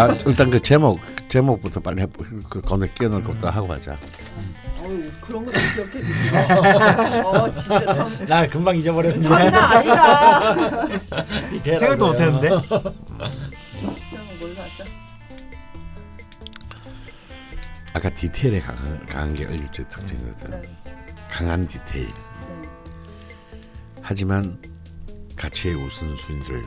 아, 0.00 0.16
일단 0.26 0.50
그 0.50 0.60
제목 0.60 1.00
제목부터 1.28 1.80
빨리 1.80 2.02
해, 2.02 2.06
그 2.48 2.60
가운데 2.60 2.88
끼워넣을 2.94 3.24
것부터 3.24 3.50
하고 3.50 3.72
하자. 3.72 3.96
어우, 4.80 5.02
그런 5.20 5.44
것도 5.44 5.56
기억해 5.74 6.02
주시네. 6.02 7.20
어 7.22 7.50
진짜 7.52 7.80
참 7.94 8.26
나 8.26 8.46
금방 8.46 8.76
잊어버렸는데. 8.76 9.28
장난 9.28 9.54
아니다. 9.54 10.84
디테일하세요. 11.50 11.78
생각도 11.78 12.06
못했는데. 12.06 12.48
그럼 12.48 12.68
뭘로 14.40 14.62
하죠? 14.62 14.84
아까 17.92 18.08
디테일에 18.10 18.60
강한, 18.60 19.04
강한 19.06 19.34
게 19.34 19.44
얼굴의 19.44 19.68
특징이거든. 19.72 20.50
네. 20.50 20.62
강한 21.28 21.66
디테일. 21.66 22.06
네. 22.06 22.12
하지만 24.02 24.58
가치의 25.36 25.74
우선순위를 25.74 26.62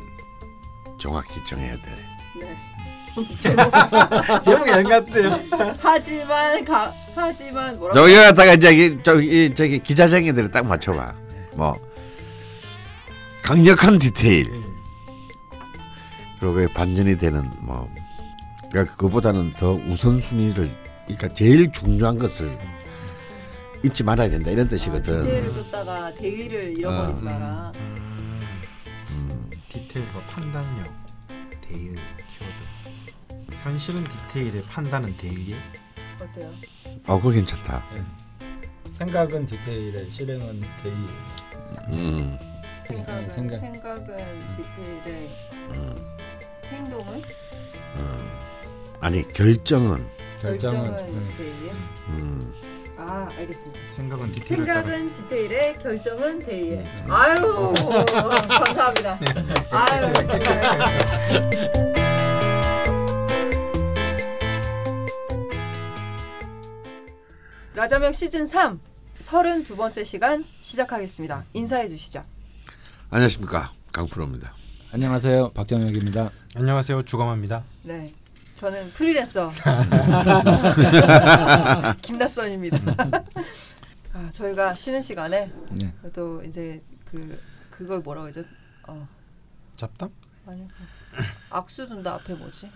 정확히 1.00 1.44
정해야 1.46 1.74
돼. 1.76 1.96
네. 2.40 2.58
제목이 4.44 4.72
안 4.72 4.84
같대요. 4.84 5.40
하지만 5.80 6.66
가 6.66 6.94
하지만 7.16 7.78
뭐라고? 7.78 7.94
저기 8.00 8.16
갖다가 8.16 8.56
저기 8.58 9.04
저기 9.04 9.54
저기 9.56 9.80
기자쟁이들을 9.80 10.52
딱 10.52 10.66
맞춰봐. 10.66 11.14
뭐 11.56 11.76
강력한 13.44 14.00
디테일. 14.00 14.50
그리고 16.40 16.74
반전이 16.74 17.18
되는 17.18 17.50
뭐 17.60 17.90
그러니까 18.72 18.96
그보다는 18.96 19.52
더 19.52 19.72
우선순위를 19.74 20.70
그러니까 21.06 21.28
제일 21.30 21.72
중요한 21.72 22.18
것을 22.18 22.58
잊지 23.84 24.04
말아야 24.04 24.30
된다 24.30 24.50
이런 24.50 24.68
뜻이거든. 24.68 25.22
디테일을 25.22 25.54
줬다가 25.54 26.14
대의를 26.16 26.78
잃어버리지 26.78 27.22
어. 27.22 27.26
마라. 27.26 27.72
디테일과 29.70 30.20
판단력, 30.30 30.94
대의. 31.62 31.96
현실은 33.64 34.04
디테일에 34.04 34.62
판단은 34.64 35.16
대의에. 35.18 35.56
어때요? 36.22 36.52
어, 37.08 37.18
그거 37.18 37.30
괜찮다. 37.30 37.84
생각은 38.92 39.46
디테일에 39.46 40.10
실행은 40.10 40.62
대의. 40.84 40.96
음, 41.90 42.38
생각은 42.86 43.30
생각. 43.30 43.58
생각은 43.60 44.40
디테일에 44.58 45.30
음, 45.76 45.96
행동은 46.68 47.22
음. 47.98 48.40
아니 49.00 49.28
결정은 49.30 50.06
결정은 50.40 50.84
결정은 50.86 51.10
음. 51.10 51.34
대의에. 51.38 51.72
음, 52.10 52.54
아 52.98 53.30
알겠습니다. 53.38 53.80
생각은 53.90 54.32
디테일을 54.34 54.66
따라. 54.66 54.82
생각은 54.84 55.14
디테일에 55.16 55.74
결정은 55.74 56.40
대의에. 56.40 56.76
네. 56.76 57.06
아유 57.10 57.74
감사합니다. 58.12 59.20
아유. 59.72 60.14
라자명 67.76 68.12
시즌 68.14 68.46
3 68.46 68.80
32번째 69.20 70.06
시간 70.06 70.46
시작하겠습니다. 70.62 71.46
인사해 71.54 71.88
주시죠. 71.88 72.24
안녕하십니까 73.10 73.72
강프로입니다. 73.92 74.54
안녕하세요. 74.92 75.52
박정혁입니다. 75.54 76.30
안녕하세요. 76.56 77.02
주검합니다. 77.04 77.64
네. 77.84 78.14
저는 78.56 78.92
프리랜서 78.94 79.52
김다선입니다. 82.02 82.78
아, 84.14 84.30
저희가 84.32 84.76
쉬는 84.76 85.02
시간에 85.02 85.52
네. 85.72 85.94
또 86.14 86.44
이제 86.44 86.82
그 87.06 87.40
그걸 87.72 88.00
뭐라고 88.02 88.28
하죠? 88.28 88.44
어, 88.88 89.08
잡담? 89.76 90.10
아니 90.46 90.68
악수 91.50 91.88
둔다 91.88 92.14
앞에 92.16 92.34
뭐지? 92.36 92.70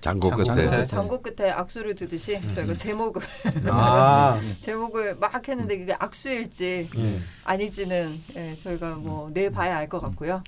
장고 0.00 0.30
끝에. 0.30 0.86
장고 0.86 1.20
끝에 1.22 1.50
악수를 1.50 1.94
두듯이 1.94 2.40
저희가 2.54 2.74
제목을 2.76 3.22
아, 3.66 4.40
제목을 4.60 5.16
막 5.16 5.46
했는데 5.46 5.78
그게 5.78 5.94
악수일지 5.98 6.88
예. 6.96 7.20
아닐지는 7.44 8.20
예, 8.36 8.56
저희가 8.58 8.94
뭐 8.94 9.30
내봐야 9.30 9.76
알 9.76 9.88
것 9.88 10.00
같고요. 10.00 10.42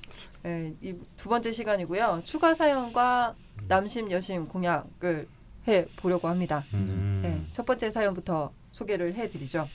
예, 0.46 0.72
이두 0.80 1.28
번째 1.28 1.52
시간이고요. 1.52 2.22
추가 2.24 2.54
사연과 2.54 3.34
남심 3.68 4.10
여심 4.10 4.46
공약을 4.48 5.28
해 5.68 5.86
보려고 5.96 6.28
합니다. 6.28 6.64
음. 6.74 7.20
네, 7.22 7.46
첫 7.52 7.66
번째 7.66 7.90
사연부터 7.90 8.52
소개를 8.72 9.14
해드리죠. 9.14 9.68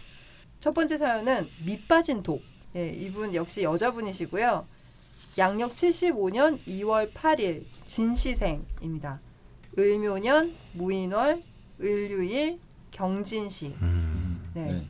첫 0.59 0.73
번째 0.73 0.97
사연은 0.97 1.47
밑빠진 1.65 2.23
독. 2.23 2.41
예, 2.75 2.89
이분 2.89 3.33
역시 3.35 3.63
여자분이시고요. 3.63 4.65
양력 5.37 5.73
75년 5.73 6.59
2월 6.65 7.13
8일 7.13 7.63
진시생입니다. 7.85 9.19
을묘년 9.77 10.55
무인월 10.73 11.43
을유일 11.81 12.59
경진시. 12.91 13.75
음. 13.81 14.49
네, 14.53 14.65
네. 14.65 14.87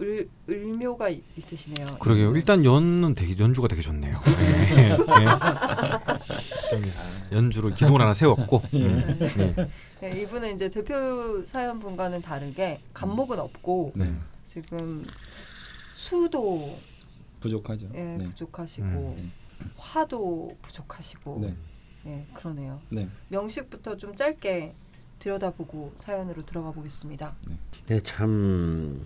을 0.00 0.28
을묘가 0.48 1.10
이- 1.10 1.22
있으시네요. 1.36 1.98
그러게요. 2.00 2.34
일단 2.34 2.64
연은 2.64 3.14
되게 3.14 3.38
연주가 3.38 3.68
되게 3.68 3.80
좋네요. 3.82 4.16
예. 4.76 4.90
예. 4.90 4.96
좀 6.70 6.82
연주로 7.32 7.70
기둥을 7.70 8.00
하나 8.00 8.12
세웠고. 8.12 8.62
음. 8.74 9.18
네. 9.20 9.70
네, 10.00 10.20
이분은 10.22 10.56
이제 10.56 10.68
대표 10.68 11.44
사연 11.44 11.78
분과는 11.78 12.20
다르게 12.22 12.80
간목은 12.92 13.38
없고 13.38 13.92
네. 13.94 14.12
지금 14.44 15.04
수도 15.94 16.76
부족하죠. 17.38 17.88
예, 17.94 18.02
네. 18.02 18.28
부족하시고 18.30 18.86
음. 19.18 19.32
화도 19.76 20.56
부족하시고 20.62 21.38
네. 22.04 22.26
예, 22.28 22.34
그러네요. 22.34 22.80
네. 22.90 23.08
명식부터 23.28 23.96
좀 23.96 24.14
짧게 24.14 24.72
들여다보고 25.18 25.94
사연으로 26.00 26.44
들어가 26.44 26.72
보겠습니다. 26.72 27.34
네, 27.86 28.00
참 28.00 29.04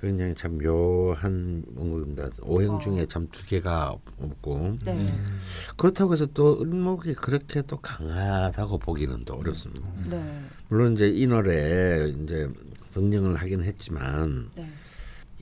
굉장히 0.00 0.34
참 0.34 0.58
묘한 0.58 1.64
문구입니다. 1.68 2.28
오행 2.42 2.70
어. 2.70 2.78
중에 2.78 3.04
참 3.06 3.28
두 3.30 3.44
개가 3.44 3.90
없고 3.90 4.78
네. 4.84 4.92
음. 4.92 5.40
그렇다고 5.76 6.12
해서 6.12 6.26
또 6.26 6.60
을목이 6.62 7.14
그렇게 7.14 7.60
또 7.62 7.76
강하다고 7.78 8.78
보기는 8.78 9.24
또 9.24 9.34
어렵습니다. 9.34 9.90
네. 10.08 10.40
물론 10.68 10.94
이제 10.94 11.08
인월에 11.08 12.10
이제 12.22 12.48
성령을 12.90 13.36
하긴 13.36 13.62
했지만 13.62 14.50
네. 14.54 14.70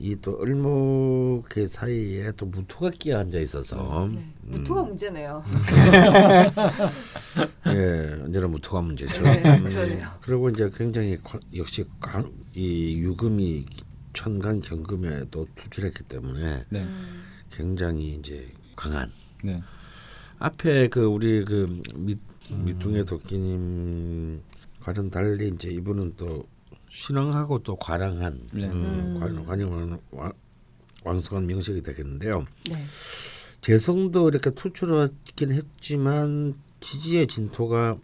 이 0.01 0.15
또 0.21 0.39
을목의 0.41 1.67
사이에 1.67 2.31
또 2.37 2.45
무토가 2.45 2.89
끼어 2.91 3.19
앉아 3.19 3.37
있어서 3.39 4.09
네. 4.13 4.25
무토가 4.43 4.83
문제네요. 4.83 5.43
예, 7.67 8.21
언제나 8.23 8.47
무토가 8.47 8.81
문제죠. 8.81 9.23
네, 9.23 9.43
음. 9.59 9.99
그리고 10.21 10.49
이제 10.49 10.69
굉장히 10.73 11.17
관- 11.21 11.41
역시 11.55 11.85
관- 11.99 12.31
이 12.53 12.97
유금이 12.99 13.65
천간 14.13 14.61
경금에 14.61 15.25
또 15.31 15.47
투출했기 15.55 16.03
때문에 16.03 16.65
네. 16.69 16.81
음, 16.81 17.23
굉장히 17.51 18.15
이제 18.15 18.47
강한 18.75 19.11
네. 19.43 19.61
앞에 20.39 20.87
그 20.87 21.05
우리 21.05 21.43
그 21.45 21.81
밑, 21.95 22.19
밑둥의 22.49 23.05
도끼님 23.05 24.41
과는 24.81 25.09
달리 25.09 25.49
이제 25.49 25.69
이분은 25.69 26.13
또 26.17 26.47
신앙하고 26.89 27.59
또 27.63 27.75
과랑한 27.75 28.47
네. 28.53 28.65
음, 28.65 29.15
음. 29.15 29.19
관- 29.19 29.99
왕- 30.11 30.33
왕성한 31.03 31.45
명식이 31.47 31.81
되겠는데요. 31.81 32.45
네. 32.69 32.83
재성도 33.61 34.29
이렇게 34.29 34.49
투출하긴 34.51 35.51
했지만 35.51 36.53
지지의 36.81 37.27
진토가 37.27 37.97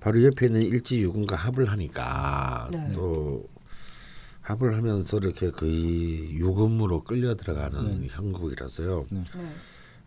바로 0.00 0.22
옆에 0.24 0.46
있는 0.46 0.62
일지유금과 0.62 1.36
합을 1.36 1.68
하니까 1.70 2.68
네. 2.72 2.92
또 2.94 3.48
합을 4.40 4.76
하면서 4.76 5.18
이렇게 5.18 5.50
거의 5.50 6.34
유금으로 6.34 7.04
끌려 7.04 7.34
들어가는 7.36 8.00
네. 8.02 8.08
형국이라서요. 8.10 9.06
네. 9.10 9.24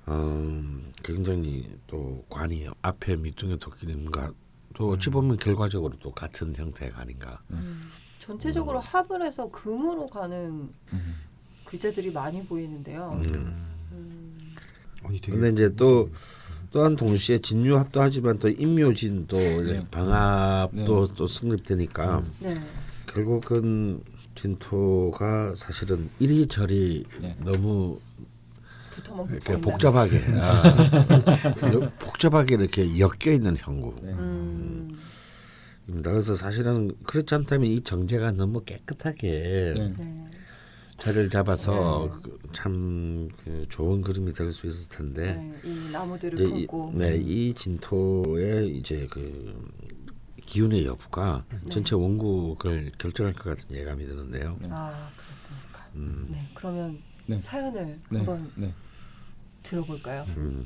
음, 0.10 0.92
굉장히 1.04 1.68
또 1.88 2.24
관이 2.30 2.68
앞에 2.81 3.16
밑둥의 3.16 3.58
도끼님과 3.60 4.34
또 4.75 4.89
어찌 4.89 5.10
음. 5.10 5.13
보면 5.13 5.38
결과적으로 5.38 5.94
또 6.00 6.12
같은 6.12 6.54
형태가 6.56 7.00
아닌가. 7.00 7.42
음, 7.51 7.88
전체적으로 8.19 8.80
합을 8.80 9.24
해서 9.24 9.50
금으로 9.50 10.07
가는 10.07 10.69
음. 10.94 11.16
글자들이 11.63 12.12
많이 12.12 12.45
보이는데요. 12.45 13.10
음. 13.13 13.75
음, 13.92 14.38
근데 15.24 15.50
이제 15.50 15.75
또 15.75 16.10
또한 16.72 16.95
동시에 16.95 17.39
진유합도 17.39 18.01
하지만 18.01 18.38
또 18.38 18.50
인묘진도 18.50 19.38
네. 19.38 19.88
방합도 19.89 21.07
네. 21.07 21.13
또 21.16 21.25
성립되니까 21.25 22.24
네. 22.39 22.60
결국은 23.06 24.04
진토가 24.36 25.56
사실은 25.56 26.10
이리저리 26.19 27.06
네. 27.21 27.38
너무 27.39 28.00
붙어만 28.95 29.27
이렇게 29.30 29.59
복잡하게 29.59 30.18
아, 30.39 30.63
여- 31.74 31.92
복잡하게 32.00 32.56
이렇게 32.56 33.00
엮여 33.00 33.33
있는 33.33 33.57
형국입니다. 33.57 34.07
네. 34.07 34.13
음, 34.13 34.97
그래서 36.03 36.33
사실은 36.33 36.92
그렇지 37.03 37.36
않다면 37.36 37.69
이 37.69 37.81
정제가 37.81 38.31
너무 38.31 38.63
깨끗하게 38.63 39.74
네. 39.77 39.94
네. 39.97 40.15
자리를 40.97 41.30
잡아서 41.30 42.18
네. 42.24 42.31
그참그 42.47 43.65
좋은 43.69 44.01
그림이 44.01 44.31
될 44.33 44.51
수 44.53 44.65
있을 44.68 44.89
텐데 44.89 45.33
네, 45.36 45.69
이 45.69 45.89
나무들을 45.92 46.39
이, 46.39 46.65
품고 46.68 46.94
네, 46.95 47.18
이 47.18 47.53
진토의 47.53 48.69
이제 48.77 49.06
그 49.12 49.69
기운의 50.45 50.86
여부가 50.86 51.44
네. 51.51 51.57
전체 51.69 51.95
원국을 51.95 52.92
결정할 52.97 53.33
것 53.33 53.44
같은 53.57 53.75
예감이 53.75 54.06
드는데요. 54.06 54.57
아 54.69 55.09
그렇습니까? 55.18 55.89
음, 55.95 56.27
네, 56.31 56.47
그러면 56.53 56.97
네. 57.25 57.42
사연을 57.42 58.00
네. 58.09 58.18
한번 58.19 58.50
네. 58.56 58.74
들어볼까요? 59.70 60.26
음. 60.38 60.66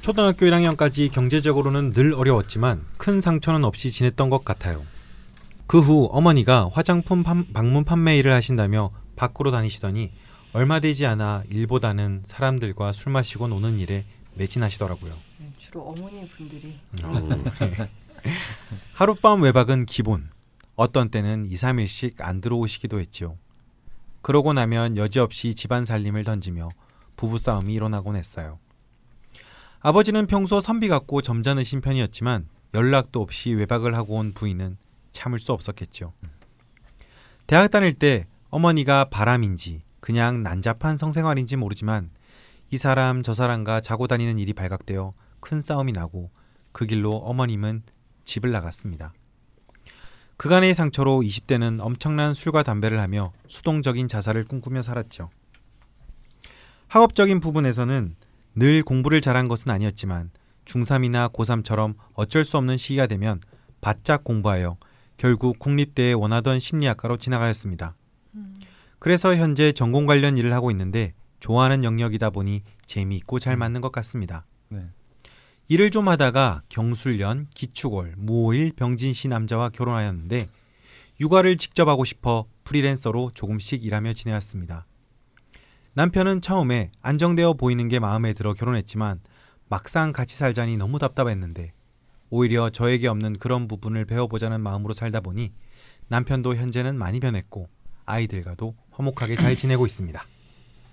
초등학교 0.00 0.46
1학년까지 0.46 1.12
경제적으로는 1.12 1.92
늘 1.92 2.14
어려웠지만 2.14 2.84
큰 2.96 3.20
상처는 3.20 3.62
없이 3.64 3.90
지냈던 3.90 4.30
것 4.30 4.44
같아요. 4.44 4.84
그 5.68 5.78
후 5.80 6.08
어머니가 6.12 6.68
화장품 6.72 7.22
판- 7.22 7.46
방문 7.52 7.84
판매 7.84 8.18
일을 8.18 8.32
하신다며 8.34 8.90
밖으로 9.16 9.50
다니시더니 9.50 10.12
얼마 10.52 10.80
되지 10.80 11.06
않아 11.06 11.44
일보다는 11.50 12.22
사람들과 12.24 12.92
술 12.92 13.12
마시고 13.12 13.48
노는 13.48 13.78
일에 13.78 14.04
매진하시더라고요. 14.34 15.12
네, 15.38 15.50
주로 15.58 15.82
어머니 15.82 16.28
분들이 16.28 16.78
음. 17.04 17.44
하룻밤 18.94 19.42
외박은 19.42 19.86
기본. 19.86 20.28
어떤 20.74 21.10
때는 21.10 21.46
2, 21.46 21.54
3일씩 21.54 22.14
안 22.20 22.40
들어오시기도 22.40 22.98
했지요. 22.98 23.36
그러고 24.20 24.52
나면 24.52 24.96
여지없이 24.96 25.54
집안 25.54 25.84
살림을 25.84 26.24
던지며 26.24 26.68
부부싸움이 27.22 27.72
일어나곤 27.72 28.16
했어요. 28.16 28.58
아버지는 29.80 30.26
평소 30.26 30.58
선비 30.58 30.88
같고 30.88 31.22
점잖으신 31.22 31.80
편이었지만 31.80 32.48
연락도 32.74 33.20
없이 33.20 33.52
외박을 33.52 33.96
하고 33.96 34.16
온 34.16 34.32
부인은 34.32 34.76
참을 35.12 35.38
수 35.38 35.52
없었겠죠. 35.52 36.12
대학 37.46 37.70
다닐 37.70 37.94
때 37.94 38.26
어머니가 38.50 39.04
바람인지 39.04 39.82
그냥 40.00 40.42
난잡한 40.42 40.96
성생활인지 40.96 41.56
모르지만 41.56 42.10
이 42.70 42.76
사람 42.76 43.22
저 43.22 43.34
사람과 43.34 43.80
자고 43.80 44.08
다니는 44.08 44.40
일이 44.40 44.52
발각되어 44.52 45.14
큰 45.38 45.60
싸움이 45.60 45.92
나고 45.92 46.30
그 46.72 46.86
길로 46.86 47.10
어머님은 47.10 47.82
집을 48.24 48.50
나갔습니다. 48.50 49.12
그간의 50.38 50.74
상처로 50.74 51.20
20대는 51.20 51.78
엄청난 51.82 52.34
술과 52.34 52.64
담배를 52.64 53.00
하며 53.00 53.32
수동적인 53.46 54.08
자살을 54.08 54.44
꿈꾸며 54.44 54.82
살았죠. 54.82 55.30
학업적인 56.92 57.40
부분에서는 57.40 58.16
늘 58.54 58.82
공부를 58.82 59.22
잘한 59.22 59.48
것은 59.48 59.70
아니었지만 59.70 60.30
중3이나 60.66 61.32
고3처럼 61.32 61.94
어쩔 62.12 62.44
수 62.44 62.58
없는 62.58 62.76
시기가 62.76 63.06
되면 63.06 63.40
바짝 63.80 64.24
공부하여 64.24 64.76
결국 65.16 65.58
국립대에 65.58 66.12
원하던 66.12 66.60
심리학과로 66.60 67.16
지나가였습니다. 67.16 67.96
그래서 68.98 69.34
현재 69.34 69.72
전공 69.72 70.04
관련 70.04 70.36
일을 70.36 70.52
하고 70.52 70.70
있는데 70.70 71.14
좋아하는 71.40 71.82
영역이다 71.82 72.28
보니 72.28 72.60
재미있고 72.84 73.38
잘 73.38 73.56
맞는 73.56 73.80
것 73.80 73.90
같습니다. 73.90 74.44
네. 74.68 74.84
일을 75.68 75.90
좀 75.90 76.08
하다가 76.08 76.60
경술련, 76.68 77.46
기축월, 77.54 78.16
무오일, 78.18 78.72
병진시 78.72 79.28
남자와 79.28 79.70
결혼하였는데 79.70 80.46
육아를 81.20 81.56
직접 81.56 81.88
하고 81.88 82.04
싶어 82.04 82.44
프리랜서로 82.64 83.30
조금씩 83.32 83.82
일하며 83.82 84.12
지내왔습니다. 84.12 84.84
남편은 85.94 86.40
처음에 86.40 86.90
안정되어 87.02 87.52
보이는 87.54 87.86
게 87.88 87.98
마음에 87.98 88.32
들어 88.32 88.54
결혼했지만 88.54 89.20
막상 89.68 90.12
같이 90.12 90.36
살자니 90.36 90.78
너무 90.78 90.98
답답했는데 90.98 91.72
오히려 92.30 92.70
저에게 92.70 93.08
없는 93.08 93.34
그런 93.34 93.68
부분을 93.68 94.06
배워보자는 94.06 94.62
마음으로 94.62 94.94
살다 94.94 95.20
보니 95.20 95.52
남편도 96.08 96.56
현재는 96.56 96.96
많이 96.96 97.20
변했고 97.20 97.68
아이들과도 98.06 98.74
화목하게 98.90 99.36
잘 99.36 99.54
지내고 99.54 99.84
있습니다. 99.84 100.24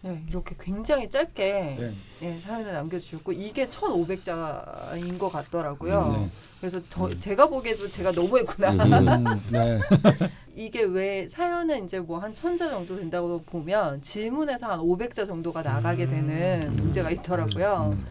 네, 0.01 0.23
이렇게 0.29 0.55
굉장히 0.57 1.09
짧게 1.09 1.77
네. 1.77 1.93
네, 2.21 2.39
사연을 2.41 2.71
남겨주셨고 2.71 3.33
이게 3.33 3.67
1,500자인 3.67 5.17
것 5.19 5.29
같더라고요. 5.29 6.17
네. 6.17 6.29
그래서 6.61 6.79
저, 6.87 7.05
음. 7.07 7.19
제가 7.19 7.47
보기에도 7.47 7.89
제가 7.89 8.11
너무했구나. 8.11 8.71
음. 8.71 9.07
음, 9.27 9.41
네. 9.49 9.79
이게 10.55 10.83
왜 10.83 11.27
사연은 11.27 11.83
이제 11.85 11.99
뭐한 11.99 12.33
천자 12.33 12.69
정도 12.69 12.95
된다고 12.97 13.41
보면 13.43 14.01
질문에서 14.01 14.67
한 14.67 14.79
500자 14.79 15.27
정도가 15.27 15.61
나가게 15.63 16.07
되는 16.07 16.73
문제가 16.77 17.09
있더라고요. 17.11 17.91
음. 17.93 18.05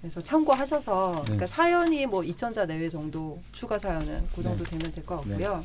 그래서 0.00 0.22
참고하셔서 0.22 1.12
네. 1.16 1.22
그러니까 1.24 1.46
사연이 1.46 2.06
뭐 2.06 2.22
2천자 2.22 2.66
내외 2.66 2.88
정도 2.88 3.38
추가 3.52 3.78
사연은 3.78 4.26
그 4.34 4.42
정도 4.42 4.64
네. 4.64 4.70
되면 4.70 4.90
될 4.92 5.04
것 5.04 5.16
같고요. 5.16 5.64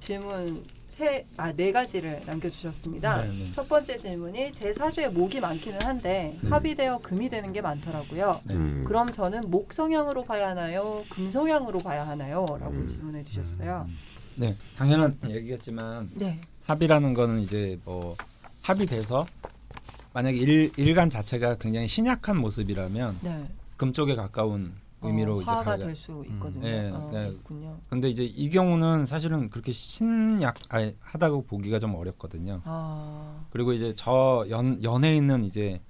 질문 0.00 0.62
세 0.98 1.24
아 1.36 1.52
네 1.52 1.70
가지를 1.70 2.22
남겨주셨습니다. 2.26 3.22
네, 3.22 3.28
네. 3.28 3.50
첫 3.52 3.68
번째 3.68 3.96
질문이 3.96 4.52
제 4.52 4.72
사주에 4.72 5.08
목이 5.08 5.38
많기는 5.38 5.80
한데 5.82 6.36
네. 6.42 6.48
합의되어 6.48 6.98
금이 6.98 7.28
되는 7.28 7.52
게 7.52 7.60
많더라고요. 7.60 8.40
네. 8.44 8.54
음. 8.54 8.84
그럼 8.84 9.12
저는 9.12 9.42
목 9.46 9.72
성향으로 9.72 10.24
봐야 10.24 10.48
하나요? 10.50 11.04
금 11.08 11.30
성향으로 11.30 11.78
봐야 11.78 12.06
하나요? 12.06 12.44
라고 12.48 12.72
음. 12.72 12.86
질문해 12.86 13.22
주셨어요. 13.22 13.88
네. 14.34 14.56
당연한 14.76 15.16
얘기겠지만 15.28 16.10
네. 16.14 16.40
합의라는 16.66 17.14
거는 17.14 17.40
이제 17.42 17.78
뭐 17.84 18.16
합의돼서 18.62 19.24
만약에 20.14 20.36
일, 20.36 20.72
일간 20.76 21.10
자체가 21.10 21.58
굉장히 21.58 21.86
신약한 21.86 22.36
모습이라면 22.38 23.18
네. 23.22 23.44
금 23.76 23.92
쪽에 23.92 24.16
가까운 24.16 24.72
의미로 25.02 25.36
어, 25.36 25.42
이제 25.42 25.50
화가 25.50 25.64
가야 25.64 25.76
될수 25.78 26.24
있거든요. 26.28 26.62
네, 26.62 26.90
어, 26.90 27.10
네. 27.12 27.28
있군요. 27.30 27.78
근데 27.88 28.08
이제 28.08 28.24
이 28.24 28.50
경우는 28.50 29.06
사실은 29.06 29.50
그렇게 29.50 29.72
신약 29.72 30.56
아니, 30.68 30.94
하다고 31.00 31.44
보기가 31.44 31.78
좀 31.78 31.94
어렵거든요. 31.94 32.62
아, 32.64 33.46
그리고 33.50 33.72
이제 33.72 33.92
저 33.94 34.44
연, 34.50 34.78
있는 34.82 35.44
이제 35.44 35.80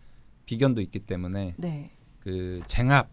비견도 0.46 0.80
있기 0.82 1.00
때문에 1.00 1.54
네. 1.56 1.90
그 2.20 2.60
쟁합 2.66 3.08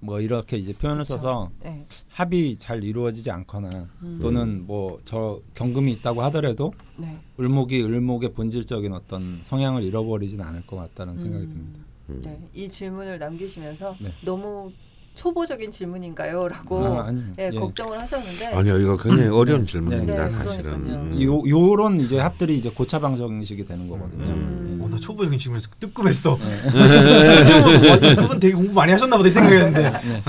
뭐 0.00 0.20
이렇게 0.20 0.58
이제 0.58 0.74
표현을 0.74 1.02
그쵸. 1.02 1.16
써서 1.16 1.50
네. 1.62 1.86
합이 2.08 2.58
잘 2.58 2.84
이루어지지 2.84 3.30
않거나 3.30 3.70
음. 4.02 4.18
또는 4.20 4.66
뭐 4.66 4.98
저 5.04 5.40
경금이 5.54 5.92
있다고 5.92 6.22
하더라도 6.24 6.72
네. 6.98 7.18
을목이 7.40 7.82
을목의 7.82 8.32
본질적인 8.34 8.92
어떤 8.92 9.40
성향을 9.42 9.82
잃어버리진 9.82 10.40
않을 10.42 10.66
것 10.66 10.76
같다는 10.76 11.18
생각이 11.18 11.44
음. 11.44 11.52
듭니다. 11.52 11.84
음. 12.10 12.22
네. 12.22 12.48
이 12.52 12.68
질문을 12.68 13.18
남기시면서 13.18 13.96
네. 14.00 14.12
너무 14.24 14.70
초보적인 15.14 15.70
질문인가요?라고 15.70 16.84
아, 16.86 17.06
아니요. 17.06 17.32
예, 17.38 17.50
예. 17.52 17.58
걱정을 17.58 18.00
하셨는데 18.00 18.46
아니요, 18.46 18.78
이거 18.80 18.96
굉장히 18.96 19.28
어려운 19.28 19.60
네. 19.60 19.66
질문입니다, 19.66 20.28
네, 20.28 20.34
사실은. 20.34 20.72
음. 20.72 21.22
요 21.22 21.40
요런 21.46 22.00
이제 22.00 22.18
합들이 22.18 22.58
이제 22.58 22.68
고차 22.70 22.98
방정식이 22.98 23.64
되는 23.64 23.88
거거든요. 23.88 24.24
음. 24.24 24.80
어, 24.82 24.88
나 24.88 24.98
초보적인 24.98 25.38
질문에서 25.38 25.68
뜨끔했어. 25.78 26.36
네. 26.38 28.14
그분 28.16 28.40
되게 28.40 28.54
공부 28.54 28.72
많이 28.72 28.92
하셨나 28.92 29.16
보다 29.16 29.28
이 29.28 29.32
생각했는데. 29.32 29.90
네. 29.90 30.22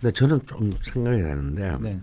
근데 0.00 0.12
저는 0.12 0.40
좀 0.46 0.72
생각이 0.80 1.22
나는데 1.22 1.76
네. 1.80 2.00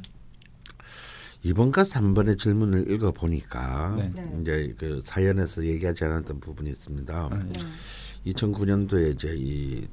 2번과 1.46 1.84
3번의 1.84 2.38
질문을 2.38 2.92
읽어 2.92 3.12
보니까 3.12 3.96
네. 3.98 4.12
네. 4.16 4.32
이제 4.42 4.76
그 4.78 5.02
사연에서 5.04 5.66
얘기하지 5.66 6.06
않았던 6.06 6.40
부분이 6.40 6.70
있습니다. 6.70 7.30
네. 7.32 7.40
네. 7.54 8.32
2009년도에 8.32 9.16
이제 9.16 9.34
이 9.36 9.88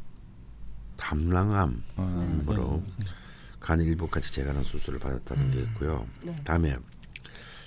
담낭암으로 0.97 2.63
어, 2.63 2.85
간 3.61 3.81
일부까지 3.81 4.33
재간한 4.33 4.63
수술을 4.63 4.99
받았다는 4.99 5.51
게 5.51 5.61
있고요. 5.61 6.07
네. 6.23 6.35
다음에 6.45 6.77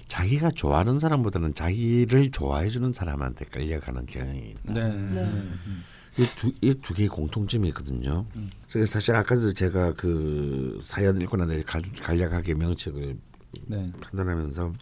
자기가 0.07 0.51
좋아하는 0.51 0.99
사람보다는 0.99 1.53
자기를 1.53 2.31
좋아해 2.31 2.69
주는 2.69 2.93
사람한테 2.93 3.45
끌려가는 3.45 4.05
경향이 4.05 4.51
있다. 4.51 4.73
네. 4.73 4.83
네. 4.89 5.21
음. 5.23 5.83
이두 6.61 6.93
개의 6.95 7.09
공통점이 7.09 7.67
있거든요. 7.69 8.25
음. 8.37 8.49
그래서 8.71 8.91
사실 8.93 9.15
아까도 9.15 9.53
제가 9.53 9.93
그 9.93 10.79
사연 10.81 11.21
읽고 11.21 11.37
나서 11.37 11.53
간- 11.65 11.81
간략하게 12.01 12.55
명칭을 12.55 13.17
네. 13.67 13.91
판단하면서 14.01 14.73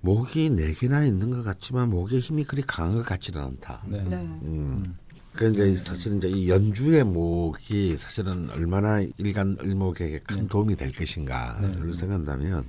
목이 0.00 0.50
네 0.50 0.74
개나 0.74 1.04
있는 1.04 1.30
것 1.30 1.42
같지만 1.42 1.88
목의 1.88 2.20
힘이 2.20 2.44
그리 2.44 2.60
강한 2.60 2.94
것 2.96 3.06
같지는 3.06 3.40
않다. 3.42 3.82
네. 3.86 4.02
네. 4.04 4.16
음. 4.16 4.98
그 5.34 5.50
이제 5.50 5.74
사실 5.74 6.16
이제 6.16 6.28
이 6.28 6.48
연주의 6.48 7.02
목이 7.02 7.96
사실은 7.96 8.50
얼마나 8.50 9.04
일간 9.18 9.58
을목에게 9.60 10.20
큰 10.20 10.36
네. 10.42 10.46
도움이 10.46 10.76
될 10.76 10.92
것인가를 10.92 11.86
네. 11.86 11.92
생각한다면 11.92 12.64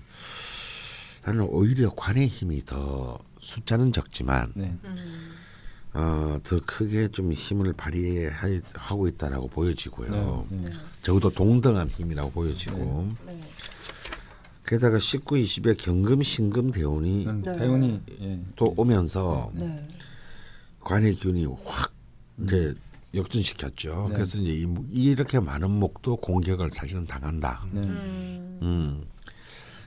나는 1.24 1.46
오히려 1.50 1.92
관의 1.96 2.28
힘이 2.28 2.66
더 2.66 3.20
숫자는 3.40 3.94
적지만 3.94 4.52
네. 4.56 4.76
음. 4.84 5.32
어, 5.94 6.40
더 6.44 6.60
크게 6.66 7.10
좀 7.10 7.32
힘을 7.32 7.72
발휘하고 7.74 9.08
있다라고 9.08 9.48
보여지고요. 9.48 10.48
네. 10.50 10.58
네. 10.58 10.70
적어도 11.04 11.30
동등한 11.30 11.88
힘이라고 11.90 12.32
보여지고 12.32 13.12
네. 13.28 13.40
게다가 14.66 14.98
19, 14.98 15.36
20의 15.36 15.78
경금, 15.78 16.24
신금 16.24 16.72
대운이. 16.72 17.28
대운이 17.44 18.02
예. 18.22 18.42
또 18.56 18.74
오면서 18.76 19.52
네. 19.54 19.88
관의 20.80 21.14
기운이 21.14 21.46
확 21.64 21.95
이제 22.44 22.74
역전시켰죠. 23.14 24.08
네. 24.10 24.16
그래서 24.16 24.38
이제 24.40 24.52
이, 24.92 25.04
이렇게 25.04 25.40
많은 25.40 25.72
목도 25.72 26.18
공격을 26.18 26.70
사실은 26.72 27.06
당한다. 27.06 27.66
네. 27.72 27.82
음. 27.82 28.60
음. 28.62 29.06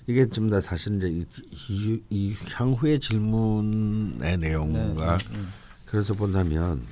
이게 0.06 0.26
좀다 0.26 0.60
사실 0.62 0.96
이제 0.96 1.08
이, 1.08 1.26
이, 1.68 2.02
이 2.08 2.34
향후의 2.54 2.98
질문의 2.98 4.38
내용과 4.38 5.18
네, 5.18 5.26
음, 5.34 5.48
그래서 5.84 6.14
본다면 6.14 6.86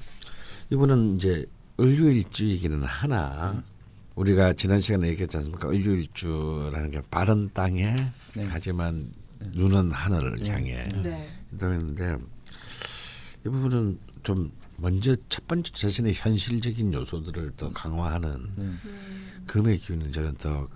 이분은 0.69 1.17
이제 1.17 1.47
을류일주이기는 1.81 2.83
하나 2.83 3.63
우리가 4.17 4.53
지난 4.53 4.81
시간에 4.81 5.09
얘기했지 5.09 5.37
않습니까? 5.39 5.69
을류일주라는 5.69 6.91
게 6.91 7.01
바른 7.11 7.51
땅에 7.55 7.97
네. 8.35 8.47
하지만 8.51 9.11
눈은 9.41 9.93
하늘을 9.93 10.47
향해 10.47 10.85
네. 11.03 11.27
했는데 11.53 12.17
이 13.47 13.49
부분은 13.49 13.99
좀 14.23 14.51
먼저 14.79 15.17
첫 15.29 15.47
번째 15.47 15.73
자신의 15.73 16.15
현실적인 16.15 16.93
요소들을 16.93 17.53
더 17.57 17.73
강화하는 17.73 18.51
네. 18.57 18.73
금의 19.47 19.79
기운은 19.79 20.13
저는 20.13 20.35
더 20.37 20.69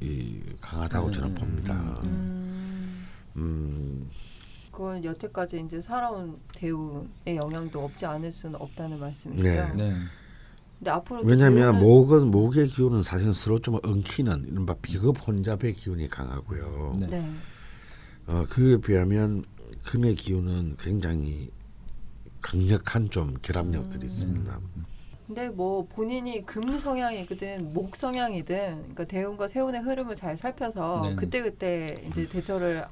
이, 0.00 0.40
강하다고 0.60 1.08
네, 1.08 1.12
저는 1.14 1.34
네, 1.34 1.40
봅니다. 1.40 2.00
음, 2.02 3.06
음, 3.36 4.10
그건 4.70 5.04
여태까지 5.04 5.62
이제 5.66 5.80
살아온 5.80 6.38
대운의 6.54 7.36
영향도 7.36 7.84
없지 7.84 8.06
않을 8.06 8.32
수는 8.32 8.60
없다는 8.60 8.98
말씀이시죠. 8.98 9.48
네. 9.48 9.72
네. 9.74 9.94
근데 10.78 10.90
앞으로 10.90 11.22
왜냐하면 11.22 11.78
목은 11.78 12.30
목의 12.30 12.68
기운은 12.68 13.02
사실 13.02 13.34
서로 13.34 13.58
좀 13.58 13.78
엉키는 13.82 14.48
이른바 14.48 14.74
비급 14.80 15.16
혼잡의 15.26 15.74
기운이 15.74 16.08
강하고요. 16.08 16.96
네. 17.00 17.06
네. 17.08 17.30
어, 18.26 18.46
그에 18.48 18.78
비하면 18.78 19.44
금의 19.84 20.14
기운은 20.14 20.76
굉장히 20.78 21.50
강력한 22.40 23.10
좀 23.10 23.36
결합력들이 23.42 24.02
음. 24.02 24.06
있습니다. 24.06 24.60
근데 25.26 25.48
뭐 25.48 25.86
본인이 25.86 26.44
금 26.44 26.76
성향이든 26.78 27.72
목 27.72 27.94
성향이든 27.94 28.56
그러니까 28.56 29.04
대운과 29.04 29.46
세운의 29.46 29.82
흐름을 29.82 30.16
잘 30.16 30.36
살펴서 30.36 31.02
네. 31.06 31.14
그때 31.14 31.40
그때 31.40 32.02
이제 32.08 32.28
대처를 32.28 32.84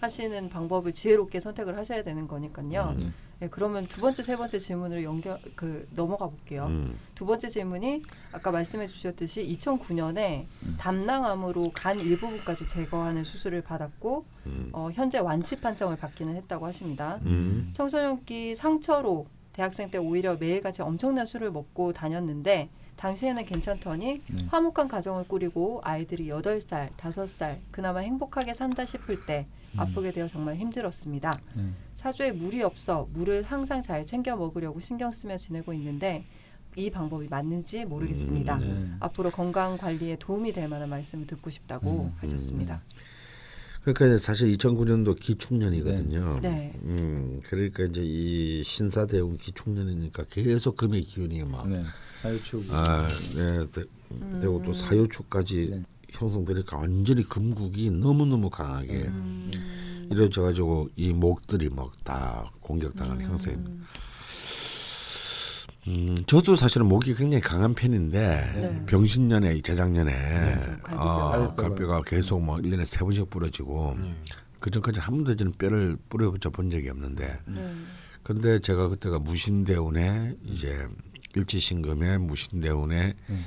하시는 0.00 0.48
방법을 0.50 0.92
지혜롭게 0.92 1.40
선택을 1.40 1.76
하셔야 1.78 2.02
되는 2.02 2.28
거니까요. 2.28 2.96
음. 3.00 3.14
네, 3.40 3.48
그러면 3.48 3.84
두 3.84 4.00
번째 4.00 4.22
세 4.22 4.36
번째 4.36 4.58
질문으로 4.58 5.02
연결 5.04 5.38
그 5.54 5.86
넘어가 5.94 6.26
볼게요. 6.26 6.66
음. 6.66 6.98
두 7.14 7.24
번째 7.24 7.48
질문이 7.48 8.02
아까 8.32 8.50
말씀해 8.50 8.86
주셨듯이 8.88 9.46
2009년에 9.60 10.46
음. 10.64 10.76
담낭암으로 10.78 11.70
간 11.72 12.00
일부분까지 12.00 12.66
제거하는 12.66 13.22
수술을 13.22 13.62
받았고 13.62 14.24
음. 14.46 14.70
어, 14.72 14.88
현재 14.92 15.18
완치 15.18 15.60
판정을 15.60 15.96
받기는 15.96 16.34
했다고 16.34 16.66
하십니다. 16.66 17.20
음. 17.26 17.70
청소년기 17.74 18.56
상처로 18.56 19.26
대학생 19.52 19.90
때 19.90 19.98
오히려 19.98 20.36
매일같이 20.36 20.82
엄청난 20.82 21.24
술을 21.24 21.52
먹고 21.52 21.92
다녔는데 21.92 22.70
당시에는 22.96 23.44
괜찮더니 23.44 24.20
네. 24.26 24.46
화목한 24.48 24.88
가정을 24.88 25.28
꾸리고 25.28 25.80
아이들이 25.84 26.28
여덟 26.28 26.60
살 26.60 26.90
다섯 26.96 27.28
살 27.28 27.60
그나마 27.70 28.00
행복하게 28.00 28.54
산다 28.54 28.84
싶을 28.84 29.24
때 29.26 29.46
음. 29.74 29.80
아프게 29.80 30.10
되어 30.10 30.26
정말 30.26 30.56
힘들었습니다. 30.56 31.30
네. 31.98 32.02
사주에 32.02 32.32
물이 32.32 32.62
없어 32.62 33.08
물을 33.12 33.42
항상 33.42 33.82
잘 33.82 34.06
챙겨 34.06 34.36
먹으려고 34.36 34.80
신경 34.80 35.10
쓰며 35.10 35.36
지내고 35.36 35.72
있는데 35.74 36.24
이 36.76 36.90
방법이 36.90 37.26
맞는지 37.28 37.84
모르겠습니다. 37.84 38.56
음, 38.58 38.60
네. 38.60 38.96
앞으로 39.00 39.30
건강 39.30 39.76
관리에 39.76 40.16
도움이 40.20 40.52
될 40.52 40.68
만한 40.68 40.88
말씀을 40.88 41.26
듣고 41.26 41.50
싶다고 41.50 42.04
음, 42.04 42.12
하셨습니다. 42.18 42.82
그러니까 43.82 44.06
이제 44.06 44.18
사실 44.18 44.56
2009년도 44.56 45.18
기축년이거든요. 45.18 46.40
네. 46.40 46.72
음, 46.84 47.40
그러니까 47.44 47.84
이제 47.84 48.02
이 48.04 48.62
신사대운 48.62 49.38
기축년이니까 49.38 50.24
계속 50.30 50.76
금의 50.76 51.02
기운이 51.02 51.42
막 51.44 51.68
네. 51.68 51.82
사유축. 52.22 52.64
아, 52.70 53.08
네, 53.34 53.66
되, 53.72 53.82
되고 54.40 54.62
또 54.62 54.72
사유축까지 54.72 55.68
네. 55.70 55.82
형성되니까 56.10 56.76
완전히 56.76 57.22
금국이 57.24 57.90
너무 57.90 58.24
너무 58.24 58.50
강하게 58.50 59.04
음. 59.06 59.50
이루어져 60.10 60.42
가지고 60.42 60.88
이 60.96 61.12
목들이 61.12 61.68
막 61.68 61.90
다 62.04 62.50
공격당하는 62.60 63.24
형세입니다. 63.26 63.70
음. 63.70 63.84
음, 65.86 66.14
저도 66.26 66.54
사실은 66.54 66.86
목이 66.86 67.14
굉장히 67.14 67.40
강한 67.40 67.74
편인데 67.74 68.18
네. 68.54 68.82
병신년에 68.86 69.60
재작년에 69.62 70.60
좀 70.62 70.78
갈비뼈. 70.82 71.02
어, 71.02 71.54
갈비뼈가. 71.54 72.02
계속 72.02 72.40
뭐 72.42 72.56
1년에 72.58 72.84
세 72.84 72.98
번씩 72.98 73.30
부러지고 73.30 73.96
네. 73.98 74.14
그 74.60 74.70
전까지 74.70 75.00
한 75.00 75.14
번도 75.16 75.36
저는 75.36 75.52
뼈를 75.52 75.96
부러져 76.10 76.50
본 76.50 76.68
적이 76.68 76.90
없는데 76.90 77.38
네. 77.46 77.74
근데 78.22 78.58
제가 78.60 78.88
그때가 78.88 79.18
무신대운에 79.20 80.34
이제 80.44 80.86
일지신금에 81.34 82.18
무신대운에 82.18 83.14
음. 83.30 83.44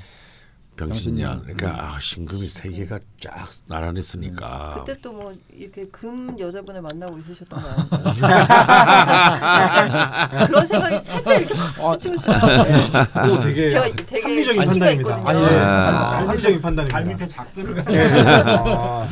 병신년. 0.76 1.42
그러니까 1.42 1.68
아 1.94 1.98
신금이 2.00 2.48
세 2.48 2.68
개가 2.70 2.98
쫙 3.20 3.48
나란히 3.66 4.02
쓰니까 4.02 4.82
그때 4.84 5.00
또 5.00 5.12
뭐 5.12 5.34
이렇게 5.54 5.86
금 5.88 6.34
여자분을 6.38 6.80
만나고 6.80 7.18
있으셨던 7.18 7.62
거 7.62 7.68
아닌가요? 8.08 8.46
그런 10.48 10.66
생각이 10.66 10.98
살짝 11.00 11.36
이렇게 11.38 11.54
확 11.54 12.00
스치우시더라고요. 12.00 12.86
이거 13.26 13.40
되게 13.40 13.68
제가 13.70 13.86
되게 14.06 14.22
합리적인 14.22 14.64
판단입니다. 14.66 14.90
있거든요. 14.92 15.28
아, 15.28 15.34
예. 15.52 15.58
아. 15.60 16.28
합리적인 16.28 16.60
판단입니다. 16.62 16.96
발 16.98 17.04
밑에 17.06 17.26
작 17.26 17.54
들어가. 17.54 17.82
아, 17.86 19.06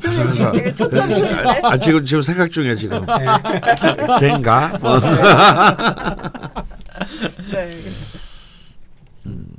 선생님 0.00 0.32
지금 0.32 0.52
되게 0.52 0.74
초점 0.74 1.14
추리네. 1.14 1.60
아 1.62 1.78
지금 1.78 2.04
지금 2.04 2.20
생각 2.22 2.50
중이야 2.50 2.74
지금 2.74 3.06
걔인가 4.18 4.76
뭐. 4.80 4.98
네. 7.52 7.84
그 9.24 9.54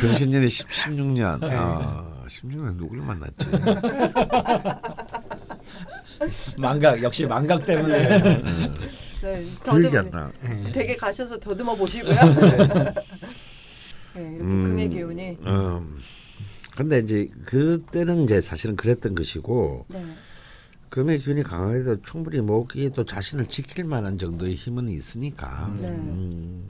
병신년이 0.00 0.48
10, 0.48 0.68
16년 0.68 1.42
아 1.42 2.04
16년 2.28 2.76
누구를 2.76 3.02
만났지 3.02 3.48
망각 6.58 7.02
역시 7.02 7.26
망각 7.26 7.66
때문에. 7.66 8.08
네. 9.22 9.44
기억이 9.64 9.98
안 9.98 10.10
나. 10.10 10.30
되게 10.72 10.96
가셔서 10.96 11.38
더듬어 11.38 11.74
보시고요. 11.74 12.14
네, 14.14 14.20
이렇게 14.20 14.40
음. 14.40 14.64
금의 14.64 14.88
기운이. 14.90 15.38
음. 15.46 15.98
근데 16.76 16.98
이제 17.00 17.28
그때는 17.44 18.24
이제 18.24 18.40
사실은 18.40 18.74
그랬던 18.76 19.14
것이고 19.14 19.86
네. 19.88 20.04
금의 20.94 21.18
기운이 21.18 21.42
강하게도 21.42 22.02
충분히 22.02 22.40
목이 22.40 22.88
또 22.90 23.04
자신을 23.04 23.46
지킬 23.48 23.82
만한 23.84 24.16
정도의 24.16 24.54
힘은 24.54 24.88
있으니까 24.88 25.74
네. 25.80 25.88
음. 25.88 26.68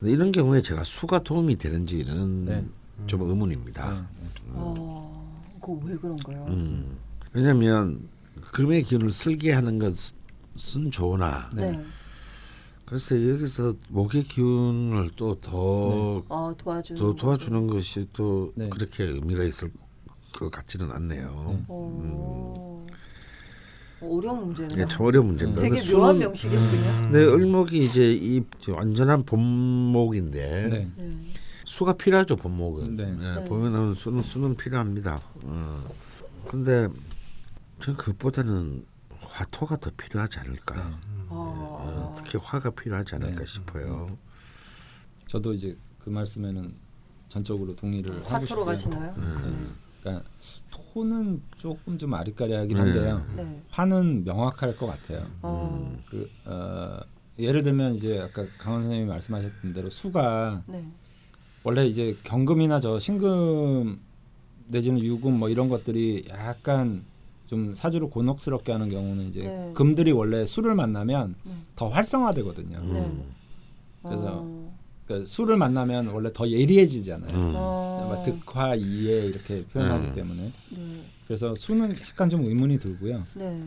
이런 0.00 0.30
경우에 0.30 0.62
제가 0.62 0.84
수가 0.84 1.24
도움이 1.24 1.56
되는지는 1.56 2.44
네. 2.44 2.64
좀 3.08 3.22
의문입니다. 3.22 4.08
어, 4.50 5.42
그거 5.60 5.72
왜 5.84 5.96
그런가요? 5.96 6.44
음. 6.46 6.98
왜냐하면 7.32 8.06
금의 8.52 8.84
기운을 8.84 9.10
쓸게 9.10 9.52
하는 9.52 9.80
것은 9.80 10.92
좋으나 10.92 11.50
네. 11.52 11.84
그래서 12.86 13.16
여기서 13.28 13.74
목의 13.88 14.22
기운을 14.22 15.16
또더 15.16 16.22
어, 16.28 16.54
도와주는. 16.56 17.00
더 17.00 17.12
도와주는 17.12 17.66
것이 17.66 18.06
또 18.12 18.52
네. 18.54 18.68
그렇게 18.68 19.02
의미가 19.02 19.42
있을 19.42 19.72
것 20.32 20.48
같지는 20.48 20.92
않네요. 20.92 21.64
네. 21.66 22.78
어, 24.00 24.16
어려운 24.16 24.46
문제네요. 24.46 24.72
이게 24.74 24.86
참 24.88 25.06
어려운 25.06 25.26
문제입니다. 25.28 25.60
되게 25.62 25.76
근데 25.76 25.92
묘한 25.92 26.16
수는- 26.16 26.18
명식이거든요. 26.20 26.82
근데 27.10 27.24
을목이 27.24 27.84
이제 27.84 28.12
이 28.12 28.42
완전한 28.68 29.24
본목인데 29.24 30.68
네. 30.70 30.90
네. 30.96 31.32
수가 31.64 31.94
필요하죠 31.94 32.36
본목은. 32.36 32.96
네. 32.96 33.04
예, 33.04 33.34
네. 33.40 33.44
보면은 33.44 33.94
수는 33.94 34.22
수는 34.22 34.56
필요합니다. 34.56 35.20
어. 35.44 35.90
근데 36.48 36.88
전 37.80 37.96
그것보다는 37.96 38.84
화토가 39.20 39.76
더 39.76 39.90
필요하지 39.96 40.38
않을까. 40.40 40.76
네. 40.76 40.82
어, 41.30 41.78
어, 42.10 42.14
특히 42.16 42.38
화가 42.42 42.70
필요하지 42.70 43.16
않을까 43.16 43.40
네. 43.40 43.46
싶어요. 43.46 44.16
저도 45.26 45.52
이제 45.52 45.76
그 45.98 46.08
말씀에는 46.08 46.72
전적으로 47.28 47.76
동의를 47.76 48.16
하고 48.20 48.30
화토로 48.30 48.46
싶고요. 48.46 48.64
가시나요? 48.64 49.14
음. 49.18 49.74
그러니까 50.08 50.24
토는 50.92 51.42
조금 51.58 51.98
좀 51.98 52.14
아리까리하긴 52.14 52.76
네. 52.76 52.82
한데요. 52.82 53.26
네. 53.36 53.62
화는 53.70 54.24
명확할 54.24 54.76
것 54.76 54.86
같아요. 54.86 55.26
어, 55.42 55.96
그 56.10 56.28
어, 56.44 56.98
예를 57.38 57.62
들면 57.62 57.94
이제 57.94 58.18
아까 58.20 58.46
강원 58.58 58.82
선생님이 58.82 59.08
말씀하셨던 59.08 59.72
대로 59.72 59.90
수가 59.90 60.62
네. 60.66 60.84
원래 61.62 61.86
이제 61.86 62.16
경금이나 62.24 62.80
저 62.80 62.98
신금 62.98 64.00
내지는 64.66 65.00
유금 65.00 65.38
뭐 65.38 65.48
이런 65.48 65.68
것들이 65.68 66.24
약간 66.30 67.04
좀 67.46 67.74
사주를 67.74 68.10
곤혹스럽게 68.10 68.72
하는 68.72 68.90
경우는 68.90 69.28
이제 69.28 69.42
네. 69.42 69.72
금들이 69.74 70.12
원래 70.12 70.44
수를 70.46 70.74
만나면 70.74 71.34
네. 71.44 71.52
더 71.76 71.88
활성화되거든요. 71.88 72.78
음. 72.78 73.34
그래서 74.02 74.42
어, 74.44 74.67
그러니까 75.08 75.26
수를 75.26 75.56
만나면 75.56 76.08
원래 76.08 76.30
더 76.32 76.46
예리해지잖아요. 76.46 77.34
음. 77.34 77.52
어, 77.56 78.08
막 78.12 78.22
득화 78.22 78.74
이해 78.74 79.26
이렇게 79.26 79.64
표현하기 79.64 80.08
음. 80.08 80.12
때문에 80.12 80.52
네. 80.70 81.04
그래서 81.26 81.54
수는 81.54 81.96
약간 82.00 82.28
좀 82.28 82.46
의문이 82.46 82.78
들고요. 82.78 83.24
네. 83.34 83.62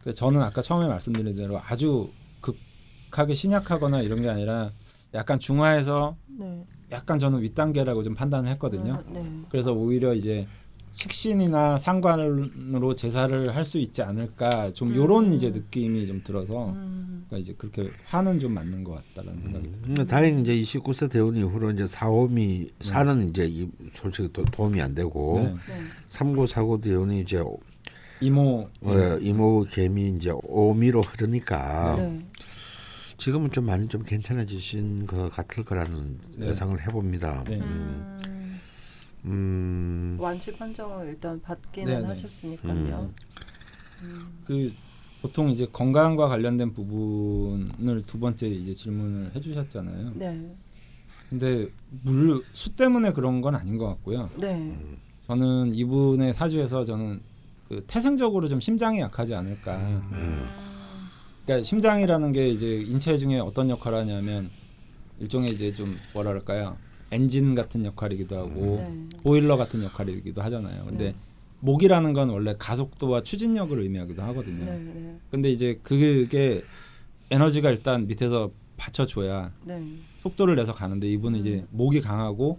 그래서 0.00 0.16
저는 0.16 0.40
아까 0.40 0.62
처음에 0.62 0.86
말씀드린 0.86 1.34
대로 1.34 1.60
아주 1.60 2.10
극하게 2.40 3.34
신약하거나 3.34 4.00
이런 4.00 4.22
게 4.22 4.28
아니라 4.28 4.70
약간 5.12 5.40
중화해서 5.40 6.16
네. 6.38 6.64
약간 6.92 7.18
저는 7.18 7.42
윗단계라고 7.42 8.04
좀 8.04 8.14
판단을 8.14 8.48
했거든요. 8.52 8.94
어, 8.94 9.12
네. 9.12 9.24
그래서 9.50 9.72
오히려 9.72 10.14
이제 10.14 10.46
식신이나 10.92 11.78
상관으로 11.78 12.94
제사를 12.94 13.54
할 13.54 13.64
수 13.64 13.78
있지 13.78 14.02
않을까 14.02 14.72
좀 14.72 14.88
음. 14.90 14.96
요런 14.96 15.32
이제 15.32 15.50
느낌이 15.50 16.06
좀 16.06 16.22
들어서 16.24 16.70
음. 16.70 17.24
그러니까 17.28 17.36
이제 17.38 17.54
그렇게 17.56 17.88
화는 18.06 18.40
좀 18.40 18.52
맞는 18.54 18.82
것 18.82 18.94
같다라는 19.14 19.40
생각이 19.42 19.70
듭니다. 19.70 20.02
음, 20.02 20.06
다행히 20.06 20.40
이제 20.40 20.56
29세 20.56 21.10
대운 21.10 21.36
이후로 21.36 21.70
이제 21.70 21.86
사오미 21.86 22.70
사는 22.80 23.28
이제 23.28 23.46
이 23.46 23.68
솔직히 23.92 24.32
도, 24.32 24.44
도움이 24.46 24.80
안 24.80 24.94
되고 24.94 25.38
네. 25.40 25.50
네. 25.52 25.80
삼구 26.06 26.46
사구 26.46 26.80
대운이 26.80 27.20
이제 27.20 27.40
이모 28.20 28.68
어, 28.82 29.18
이모 29.20 29.62
개미 29.70 30.08
이제 30.08 30.32
오미로 30.42 31.00
흐르니까 31.02 31.96
네. 31.96 32.26
지금은 33.18 33.52
좀 33.52 33.66
많이 33.66 33.86
좀 33.86 34.02
괜찮아지신 34.02 35.06
것 35.06 35.30
같을 35.30 35.64
거라는 35.64 36.18
네. 36.38 36.48
예상을 36.48 36.80
해봅니다. 36.86 37.44
네. 37.46 37.60
음. 37.60 38.20
음, 39.24 40.16
완치 40.18 40.52
판정을 40.52 41.08
일단 41.08 41.40
받기는 41.40 41.92
네, 41.92 42.00
네. 42.00 42.06
하셨으니까요. 42.06 43.10
그 44.46 44.72
보통 45.20 45.50
이제 45.50 45.66
건강과 45.70 46.28
관련된 46.28 46.72
부분을 46.72 48.02
두 48.06 48.18
번째 48.18 48.48
이제 48.48 48.72
질문을 48.72 49.32
해주셨잖아요. 49.34 50.12
네. 50.14 50.56
근데 51.28 51.68
물 52.02 52.42
수 52.52 52.70
때문에 52.70 53.12
그런 53.12 53.40
건 53.40 53.54
아닌 53.54 53.76
것 53.76 53.86
같고요. 53.86 54.30
네. 54.38 54.76
저는 55.26 55.74
이분의 55.74 56.34
사주에서 56.34 56.84
저는 56.84 57.20
그 57.68 57.84
태생적으로 57.86 58.48
좀 58.48 58.60
심장이 58.60 58.98
약하지 58.98 59.34
않을까. 59.34 59.76
음. 59.76 60.46
그러니까 61.44 61.64
심장이라는 61.64 62.32
게 62.32 62.48
이제 62.48 62.80
인체 62.80 63.16
중에 63.16 63.38
어떤 63.38 63.68
역할을 63.70 63.98
하냐면 63.98 64.50
일종의 65.20 65.52
이제 65.52 65.72
좀 65.72 65.96
뭐라 66.14 66.30
그럴까요? 66.30 66.76
엔진 67.10 67.54
같은 67.54 67.84
역할이기도 67.84 68.36
하고 68.36 68.76
네. 68.76 69.08
보일러 69.22 69.56
같은 69.56 69.82
역할이기도 69.82 70.42
하잖아요. 70.42 70.84
근데 70.86 71.04
네. 71.12 71.14
목이라는 71.60 72.12
건 72.12 72.30
원래 72.30 72.54
가속도와 72.58 73.22
추진력을 73.22 73.78
의미하기도 73.78 74.22
하거든요. 74.22 74.64
네. 74.64 74.78
네. 74.78 75.18
근데 75.30 75.50
이제 75.50 75.78
그게 75.82 76.62
에너지가 77.30 77.70
일단 77.70 78.06
밑에서 78.06 78.50
받쳐줘야 78.76 79.52
네. 79.64 79.82
속도를 80.20 80.54
내서 80.56 80.72
가는데 80.72 81.08
이분은 81.10 81.38
이제 81.40 81.64
목이 81.70 82.00
강하고 82.00 82.58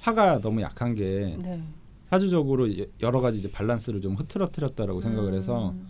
화가 0.00 0.40
너무 0.40 0.62
약한 0.62 0.94
게 0.94 1.36
네. 1.40 1.62
사주적으로 2.04 2.76
여- 2.78 2.86
여러 3.02 3.20
가지 3.20 3.38
이제 3.38 3.50
밸런스를 3.52 4.00
좀 4.00 4.14
흐트러뜨렸다라고 4.16 5.00
생각을 5.00 5.34
해서 5.34 5.70
음. 5.70 5.88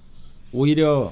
오히려 0.53 1.11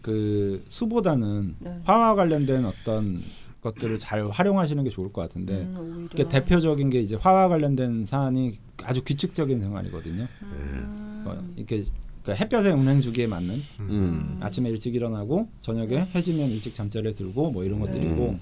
그 0.00 0.64
수보다는 0.68 1.56
네. 1.58 1.80
화와 1.84 2.14
관련된 2.14 2.64
어떤 2.64 3.20
것들을 3.60 3.98
잘 3.98 4.28
활용하시는 4.28 4.82
게 4.84 4.90
좋을 4.90 5.12
것 5.12 5.22
같은데 5.22 5.62
음. 5.74 6.08
그게 6.10 6.28
대표적인 6.28 6.90
게 6.90 7.00
이제 7.00 7.16
화와 7.16 7.48
관련된 7.48 8.04
사안이 8.04 8.58
아주 8.84 9.02
규칙적인 9.04 9.60
생활이거든요. 9.60 10.26
음. 10.42 11.24
어, 11.26 11.44
이렇게 11.56 11.84
그러니까 12.22 12.44
햇볕의 12.44 12.72
운행 12.72 13.00
주기에 13.00 13.26
맞는 13.26 13.62
음. 13.80 14.38
아침에 14.40 14.68
일찍 14.70 14.94
일어나고 14.94 15.48
저녁에 15.60 16.08
해지면 16.14 16.50
일찍 16.50 16.74
잠자리에 16.74 17.12
들고 17.12 17.50
뭐 17.50 17.64
이런 17.64 17.80
네. 17.80 17.86
것들이고 17.86 18.28
음. 18.30 18.40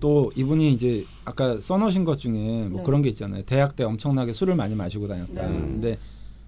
또 0.00 0.30
이분이 0.36 0.72
이제 0.72 1.06
아까 1.24 1.60
써놓으신 1.60 2.04
것 2.04 2.18
중에 2.18 2.68
뭐 2.68 2.80
네. 2.80 2.82
그런 2.84 3.02
게 3.02 3.08
있잖아요. 3.08 3.42
대학 3.44 3.74
때 3.74 3.84
엄청나게 3.84 4.32
술을 4.32 4.54
많이 4.54 4.74
마시고 4.74 5.08
다녔다. 5.08 5.48
네. 5.48 5.58
근데 5.58 5.96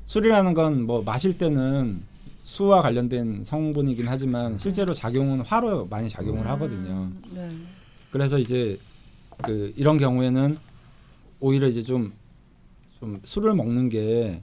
술이라는 0.06 0.54
건 0.54 0.82
뭐 0.86 1.02
마실 1.02 1.36
때는 1.36 2.02
수와 2.46 2.80
관련된 2.80 3.44
성분이긴 3.44 4.06
하지만 4.08 4.56
실제로 4.56 4.94
작용은 4.94 5.40
화로 5.40 5.86
많이 5.88 6.08
작용을 6.08 6.46
하거든요. 6.48 7.10
음, 7.12 7.22
네. 7.34 7.50
그래서 8.10 8.38
이제 8.38 8.78
그 9.42 9.74
이런 9.76 9.98
경우에는 9.98 10.56
오히려 11.40 11.66
이제 11.68 11.82
좀 11.82 12.12
좀 12.98 13.20
술을 13.24 13.52
먹는 13.54 13.90
게 13.90 14.40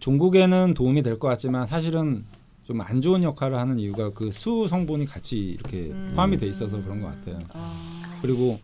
종국에는 0.00 0.74
도움이 0.74 1.02
될 1.02 1.18
것 1.18 1.28
같지만 1.28 1.66
사실은 1.66 2.24
좀 2.66 2.82
안 2.82 3.00
좋은 3.00 3.22
역할을 3.22 3.56
하는 3.58 3.78
이유가 3.78 4.10
그 4.10 4.30
수 4.30 4.66
성분이 4.68 5.06
같이 5.06 5.38
이렇게 5.38 5.86
음. 5.90 6.12
포함이 6.14 6.36
돼 6.36 6.46
있어서 6.46 6.76
그런 6.82 7.00
것 7.00 7.06
같아요. 7.08 7.38
아. 7.54 8.18
그리고 8.20 8.60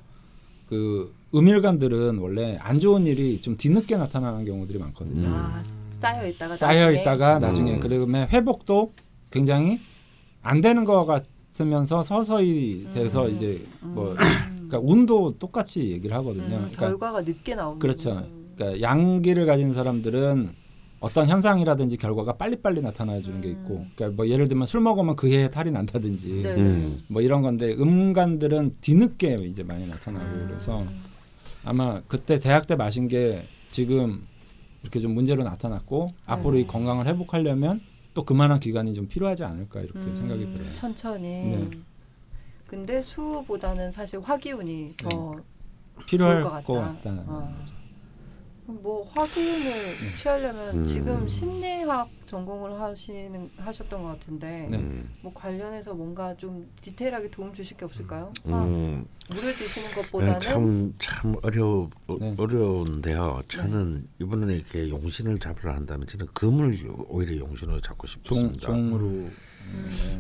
그 0.68 1.14
음일간들은 1.34 2.18
원래 2.18 2.58
안 2.60 2.78
좋은 2.78 3.06
일이 3.06 3.40
좀 3.40 3.56
뒤늦게 3.56 3.96
나타나는 3.96 4.44
경우들이 4.44 4.78
많거든요. 4.78 5.26
음. 5.28 5.75
아, 5.96 6.12
쌓여 6.12 6.28
있다가 6.28 6.56
쌓여 6.56 6.84
나중에? 6.86 7.00
있다가 7.00 7.38
나중에 7.38 7.74
음. 7.74 7.80
그러면 7.80 8.28
회복도 8.28 8.92
굉장히 9.30 9.80
안 10.42 10.60
되는 10.60 10.84
것 10.84 11.04
같으면서 11.04 12.02
서서히 12.02 12.88
돼서 12.94 13.26
음. 13.26 13.34
이제 13.34 13.64
뭐 13.80 14.10
음. 14.10 14.16
그러니까 14.68 14.78
운도 14.82 15.38
똑같이 15.38 15.90
얘기를 15.90 16.16
하거든요. 16.16 16.44
음, 16.44 16.70
그러니까, 16.72 16.86
결과가 16.86 17.20
늦게 17.22 17.54
나오는 17.54 17.78
그렇죠. 17.78 18.24
그러니까 18.56 18.80
양기를 18.80 19.46
가진 19.46 19.72
사람들은 19.72 20.50
어떤 20.98 21.28
현상이라든지 21.28 21.98
결과가 21.98 22.32
빨리빨리 22.32 22.80
나타나 22.80 23.20
주는 23.20 23.40
게 23.40 23.50
있고, 23.50 23.76
음. 23.76 23.90
그러니까 23.94 24.16
뭐 24.16 24.28
예를 24.28 24.48
들면 24.48 24.66
술 24.66 24.80
먹으면 24.80 25.14
그 25.14 25.30
해에 25.30 25.48
탈이 25.48 25.70
난다든지 25.70 26.40
네. 26.42 26.54
음. 26.54 27.00
뭐 27.08 27.22
이런 27.22 27.42
건데 27.42 27.74
음간들은 27.74 28.76
뒤늦게 28.80 29.34
이제 29.42 29.62
많이 29.62 29.86
나타나고 29.86 30.24
음. 30.24 30.46
그래서 30.48 30.84
아마 31.64 32.00
그때 32.08 32.38
대학 32.38 32.66
때 32.66 32.76
마신 32.76 33.08
게 33.08 33.44
지금 33.70 34.22
이렇게 34.86 35.00
좀 35.00 35.14
문제로 35.14 35.42
나타났고 35.42 36.12
앞으로 36.26 36.54
네. 36.54 36.60
이 36.60 36.66
건강을 36.66 37.06
회복하려면 37.06 37.80
또 38.14 38.24
그만한 38.24 38.60
기간이 38.60 38.94
좀 38.94 39.08
필요하지 39.08 39.42
않을까 39.42 39.80
이렇게 39.80 39.98
음, 39.98 40.14
생각이 40.14 40.46
들어요. 40.46 40.72
천천히. 40.74 41.28
네. 41.28 41.68
근데 42.68 43.02
수보다는 43.02 43.90
사실 43.90 44.20
화기운이 44.20 44.94
더 44.96 45.36
필요할 46.06 46.40
것것 46.40 46.66
같다. 46.66 46.92
같다. 46.94 47.24
어. 47.26 47.54
그럼 48.64 48.82
뭐 48.82 49.08
화기운을 49.12 49.72
취하려면 50.20 50.76
음. 50.78 50.84
지금 50.84 51.28
심리학 51.28 52.08
전공을 52.26 52.80
하시는 52.80 53.50
하셨던 53.56 54.02
것 54.02 54.08
같은데 54.08 54.68
네. 54.70 54.76
음. 54.76 55.08
뭐 55.22 55.32
관련해서 55.32 55.94
뭔가 55.94 56.36
좀 56.36 56.68
디테일하게 56.80 57.30
도움 57.30 57.54
주실 57.54 57.76
게 57.76 57.84
없을까요? 57.84 58.32
화, 58.44 58.64
음. 58.64 59.06
물을 59.30 59.54
드시는 59.54 59.88
네, 59.88 60.02
것보다는 60.02 60.40
참, 60.40 60.94
참 60.98 61.36
어려, 61.42 61.88
네. 62.20 62.34
어려운데요. 62.36 63.42
저는 63.48 64.06
이번에 64.20 64.56
이렇게 64.56 64.90
용신을 64.90 65.38
잡으려 65.38 65.72
한다면 65.72 66.06
저는 66.06 66.26
금을 66.34 66.78
오히려 67.08 67.38
용신으로 67.38 67.80
잡고 67.80 68.06
종, 68.06 68.36
싶습니다. 68.38 68.66
종 68.66 68.94
으로 68.94 69.06
음. 69.06 69.32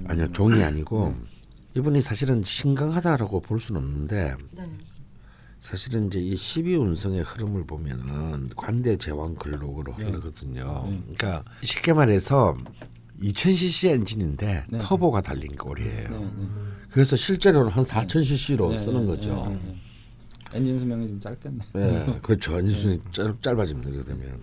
네. 0.00 0.04
아니요, 0.08 0.32
종이 0.32 0.62
아니고 0.62 1.08
네. 1.08 1.36
이분이 1.76 2.00
사실은 2.00 2.42
신강하다라고 2.42 3.40
볼 3.40 3.60
수는 3.60 3.82
없는데 3.82 4.34
네. 4.52 4.62
사실은 5.70 6.06
이제 6.06 6.20
이 6.20 6.34
12운성의 6.34 7.24
흐름을 7.26 7.64
보면은 7.66 8.50
관대 8.54 8.96
제왕 8.96 9.34
근록으로 9.34 9.96
네. 9.98 10.04
흐르거든요. 10.04 10.84
네. 10.88 11.02
그러니까 11.16 11.44
쉽게 11.64 11.92
말해서 11.92 12.56
2000cc 13.20 13.88
엔진인데 13.90 14.66
네. 14.68 14.78
터보가 14.78 15.22
달린 15.22 15.56
꼴이에요. 15.56 16.08
네, 16.08 16.18
네. 16.20 16.48
그래서 16.90 17.16
실제로는 17.16 17.72
한 17.72 17.82
4000cc로 17.82 18.70
네, 18.70 18.78
쓰는 18.78 19.00
네, 19.00 19.06
거죠. 19.08 19.34
네, 19.34 19.54
네, 19.56 19.60
네. 19.64 19.76
엔진 20.52 20.78
수명이 20.78 21.08
좀 21.08 21.18
짧겠네. 21.20 21.58
네, 21.74 22.18
그렇죠. 22.22 22.58
엔진수이 22.60 23.00
짧, 23.10 23.42
짧아집니다. 23.42 24.04
되면. 24.04 24.40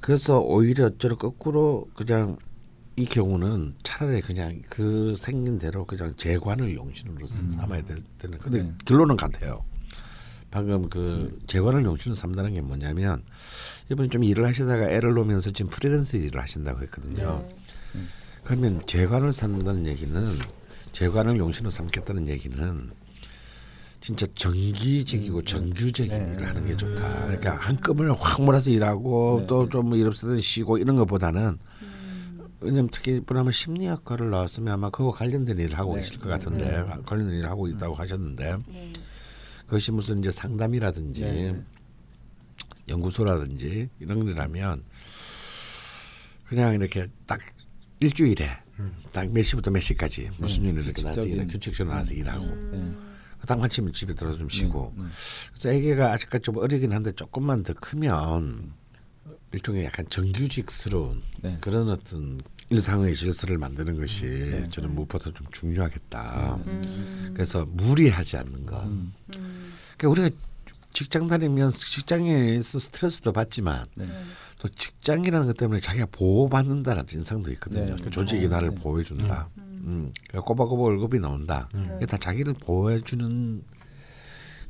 그래서 0.00 0.40
오히려 0.40 0.88
저를 0.96 1.16
거꾸로 1.16 1.86
그냥 1.94 2.38
이 2.96 3.04
경우는 3.04 3.74
차라리 3.82 4.22
그냥 4.22 4.62
그 4.70 5.14
생긴 5.16 5.58
대로 5.58 5.84
그냥 5.84 6.14
재관을 6.16 6.74
용신으로 6.74 7.26
삼아야 7.26 7.82
되- 7.82 8.02
되는. 8.16 8.38
근데 8.38 8.62
네. 8.62 8.72
결론은 8.86 9.18
같아요. 9.18 9.62
방금 10.52 10.88
그 10.88 11.38
재관을 11.46 11.84
용신으로 11.84 12.14
삼다는 12.14 12.52
게 12.54 12.60
뭐냐면 12.60 13.22
이분이 13.90 14.10
좀 14.10 14.22
일을 14.22 14.46
하시다가 14.46 14.90
애를 14.90 15.14
놓으면서 15.14 15.50
지금 15.50 15.70
프리랜서 15.70 16.18
일을 16.18 16.40
하신다고 16.40 16.82
했거든요. 16.82 17.44
네. 17.94 18.00
그러면 18.44 18.82
재관을 18.86 19.32
삼는다는 19.32 19.86
얘기는 19.86 20.24
재관을 20.92 21.38
용신으로 21.38 21.70
삼겠다는 21.70 22.28
얘기는 22.28 22.90
진짜 24.00 24.26
정기직이고 24.34 25.42
정규적인 25.42 26.26
네. 26.26 26.32
일을 26.34 26.46
하는 26.46 26.66
게 26.66 26.76
좋다. 26.76 27.24
그러니까 27.24 27.56
한꺼번에 27.56 28.12
확 28.18 28.42
몰아서 28.42 28.70
일하고 28.70 29.38
네. 29.40 29.46
또좀 29.46 29.94
일없으면 29.94 30.38
쉬고 30.38 30.76
이런 30.76 30.96
것보다는 30.96 31.58
음. 31.82 32.48
왜냐면 32.60 32.90
특히 32.92 33.16
이분 33.16 33.38
아마 33.38 33.50
심리학과를 33.50 34.28
나왔으면 34.28 34.74
아마 34.74 34.90
그거 34.90 35.12
관련된 35.12 35.56
일을 35.56 35.78
하고 35.78 35.94
네. 35.94 36.02
계실 36.02 36.20
것 36.20 36.28
같은데 36.28 36.84
관련된 37.06 37.38
일을 37.38 37.48
하고 37.48 37.68
있다고 37.68 37.94
하셨는데 37.94 38.56
네. 38.68 38.92
그것이 39.72 39.90
무슨 39.90 40.18
이제 40.18 40.30
상담이라든지 40.30 41.22
네. 41.22 41.64
연구소라든지 42.88 43.88
이런 44.00 44.22
일이라면 44.22 44.84
그냥 46.44 46.74
이렇게 46.74 47.06
딱 47.26 47.40
일주일에 47.98 48.50
딱몇 49.12 49.42
시부터 49.42 49.70
몇 49.70 49.80
시까지 49.80 50.30
무슨 50.36 50.64
일을 50.64 50.84
이렇게 50.84 51.00
나서 51.02 51.22
규칙적인. 51.22 51.40
일 51.40 51.46
규칙적으로 51.46 51.96
나서 51.96 52.12
일하고 52.12 52.44
음. 52.44 53.14
딱 53.46 53.58
마치면 53.58 53.94
집에 53.94 54.14
들어서 54.14 54.36
좀 54.36 54.50
쉬고 54.50 54.92
네, 54.94 55.04
네. 55.04 55.08
그래서 55.52 55.72
애기가 55.72 56.12
아직까지 56.12 56.42
좀 56.42 56.58
어리긴 56.58 56.92
한데 56.92 57.10
조금만 57.12 57.62
더 57.62 57.72
크면 57.72 58.74
일종의 59.52 59.86
약간 59.86 60.04
정규직스러운 60.10 61.22
네. 61.40 61.56
그런 61.62 61.88
어떤 61.88 62.38
일상의 62.72 63.14
질서를 63.14 63.58
만드는 63.58 63.98
것이 63.98 64.24
네. 64.24 64.68
저는 64.70 64.94
무엇보다 64.94 65.30
좀 65.32 65.46
중요하겠다. 65.52 66.58
음. 66.66 67.30
그래서 67.34 67.66
무리하지 67.70 68.38
않는 68.38 68.64
것. 68.66 68.82
음. 68.84 69.12
음. 69.36 69.72
그러니까 69.98 70.22
우리가 70.22 70.36
직장 70.94 71.28
다니면 71.28 71.70
직장에서 71.70 72.78
스트레스도 72.78 73.32
받지만 73.32 73.86
네. 73.94 74.06
또 74.58 74.68
직장이라는 74.68 75.46
것 75.46 75.56
때문에 75.56 75.80
자기가 75.80 76.06
보호받는다는 76.12 77.04
인상도 77.12 77.50
있거든요. 77.52 77.84
네, 77.84 77.92
그렇죠. 77.92 78.10
조직이 78.10 78.48
나를 78.48 78.70
네. 78.70 78.74
보호해준다. 78.76 79.48
음. 79.58 80.12
그러니까 80.28 80.46
꼬박꼬박 80.46 80.80
월급이 80.80 81.18
나온다. 81.18 81.68
음. 81.74 81.92
이게 81.96 82.06
다 82.06 82.16
자기를 82.16 82.54
보호해주는 82.54 83.62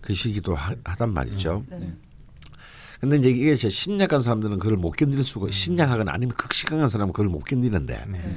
그 0.01 0.13
시기도 0.13 0.57
하, 0.57 0.75
단 0.97 1.13
말이죠. 1.13 1.65
네. 3.03 3.09
네. 3.09 3.17
근데 3.17 3.17
이제 3.19 3.31
이게 3.31 3.55
제 3.57 3.69
신약한 3.69 4.21
사람들은 4.21 4.59
그걸 4.59 4.77
못 4.77 4.93
견딜 4.93 5.23
수가 5.25 5.51
신약하거나 5.51 6.13
아니면 6.13 6.35
극심한 6.37 6.89
사람은 6.89 7.13
그걸 7.13 7.29
못 7.29 7.41
견디는데 7.41 8.05
네. 8.09 8.37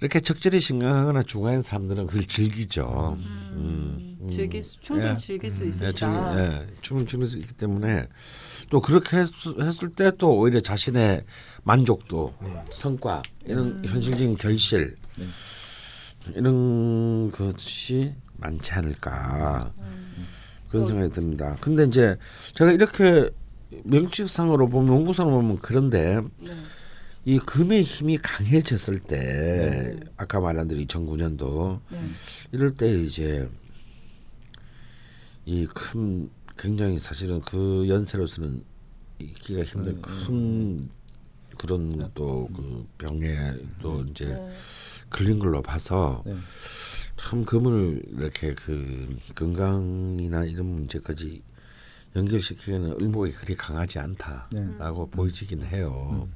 이렇게 0.00 0.20
적절히 0.20 0.60
심각하거나 0.60 1.22
중화한 1.22 1.62
사람들은 1.62 2.06
그걸 2.06 2.24
즐기죠. 2.26 3.16
음. 3.18 4.16
음. 4.20 4.28
즐길 4.28 4.62
수, 4.62 4.78
충분히 4.80 5.10
예. 5.10 5.14
즐길 5.16 5.50
수 5.50 5.64
예, 5.64 5.68
있으시다. 5.68 5.92
즐기- 5.92 6.38
예, 6.40 6.66
충분히 6.82 7.08
즐길 7.08 7.28
수 7.28 7.38
있기 7.38 7.54
때문에 7.54 8.06
또 8.70 8.80
그렇게 8.80 9.18
했, 9.18 9.28
했을 9.60 9.90
때 9.90 10.10
또 10.18 10.36
오히려 10.36 10.60
자신의 10.60 11.24
만족도, 11.62 12.34
성과 12.70 13.22
이런 13.46 13.82
현실적인 13.86 14.36
결실 14.36 14.96
네. 15.16 15.26
이런 16.34 17.30
것이 17.30 18.14
많지 18.38 18.72
않을까 18.72 19.72
그런 20.68 20.86
생각이 20.86 21.12
듭니다. 21.12 21.56
근데 21.60 21.84
이제 21.84 22.16
제가 22.54 22.72
이렇게 22.72 23.30
명칭상으로 23.84 24.68
보면 24.68 24.90
원고상으로 24.92 25.36
보면 25.36 25.58
그런데 25.60 26.20
네. 26.38 26.52
이 27.24 27.38
금의 27.38 27.82
힘이 27.82 28.18
강해졌을 28.18 29.00
때 29.00 29.16
네. 29.16 30.00
아까 30.16 30.40
말한 30.40 30.68
대로 30.68 30.80
2009년도 30.82 31.80
네. 31.90 31.98
이럴 32.52 32.74
때 32.74 32.88
이제 32.88 33.48
이 35.44 35.66
큰 35.74 36.30
굉장히 36.58 36.98
사실은 36.98 37.40
그 37.42 37.86
연세로서는 37.88 38.64
있기가 39.18 39.62
힘든 39.64 39.94
음, 39.94 40.02
큰 40.02 40.90
그런 41.58 42.10
또 42.14 42.48
그 42.54 42.86
병에 42.98 43.36
또 43.80 44.02
이제 44.10 44.26
네. 44.26 44.50
걸린 45.10 45.38
걸로 45.38 45.62
봐서 45.62 46.22
네. 46.26 46.36
참 47.16 47.44
금을 47.44 48.02
이렇게 48.08 48.54
그 48.54 49.16
건강이나 49.34 50.44
이런 50.44 50.66
문제까지 50.66 51.42
연결시키기에는 52.16 52.96
을목이 53.00 53.32
그리 53.32 53.54
강하지 53.54 53.98
않다라고 53.98 55.04
네. 55.04 55.10
보이지긴 55.10 55.62
해요. 55.64 56.28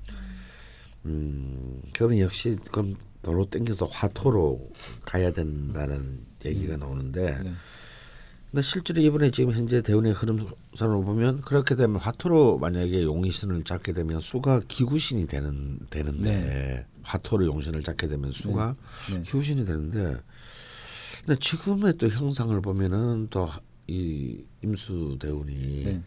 음, 1.06 1.80
그러면 1.94 2.18
역시 2.18 2.56
그럼 2.70 2.96
도로 3.22 3.46
땡겨서 3.46 3.86
화토로 3.86 4.70
가야 5.02 5.32
된다는 5.32 6.20
얘기가 6.44 6.76
나오는데, 6.76 7.42
네. 7.42 7.52
근데 8.50 8.62
실제로 8.62 9.00
이번에 9.00 9.30
지금 9.30 9.52
현재 9.52 9.80
대운의 9.80 10.12
흐름선으로 10.12 11.02
보면 11.04 11.40
그렇게 11.42 11.76
되면 11.76 11.96
화토로 12.00 12.58
만약에 12.58 13.04
용신을 13.04 13.62
잡게 13.64 13.92
되면 13.92 14.20
수가 14.20 14.62
기구신이 14.66 15.28
되는 15.28 15.78
되는데 15.88 16.86
화토로 17.02 17.46
용신을 17.46 17.82
잡게 17.82 18.08
되면 18.08 18.32
수가 18.32 18.74
네. 19.10 19.22
기구신이 19.22 19.64
되는데, 19.64 20.16
근데 21.24 21.38
지금의 21.38 21.96
또 21.98 22.08
형상을 22.08 22.60
보면은 22.60 23.28
또 23.30 23.48
이 23.90 24.44
임수 24.62 25.18
대운이 25.20 25.82
네. 25.84 26.02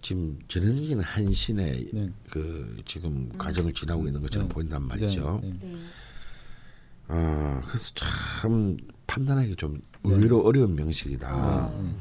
지금 0.00 0.38
전형적인 0.46 1.00
한신의 1.00 1.88
네. 1.92 2.10
그 2.30 2.76
지금 2.84 3.28
과정을 3.36 3.72
지나고 3.74 4.06
있는 4.06 4.20
것처럼 4.20 4.46
네. 4.46 4.54
보인단 4.54 4.82
말이죠. 4.86 5.40
네. 5.42 5.50
네. 5.60 5.72
네. 5.72 5.78
아 7.08 7.60
그래서 7.66 7.92
참 7.94 8.76
판단하기 9.08 9.56
좀 9.56 9.82
의외로 10.04 10.42
어려운 10.42 10.76
명식이다. 10.76 11.28
아. 11.28 11.96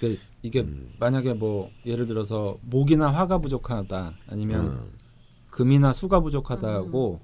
그 0.00 0.18
이게 0.40 0.60
음. 0.60 0.94
만약에 0.98 1.34
뭐 1.34 1.70
예를 1.84 2.06
들어서 2.06 2.56
목이나 2.62 3.10
화가 3.10 3.38
부족하다 3.38 4.14
아니면 4.28 4.66
음. 4.66 4.90
금이나 5.50 5.92
수가 5.92 6.20
부족하다고 6.20 7.20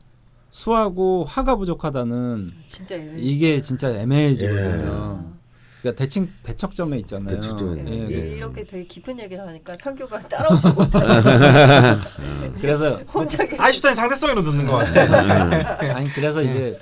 수하고 0.50 1.24
화가 1.24 1.56
부족하다는 1.56 2.50
진짜. 2.66 2.96
이게 2.96 3.60
진짜 3.62 3.90
애매해지거든요. 3.90 4.92
아. 4.92 5.41
그러니까 5.82 5.98
대칭 5.98 6.28
대척점에 6.44 6.96
있잖아요. 6.98 7.34
대척점에 7.34 7.82
네. 7.82 7.90
예, 7.90 7.96
이- 8.06 8.12
예. 8.12 8.36
이렇게 8.36 8.64
되게 8.64 8.84
깊은 8.86 9.18
얘기를 9.18 9.44
하니까 9.46 9.76
상교가 9.76 10.20
따라오지 10.28 10.68
못하고 10.68 11.06
그래서 12.60 12.96
혼자 13.12 13.38
아인슈타인 13.58 13.94
상대성으로 13.96 14.42
듣는 14.44 14.66
것 14.66 14.76
같아. 14.76 15.96
아니 15.96 16.08
그래서 16.12 16.40
이제 16.42 16.78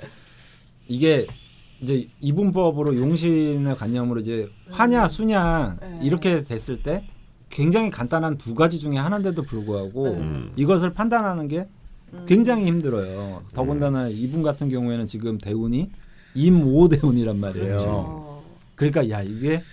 이게 0.87 1.25
이제 1.81 2.07
이분법으로 2.19 2.95
용신의 2.95 3.75
관념으로 3.75 4.19
이제 4.19 4.47
화냐 4.69 5.07
수냐 5.07 5.77
네. 5.81 5.99
이렇게 6.03 6.43
됐을 6.43 6.83
때 6.83 7.03
굉장히 7.49 7.89
간단한 7.89 8.37
두 8.37 8.53
가지 8.53 8.77
중에 8.79 8.97
하나인데도 8.97 9.41
불구하고 9.41 10.05
음. 10.13 10.51
이것을 10.55 10.93
판단하는 10.93 11.47
게 11.47 11.67
음. 12.13 12.25
굉장히 12.27 12.65
힘들어요. 12.67 13.41
더군다나 13.53 14.09
이분 14.09 14.43
같은 14.43 14.69
경우에는 14.69 15.07
지금 15.07 15.39
대운이 15.39 15.89
임오 16.35 16.87
대운이란 16.87 17.39
말이에요. 17.39 17.65
그렇죠. 17.67 18.30
어. 18.85 18.89
그러니까 18.89 19.09
야 19.09 19.21
이게 19.21 19.63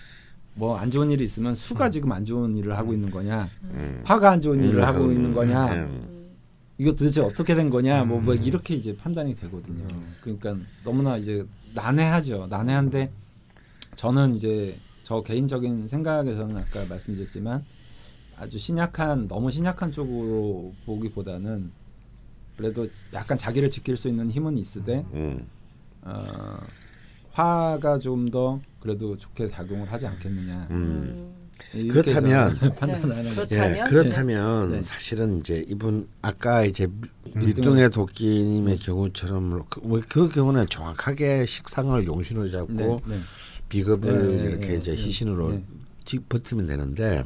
뭐 0.55 0.77
안 0.79 0.91
좋은 0.91 1.11
일이 1.11 1.25
있으면 1.25 1.55
수가 1.55 1.89
지금 1.89 2.13
안 2.13 2.25
좋은 2.25 2.55
일을 2.57 2.77
하고 2.77 2.93
있는 2.93 3.11
거냐, 3.11 3.49
음. 3.63 4.03
화가 4.05 4.33
안 4.33 4.41
좋은 4.41 4.63
일을 4.63 4.81
음, 4.81 4.85
하고 4.85 5.05
음, 5.05 5.13
있는 5.13 5.33
거냐, 5.33 5.67
음. 5.73 5.79
음. 5.79 6.37
이거 6.79 6.91
도대체 6.91 7.21
어떻게 7.21 7.55
된 7.55 7.71
거냐, 7.71 8.05
뭐, 8.05 8.21
뭐 8.21 8.35
음. 8.35 8.43
이렇게 8.43 8.75
이제 8.75 8.97
판단이 8.97 9.35
되거든요. 9.37 9.87
그러니까 10.21 10.57
너무나 10.85 11.17
이제 11.17 11.47
난해하죠. 11.75 12.49
난해한데 12.49 13.11
저는 13.95 14.35
이제 14.35 14.77
저 15.03 15.23
개인적인 15.23 15.89
생각에서는 15.89 16.57
아까 16.57 16.85
말씀드렸지만 16.89 17.65
아주 18.37 18.59
신약한 18.59 19.27
너무 19.27 19.51
신약한 19.51 19.91
쪽으로 19.91 20.73
보기보다는 20.87 21.71
그래도 22.57 22.87
약간 23.13 23.39
자기를 23.39 23.71
지킬 23.71 23.97
수 23.97 24.09
있는 24.09 24.31
힘은 24.31 24.59
있으되 24.59 25.05
음. 25.15 25.47
어, 26.03 26.59
화가 27.33 27.99
좀더 27.99 28.61
그래도 28.81 29.17
좋게 29.17 29.49
작용을 29.49 29.91
하지 29.91 30.07
않겠느냐. 30.07 30.69
음. 30.71 31.35
이렇게 31.75 32.13
그렇다면- 32.13 32.57
저는 32.59 32.75
판단을 32.77 33.09
네. 33.09 33.15
하는. 33.17 33.35
그렇다면? 33.35 33.77
예, 33.79 33.83
그렇다면 33.91 34.71
네. 34.71 34.83
사실은 34.83 35.41
이제 35.41 35.65
이분 35.69 36.07
아까 36.23 36.65
이제 36.65 36.87
밀등의- 37.35 37.45
밀등의 37.57 37.91
도끼님의 37.91 38.77
경우처럼 38.79 39.65
그, 39.69 39.81
뭐그 39.81 40.29
경우는 40.29 40.67
정확하게 40.69 41.47
식상을 41.47 42.07
용신으로 42.07 42.51
잡고 42.51 42.73
네, 42.75 42.97
네. 43.07 43.19
비겁을 43.69 44.37
네, 44.37 44.43
이렇게 44.45 44.67
네, 44.69 44.75
이제 44.77 44.93
네, 44.93 44.97
희신으로 44.97 45.51
네. 45.51 45.65
지- 46.05 46.21
버티면 46.21 46.67
되는데 46.67 47.25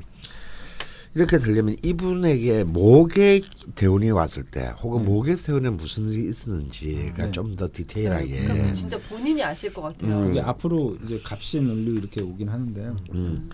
이렇게 1.14 1.38
되려면 1.38 1.77
이분에게 1.83 2.64
목의 2.64 3.42
대운이 3.75 4.11
왔을 4.11 4.44
때 4.44 4.72
혹은 4.83 5.03
네. 5.03 5.09
목의 5.09 5.37
세운에 5.37 5.68
무슨 5.70 6.09
일이 6.09 6.29
있었는지가 6.29 7.27
네. 7.27 7.33
좀더 7.33 7.68
디테일하게 7.70 8.27
네, 8.27 8.42
그러니까 8.44 8.72
진짜 8.72 8.98
본인이 9.09 9.42
아실 9.42 9.72
것 9.75 9.83
같아요. 9.83 10.20
음. 10.20 10.22
그게 10.29 10.40
앞으로 10.40 10.96
이제 11.05 11.20
값이 11.22 11.61
늘리고 11.61 11.98
이렇게 11.98 12.22
오긴 12.22 12.48
하는데요. 12.48 12.96
음, 13.12 13.51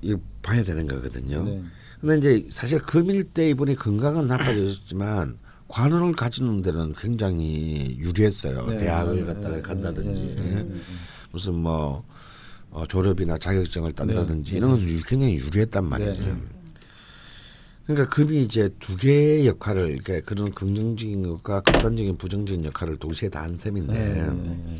이거 0.00 0.20
봐야 0.42 0.62
되는 0.62 0.86
거거든요. 0.86 1.42
네. 1.42 1.62
근데 2.00 2.18
이제 2.36 2.46
사실 2.50 2.78
금일 2.80 3.24
때 3.24 3.48
이분이 3.50 3.74
건강은 3.76 4.28
나빠졌지만 4.28 5.38
관원을 5.66 6.12
가지는 6.12 6.62
데는 6.62 6.94
굉장히 6.96 7.96
유리했어요. 7.98 8.66
네, 8.66 8.78
대학을 8.78 9.16
네, 9.16 9.24
갖다가 9.24 9.56
네, 9.56 9.62
간다든지 9.62 10.34
네. 10.36 10.68
무슨 11.32 11.54
뭐 11.54 12.04
어, 12.70 12.86
졸업이나 12.86 13.38
자격증을 13.38 13.92
딴다든지 13.94 14.52
네, 14.52 14.58
이런 14.58 14.70
것은 14.70 14.88
유- 14.88 15.02
굉장히 15.02 15.34
유리했단 15.34 15.84
말이죠. 15.88 16.36
네. 17.92 17.94
그러니까 17.94 18.14
금이 18.14 18.42
이제 18.42 18.68
두 18.78 18.96
개의 18.96 19.46
역할을 19.46 19.98
그러니까 20.02 20.20
그런 20.26 20.50
긍정적인 20.52 21.22
것과 21.28 21.60
극단적인 21.60 22.16
부정적인 22.16 22.64
역할을 22.64 22.96
동시에 22.98 23.28
다 23.28 23.42
한 23.42 23.56
셈인데 23.58 23.92
네, 23.92 24.14
네, 24.14 24.22
네, 24.22 24.62
네. 24.66 24.76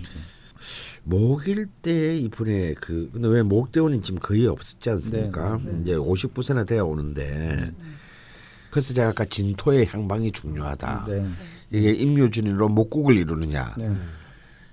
목일 1.02 1.66
때 1.82 2.16
이분의 2.16 2.76
그 2.76 3.10
근데 3.12 3.26
왜 3.28 3.42
목대원이 3.42 4.02
지금 4.02 4.20
거의 4.20 4.46
없었지 4.46 4.90
않습니까? 4.90 5.58
네, 5.64 5.72
네. 5.72 5.78
이제 5.80 5.94
50%나 5.96 6.62
되어 6.64 6.84
오는데 6.84 7.72
그래서 8.70 8.94
제가 8.94 9.08
아까 9.08 9.24
진토의 9.24 9.86
향방이 9.86 10.30
중요하다. 10.32 11.06
네. 11.08 11.26
이게 11.70 11.90
임묘준으로 11.92 12.68
목국을 12.68 13.16
이루느냐, 13.16 13.74
네. 13.76 13.90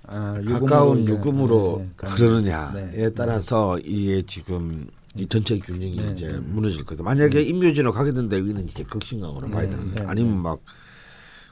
아, 0.04 0.40
가까운 0.46 1.04
유금으로 1.04 1.78
네, 1.84 2.06
네, 2.06 2.08
흐르느냐에 2.08 2.90
네. 2.96 3.10
따라서 3.14 3.78
이게 3.80 4.22
지금 4.22 4.86
이 5.16 5.26
전체 5.26 5.58
균형이 5.58 5.96
네, 5.96 6.12
이제 6.12 6.28
네. 6.28 6.38
무너질 6.38 6.84
거다. 6.84 7.02
만약에 7.02 7.42
임묘진으로 7.42 7.92
가게 7.92 8.12
된다 8.12 8.36
여기는 8.38 8.68
이제 8.68 8.84
극신강으로 8.84 9.48
네, 9.48 9.54
가야 9.54 9.68
되는데 9.68 10.00
네, 10.00 10.06
아니면 10.06 10.40
막 10.40 10.60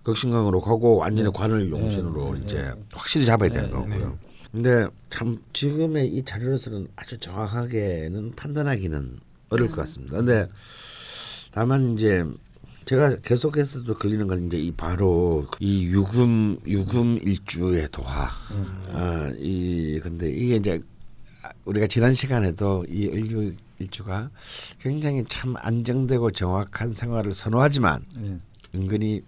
극신강으로 0.04 0.60
가고 0.60 0.96
완전히 0.96 1.28
네. 1.28 1.32
관을 1.34 1.70
용신으로 1.70 2.34
네, 2.34 2.40
이제 2.44 2.56
네. 2.62 2.70
확실히 2.92 3.26
잡아야 3.26 3.48
네, 3.48 3.56
되는 3.56 3.70
네, 3.70 3.74
거고요. 3.74 4.18
근데 4.52 4.86
참 5.10 5.42
지금의 5.52 6.08
이 6.08 6.24
자료로서는 6.24 6.88
아주 6.96 7.18
정확하게는 7.18 8.32
판단하기는 8.36 9.18
어려울 9.50 9.70
것 9.70 9.76
같습니다. 9.76 10.16
근데 10.16 10.48
다만 11.52 11.92
이제 11.92 12.24
제가 12.84 13.16
계속해서도 13.16 13.96
걸리는 13.98 14.26
건 14.28 14.46
이제 14.46 14.56
이 14.56 14.72
바로 14.72 15.46
이 15.60 15.84
유금 15.86 16.58
유금 16.66 17.18
일주의 17.22 17.86
도화. 17.92 18.30
아, 18.92 19.32
이 19.36 20.00
근데 20.02 20.30
이게 20.30 20.56
이제 20.56 20.80
우리가 21.64 21.86
지난 21.86 22.14
시간에도 22.14 22.84
이 22.88 23.06
을류 23.08 23.52
일주가 23.78 24.30
굉장히 24.80 25.24
참 25.28 25.54
안정되고 25.56 26.32
정확한 26.32 26.94
생활을 26.94 27.32
선호하지만 27.32 28.04
네. 28.16 28.38
은근히 28.74 29.22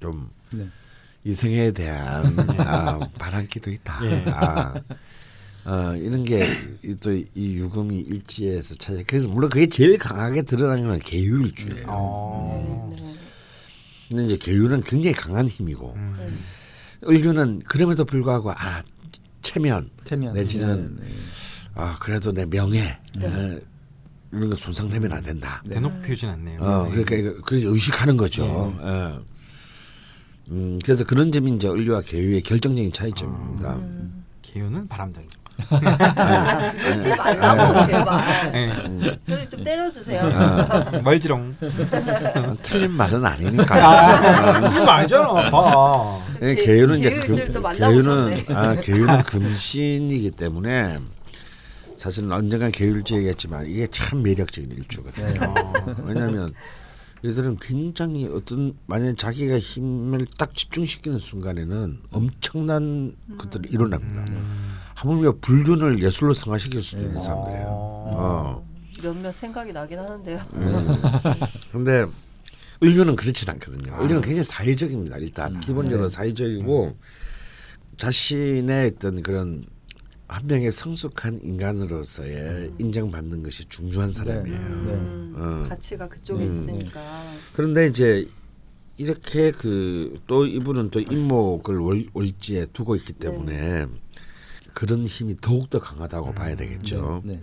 좀 0.00 0.28
네. 0.50 0.66
이성에 1.24 1.70
대한 1.70 2.24
아, 2.60 2.98
바람기도 3.18 3.70
있다. 3.70 4.00
예. 4.04 4.24
아, 4.28 4.74
어, 5.64 5.94
이런 5.96 6.24
게 6.24 6.44
또 7.00 7.12
이 7.12 7.56
유금이 7.58 7.96
일지에서 8.00 8.74
찾아. 8.74 9.00
그래서 9.06 9.28
물론 9.28 9.48
그게 9.48 9.68
제일 9.68 9.96
강하게 9.98 10.42
드러나는 10.42 10.88
건 10.88 10.98
계유일주예요. 10.98 11.86
어. 11.88 12.92
네. 12.98 13.14
근데 14.08 14.24
이제 14.26 14.36
계유는 14.36 14.82
굉장히 14.82 15.14
강한 15.14 15.46
힘이고 15.46 15.92
음. 15.94 16.16
네. 16.18 17.08
을주는 17.08 17.60
그럼에도 17.60 18.04
불구하고 18.04 18.50
아 18.52 18.82
체면 19.42 19.90
체면 20.04 20.34
내지는 20.34 20.96
네, 20.96 21.04
네. 21.04 21.12
아 21.74 21.96
그래도 22.00 22.32
내 22.32 22.44
명예 22.46 22.98
네. 23.16 23.26
어, 23.26 23.58
이런 24.32 24.50
거 24.50 24.56
손상되면 24.56 25.12
안 25.12 25.22
된다. 25.22 25.62
네. 25.64 25.74
대놓고 25.74 26.00
표진 26.02 26.28
않네요. 26.30 26.60
어 26.60 26.88
네. 26.94 27.02
그러니까 27.02 27.40
그 27.44 27.60
의식하는 27.62 28.16
거죠. 28.16 28.44
어. 28.46 29.20
음 30.50 30.78
그래서 30.84 31.04
그런 31.04 31.30
점이 31.32 31.52
이제 31.56 31.68
을류와 31.68 32.02
계유의 32.02 32.42
결정적인 32.42 32.92
차이점입니다. 32.92 33.74
음. 33.74 34.24
기운은 34.42 34.88
바람둥이. 34.88 35.26
그러지 35.68 37.10
말라고 37.10 37.86
제발. 37.86 38.52
네. 38.52 39.18
저기 39.28 39.48
좀 39.48 39.62
때려주세요. 39.62 40.20
아, 40.34 41.00
멀지롱. 41.04 41.54
틀린 42.62 42.90
말은 42.92 43.24
아니니까. 43.24 44.68
지금 44.68 44.88
알잖아. 44.88 45.50
봐. 45.50 46.18
예, 46.42 46.54
개- 46.54 46.64
계유는 46.64 46.98
이제 46.98 47.10
만나보셨네. 47.60 48.42
계유는 48.44 48.56
아 48.56 48.74
계유는 48.76 49.22
금신이기 49.22 50.32
때문에 50.32 50.96
사실은 52.02 52.32
언젠간 52.32 52.72
계유일주 52.72 53.14
얘기했지만 53.14 53.64
이게 53.68 53.86
참 53.86 54.24
매력적인 54.24 54.72
일주거든요. 54.72 55.40
어. 55.40 56.02
왜냐하면 56.04 56.52
얘들은 57.24 57.58
굉장히 57.60 58.26
어떤 58.26 58.76
만약 58.86 59.16
자기가 59.16 59.60
힘을 59.60 60.26
딱 60.36 60.52
집중시키는 60.52 61.18
순간에는 61.18 62.00
엄청난 62.10 63.14
것들이 63.38 63.68
일어납니다. 63.70 64.24
음. 64.30 64.74
하물며 64.96 65.36
불륜을 65.40 66.02
예술로 66.02 66.34
성화시킬 66.34 66.82
수도 66.82 67.02
있는 67.02 67.14
네. 67.14 67.20
사람들이에요. 67.20 67.66
어. 67.68 68.16
어. 68.16 68.68
몇몇 69.00 69.32
생각이 69.32 69.72
나긴 69.72 70.00
하는데요. 70.00 70.40
음. 70.54 70.88
근데 71.70 72.04
을류는 72.82 73.14
그렇진 73.14 73.48
않거든요. 73.48 73.94
을류는 73.94 74.22
굉장히 74.22 74.42
사회적입니다. 74.42 75.18
일단 75.18 75.60
기본적으로 75.60 76.08
사회적이고 76.08 76.96
자신의 77.96 78.94
어떤 78.96 79.22
그런 79.22 79.62
한 80.32 80.46
명의 80.46 80.72
성숙한 80.72 81.40
인간으로서의 81.42 82.72
인정받는 82.78 83.42
것이 83.42 83.66
중요한 83.68 84.10
사람이에요. 84.10 84.58
네. 84.58 84.92
음, 84.94 85.34
어. 85.36 85.68
가치가 85.68 86.08
그쪽에 86.08 86.46
음. 86.46 86.52
있으니까. 86.54 87.00
그런데 87.52 87.86
이제 87.86 88.26
이렇게 88.96 89.50
그 89.50 90.16
또 90.26 90.46
이분은 90.46 90.90
또 90.90 91.00
임목을 91.00 91.78
월, 91.78 92.06
월지에 92.14 92.66
두고 92.72 92.96
있기 92.96 93.12
때문에 93.14 93.86
그런 94.74 95.06
힘이 95.06 95.36
더욱 95.40 95.68
더 95.68 95.78
강하다고 95.78 96.32
봐야 96.32 96.56
되겠죠. 96.56 97.20
네. 97.24 97.38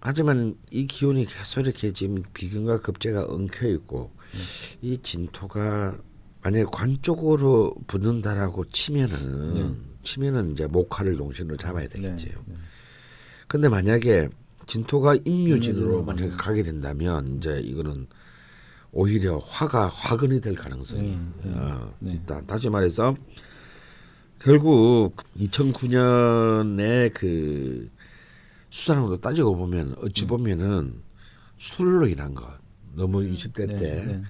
하지만 0.00 0.56
이 0.70 0.86
기운이 0.86 1.24
계속 1.24 1.62
이렇게 1.62 1.92
지금 1.92 2.22
비근과 2.32 2.80
급제가 2.80 3.24
엉켜 3.24 3.68
있고 3.68 4.12
네. 4.32 4.38
이 4.82 4.98
진토가 5.02 5.98
만약에 6.42 6.66
관 6.70 6.96
쪽으로 7.02 7.74
붙는다라고 7.88 8.66
치면은 8.66 9.87
네. 9.98 10.04
치면은 10.04 10.52
이제 10.52 10.66
목화를 10.66 11.16
동신으로 11.16 11.56
잡아야 11.56 11.88
네. 11.88 11.88
되겠지요. 11.88 12.32
네. 12.46 12.54
근데 13.46 13.68
만약에 13.68 14.28
진토가 14.66 15.16
임묘진으로 15.24 16.04
만약에 16.04 16.30
가게 16.36 16.62
된다면 16.62 17.38
이제 17.38 17.58
이거는 17.60 18.06
오히려 18.92 19.38
화가 19.38 19.88
화근이 19.88 20.40
될 20.40 20.54
가능성이 20.54 21.18
네, 21.42 21.50
네, 21.50 21.58
어, 21.58 21.94
네. 21.98 22.12
있다. 22.14 22.42
다시 22.42 22.68
말해서 22.68 23.14
결국 24.38 25.16
2009년에 25.36 27.12
그 27.14 27.90
수사랑도 28.70 29.20
따지고 29.20 29.56
보면 29.56 29.96
어찌 30.02 30.26
보면은 30.26 31.02
술로 31.56 32.06
인한 32.06 32.34
것 32.34 32.46
너무 32.94 33.20
20대 33.20 33.66
네, 33.66 33.76
때 33.76 34.04
네. 34.04 34.22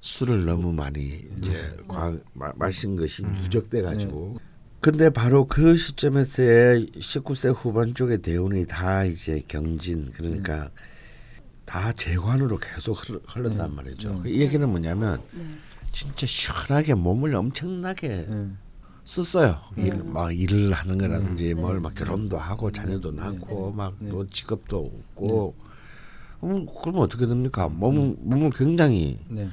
술을 0.00 0.44
너무 0.44 0.72
많이 0.72 1.26
이제 1.36 1.76
과, 1.88 2.16
마, 2.32 2.52
마신 2.56 2.96
것이 2.96 3.24
누적돼 3.24 3.82
가지고 3.82 4.36
네. 4.38 4.55
근데 4.80 5.10
바로 5.10 5.46
그 5.46 5.76
시점에서의 5.76 6.86
19세 6.86 7.54
후반 7.56 7.94
쪽의 7.94 8.18
대운이 8.22 8.66
다 8.66 9.04
이제 9.04 9.42
경진 9.48 10.10
그러니까 10.12 10.70
다 11.64 11.92
재관으로 11.92 12.58
계속 12.58 12.92
흘, 13.08 13.20
흘른단 13.26 13.70
네. 13.70 13.76
말이죠. 13.76 14.22
네. 14.22 14.30
이 14.30 14.40
얘기는 14.40 14.66
뭐냐면 14.68 15.20
네. 15.32 15.44
진짜 15.90 16.26
시원하게 16.26 16.94
몸을 16.94 17.34
엄청나게 17.34 18.08
네. 18.28 18.48
썼어요. 19.02 19.58
네. 19.76 19.86
일, 19.88 20.04
막 20.04 20.30
일을 20.32 20.72
하는 20.72 20.98
거라든지 20.98 21.52
음. 21.52 21.60
뭘 21.60 21.74
네. 21.74 21.80
막 21.80 21.94
결혼도 21.94 22.38
하고 22.38 22.70
자녀도 22.70 23.10
네. 23.10 23.22
낳고 23.22 23.72
막 23.72 23.94
네. 23.98 24.10
뭐 24.10 24.26
직업도 24.30 24.92
없고 25.16 25.54
그럼, 26.40 26.66
그러면 26.80 27.02
어떻게 27.02 27.26
됩니까? 27.26 27.68
몸 27.68 28.16
몸을 28.20 28.50
굉장히 28.50 29.18
네. 29.28 29.48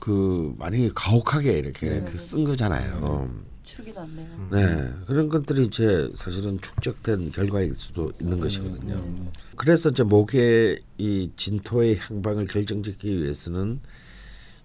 그 0.00 0.54
많이 0.58 0.92
가혹하게 0.92 1.58
이렇게 1.58 2.00
네. 2.00 2.04
그쓴 2.04 2.42
거잖아요. 2.42 3.30
축이 3.64 3.92
났네요. 3.92 4.48
네 4.52 4.92
그런 5.06 5.28
것들이 5.28 5.64
이제 5.64 6.10
사실은 6.14 6.60
축적된 6.60 7.30
결과일 7.30 7.74
수도 7.76 8.12
있는 8.20 8.38
것이거든요. 8.38 8.96
네. 8.96 9.30
그래서 9.56 9.88
이제 9.90 10.02
목의 10.02 10.80
이 10.98 11.30
진토의 11.36 11.96
향방을 11.98 12.46
결정짓기 12.46 13.22
위해서는 13.22 13.80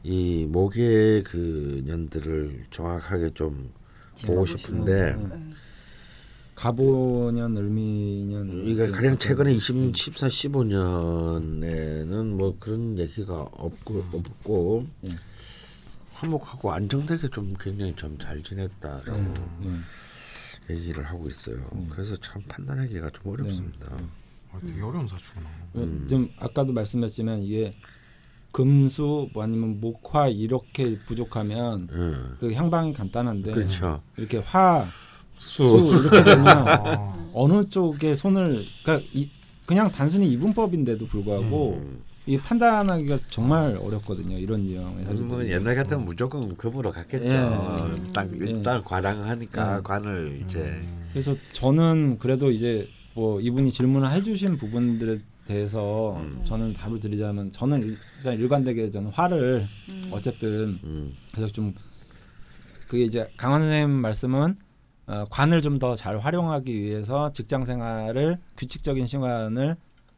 이 0.04 0.46
목의 0.50 1.24
그 1.24 1.82
년들을 1.86 2.66
정확하게 2.72 3.32
좀 3.34 3.72
보고 4.26 4.46
싶은데 4.46 5.16
네. 5.16 5.28
네. 5.30 5.50
가보년 6.56 7.56
을미년 7.56 8.50
우리가 8.64 8.88
그- 8.88 8.92
가장 8.92 9.18
최근에 9.18 9.52
네. 9.52 9.56
20, 9.56 9.96
14, 9.96 10.28
15년에는 10.28 12.26
뭐 12.34 12.56
그런 12.60 12.98
얘기가 12.98 13.34
없고 13.54 14.04
없고 14.12 14.86
네. 15.02 15.16
화목하고 16.20 16.72
안정되게 16.72 17.30
좀 17.30 17.56
굉장히 17.60 17.96
좀 17.96 18.18
잘 18.20 18.42
지냈다라고 18.44 19.18
네. 19.62 19.70
네. 20.68 20.76
얘기를 20.76 21.04
하고 21.04 21.28
있어요. 21.28 21.58
그래서 21.90 22.16
참 22.18 22.42
판단하기가 22.48 23.10
좀 23.12 23.34
어렵습니다. 23.34 23.88
아, 24.52 24.60
되게 24.60 24.82
어려운 24.82 25.08
사주구나. 25.08 25.50
음. 25.76 26.06
좀 26.10 26.30
아까도 26.38 26.74
말씀드렸지만 26.74 27.40
이게 27.42 27.74
금수 28.52 29.30
뭐 29.34 29.44
아니면 29.44 29.80
목화 29.80 30.28
이렇게 30.28 30.98
부족하면 31.00 31.88
음. 31.92 32.36
그 32.40 32.54
향방이 32.54 32.94
간단한데 32.94 33.52
그렇죠. 33.52 34.02
이렇게 34.18 34.38
화, 34.40 34.86
수, 35.38 35.78
수. 35.78 36.02
이렇게 36.02 36.24
되면 36.24 36.48
아, 36.68 37.30
어느 37.34 37.68
쪽에 37.70 38.14
손을 38.16 38.64
그러니까 38.84 39.08
이, 39.14 39.30
그냥 39.66 39.92
단순히 39.92 40.28
이분법인데도 40.32 41.08
불구하고 41.08 41.76
음. 41.76 42.04
이 42.30 42.38
판단하기가 42.38 43.18
정말 43.32 43.76
어렵거든요. 43.82 44.38
이런 44.38 44.64
유형의 44.66 45.04
사주들이. 45.06 45.24
뭐 45.28 45.46
옛날 45.48 45.74
같으면 45.76 46.06
무조건 46.06 46.56
금으로 46.56 46.92
갔겠죠. 46.92 47.26
예. 47.26 48.14
딱 48.14 48.30
일단 48.34 48.84
관항하니까 48.84 49.78
예. 49.78 49.82
관을 49.84 50.42
이제 50.46 50.80
그래서 51.12 51.34
저는 51.54 52.20
그래도 52.20 52.52
이제 52.52 52.88
뭐 53.16 53.42
이분이 53.42 53.72
질문을 53.72 54.12
해주신 54.12 54.58
부분들에 54.58 55.20
대해서 55.48 56.18
음. 56.18 56.40
저는 56.46 56.74
답을 56.74 57.00
드리자면 57.00 57.52
저는 57.52 57.82
일- 57.82 57.98
일단 58.20 58.36
일관되게 58.36 58.92
저는 58.92 59.10
화를 59.10 59.66
음. 59.90 60.04
어쨌든 60.12 60.80
음. 60.84 61.12
그래서 61.34 61.52
좀 61.52 61.74
그게 62.88 63.04
이제 63.06 63.28
강원 63.38 63.62
선생님 63.64 63.90
말씀은 63.90 64.56
어, 65.08 65.26
관을 65.32 65.62
좀 65.64 65.80
더 65.80 65.96
잘 65.96 66.20
활용하기 66.20 66.80
위해서 66.80 67.34
직장 67.34 67.66
생활을 67.66 68.38
규칙적인 68.58 69.08
시간을 69.08 69.76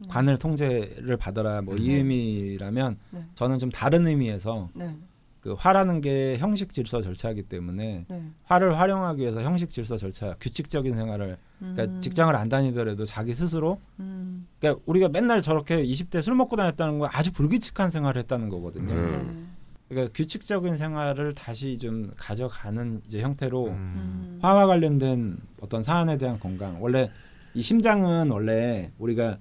관을 0.08 0.38
통제를 0.38 1.18
받아라 1.18 1.62
뭐이 1.62 1.88
네. 1.88 1.94
의미라면 1.96 2.98
네. 3.12 3.26
저는 3.34 3.60
좀 3.60 3.70
다른 3.70 4.08
의미에서 4.08 4.70
네. 4.74 4.96
그 5.42 5.54
화라는 5.54 6.02
게 6.02 6.38
형식 6.38 6.72
질서 6.72 7.02
절차이기 7.02 7.44
때문에 7.44 8.06
네. 8.08 8.24
화를 8.44 8.80
활용하기 8.80 9.22
위해서 9.22 9.42
형식 9.42 9.72
질서 9.72 9.98
절차 9.98 10.36
규칙적인 10.40 10.96
생활을 10.96 11.38
그러니까 11.60 11.84
음. 11.86 12.00
직장을 12.00 12.36
안 12.36 12.48
다니더라도 12.48 13.06
자기 13.06 13.34
스스로 13.34 13.80
음. 14.00 14.48
그러니까 14.60 14.82
우리가 14.86 15.10
맨날 15.10 15.42
저렇게 15.42 15.84
20대 15.84 16.22
술 16.22 16.36
먹고 16.36 16.56
다녔다는 16.56 17.00
건 17.00 17.10
아주 17.12 17.32
불규칙한 17.32 17.90
생활을 17.90 18.20
했다는 18.22 18.50
거거든요. 18.50 18.94
음. 18.94 19.08
네. 19.08 19.62
그러니까 19.90 20.14
규칙적인 20.14 20.78
생활을 20.78 21.34
다시 21.34 21.78
좀 21.78 22.12
가져가는 22.16 23.02
이제 23.08 23.22
형태로 23.22 23.66
음. 23.66 23.72
음. 23.72 24.40
화와 24.42 24.68
관련된 24.68 25.38
어떤 25.60 25.82
사안에 25.82 26.18
대한 26.18 26.40
건강. 26.40 26.82
원래 26.82 27.10
이 27.56 27.62
심장은 27.64 28.30
원래 28.30 28.92
우리가 29.00 29.24
어, 29.34 29.38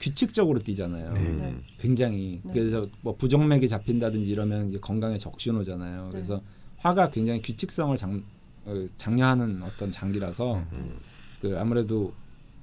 규칙적으로 0.00 0.58
뛰잖아요. 0.58 1.12
음. 1.12 1.62
굉장히 1.78 2.40
네. 2.42 2.52
그래서 2.52 2.86
뭐 3.02 3.14
부정맥이 3.16 3.68
잡힌다든지 3.68 4.30
이러면 4.30 4.68
이제 4.68 4.78
건강에 4.78 5.18
적신호잖아요. 5.18 6.04
네. 6.04 6.10
그래서 6.10 6.40
화가 6.78 7.10
굉장히 7.10 7.42
규칙성을 7.42 7.96
장, 7.96 8.22
어, 8.64 8.86
장려하는 8.96 9.62
어떤 9.62 9.90
장기라서 9.90 10.56
음. 10.72 10.98
그 11.40 11.58
아무래도 11.58 12.12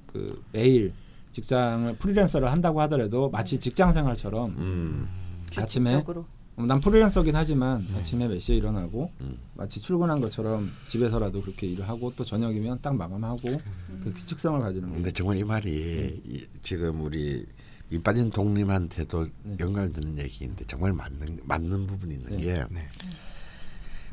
그 0.08 0.44
매일 0.52 0.94
직장을 1.32 1.96
프리랜서를 1.96 2.52
한다고 2.52 2.82
하더라도 2.82 3.30
마치 3.30 3.60
직장 3.60 3.94
생활처럼 3.94 4.52
음. 4.58 5.08
아침에 5.56 5.92
규칙적으로. 5.92 6.26
어, 6.58 6.66
난 6.66 6.80
프리랜서긴 6.80 7.36
하지만 7.36 7.88
아침에 7.96 8.28
몇 8.28 8.40
시에 8.40 8.58
일어나고 8.58 9.12
음. 9.22 9.38
마치 9.56 9.82
출근한 9.82 10.20
것처럼 10.20 10.72
집에서라도 10.86 11.42
그렇게 11.42 11.68
일을 11.68 11.88
하고 11.88 12.14
또 12.16 12.26
저녁이면 12.26 12.80
딱 12.82 12.96
마감하고 12.96 13.50
음. 13.50 14.02
그 14.04 14.14
규칙성을 14.14 14.60
가지는 14.60 14.90
게 14.90 14.96
근데 14.96 15.12
정말 15.12 15.38
이 15.38 15.44
말이 15.44 16.22
이, 16.26 16.46
지금 16.62 17.02
우리 17.02 17.46
이 17.90 18.00
빠진 18.00 18.30
독님한테도 18.30 19.28
네. 19.44 19.58
연관되는 19.60 20.18
얘기인데 20.20 20.66
정말 20.66 20.94
맞는 20.94 21.40
맞는 21.44 21.88
부분이 21.88 22.16
있는 22.16 22.38
네. 22.38 22.44
게 22.44 22.66
네. 22.70 22.88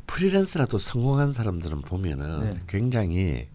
프리랜서라도 0.07 0.77
성공한 0.77 1.31
사람들은 1.31 1.81
보면은 1.81 2.39
네. 2.41 2.59
굉장히 2.67 3.47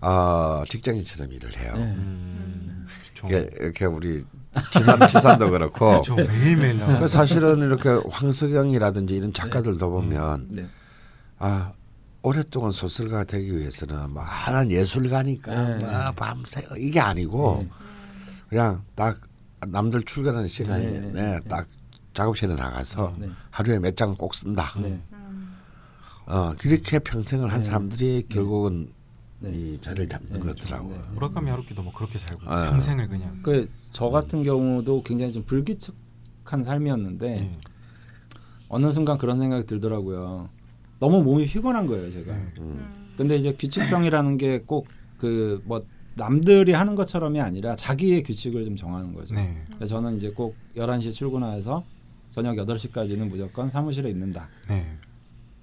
어, 0.00 0.62
직장인처럼 0.68 1.32
일을 1.32 1.58
해요. 1.58 1.72
네. 1.76 1.82
음. 1.82 2.86
이게 3.24 3.50
이렇게 3.58 3.86
우리 3.86 4.24
지산 4.72 5.06
지산도 5.08 5.50
그렇고 5.50 6.00
저 6.02 6.14
매일매일 6.14 6.78
나오는 6.78 7.00
그 7.00 7.08
사실은 7.08 7.58
이렇게 7.58 7.88
황석영이라든지 8.10 9.16
이런 9.16 9.32
작가들도 9.32 9.90
보면 9.90 10.48
네. 10.50 10.66
아 11.38 11.72
오랫동안 12.22 12.70
소설가가 12.70 13.24
되기 13.24 13.56
위해서는 13.56 14.10
많은 14.12 14.70
예술가니까 14.70 15.76
네. 15.76 15.84
막 15.84 16.16
밤새 16.16 16.66
이게 16.76 17.00
아니고 17.00 17.60
네. 17.62 17.70
그냥 18.48 18.82
딱 18.94 19.20
남들 19.66 20.02
출근하는 20.02 20.48
시간에 20.48 20.84
네, 20.84 21.00
네, 21.00 21.12
네, 21.12 21.40
딱 21.48 21.66
작업실에 22.14 22.54
나가서 22.54 23.14
네. 23.18 23.28
하루에 23.50 23.78
몇 23.78 23.96
장을 23.96 24.14
꼭 24.16 24.34
쓴다. 24.34 24.72
네. 24.76 25.00
음. 25.12 25.56
어 26.26 26.54
그렇게 26.58 26.98
평생을 26.98 27.52
한 27.52 27.60
네. 27.60 27.66
사람들이 27.66 28.26
결국은 28.28 28.88
네. 29.38 29.50
이 29.52 29.78
자리를 29.80 30.08
잡는 30.08 30.32
네, 30.32 30.38
거더라고요. 30.40 30.96
네. 30.96 31.02
무라카미 31.14 31.50
하루키도 31.50 31.82
뭐 31.82 31.92
그렇게 31.92 32.18
살고 32.18 32.42
아. 32.50 32.70
평생을 32.70 33.08
그냥 33.08 33.40
그 33.42 33.68
저 33.92 34.08
같은 34.10 34.42
경우도 34.42 35.02
굉장히 35.02 35.32
좀 35.32 35.42
불규칙한 35.44 36.62
삶이었는데 36.64 37.26
네. 37.28 37.58
어느 38.68 38.90
순간 38.92 39.16
그런 39.18 39.38
생각이 39.38 39.66
들더라고요. 39.66 40.48
너무 40.98 41.22
몸이 41.22 41.46
피곤한 41.46 41.86
거예요, 41.86 42.10
제가. 42.10 42.32
네. 42.34 42.38
음. 42.58 42.62
음. 42.62 43.14
근데 43.16 43.36
이제 43.36 43.52
규칙성이라는 43.52 44.36
게 44.38 44.60
꼭 44.66 44.86
그 45.18 45.62
뭐 45.64 45.80
남들이 46.14 46.72
하는 46.72 46.94
것처럼이 46.94 47.40
아니라 47.40 47.76
자기의 47.76 48.22
규칙을 48.22 48.64
좀 48.64 48.74
정하는 48.76 49.12
거죠. 49.14 49.34
네. 49.34 49.62
그래서 49.76 49.96
저는 49.96 50.16
이제 50.16 50.30
꼭 50.30 50.56
11시에 50.76 51.10
출근해서 51.12 51.84
저녁 52.30 52.54
8시까지는 52.56 53.28
무조건 53.28 53.68
사무실에 53.70 54.08
있는다. 54.10 54.48
네. 54.68 54.96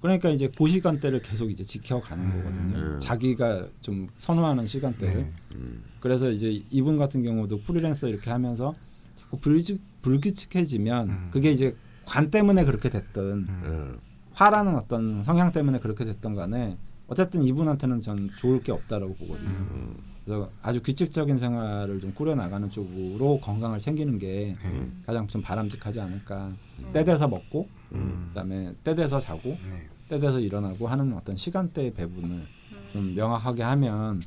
그러니까 0.04 0.28
이제 0.28 0.50
그 0.54 0.68
시간대를 0.68 1.22
계속 1.22 1.50
이제 1.50 1.64
지켜가는 1.64 2.28
거거든요. 2.28 2.76
음. 2.76 3.00
자기가 3.00 3.68
좀 3.80 4.06
선호하는 4.18 4.66
시간대를. 4.66 5.14
네. 5.14 5.32
음. 5.54 5.82
그래서 5.98 6.30
이제 6.30 6.62
이분 6.70 6.98
같은 6.98 7.22
경우도 7.22 7.62
프리랜서 7.62 8.06
이렇게 8.06 8.30
하면서 8.30 8.74
자꾸 9.14 9.38
불규, 9.38 9.78
불규칙해지면 10.02 11.08
음. 11.08 11.28
그게 11.32 11.50
이제 11.50 11.74
관 12.04 12.30
때문에 12.30 12.66
그렇게 12.66 12.90
됐든 12.90 13.46
음. 13.48 13.62
어. 13.64 13.98
화라는 14.32 14.76
어떤 14.76 15.22
성향 15.22 15.50
때문에 15.52 15.78
그렇게 15.78 16.04
됐던 16.04 16.34
간에 16.34 16.76
어쨌든 17.06 17.42
이분한테는 17.42 18.00
전 18.00 18.28
좋을 18.36 18.60
게 18.60 18.72
없다라고 18.72 19.14
보거든요. 19.14 19.48
음. 19.48 19.96
그래서 20.26 20.50
아주 20.60 20.82
규칙적인 20.82 21.38
생활을 21.38 22.02
좀 22.02 22.12
꾸려 22.12 22.34
나가는 22.34 22.68
쪽으로 22.68 23.40
건강을 23.40 23.78
챙기는 23.78 24.18
게 24.18 24.54
네. 24.62 24.90
가장 25.06 25.26
좀 25.28 25.40
바람직하지 25.40 25.98
않을까. 26.00 26.52
때 26.92 27.04
돼서 27.04 27.26
먹고 27.26 27.68
음. 27.92 28.26
그다음에 28.28 28.74
때 28.84 28.94
돼서 28.94 29.18
자고 29.18 29.48
네. 29.48 29.93
때 30.14 30.20
돼서 30.20 30.38
일어나고 30.38 30.86
하는 30.86 31.12
어떤 31.14 31.36
시간대 31.36 31.92
배분을 31.92 32.46
좀 32.92 33.14
명확하게 33.14 33.62
하면 33.62 34.22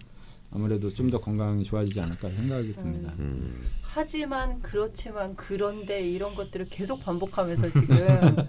아무래도 0.51 0.89
좀 0.89 1.09
더 1.09 1.19
건강이 1.19 1.63
좋아지지 1.63 1.99
않을까 2.01 2.29
생각이 2.29 2.71
듭니다. 2.73 3.13
음. 3.19 3.61
하지만 3.81 4.61
그렇지만 4.61 5.35
그런데 5.35 6.01
이런 6.01 6.35
것들을 6.35 6.67
계속 6.69 7.01
반복하면서 7.03 7.69
지금 7.71 7.95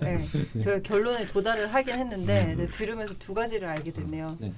네, 0.01 0.27
저희가 0.61 0.83
결론에 0.83 1.27
도달을 1.27 1.73
하긴 1.73 1.95
했는데 1.95 2.55
네, 2.57 2.67
들으면서 2.67 3.15
두 3.19 3.35
가지를 3.35 3.69
알게 3.69 3.91
됐네요. 3.93 4.37
네. 4.41 4.53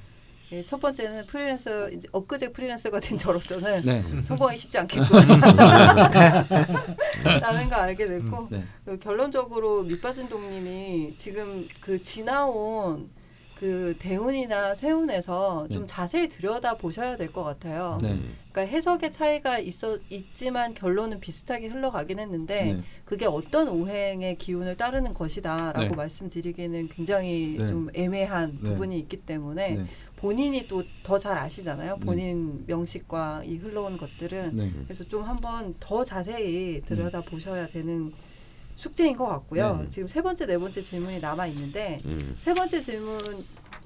예, 0.52 0.64
첫 0.64 0.80
번째는 0.80 1.26
프리랜서 1.26 1.88
이제 1.90 2.08
엊그제 2.10 2.48
프리랜서가 2.52 2.98
된 2.98 3.16
저로서는 3.16 3.82
네. 3.84 4.02
성공하기 4.22 4.56
쉽지 4.58 4.78
않겠구나 4.78 6.46
라는 7.40 7.68
걸 7.68 7.78
알게 7.78 8.06
됐고 8.06 8.48
네. 8.50 8.64
그 8.84 8.98
결론적으로 8.98 9.82
밑빠진 9.82 10.28
동님이 10.28 11.14
지금 11.16 11.68
그 11.80 12.02
지나온 12.02 13.10
그 13.60 13.94
대운이나 13.98 14.74
세운에서 14.74 15.68
좀 15.70 15.82
네. 15.82 15.86
자세히 15.86 16.28
들여다 16.30 16.78
보셔야 16.78 17.18
될 17.18 17.30
것 17.30 17.44
같아요. 17.44 17.98
네. 18.00 18.18
그러니까 18.50 18.74
해석의 18.74 19.12
차이가 19.12 19.58
있어 19.58 19.98
있지만 20.08 20.72
결론은 20.72 21.20
비슷하게 21.20 21.68
흘러가긴 21.68 22.18
했는데 22.20 22.64
네. 22.72 22.82
그게 23.04 23.26
어떤 23.26 23.68
오행의 23.68 24.38
기운을 24.38 24.78
따르는 24.78 25.12
것이다라고 25.12 25.88
네. 25.90 25.94
말씀드리기는 25.94 26.88
굉장히 26.88 27.54
네. 27.58 27.66
좀 27.66 27.90
애매한 27.94 28.58
네. 28.62 28.70
부분이 28.70 28.98
있기 29.00 29.18
때문에 29.18 29.70
네. 29.76 29.84
본인이 30.20 30.68
또 30.68 30.82
더 31.02 31.18
잘 31.18 31.36
아시잖아요. 31.38 31.96
네. 31.98 32.04
본인 32.04 32.64
명식과 32.66 33.42
이 33.44 33.56
흘러온 33.56 33.96
것들은 33.96 34.54
네. 34.54 34.70
그래서 34.84 35.02
좀 35.04 35.22
한번 35.22 35.74
더 35.80 36.04
자세히 36.04 36.80
들여다 36.82 37.22
보셔야 37.22 37.66
되는 37.66 38.12
숙제인 38.76 39.16
것 39.16 39.26
같고요. 39.26 39.78
네. 39.78 39.88
지금 39.88 40.08
세 40.08 40.20
번째, 40.22 40.46
네 40.46 40.58
번째 40.58 40.82
질문이 40.82 41.20
남아 41.20 41.46
있는데 41.48 41.98
음. 42.04 42.34
세 42.38 42.52
번째 42.52 42.80
질문 42.80 43.18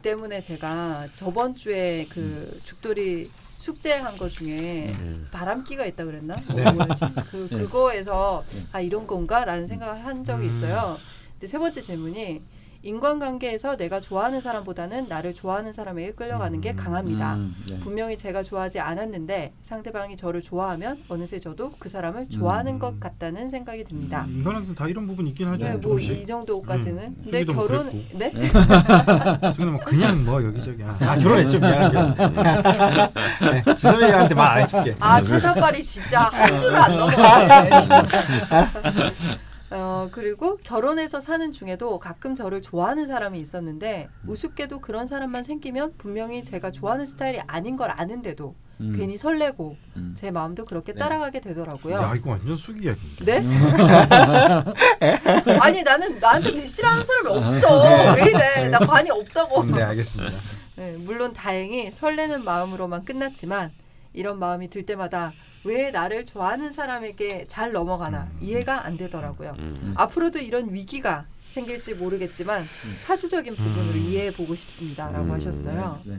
때문에 0.03 0.41
제가 0.41 1.09
저번 1.15 1.55
주에 1.55 2.07
그 2.11 2.21
음. 2.21 2.61
죽돌이 2.65 3.31
숙제한 3.59 4.17
것 4.19 4.31
중에 4.31 4.89
음. 4.99 5.27
바람기가 5.31 5.87
있다 5.87 6.05
그랬나? 6.05 6.35
네. 6.55 6.71
뭐였지? 6.73 7.05
그 7.31 7.49
네. 7.51 7.59
그거에서 7.59 8.45
네. 8.49 8.67
아 8.73 8.81
이런 8.81 9.07
건가라는 9.07 9.67
생각을 9.69 10.05
한 10.05 10.25
적이 10.25 10.45
음. 10.45 10.49
있어요. 10.51 10.99
근데 11.33 11.47
세 11.47 11.59
번째 11.59 11.81
질문이 11.81 12.43
인간관계에서 12.85 13.77
내가 13.77 13.99
좋아하는 13.99 14.41
사람보다는 14.43 15.09
나를 15.09 15.33
좋아하는 15.35 15.73
사람에게 15.73 16.13
끌려가는 16.13 16.61
게 16.61 16.73
음. 16.73 16.77
강합니다. 16.77 17.35
음, 17.35 17.55
네. 17.69 17.81
분명히 17.81 18.17
제가 18.17 18.43
좋아하지 18.43 18.79
않았는데 18.79 19.55
상대방이 19.63 20.17
저를 20.17 20.43
좋아하면 20.43 21.03
어느새 21.09 21.39
저도 21.39 21.73
그 21.79 21.89
사람을 21.89 22.29
좋아하는 22.29 22.75
음. 22.75 22.79
것 22.79 23.01
같다는 23.01 23.49
생각이 23.49 23.85
듭니다. 23.85 24.27
인간한테 24.29 24.75
다 24.75 24.87
이런 24.87 25.07
부분 25.07 25.27
있긴 25.29 25.49
하죠. 25.49 25.65
네, 25.65 25.73
뭐 25.73 25.81
조금씩. 25.81 26.19
이 26.21 26.27
정도까지는. 26.27 27.03
음. 27.03 27.17
근데 27.25 27.45
뭐 27.45 27.55
결혼 27.67 27.91
그랬고. 27.91 28.19
네? 28.19 28.31
수근은 29.51 29.73
뭐 29.73 29.81
그냥 29.85 30.25
뭐 30.25 30.45
여기저기 30.45 30.83
아, 30.85 30.97
아 31.01 31.17
결혼했죠 31.17 31.59
미안하게 31.59 32.15
네, 33.41 33.75
지선이한테 33.75 34.35
말 34.35 34.55
안 34.55 34.63
해줄게 34.63 34.95
아 35.01 35.21
퇴사빨이 35.21 35.83
진짜 35.83 36.29
한 36.29 36.59
줄을 36.59 36.77
안 36.77 36.97
넘어가네. 36.97 37.71
어 39.75 40.09
그리고 40.13 40.57
결혼해서 40.59 41.19
사는 41.21 41.51
중에도 41.51 41.99
가끔 41.99 42.35
저를 42.37 42.63
좋아하는 42.63 43.07
사람이 43.07 43.41
있었는데 43.41 44.09
우습게도 44.27 44.81
그런 44.81 45.07
사람만 45.07 45.43
생기면 45.43 45.95
분명히 45.99 46.45
제가 46.45 46.71
좋아하는 46.71 47.05
스타일이 47.05 47.41
아닌 47.49 47.77
걸 47.77 47.91
아는데도 47.91 48.55
음. 48.81 48.95
괜히 48.97 49.17
설레고 49.17 49.77
음. 49.97 50.15
제 50.17 50.31
마음도 50.31 50.65
그렇게 50.65 50.93
네. 50.93 51.01
따라가게 51.01 51.41
되더라고요. 51.41 51.97
야 51.97 52.15
이거 52.17 52.31
완전 52.31 52.57
수기 52.57 52.85
이야기인데 52.85 53.41
네? 53.41 53.43
아니 55.61 55.83
나는 55.83 56.19
나한테 56.21 56.55
대시라는 56.55 57.05
사람이 57.05 57.29
없어. 57.29 58.15
왜 58.15 58.31
이래? 58.31 58.69
나 58.69 58.79
관이 58.79 59.11
없다고. 59.11 59.65
네 59.65 59.83
알겠습니다 59.83 60.33
네, 60.77 60.97
물론 60.99 61.33
다행히 61.33 61.91
설레는 61.93 62.45
마음으로만 62.45 63.05
끝났지만 63.05 63.73
이런 64.15 64.39
마음이 64.39 64.71
들 64.71 64.87
때마다 64.87 65.33
왜 65.65 65.91
나를 65.91 66.25
좋아하는 66.25 66.73
사람에게 66.73 67.47
잘 67.49 67.73
넘어가나 67.73 68.31
이해가 68.41 68.87
안 68.87 68.97
되더라고요. 68.97 69.55
음. 69.59 69.95
앞으로도 69.97 70.39
이런 70.39 70.73
위기가 70.73 71.27
생길지 71.47 71.95
모르겠지만 71.95 72.65
사주적인 73.01 73.55
부분으로 73.55 73.93
음. 73.93 73.97
이해해 73.97 74.33
보고 74.33 74.55
싶습니다라고 74.55 75.25
음. 75.27 75.31
하셨어요. 75.33 76.01
네. 76.05 76.19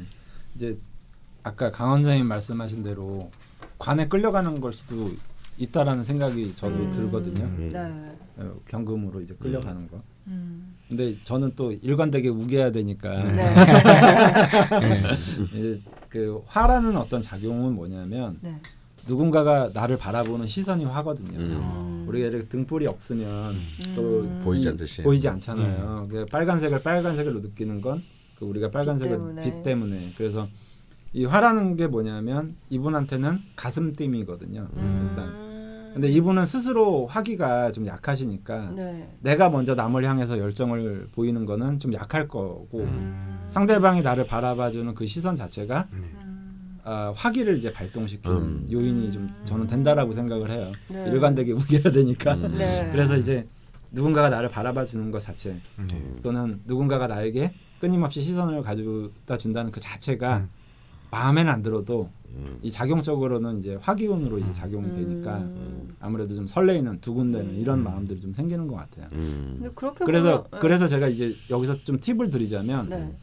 이제 0.53 0.77
아까 1.43 1.71
강 1.71 1.91
원장님 1.91 2.27
말씀하신 2.27 2.83
대로 2.83 3.29
관에 3.77 4.07
끌려가는 4.07 4.59
걸 4.61 4.73
수도 4.73 5.11
있다라는 5.57 6.03
생각이 6.03 6.53
저도 6.55 6.75
음. 6.75 6.91
들거든요. 6.91 7.43
음. 7.43 7.69
네. 7.71 8.43
어, 8.43 8.55
경금으로 8.67 9.21
이제 9.21 9.35
끌려가는 9.35 9.87
거. 9.89 10.01
음. 10.27 10.75
근데 10.87 11.15
저는 11.23 11.53
또 11.55 11.71
일관되게 11.71 12.29
우겨야 12.29 12.71
되니까 12.71 13.23
네. 13.23 13.53
이제 15.53 15.89
그 16.09 16.41
화라는 16.45 16.95
어떤 16.97 17.21
작용은 17.21 17.73
뭐냐면 17.73 18.37
네. 18.41 18.59
누군가가 19.07 19.69
나를 19.73 19.97
바라보는 19.97 20.47
시선이 20.47 20.85
화거든요. 20.85 21.37
음. 21.37 22.05
우리가 22.07 22.27
이렇게 22.27 22.47
등불이 22.47 22.87
없으면 22.87 23.55
또 23.95 24.21
음. 24.21 24.41
보이지 24.43 24.67
이- 24.67 24.71
않듯이. 24.71 25.03
보이지 25.03 25.27
않잖아요. 25.29 26.07
그 26.09 26.25
빨간색을 26.27 26.81
빨간색으로 26.81 27.39
느끼는 27.41 27.81
건 27.81 28.03
그 28.37 28.43
우리가 28.45 28.69
빨간색을 28.69 29.11
때문에. 29.15 29.43
빛 29.43 29.63
때문에. 29.63 30.13
그래서 30.17 30.49
이 31.13 31.23
화라는 31.23 31.77
게 31.77 31.87
뭐냐면 31.87 32.57
이분한테는 32.69 33.39
가슴 33.55 33.93
띠이거든요. 33.93 34.67
일단. 34.75 35.44
음. 35.95 36.01
근데 36.01 36.09
이분은 36.09 36.45
스스로 36.45 37.07
화기가 37.07 37.71
좀 37.71 37.87
약하시니까 37.87 38.71
네. 38.75 39.09
내가 39.21 39.49
먼저 39.49 39.75
남을 39.75 40.03
향해서 40.03 40.37
열정을 40.37 41.07
보이는 41.13 41.45
거는 41.45 41.79
좀 41.79 41.93
약할 41.93 42.27
거고 42.27 42.81
음. 42.81 43.45
상대방이 43.47 44.01
나를 44.01 44.27
바라봐주는 44.27 44.93
그 44.93 45.07
시선 45.07 45.35
자체가 45.35 45.87
네. 45.91 45.97
음. 45.97 46.79
아, 46.83 47.11
화기를 47.15 47.57
이제 47.57 47.71
발동시키는 47.71 48.37
음. 48.37 48.67
요인이 48.71 49.11
좀 49.11 49.33
저는 49.43 49.65
된다라고 49.67 50.13
생각을 50.13 50.51
해요. 50.51 50.71
네. 50.89 51.07
일관되게 51.07 51.53
우겨야 51.53 51.91
되니까. 51.91 52.35
음. 52.35 52.53
네. 52.57 52.89
그래서 52.91 53.15
이제 53.15 53.47
누군가가 53.91 54.29
나를 54.29 54.49
바라봐 54.49 54.83
주는 54.83 55.09
것 55.09 55.19
자체 55.19 55.55
네. 55.77 56.15
또는 56.21 56.61
누군가가 56.65 57.07
나에게 57.07 57.53
끊임없이 57.79 58.21
시선을 58.21 58.61
가져다 58.61 59.37
준다는 59.37 59.71
그 59.71 59.79
자체가 59.79 60.37
음. 60.37 60.49
마음에는 61.15 61.51
안 61.51 61.61
들어도 61.61 62.09
음. 62.35 62.59
이 62.61 62.69
작용적으로는 62.69 63.59
이제 63.59 63.77
화기운으로 63.81 64.39
이제 64.39 64.51
작용이 64.51 64.87
되니까 64.93 65.37
음. 65.37 65.95
아무래도 66.01 66.35
좀 66.35 66.45
설레이는 66.45 66.99
두근대는 66.99 67.55
이런 67.55 67.79
음. 67.79 67.83
마음들이 67.85 68.19
좀 68.19 68.33
생기는 68.33 68.67
것 68.67 68.75
같아요. 68.75 69.07
음. 69.13 69.55
근데 69.59 69.71
그렇게 69.73 70.03
그래서 70.03 70.43
보면, 70.43 70.61
그래서 70.61 70.87
제가 70.87 71.07
이제 71.07 71.33
여기서 71.49 71.79
좀 71.79 71.99
팁을 71.99 72.29
드리자면 72.29 72.89
네. 72.89 73.15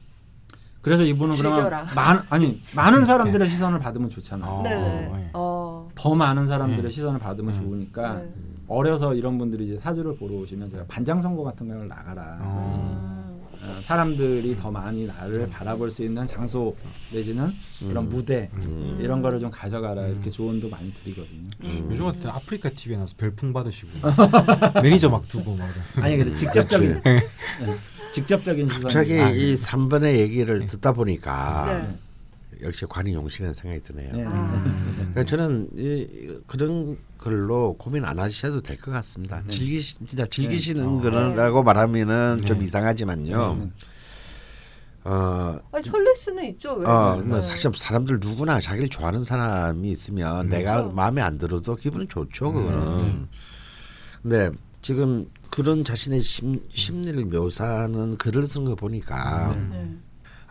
그래서 0.80 1.04
이분은 1.04 1.34
즐겨라. 1.34 1.62
그러면 1.64 1.94
많 1.94 2.24
아니 2.30 2.62
많은 2.74 3.04
사람들의 3.04 3.46
시선을 3.48 3.78
받으면 3.78 4.08
좋잖아요. 4.08 4.50
어. 4.50 4.62
네. 4.62 5.30
어. 5.34 5.88
더 5.94 6.14
많은 6.14 6.46
사람들의 6.46 6.84
네. 6.84 6.90
시선을 6.90 7.20
받으면 7.20 7.52
네. 7.52 7.60
좋으니까 7.60 8.14
네. 8.14 8.32
어려서 8.66 9.14
이런 9.14 9.36
분들이 9.36 9.64
이제 9.64 9.76
사주를 9.76 10.16
보러 10.16 10.36
오시면 10.36 10.70
제가 10.70 10.84
반장 10.88 11.20
선거 11.20 11.42
같은 11.42 11.68
걸 11.68 11.86
나가라. 11.86 12.38
어. 12.40 13.31
어, 13.64 13.78
사람들이 13.80 14.56
더 14.56 14.72
많이 14.72 15.06
나를 15.06 15.48
바라볼 15.48 15.90
수 15.90 16.02
있는 16.02 16.26
장소 16.26 16.76
내지는 17.12 17.48
그런 17.86 18.08
무대 18.08 18.50
음. 18.54 18.98
이런 19.00 19.22
거를 19.22 19.38
좀 19.38 19.50
가져가라 19.50 20.08
이렇게 20.08 20.30
조언도 20.30 20.68
많이 20.68 20.92
드리거든요. 20.92 21.48
음. 21.62 21.88
요즘 21.90 22.06
같은 22.06 22.28
아프리카 22.28 22.70
TV에 22.70 22.96
나서 22.96 23.14
별풍 23.16 23.52
받으시고 23.52 23.90
매니저 24.82 25.08
막 25.10 25.28
두고 25.28 25.54
막. 25.54 25.68
아니 25.96 26.16
근데 26.16 26.34
직접적인 26.34 27.02
네. 27.04 27.28
직접적인 28.10 28.68
시선. 28.68 28.82
갑자기 28.82 29.18
아, 29.20 29.30
이 29.30 29.54
3번의 29.54 30.16
얘기를 30.16 30.66
듣다 30.66 30.92
보니까 30.92 31.66
네. 31.66 31.98
역시 32.62 32.86
관이 32.88 33.12
용신이라는 33.14 33.54
생각이 33.54 33.82
드네요. 33.82 34.10
네. 34.12 34.24
아. 34.26 34.62
그러니까 34.96 35.24
저는 35.24 35.68
이, 35.76 36.38
그런 36.46 36.96
걸로 37.18 37.74
고민 37.76 38.04
안 38.04 38.18
하셔도 38.18 38.60
될 38.62 38.76
것 38.78 38.90
같습니다. 38.92 39.42
네. 39.42 39.50
즐기 39.50 39.80
진짜 39.82 40.26
즐기시는 40.26 40.96
네. 41.02 41.10
거라고 41.10 41.62
말하면은 41.62 42.38
네. 42.40 42.44
좀 42.44 42.62
이상하지만요. 42.62 43.54
네. 43.56 43.70
어, 45.04 45.58
아니, 45.72 45.82
설렐 45.82 46.14
수는 46.14 46.44
있죠. 46.50 46.74
왜? 46.74 46.86
어, 46.86 47.16
네. 47.20 47.26
뭐 47.26 47.40
사실 47.40 47.70
사람들 47.74 48.18
누구나 48.20 48.60
자기를 48.60 48.88
좋아하는 48.88 49.24
사람이 49.24 49.90
있으면 49.90 50.48
내가 50.48 50.76
그렇죠. 50.76 50.94
마음에 50.94 51.20
안 51.22 51.38
들어도 51.38 51.74
기분이 51.74 52.06
좋죠. 52.06 52.52
그거는. 52.52 52.96
네. 52.98 53.26
근데 54.22 54.50
지금 54.80 55.28
그런 55.50 55.82
자신의 55.84 56.20
심, 56.20 56.60
심리를 56.72 57.24
묘사하는 57.26 58.16
글을 58.16 58.46
쓴 58.46 58.64
거 58.64 58.74
보니까 58.76 59.54
네. 59.70 59.96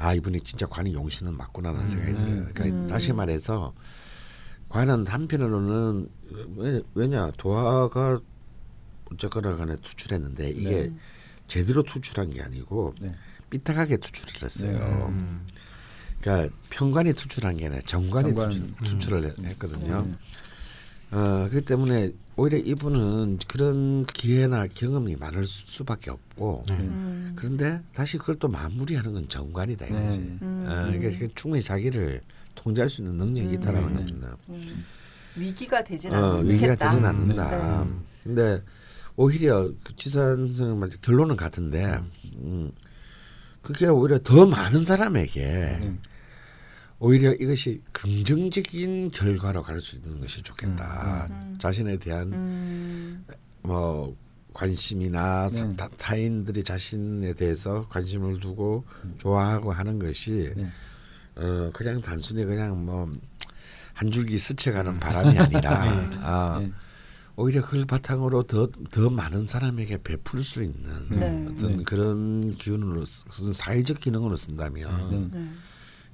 아 0.01 0.15
이분이 0.15 0.41
진짜 0.41 0.65
관이 0.65 0.93
용신은 0.93 1.37
맞구나라는 1.37 1.87
생각이 1.87 2.13
네. 2.13 2.17
들어요. 2.17 2.45
그러니까 2.53 2.65
음. 2.65 2.87
다시 2.87 3.13
말해서 3.13 3.73
관은 4.67 5.05
한편으로는 5.05 6.09
왜, 6.55 6.81
왜냐 6.95 7.29
도화가 7.37 8.19
어쨌거나 9.11 9.55
간에 9.57 9.75
투출했는데 9.83 10.49
이게 10.49 10.69
네. 10.89 10.93
제대로 11.45 11.83
투출한 11.83 12.31
게 12.31 12.41
아니고 12.41 12.95
네. 12.99 13.13
삐딱하게 13.51 13.97
투출을 13.97 14.41
했어요. 14.43 14.71
네. 14.79 15.05
음. 15.07 15.45
그러니까 16.19 16.55
편관이 16.71 17.13
투출한 17.13 17.57
게 17.57 17.67
아니라 17.67 17.81
정관이 17.85 18.33
정관. 18.33 18.75
투출, 18.83 19.23
했- 19.23 19.35
네. 19.39 19.49
했거든요. 19.49 20.07
어, 21.11 21.47
그렇기 21.49 21.61
때문에 21.65 22.11
오히려 22.41 22.57
이분은 22.57 23.37
그런 23.47 24.03
기회나 24.07 24.65
경험이 24.65 25.15
많을 25.15 25.45
수- 25.45 25.61
수밖에 25.67 26.09
없고 26.09 26.65
네. 26.69 26.75
음. 26.79 27.33
그런데 27.35 27.79
다시 27.93 28.17
그걸 28.17 28.35
또 28.39 28.47
마무리하는 28.47 29.13
건 29.13 29.29
정관이다 29.29 29.85
이거지. 29.85 30.17
네. 30.17 30.37
음. 30.41 30.65
어, 30.67 30.91
그러니까 30.91 31.27
충분히 31.35 31.61
자기를 31.61 32.21
통제할 32.55 32.89
수 32.89 33.01
있는 33.03 33.17
능력이 33.17 33.47
음. 33.47 33.53
있다라는 33.53 33.89
네. 33.89 33.95
겁니다. 33.95 34.37
음. 34.49 34.61
위기가 35.35 35.83
되진 35.83 36.13
어, 36.13 36.31
않겠다. 36.31 36.49
위기가 36.49 36.75
되지는 36.75 37.05
않는다. 37.05 37.83
네. 37.83 37.91
근데 38.23 38.61
오히려 39.15 39.71
그 39.83 39.95
지산 39.95 40.47
선생님 40.47 40.79
말 40.79 40.89
결론은 41.01 41.35
같은데, 41.35 41.99
음, 42.37 42.71
그게 43.61 43.85
오히려 43.85 44.17
더 44.19 44.47
많은 44.47 44.83
사람에게 44.83 45.41
네. 45.81 45.97
오히려 47.01 47.33
이것이 47.33 47.81
긍정적인 47.93 49.09
결과로 49.09 49.63
갈 49.63 49.81
수 49.81 49.95
있는 49.95 50.19
것이 50.21 50.43
좋겠다. 50.43 51.27
음. 51.31 51.55
자신에 51.59 51.97
대한 51.97 52.31
음. 52.31 53.25
뭐 53.63 54.15
관심이나 54.53 55.49
사- 55.49 55.65
네. 55.65 55.75
타, 55.75 55.87
타인들이 55.97 56.63
자신에 56.63 57.33
대해서 57.33 57.87
관심을 57.89 58.39
두고 58.39 58.85
좋아하고 59.17 59.71
하는 59.71 59.97
것이 59.97 60.53
네. 60.55 60.69
어 61.35 61.71
그냥 61.73 62.01
단순히 62.01 62.45
그냥 62.45 62.85
뭐 62.85 63.09
한 63.93 64.09
줄기 64.09 64.37
스쳐가는 64.37 64.99
바람이 64.99 65.37
아니라 65.37 65.83
네. 66.09 66.17
아, 66.21 66.59
네. 66.59 66.71
오히려 67.35 67.61
그걸 67.61 67.85
바탕으로 67.85 68.43
더 68.43 68.67
더 68.91 69.09
많은 69.09 69.47
사람에게 69.47 70.01
베풀 70.03 70.43
수 70.43 70.63
있는 70.63 71.07
네. 71.09 71.45
어떤 71.51 71.77
네. 71.77 71.83
그런 71.83 72.55
기운으로 72.55 73.05
사회적 73.05 73.99
기능으로 73.99 74.35
쓴다면 74.37 75.09
네. 75.31 75.39
네. 75.39 75.49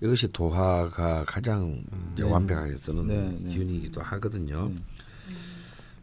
이것이 0.01 0.31
도화가 0.31 1.25
가장 1.25 1.83
네. 2.15 2.23
완벽하게 2.23 2.75
쓰는 2.75 3.07
네, 3.07 3.37
네. 3.41 3.49
기운이기도 3.51 4.01
하거든요. 4.01 4.69
네. 4.69 4.75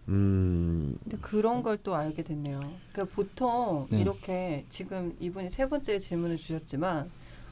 음, 0.08 0.96
근데 1.02 1.16
그런 1.20 1.62
걸 1.62 1.78
또 1.82 1.94
알게 1.94 2.22
됐네요. 2.22 2.60
그러니까 2.92 3.14
보통 3.14 3.86
네. 3.90 4.00
이렇게 4.00 4.64
지금 4.68 5.16
이분이 5.20 5.50
세 5.50 5.68
번째 5.68 5.98
질문을 5.98 6.36
주셨지만 6.36 7.10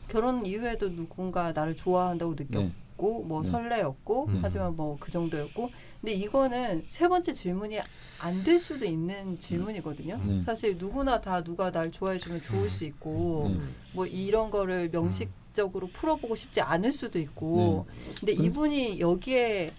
결혼 0.08 0.44
이후에도 0.44 0.94
누군가 0.94 1.52
나를 1.52 1.76
좋아한다고 1.76 2.34
느꼈고 2.34 3.22
뭐 3.24 3.42
네. 3.42 3.50
설레였고 3.50 4.28
네. 4.32 4.38
하지만 4.42 4.76
뭐 4.76 4.96
그 5.00 5.10
정도였고 5.10 5.70
근데 6.00 6.12
이거는 6.14 6.84
세 6.90 7.08
번째 7.08 7.32
질문이 7.32 7.78
안 8.20 8.42
될 8.44 8.58
수도 8.58 8.84
있는 8.84 9.38
질문이거든요. 9.38 10.20
네. 10.24 10.40
사실 10.42 10.76
누구나 10.76 11.20
다 11.20 11.42
누가 11.42 11.70
날 11.70 11.90
좋아해 11.90 12.18
주면 12.18 12.42
좋을 12.42 12.68
수 12.68 12.84
있고 12.84 13.50
네. 13.54 13.60
뭐 13.94 14.06
이런 14.06 14.50
거를 14.50 14.90
명식 14.90 15.30
적으로 15.54 15.88
풀어보고 15.88 16.34
싶지 16.34 16.60
않을 16.60 16.92
수도 16.92 17.18
있고 17.18 17.86
근데 18.18 18.32
이분이 18.32 19.00
여기에 19.00 19.70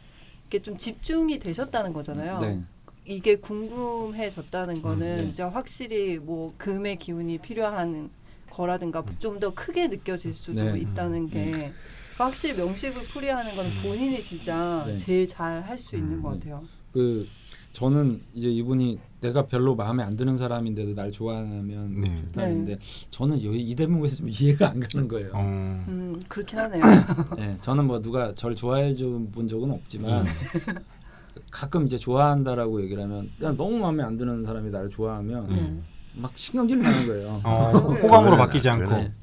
이렇게 0.49 0.61
좀 0.61 0.77
집중이 0.77 1.39
되셨다는 1.39 1.93
거잖아요. 1.93 2.39
네. 2.39 2.61
이게 3.05 3.35
궁금해졌다는 3.35 4.81
거는 4.81 5.17
네. 5.17 5.23
이제 5.29 5.43
확실히 5.43 6.17
뭐 6.17 6.53
금의 6.57 6.97
기운이 6.97 7.39
필요한 7.39 8.09
거라든가 8.49 9.03
좀 9.19 9.39
더 9.39 9.53
크게 9.53 9.87
느껴질 9.87 10.33
수도 10.33 10.63
네. 10.63 10.79
있다는 10.79 11.27
게 11.29 11.73
확실히 12.17 12.55
명식을 12.55 13.03
풀이하는 13.05 13.55
건 13.55 13.65
본인이 13.81 14.21
진짜 14.21 14.83
네. 14.87 14.97
제일 14.97 15.27
잘 15.27 15.63
할 15.63 15.77
수 15.77 15.95
있는 15.95 16.13
음, 16.17 16.21
것 16.21 16.33
네. 16.33 16.37
같아요. 16.51 16.63
그 16.93 17.27
저는 17.73 18.21
이제 18.35 18.47
이분이 18.49 18.99
내가 19.23 19.45
별로 19.45 19.73
마음에 19.73 20.03
안 20.03 20.17
드는 20.17 20.35
사람인데도 20.35 20.93
날 20.95 21.09
좋아하면 21.11 22.01
네. 22.01 22.15
좋다는데 22.17 22.77
저는 23.09 23.41
여기 23.45 23.61
이 23.61 23.73
대목에서 23.73 24.17
좀 24.17 24.27
이해가 24.29 24.69
안 24.71 24.81
가는 24.81 25.07
거예요. 25.07 25.29
어. 25.33 25.39
음 25.87 26.21
그렇긴 26.27 26.59
하네요. 26.59 26.83
예, 27.39 27.55
저는 27.61 27.85
뭐 27.85 28.01
누가 28.01 28.33
저를 28.33 28.55
좋아해 28.55 28.93
준 28.93 29.31
본 29.31 29.47
적은 29.47 29.71
없지만 29.71 30.25
음. 30.27 30.31
가끔 31.49 31.85
이제 31.85 31.97
좋아한다라고 31.97 32.81
얘기를 32.83 33.01
하면 33.03 33.29
그냥 33.39 33.55
너무 33.55 33.77
마음에 33.77 34.03
안 34.03 34.17
드는 34.17 34.43
사람이 34.43 34.69
나를 34.69 34.89
좋아하면 34.89 35.47
네. 35.47 35.73
막 36.15 36.31
신경질 36.35 36.79
나는 36.79 37.07
거예요. 37.07 37.41
어. 37.43 37.71
호감으로 38.01 38.35
바뀌지 38.37 38.67
않고. 38.69 38.83
그거는 38.89 39.13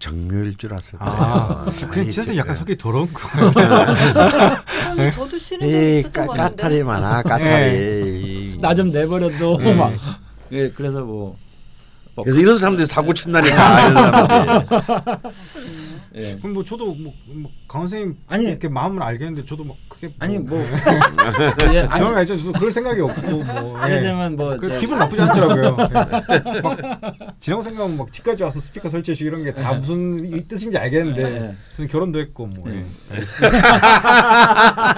정묘일 0.00 0.56
줄 0.56 0.72
알았을 0.72 0.98
거예요. 0.98 1.12
아, 1.12 1.64
그 1.90 2.00
아니, 2.00 2.10
진짜 2.12 2.28
저- 2.32 2.36
약간 2.36 2.54
성격이 2.54 2.76
더러운 2.78 3.12
거. 3.12 3.20
그런데 4.94 5.10
저도 5.10 5.36
싫은 5.38 5.66
이 5.68 5.98
있었던 6.00 6.12
까, 6.12 6.26
것 6.26 6.36
같은데. 6.36 6.62
까탈이 6.62 6.82
많아 6.84 7.22
까탈이. 7.22 8.37
나 8.60 8.74
좀 8.74 8.90
내버려도 8.90 9.58
네. 9.58 9.74
막 9.78 9.92
예, 10.52 10.70
그래서 10.70 11.00
뭐뭐 11.00 11.36
그래서 12.24 12.40
이런 12.40 12.56
사람들이 12.56 12.86
사고 12.86 13.12
친다니까 13.12 13.56
사람들이. 13.56 15.32
예. 16.14 16.36
그럼 16.36 16.54
뭐 16.54 16.64
저도 16.64 16.86
뭐, 16.94 17.12
뭐 17.26 17.50
강원 17.68 17.86
선생님 17.86 18.16
아니. 18.26 18.44
이렇게 18.46 18.68
마음을 18.68 19.02
알겠는데 19.02 19.44
저도 19.46 19.62
막 19.62 19.76
크게 19.88 20.14
아니 20.18 20.38
뭐 20.38 20.58
예, 20.58 20.64
예, 21.74 21.80
아니, 21.82 22.00
저는 22.00 22.16
알죠. 22.16 22.36
저도 22.38 22.52
그럴 22.52 22.72
생각이 22.72 23.00
없고 23.00 23.30
뭐. 23.44 23.78
예. 23.88 24.00
들면 24.00 24.36
뭐그 24.36 24.68
저- 24.68 24.76
기분 24.78 24.98
나쁘지 24.98 25.20
않더라고요. 25.22 25.76
예. 26.56 26.60
막 26.60 26.78
지나고 27.38 27.62
생각하면 27.62 27.98
막 27.98 28.12
집까지 28.12 28.42
와서 28.42 28.58
스피커 28.58 28.88
설치해주고 28.88 29.28
이런 29.28 29.44
게 29.44 29.52
다 29.52 29.74
무슨 29.74 30.24
이 30.34 30.48
뜻인지 30.48 30.76
알겠는데 30.78 31.22
예. 31.22 31.54
저는 31.76 31.88
결혼도 31.88 32.18
했고 32.18 32.46
뭐. 32.46 32.64
예. 32.72 32.78
예. 32.78 32.84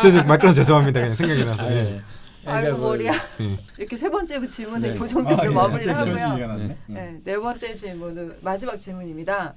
그래서 0.00 0.22
말 0.24 0.38
끊어서 0.38 0.56
죄송합니다. 0.62 1.00
그냥 1.00 1.14
생각이 1.16 1.44
나서. 1.44 1.64
아, 1.64 1.70
예. 1.70 2.00
예. 2.46 2.48
아이고 2.50 2.78
머리야. 2.78 3.12
예. 3.40 3.58
이렇게 3.78 3.96
세 3.96 4.08
번째 4.08 4.44
질문을 4.44 4.94
네. 4.94 5.04
이 5.04 5.08
정도로 5.08 5.42
아, 5.42 5.44
예. 5.44 5.48
마무리를 5.50 5.94
그런 5.94 6.18
하고요. 6.18 6.46
났네. 6.46 6.64
음. 6.64 6.76
네, 6.94 7.20
네 7.24 7.38
번째 7.38 7.74
질문은 7.74 8.32
마지막 8.40 8.76
질문입니다. 8.76 9.54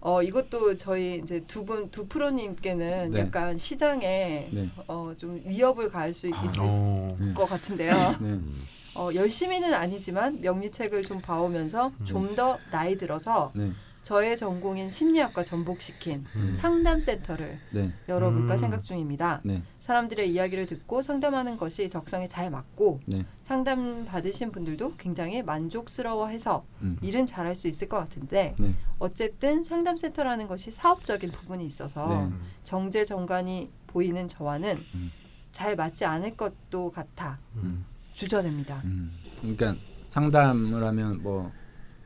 어 0.00 0.22
이것도 0.22 0.76
저희 0.76 1.20
이제 1.24 1.40
두 1.48 1.64
분 1.64 1.90
두 1.90 2.06
프로님께는 2.06 3.10
네. 3.10 3.18
약간 3.20 3.56
시장에 3.58 4.48
네. 4.52 4.68
어좀 4.86 5.42
위협을 5.44 5.90
가할 5.90 6.14
수 6.14 6.30
아, 6.32 6.44
있을 6.44 6.60
어. 6.62 7.08
네. 7.18 7.34
것 7.34 7.46
같은데요. 7.46 7.92
네. 8.20 8.38
어 8.94 9.10
열심히는 9.14 9.74
아니지만 9.74 10.40
명리책을 10.40 11.02
좀 11.02 11.20
봐오면서 11.20 11.88
음. 12.00 12.04
좀더 12.04 12.58
나이 12.70 12.96
들어서 12.96 13.50
네. 13.54 13.72
저의 14.04 14.36
전공인 14.36 14.88
심리학과 14.88 15.42
전복시킨 15.44 16.24
음. 16.36 16.54
상담 16.58 17.00
센터를 17.00 17.58
네. 17.72 17.92
열어볼까 18.08 18.54
음. 18.54 18.56
생각 18.56 18.82
중입니다. 18.82 19.40
네. 19.88 19.92
사람들의 19.92 20.30
이야기를 20.30 20.66
듣고 20.66 21.00
상담하는 21.00 21.56
것이 21.56 21.88
적성에 21.88 22.28
잘 22.28 22.50
맞고 22.50 23.00
네. 23.06 23.24
상담 23.42 24.04
받으신 24.04 24.52
분들도 24.52 24.96
굉장히 24.98 25.42
만족스러워해서 25.42 26.66
음. 26.82 26.98
일은 27.00 27.24
잘할 27.24 27.56
수 27.56 27.68
있을 27.68 27.88
것 27.88 27.96
같은데 27.96 28.54
네. 28.58 28.74
어쨌든 28.98 29.64
상담센터라는 29.64 30.46
것이 30.46 30.70
사업적인 30.70 31.30
부분이 31.30 31.64
있어서 31.64 32.28
네. 32.28 32.36
정제 32.64 33.06
정관이 33.06 33.70
보이는 33.86 34.28
저와는 34.28 34.84
음. 34.94 35.10
잘 35.52 35.74
맞지 35.74 36.04
않을 36.04 36.36
것도 36.36 36.90
같아 36.90 37.38
음. 37.56 37.86
주저됩니다. 38.12 38.82
음. 38.84 39.10
그러니까 39.40 39.74
상담을 40.08 40.84
하면 40.84 41.22
뭐 41.22 41.50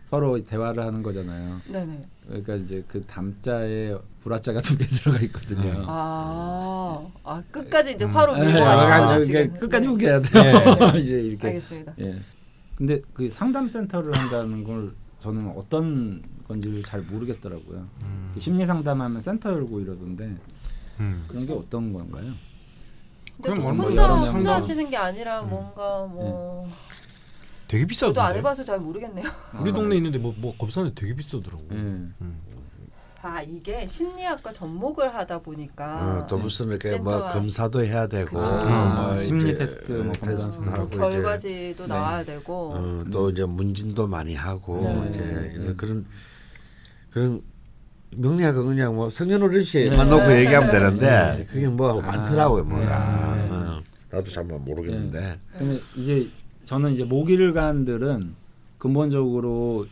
서로 0.05 0.41
대화를 0.41 0.85
하는 0.85 1.03
거잖아요. 1.03 1.61
네네. 1.69 2.07
그러니까 2.27 2.55
이제 2.55 2.85
그 2.87 3.01
담자에 3.01 3.97
불화자가 4.23 4.61
두 4.61 4.77
개 4.77 4.87
들어가 4.87 5.19
있거든요. 5.23 5.85
아, 5.87 7.07
아 7.25 7.43
끝까지 7.51 7.93
이제 7.95 8.05
화로 8.05 8.37
네, 8.37 8.47
밀고 8.47 8.63
아, 8.63 8.77
가시구나 8.77 9.17
이게 9.17 9.25
지금. 9.25 9.55
끝까지 9.59 9.89
네. 9.89 10.07
해야 10.07 10.21
돼요. 10.21 10.93
네. 10.93 10.99
이제 11.01 11.21
이렇게. 11.21 11.47
알겠습니다. 11.49 11.95
예. 12.01 12.19
근데 12.77 13.01
그 13.13 13.29
상담 13.29 13.69
센터를 13.69 14.17
한다는 14.17 14.65
걸 14.65 14.93
저는 15.19 15.53
어떤 15.57 16.23
건지 16.49 16.83
잘 16.85 17.01
모르겠더라고요. 17.03 17.87
음. 18.03 18.31
그 18.35 18.41
심리 18.41 18.65
상담하면 18.65 19.21
센터 19.21 19.51
열고 19.51 19.81
이러던데 19.81 20.37
음. 21.01 21.25
그런 21.29 21.47
게 21.47 21.53
어떤 21.53 21.93
건가요? 21.93 22.33
그럼 23.43 23.59
또뭐 23.59 23.73
혼자 23.73 24.15
혼자 24.15 24.33
명이서- 24.33 24.55
하시는 24.57 24.91
게 24.91 24.97
아니라 24.97 25.43
음. 25.43 25.51
뭔가 25.51 26.07
뭐 26.07 26.69
되게 27.67 27.87
비싸던데. 27.87 28.15
저도 28.15 28.27
안 28.27 28.37
해봐서 28.37 28.63
잘 28.63 28.79
모르겠네요. 28.79 29.27
우리 29.61 29.73
동네 29.73 29.95
에 29.95 29.99
있는데 29.99 30.19
뭐뭐 30.19 30.57
검사는 30.57 30.91
되게 30.95 31.15
비싸더라고. 31.15 31.65
예. 31.73 31.75
음. 31.77 32.15
아 33.25 33.41
이게 33.41 33.87
심리학과 33.87 34.51
접목을 34.51 35.15
하다 35.15 35.39
보니까 35.39 36.25
어, 36.25 36.27
또 36.27 36.39
무슨 36.39 36.71
이렇게 36.71 36.99
뭐 36.99 37.29
검사도 37.29 37.85
해야 37.85 38.09
되고 38.09 38.41
그쵸. 38.41 38.51
뭐 38.51 39.17
심리 39.19 39.51
이제, 39.51 39.59
테스트 39.59 39.93
뭐 39.93 40.09
어, 40.09 40.13
검사. 40.13 40.31
테스트도 40.31 40.71
어, 40.71 40.73
하고 40.73 40.87
이제 40.89 40.99
결과지도 40.99 41.83
네. 41.85 41.89
나와야 41.89 42.25
되고 42.25 42.73
어, 42.75 43.05
또 43.13 43.31
이제 43.31 43.45
문진도 43.45 44.09
많이 44.09 44.35
하고 44.35 44.81
네. 44.83 45.09
이제 45.09 45.21
네. 45.21 45.53
이런 45.55 45.77
그런 45.77 46.07
그런 47.11 47.43
명리학은 48.11 48.67
그냥 48.67 48.97
뭐 48.97 49.09
성년어른씨 49.09 49.91
네. 49.91 49.97
만놓고 49.97 50.27
네. 50.27 50.41
얘기하면 50.41 50.71
되는데 50.73 51.07
네. 51.07 51.45
그게 51.45 51.69
뭐 51.69 52.03
아, 52.03 52.05
많더라고요 52.05 52.65
뭐가 52.65 53.37
네. 53.37 53.49
어, 53.53 53.81
나도 54.11 54.31
잘 54.33 54.43
모르겠는데 54.43 55.39
근데 55.57 55.81
이제 55.95 56.29
저는 56.65 56.91
이제 56.91 57.05
모길간들은 57.05 58.35
근본적으로 58.79 59.87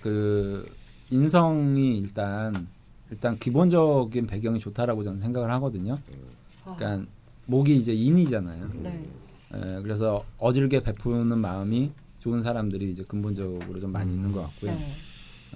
그 0.00 0.66
인성이 1.12 1.98
일단 1.98 2.66
일단 3.10 3.38
기본적인 3.38 4.26
배경이 4.26 4.58
좋다라고 4.58 5.04
저는 5.04 5.20
생각을 5.20 5.50
하거든요. 5.52 5.98
아, 6.64 6.74
그러니까 6.74 7.06
목이 7.44 7.76
이제 7.76 7.92
인이잖아요. 7.92 8.70
네. 8.82 9.04
에, 9.54 9.82
그래서 9.82 10.18
어질게 10.38 10.82
베푸는 10.82 11.38
마음이 11.38 11.92
좋은 12.20 12.42
사람들이 12.42 12.90
이제 12.90 13.04
근본적으로 13.06 13.78
좀 13.78 13.92
많이 13.92 14.10
있는 14.10 14.32
것 14.32 14.40
같고요. 14.42 14.72
네. 14.72 14.94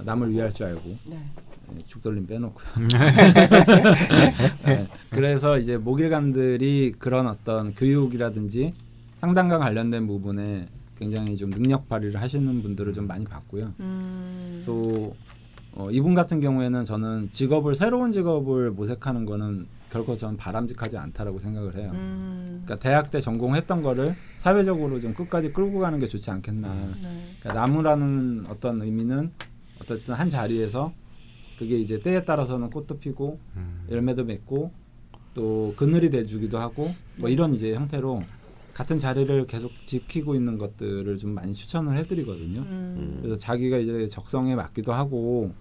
남을 0.04 0.30
위할 0.32 0.52
줄 0.52 0.66
알고 0.66 0.98
네. 1.07 1.16
예, 1.74 1.82
죽돌림 1.86 2.26
빼놓고요. 2.26 2.68
예, 4.68 4.86
그래서 5.09 5.59
이제 5.59 5.78
목일감들이 5.78 6.96
그런 6.98 7.26
어떤 7.26 7.74
교육이라든지 7.74 8.74
상담과 9.14 9.59
관련된 9.59 10.07
부분에 10.07 10.66
굉장히 10.98 11.34
좀 11.36 11.48
능력 11.48 11.88
발휘를 11.88 12.20
하시는 12.20 12.62
분들을 12.62 12.92
좀 12.92 13.07
많이 13.07 13.24
봤고요. 13.24 13.72
음. 13.80 14.62
또 14.66 15.16
어, 15.77 15.91
이분 15.91 16.14
같은 16.14 16.41
경우에는 16.41 16.85
저는 16.87 17.29
직업을 17.31 17.74
새로운 17.74 18.11
직업을 18.11 18.70
모색하는 18.70 19.27
거는 19.27 19.66
결코 19.91 20.16
저는 20.16 20.39
바람직하지 20.39 20.97
않다라고 20.97 21.39
생각을 21.39 21.77
해요. 21.77 21.91
음. 21.93 22.45
그러니까 22.47 22.77
대학 22.77 23.11
때 23.11 23.20
전공했던 23.20 23.83
거를 23.83 24.14
사회적으로 24.39 25.01
좀 25.03 25.12
끝까지 25.12 25.53
끌고 25.53 25.79
가는 25.79 25.99
게 25.99 26.07
좋지 26.07 26.31
않겠나. 26.31 26.74
네. 26.74 27.37
그러니까 27.41 27.53
나무라는 27.53 28.47
어떤 28.49 28.81
의미는 28.81 29.31
어쨌든 29.81 30.14
한 30.14 30.31
자리에서 30.31 30.95
그게 31.59 31.79
이제 31.79 32.01
때에 32.01 32.24
따라서는 32.24 32.70
꽃도 32.70 32.99
피고 32.99 33.39
음. 33.57 33.87
열매도 33.91 34.24
맺고 34.24 34.72
또 35.35 35.74
그늘이 35.77 36.09
돼주기도 36.09 36.59
하고 36.59 36.89
뭐 37.16 37.29
이런 37.29 37.53
이제 37.53 37.74
형태로 37.74 38.22
같은 38.72 38.99
자리를 38.99 39.47
계속 39.47 39.72
지키고 39.85 40.35
있는 40.35 40.57
것들을 40.57 41.16
좀 41.18 41.31
많이 41.31 41.53
추천을 41.53 41.97
해드리거든요. 41.99 42.61
음. 42.61 43.18
그래서 43.22 43.39
자기가 43.39 43.77
이제 43.77 44.07
적성에 44.07 44.55
맞기도 44.55 44.95
하고 44.95 45.53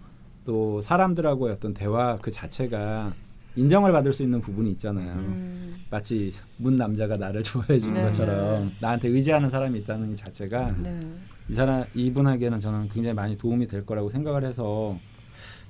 또 0.46 0.80
사람들하고의 0.82 1.54
어떤 1.54 1.74
대화 1.74 2.18
그 2.22 2.32
자체가 2.32 3.14
인정을 3.56 3.92
받을 3.92 4.14
수 4.14 4.22
있는 4.24 4.42
부분이 4.42 4.72
있잖아요. 4.72 5.14
음. 5.14 5.76
마치 5.90 6.34
문 6.58 6.76
남자가 6.76 7.18
나를 7.18 7.42
좋아해 7.44 7.80
주는 7.80 7.94
네. 7.96 8.04
것처럼 8.04 8.72
나한테 8.80 9.08
의지하는 9.10 9.50
사람이 9.50 9.80
있다는 9.80 10.12
이 10.12 10.16
자체가 10.16 10.76
네. 10.78 11.02
이 11.50 11.54
사람 11.54 11.86
이분에게는 11.94 12.60
저는 12.60 12.90
굉장히 12.90 13.14
많이 13.14 13.38
도움이 13.38 13.68
될 13.68 13.86
거라고 13.86 14.10
생각을 14.10 14.44
해서 14.44 14.98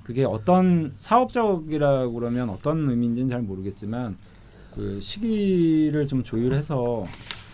그게 0.02 0.24
어떤 0.24 0.92
사업적이라고 0.96 2.12
그러면 2.12 2.50
어떤 2.50 2.88
의미인지는 2.88 3.28
잘 3.28 3.42
모르겠지만 3.42 4.16
그 4.74 5.00
시기를 5.00 6.06
좀 6.06 6.22
조율해서 6.22 7.04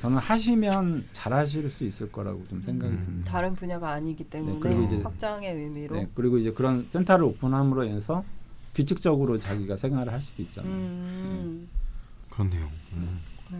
저는 0.02 0.18
하시면 0.18 1.04
잘하실 1.12 1.70
수 1.70 1.84
있을 1.84 2.10
거라고 2.10 2.44
좀 2.48 2.60
생각이 2.60 2.92
음. 2.92 3.00
듭니다. 3.00 3.30
다른 3.30 3.54
분야가 3.54 3.90
아니기 3.92 4.24
때문에 4.24 4.58
그리고 4.60 4.82
이제- 4.82 4.96
확장의 5.00 5.54
의미로. 5.54 5.94
네, 5.94 6.08
그리고 6.16 6.38
이제 6.38 6.50
그런 6.52 6.84
센터를 6.88 7.24
오픈함으로 7.24 7.84
인해서 7.84 8.24
규칙적으로 8.74 9.38
자기가 9.38 9.76
생활을 9.76 10.12
할 10.12 10.20
수도 10.20 10.42
있잖아요. 10.42 10.72
음. 10.72 11.68
그렇네요. 12.30 12.68
음. 12.94 13.20
네. 13.52 13.58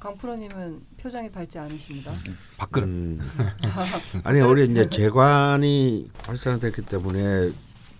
강프로님은 0.00 0.80
표정이 0.96 1.30
밝지 1.30 1.58
않으십니다. 1.58 2.14
밥그릇. 2.56 2.88
음. 2.88 3.20
아니 4.24 4.40
우리 4.40 4.64
이제 4.70 4.88
재관이 4.88 6.10
활성화됐기 6.24 6.82
때문에 6.86 7.50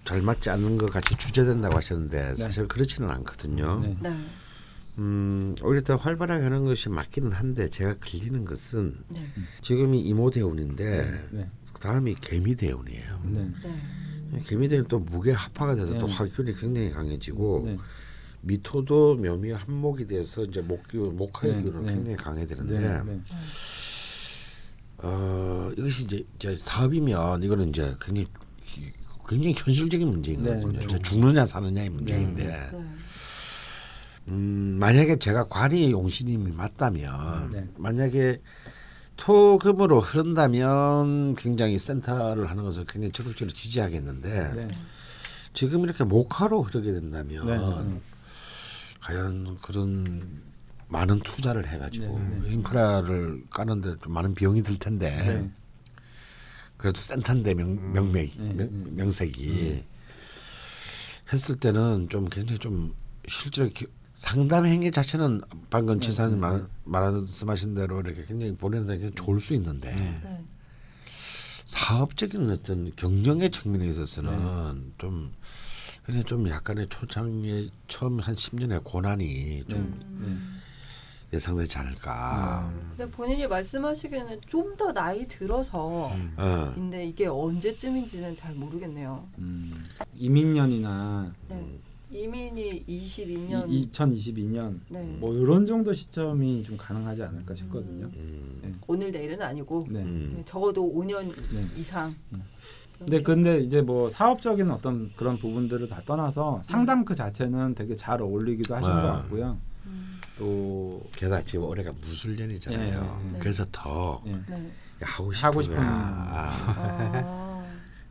잘 0.06 0.22
맞지 0.22 0.48
않는 0.48 0.78
것 0.78 0.90
같이 0.90 1.14
주제된다고 1.14 1.76
하셨는데 1.76 2.36
사실 2.36 2.66
그렇지는 2.66 3.10
않거든요. 3.10 3.80
네. 4.00 4.10
네. 4.96 5.02
음, 5.02 5.54
오히려 5.62 5.82
더 5.82 5.96
활발하게 5.96 6.44
하는 6.44 6.64
것이 6.64 6.88
맞기는 6.88 7.32
한데 7.32 7.68
제가 7.68 7.96
걸리는 7.98 8.44
것은 8.44 8.96
네. 9.08 9.20
지금이 9.62 10.00
이모 10.00 10.30
대운인데 10.30 11.28
네. 11.30 11.50
다음이 11.80 12.14
개미 12.20 12.54
대운이에요. 12.54 13.20
네. 13.24 13.50
네. 14.30 14.40
개미 14.46 14.68
대운 14.68 14.86
또 14.88 14.98
무게 14.98 15.32
합화가 15.32 15.74
돼서 15.74 15.98
또 15.98 16.06
네. 16.06 16.12
화균이 16.12 16.54
굉장히 16.54 16.90
강해지고 16.90 17.62
네. 17.66 17.78
미토도 18.42 19.16
묘미 19.16 19.52
한목이 19.52 20.06
돼서 20.06 20.44
이제 20.44 20.60
목기운 20.60 21.16
목화의 21.16 21.54
네, 21.56 21.62
네. 21.62 21.94
굉장히 21.94 22.16
강해지는데 22.16 22.78
네. 22.78 23.02
네. 23.02 23.20
어 24.98 25.72
이것이 25.76 26.04
이제, 26.04 26.24
이제 26.36 26.56
사업이면 26.56 27.42
이거는 27.42 27.70
이제 27.70 27.94
굉장히 28.00 28.28
굉장히 29.28 29.54
현실적인 29.56 30.08
문제인 30.08 30.42
네, 30.42 30.50
거거든요. 30.50 30.72
그렇죠. 30.72 30.96
이제 30.96 30.98
죽느냐 31.02 31.46
사느냐의 31.46 31.90
문제인데 31.90 32.46
네. 32.46 32.70
음, 34.28 34.76
만약에 34.78 35.18
제가 35.18 35.48
관이 35.48 35.90
용신님이 35.90 36.52
맞다면 36.52 37.50
네. 37.50 37.68
만약에 37.76 38.40
토금으로 39.16 40.00
흐른다면 40.00 41.34
굉장히 41.36 41.78
센터를 41.78 42.48
하는 42.50 42.64
것을 42.64 42.84
굉장히 42.86 43.12
적극적으로 43.12 43.52
지지하겠는데 43.52 44.52
네. 44.54 44.68
지금 45.54 45.84
이렇게 45.84 46.04
목화로 46.04 46.62
흐르게 46.62 46.92
된다면 46.92 47.46
네. 47.46 47.58
네. 47.92 48.00
과연 49.00 49.58
그런 49.60 50.40
많은 50.88 51.20
투자를 51.20 51.66
해가지고 51.66 52.18
네, 52.18 52.40
네. 52.42 52.52
인프라를 52.52 53.44
까는데 53.50 53.96
좀 54.02 54.12
많은 54.12 54.34
비용이 54.34 54.62
들 54.62 54.76
텐데 54.78 55.10
네. 55.16 55.50
그래도 56.76 57.00
센터인데 57.00 57.54
명, 57.54 57.92
명맥 57.92 58.32
네, 58.38 58.52
명, 58.54 58.68
네. 58.84 58.90
명색이 58.92 59.84
했을 61.32 61.56
때는 61.56 62.08
좀 62.08 62.28
굉장히 62.28 62.58
좀 62.58 62.94
실제로 63.26 63.68
기- 63.68 63.86
상담 64.22 64.66
행위 64.66 64.92
자체는 64.92 65.40
방금 65.68 65.98
네, 65.98 66.06
지사님 66.06 66.36
네, 66.36 66.40
말, 66.40 66.58
네. 66.60 66.66
말씀하신 66.84 67.74
대로 67.74 68.00
이렇게 68.02 68.22
굉장히 68.24 68.54
보내는 68.54 68.86
데 68.86 69.10
좋을 69.10 69.40
수 69.40 69.52
있는데 69.54 69.92
네. 69.96 70.44
사업적인 71.64 72.48
어떤 72.48 72.94
경영의 72.94 73.50
측면에 73.50 73.84
있어서는 73.88 74.84
네. 74.84 74.92
좀 74.98 75.32
그냥 76.04 76.22
좀 76.22 76.48
약간의 76.48 76.86
초창의 76.88 77.70
처음 77.88 78.20
한 78.20 78.36
10년의 78.36 78.84
고난이 78.84 79.64
좀 79.68 79.98
음. 80.04 80.60
예상되지 81.32 81.78
않을까. 81.78 82.72
근데 82.96 83.10
본인이 83.10 83.48
말씀하시기에는 83.48 84.40
좀 84.46 84.76
더 84.76 84.92
나이 84.92 85.26
들어서 85.26 86.12
음. 86.14 86.32
어. 86.36 86.70
근데 86.76 87.06
이게 87.06 87.26
언제쯤인지는 87.26 88.36
잘 88.36 88.54
모르겠네요. 88.54 89.28
음, 89.38 89.88
이민년이나 90.14 91.32
네. 91.48 91.80
이민이 92.12 92.84
22년 92.86 93.64
이, 93.68 93.88
2022년 93.90 94.80
네. 94.88 95.02
뭐 95.18 95.34
이런 95.34 95.66
정도 95.66 95.94
시점이 95.94 96.62
좀 96.62 96.76
가능하지 96.76 97.22
않을까 97.22 97.54
싶거든요. 97.54 98.10
음. 98.14 98.60
네. 98.62 98.74
오늘 98.86 99.10
내일은 99.10 99.40
아니고 99.40 99.86
네. 99.90 100.00
음. 100.00 100.34
네, 100.36 100.42
적어도 100.44 100.92
5년 100.92 101.34
네. 101.52 101.66
이상. 101.76 102.14
근데 102.98 103.22
근데 103.22 103.58
이제 103.58 103.80
뭐 103.80 104.08
사업적인 104.08 104.70
어떤 104.70 105.12
그런 105.16 105.36
부분들을 105.38 105.88
다 105.88 106.00
떠나서 106.04 106.60
상담 106.62 107.04
그 107.04 107.14
자체는 107.14 107.74
되게 107.74 107.94
잘 107.94 108.20
어울리기도 108.20 108.76
하신 108.76 108.90
아. 108.90 109.02
것 109.02 109.08
같고요. 109.08 109.58
음, 109.86 110.20
또 110.38 111.02
게다가 111.12 111.42
지금 111.42 111.64
올해가 111.64 111.92
무술년이잖아요. 111.92 113.38
그래서 113.40 113.64
더 113.72 114.22
예. 114.26 114.32
네. 114.48 114.70
하고 115.00 115.32
싶은 115.32 115.48
하고 115.48 115.62
싶은 115.62 115.78
아, 115.78 116.52
아, 116.66 117.64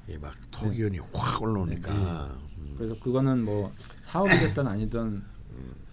막 0.20 0.34
토기운이 0.52 1.00
확 1.14 1.42
올라오니까 1.42 1.94
음. 1.94 2.51
그래서 2.82 2.96
그거는 3.00 3.46
뭐 3.46 3.72
사업이 4.00 4.32
됐든 4.40 4.66
아니든 4.66 5.22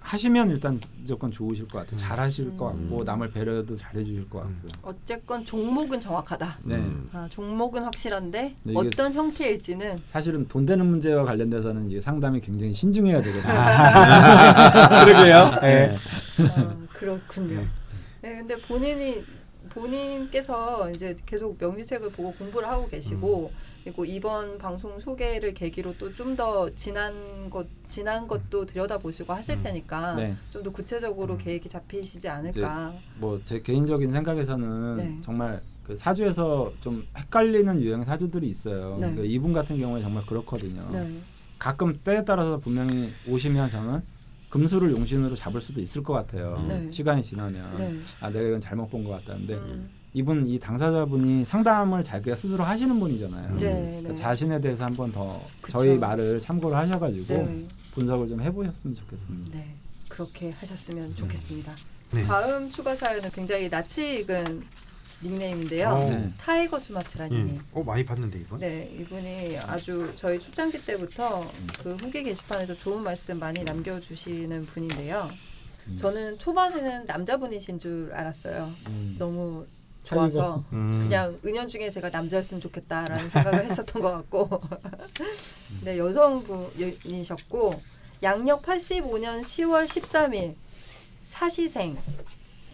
하시면 0.01 0.49
일단 0.49 0.81
무조건 1.03 1.31
좋으실 1.31 1.69
것 1.69 1.81
같아요. 1.81 1.97
잘 1.99 2.19
하실 2.19 2.57
것 2.57 2.69
같고 2.69 3.01
음. 3.01 3.05
남을 3.05 3.31
배려도 3.31 3.77
잘 3.77 3.95
해 3.95 4.03
주실 4.03 4.27
것 4.31 4.39
같고요. 4.39 4.71
어쨌건 4.81 5.45
종목은 5.45 6.01
정확하다. 6.01 6.61
네. 6.63 6.77
음. 6.77 7.11
아, 7.13 7.29
종목은 7.31 7.85
확실한데 7.85 8.57
네, 8.63 8.73
어떤 8.75 9.13
형태일지는 9.13 9.99
사실은 10.07 10.49
돈 10.49 10.65
되는 10.65 10.87
문제와 10.87 11.25
관련돼서는 11.25 11.89
이제 11.89 12.01
상담이 12.01 12.41
굉장히 12.41 12.73
신중해야 12.73 13.21
되거든요. 13.21 13.53
그러게요. 15.05 15.51
예. 15.65 15.95
아, 16.57 16.77
그렇군요. 16.95 17.67
네, 18.23 18.37
근데 18.37 18.57
본인이 18.57 19.23
본인께서 19.69 20.89
이제 20.91 21.15
계속 21.27 21.59
명리책을 21.61 22.13
보고 22.13 22.33
공부를 22.33 22.67
하고 22.67 22.89
계시고 22.89 23.53
그리고 23.85 24.05
이번 24.05 24.59
방송 24.59 24.99
소개를 25.01 25.55
계기로 25.55 25.97
또 25.99 26.13
좀 26.15 26.37
더 26.37 26.69
지난 26.75 27.49
것 27.51 27.67
지난 27.87 28.27
것도 28.29 28.67
들여다 28.67 28.99
보시고 28.99 29.33
하실 29.33 29.59
테니까 29.59 30.15
네. 30.17 30.37
좀더 30.51 30.71
구체적으로 30.71 31.37
계획이 31.39 31.69
잡히시지 31.69 32.29
않을까. 32.29 32.95
뭐 33.19 33.41
제 33.45 33.61
개인적인 33.61 34.13
생각에서는 34.13 34.97
네. 34.97 35.19
정말 35.21 35.61
그 35.85 35.97
사주에서 35.97 36.73
좀 36.83 37.07
헷갈리는 37.17 37.81
유형 37.81 38.05
사주들이 38.05 38.47
있어요. 38.49 38.93
네. 38.97 39.11
그러니까 39.11 39.23
이분 39.25 39.53
같은 39.55 39.79
경우에 39.79 40.03
정말 40.03 40.25
그렇거든요. 40.27 40.87
네. 40.93 41.19
가끔 41.59 41.99
때에 42.05 42.25
따라서 42.25 42.59
분명히 42.59 43.11
오시면 43.27 43.71
저는 43.71 44.03
금수를 44.51 44.93
용신으로 44.93 45.35
잡을 45.35 45.61
수도 45.61 45.81
있을 45.81 46.03
것 46.03 46.13
같아요. 46.13 46.63
네. 46.69 46.91
시간이 46.91 47.23
지나면 47.23 47.77
네. 47.79 47.99
아 48.21 48.31
내가 48.31 48.47
이건 48.49 48.61
잘못 48.61 48.89
본 48.91 49.03
것 49.05 49.11
같다는데 49.11 49.55
음, 49.55 49.91
이분 50.15 50.47
이 50.47 50.59
당사자분이 50.59 51.45
상담을 51.45 52.03
자기가 52.03 52.35
스스로 52.35 52.65
하시는 52.65 52.99
분이잖아요. 52.99 53.57
네, 53.57 53.59
그러니까 53.59 54.09
네. 54.09 54.15
자신에 54.15 54.61
대해서 54.61 54.85
한번 54.85 55.13
더 55.13 55.41
그쵸. 55.61 55.79
저희 55.79 55.99
말을 55.99 56.41
참고를 56.41 56.77
하셔가지고 56.77 57.35
네. 57.35 57.67
분석을 57.93 58.29
좀 58.29 58.41
해보셨으면 58.41 58.95
좋겠습니다. 58.97 59.59
네. 59.59 59.75
그렇게 60.09 60.51
하셨으면 60.53 61.15
좋겠습니다. 61.15 61.75
네. 62.13 62.25
다음 62.25 62.71
추가 62.71 62.97
사연은 62.97 63.31
굉장히 63.31 63.69
낯이 63.69 64.21
익은 64.21 64.63
닉네임인데요. 65.23 65.89
어. 65.89 66.11
네. 66.11 66.33
타이거 66.39 66.79
수마트라님이 66.79 67.51
예. 67.51 67.59
어 67.73 67.83
많이 67.83 68.05
봤는데 68.05 68.39
이건. 68.39 68.61
네, 68.61 68.89
이분이 69.01 69.59
아주 69.59 70.13
저희 70.17 70.39
초창기 70.39 70.85
때부터 70.87 71.45
그 71.83 71.97
후기 71.97 72.23
게시판에서 72.23 72.75
좋은 72.75 73.03
말씀 73.03 73.39
많이 73.39 73.63
남겨주시는 73.65 74.67
분인데요. 74.67 75.29
음. 75.89 75.97
저는 75.97 76.39
초반에는 76.39 77.07
남자분이신 77.07 77.79
줄 77.79 78.11
알았어요. 78.15 78.73
음. 78.87 79.17
너무 79.19 79.67
좋아서 80.09 80.63
음. 80.73 81.01
그냥 81.03 81.39
은연 81.45 81.69
중에 81.69 81.91
제가 81.91 82.09
남자였으면 82.09 82.61
좋겠다라는 82.61 83.29
생각을 83.29 83.65
했었던 83.65 84.03
것 84.03 84.13
같고 84.13 84.61
네 85.85 85.99
여성분이셨고 85.99 87.75
양력 88.23 88.63
85년 88.63 89.43
10월 89.43 89.87
13일 89.87 90.55
사시생 91.27 91.97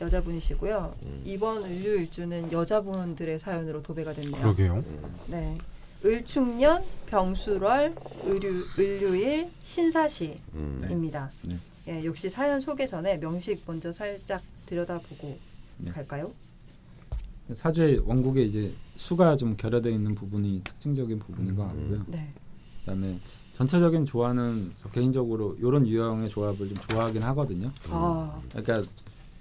여자분이시고요. 0.01 0.95
이번 1.25 1.65
을류일주는 1.65 2.53
여자분들의 2.53 3.39
사연으로 3.39 3.83
도배가 3.83 4.13
됐네요. 4.13 4.43
그러게요. 4.43 4.85
네. 5.27 5.57
을축년 6.05 6.85
병술월 7.07 7.95
을류, 8.27 8.67
을류일 8.79 9.51
신사시입니다. 9.63 11.31
음. 11.45 11.61
네. 11.87 12.01
예, 12.01 12.05
역시 12.05 12.29
사연 12.31 12.61
소개 12.61 12.87
전에 12.87 13.19
명식 13.19 13.63
먼저 13.67 13.93
살짝 13.93 14.43
들여다보고 14.67 15.39
네. 15.79 15.93
갈까요? 15.93 16.33
사주의 17.53 17.99
원국에 17.99 18.43
이제 18.43 18.73
수가 18.97 19.37
좀 19.37 19.57
결여되어 19.57 19.93
있는 19.93 20.15
부분이 20.15 20.63
특징적인 20.65 21.19
부분인 21.19 21.55
것 21.57 21.65
음. 21.65 21.69
같고요. 21.69 22.05
네. 22.09 22.33
그다음에 22.81 23.19
전체적인 23.53 24.07
조화는 24.07 24.73
저 24.81 24.89
개인적으로 24.91 25.57
이런 25.59 25.87
유형의 25.87 26.31
조합을 26.31 26.69
좀 26.69 26.77
좋아하긴 26.89 27.23
하거든요. 27.23 27.71
아, 27.91 28.41
그러니까 28.51 28.83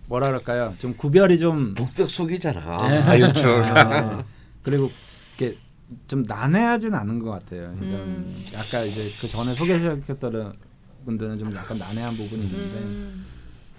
뭐라 0.08 0.28
그럴까요? 0.28 0.74
좀 0.78 0.96
구별이 0.96 1.38
좀 1.38 1.74
북덕숙이잖아 1.74 2.78
네. 2.90 2.98
사유축 3.00 3.46
어, 3.48 4.24
그리고 4.62 4.90
이게 5.36 5.56
좀 6.08 6.24
난해하진 6.24 6.94
않은 6.94 7.20
것 7.20 7.32
같아요. 7.32 7.74
이건 7.78 7.94
음. 7.94 8.46
아까 8.56 8.84
이제 8.84 9.10
그 9.20 9.28
전에 9.28 9.54
소개시켰던 9.54 10.54
분들은 11.06 11.38
좀 11.40 11.54
약간 11.56 11.78
난해한 11.78 12.16
부분이 12.16 12.44
있는데 12.46 12.78
음, 12.80 13.26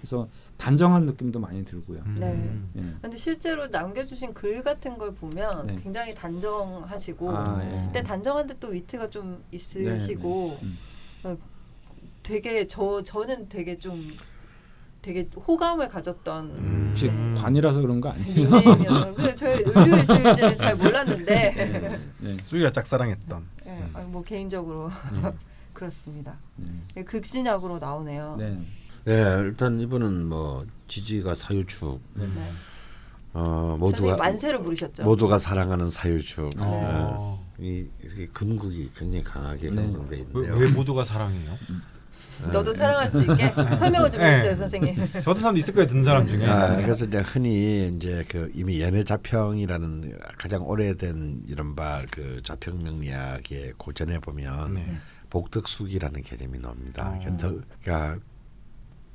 그래서 0.05 0.29
단정한 0.59 1.07
느낌도 1.07 1.41
많이 1.41 1.65
들고요. 1.65 2.03
네. 2.19 2.61
예. 2.77 2.83
근데 3.01 3.17
실제로 3.17 3.67
남겨주신 3.69 4.35
글 4.35 4.63
같은 4.63 4.99
걸 4.99 5.15
보면 5.15 5.67
네. 5.67 5.77
굉장히 5.83 6.15
단정하시고, 6.15 7.31
아, 7.35 7.61
예. 7.65 7.71
근데 7.71 8.03
단정한데 8.03 8.59
또 8.61 8.69
위트가 8.69 9.09
좀 9.09 9.43
있으시고, 9.51 10.59
네, 10.61 10.67
네. 10.67 10.67
음. 10.67 10.79
어, 11.25 11.37
되게 12.23 12.67
저 12.67 13.03
저는 13.03 13.49
되게 13.49 13.79
좀 13.79 14.07
되게 15.01 15.29
호감을 15.35 15.89
가졌던 15.89 16.51
음. 16.51 16.95
네. 16.95 17.41
관이라서 17.41 17.81
그런 17.81 18.03
거 18.03 18.11
아니에요? 18.11 18.51
그 19.17 19.35
저희 19.35 19.63
의류일주일지는 19.65 20.57
잘 20.59 20.77
몰랐는데, 20.77 21.99
네. 22.21 22.37
수기가 22.43 22.71
짝사랑했던. 22.73 23.47
예, 23.67 23.89
아니, 23.95 24.07
뭐 24.07 24.23
개인적으로 24.23 24.91
네. 25.15 25.33
그렇습니다. 25.73 26.37
네. 26.57 26.69
예, 26.99 27.05
극신약으로 27.05 27.79
나오네요. 27.79 28.37
네. 29.05 29.23
네 29.37 29.39
일단 29.41 29.81
이분은 29.81 30.27
뭐 30.27 30.65
지지가 30.89 31.35
사유축 31.35 32.01
네. 32.15 32.27
네. 32.27 32.51
어 33.33 33.77
모두가 33.79 34.17
만세를 34.17 34.61
부르셨죠. 34.63 35.03
모두가 35.05 35.39
사랑하는 35.39 35.91
사유축 35.91 36.53
어. 36.59 37.45
이 37.59 37.87
이렇게 38.03 38.27
근국이 38.29 38.91
굉장히 38.97 39.25
강하게 39.25 39.71
네. 39.71 39.83
형성돼 39.83 40.17
왜, 40.17 40.23
있는데요. 40.23 40.55
왜 40.57 40.69
모두가 40.69 41.05
사랑해요? 41.05 41.53
너도 42.53 42.73
사랑할 42.73 43.09
수 43.09 43.23
있게 43.23 43.51
설명을 43.79 44.11
좀 44.11 44.21
네. 44.21 44.33
해주세요, 44.33 44.55
선생님. 44.57 44.97
저도 45.23 45.37
사람도 45.41 45.59
있을 45.59 45.73
거예요, 45.75 45.87
듣는 45.87 46.03
사람 46.03 46.27
중에. 46.27 46.45
아, 46.47 46.77
그래서 46.77 47.05
이제 47.05 47.19
흔히 47.21 47.93
이제 47.95 48.25
그 48.29 48.51
이미 48.55 48.81
연애 48.81 49.03
자평이라는 49.05 50.19
가장 50.37 50.67
오래된 50.69 51.45
이른바 51.49 52.03
그 52.11 52.41
자평 52.45 52.83
명리학의 52.83 53.75
고전에 53.79 54.19
보면 54.19 54.75
네. 54.75 54.97
복덕숙이라는 55.31 56.23
개념이 56.23 56.59
나옵니다. 56.59 57.17
덕- 57.39 57.61
그러니까 57.83 58.19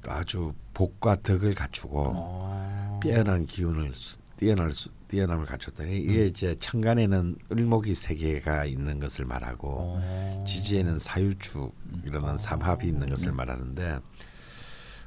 아주 0.07 0.53
복과 0.73 1.17
덕을 1.23 1.53
갖추고 1.55 2.11
어. 2.15 2.99
뛰어난 3.03 3.45
기운을 3.45 3.93
수- 3.93 4.17
뛰어날 4.37 4.71
수, 4.71 4.89
뛰어남을 5.09 5.45
갖췄다. 5.45 5.83
이게 5.83 6.27
이제 6.27 6.55
천간에는 6.59 7.35
을목이 7.51 7.93
세 7.93 8.15
개가 8.15 8.65
있는 8.65 8.99
것을 8.99 9.25
말하고 9.25 9.67
어. 9.99 10.43
지지에는 10.47 10.97
사유축이라는 10.99 12.37
삼합이 12.37 12.87
있는 12.87 13.07
것을 13.09 13.31
말하는데 13.33 13.99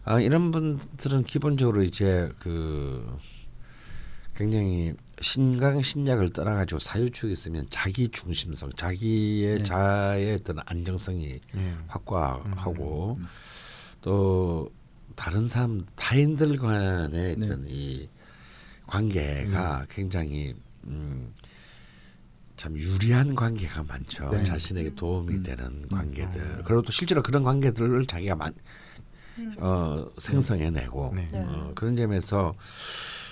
아, 0.04 0.20
이런 0.20 0.50
분들은 0.50 1.22
기본적으로 1.24 1.82
이제 1.82 2.30
그 2.40 3.16
굉장히 4.34 4.92
신강 5.20 5.80
신약을 5.82 6.30
떠나가지고 6.30 6.78
사유축이 6.80 7.32
있으면 7.32 7.66
자기 7.70 8.08
중심성, 8.08 8.70
자기의 8.76 9.58
네. 9.58 9.64
자의 9.64 10.34
어떤 10.34 10.58
안정성이 10.66 11.38
예. 11.54 11.74
확고하고 11.86 13.20
또 14.00 14.68
다른 15.16 15.48
사람 15.48 15.84
타인들 15.96 16.56
간의 16.56 17.36
네. 17.36 17.46
어떤 17.46 17.64
이 17.68 18.08
관계가 18.86 19.86
굉장히 19.88 20.54
음, 20.84 21.32
참 22.56 22.76
유리한 22.76 23.34
관계가 23.34 23.82
많죠. 23.84 24.30
네. 24.30 24.44
자신에게 24.44 24.94
도움이 24.94 25.34
음. 25.34 25.42
되는 25.42 25.88
관계들. 25.88 26.62
그리고 26.64 26.82
또 26.82 26.92
실제로 26.92 27.22
그런 27.22 27.42
관계들을 27.42 28.06
자기가 28.06 28.36
만, 28.36 28.54
어, 29.58 30.10
생성해내고 30.18 31.12
네. 31.14 31.30
어, 31.32 31.72
그런 31.74 31.96
점에서 31.96 32.54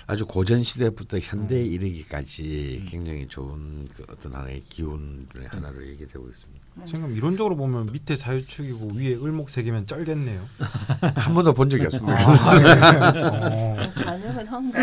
아주 0.07 0.25
고전 0.25 0.63
시대부터 0.63 1.19
현대에 1.19 1.61
음. 1.61 1.71
이르기까지 1.71 2.85
굉장히 2.89 3.27
좋은 3.27 3.87
그 3.93 4.03
어떤 4.09 4.33
하나의 4.33 4.61
기운의 4.61 5.47
하나로 5.47 5.85
얘기되고 5.87 6.27
있습니다. 6.27 6.60
지금 6.87 7.15
이론적으로 7.15 7.55
보면 7.57 7.87
밑에 7.91 8.15
사유축이고 8.15 8.93
위에 8.95 9.15
을목 9.15 9.49
세 9.49 9.61
개면 9.63 9.85
쩔겠네요. 9.85 10.47
한 11.15 11.33
번도 11.33 11.53
본 11.53 11.69
적이 11.69 11.85
없습니다. 11.85 12.13
어. 13.51 13.91
가능은 13.93 14.47
한가? 14.47 14.79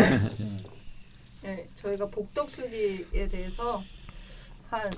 네, 1.41 1.67
저희가 1.81 2.05
복덕수기에 2.07 3.27
대해서 3.29 3.83
한 4.69 4.89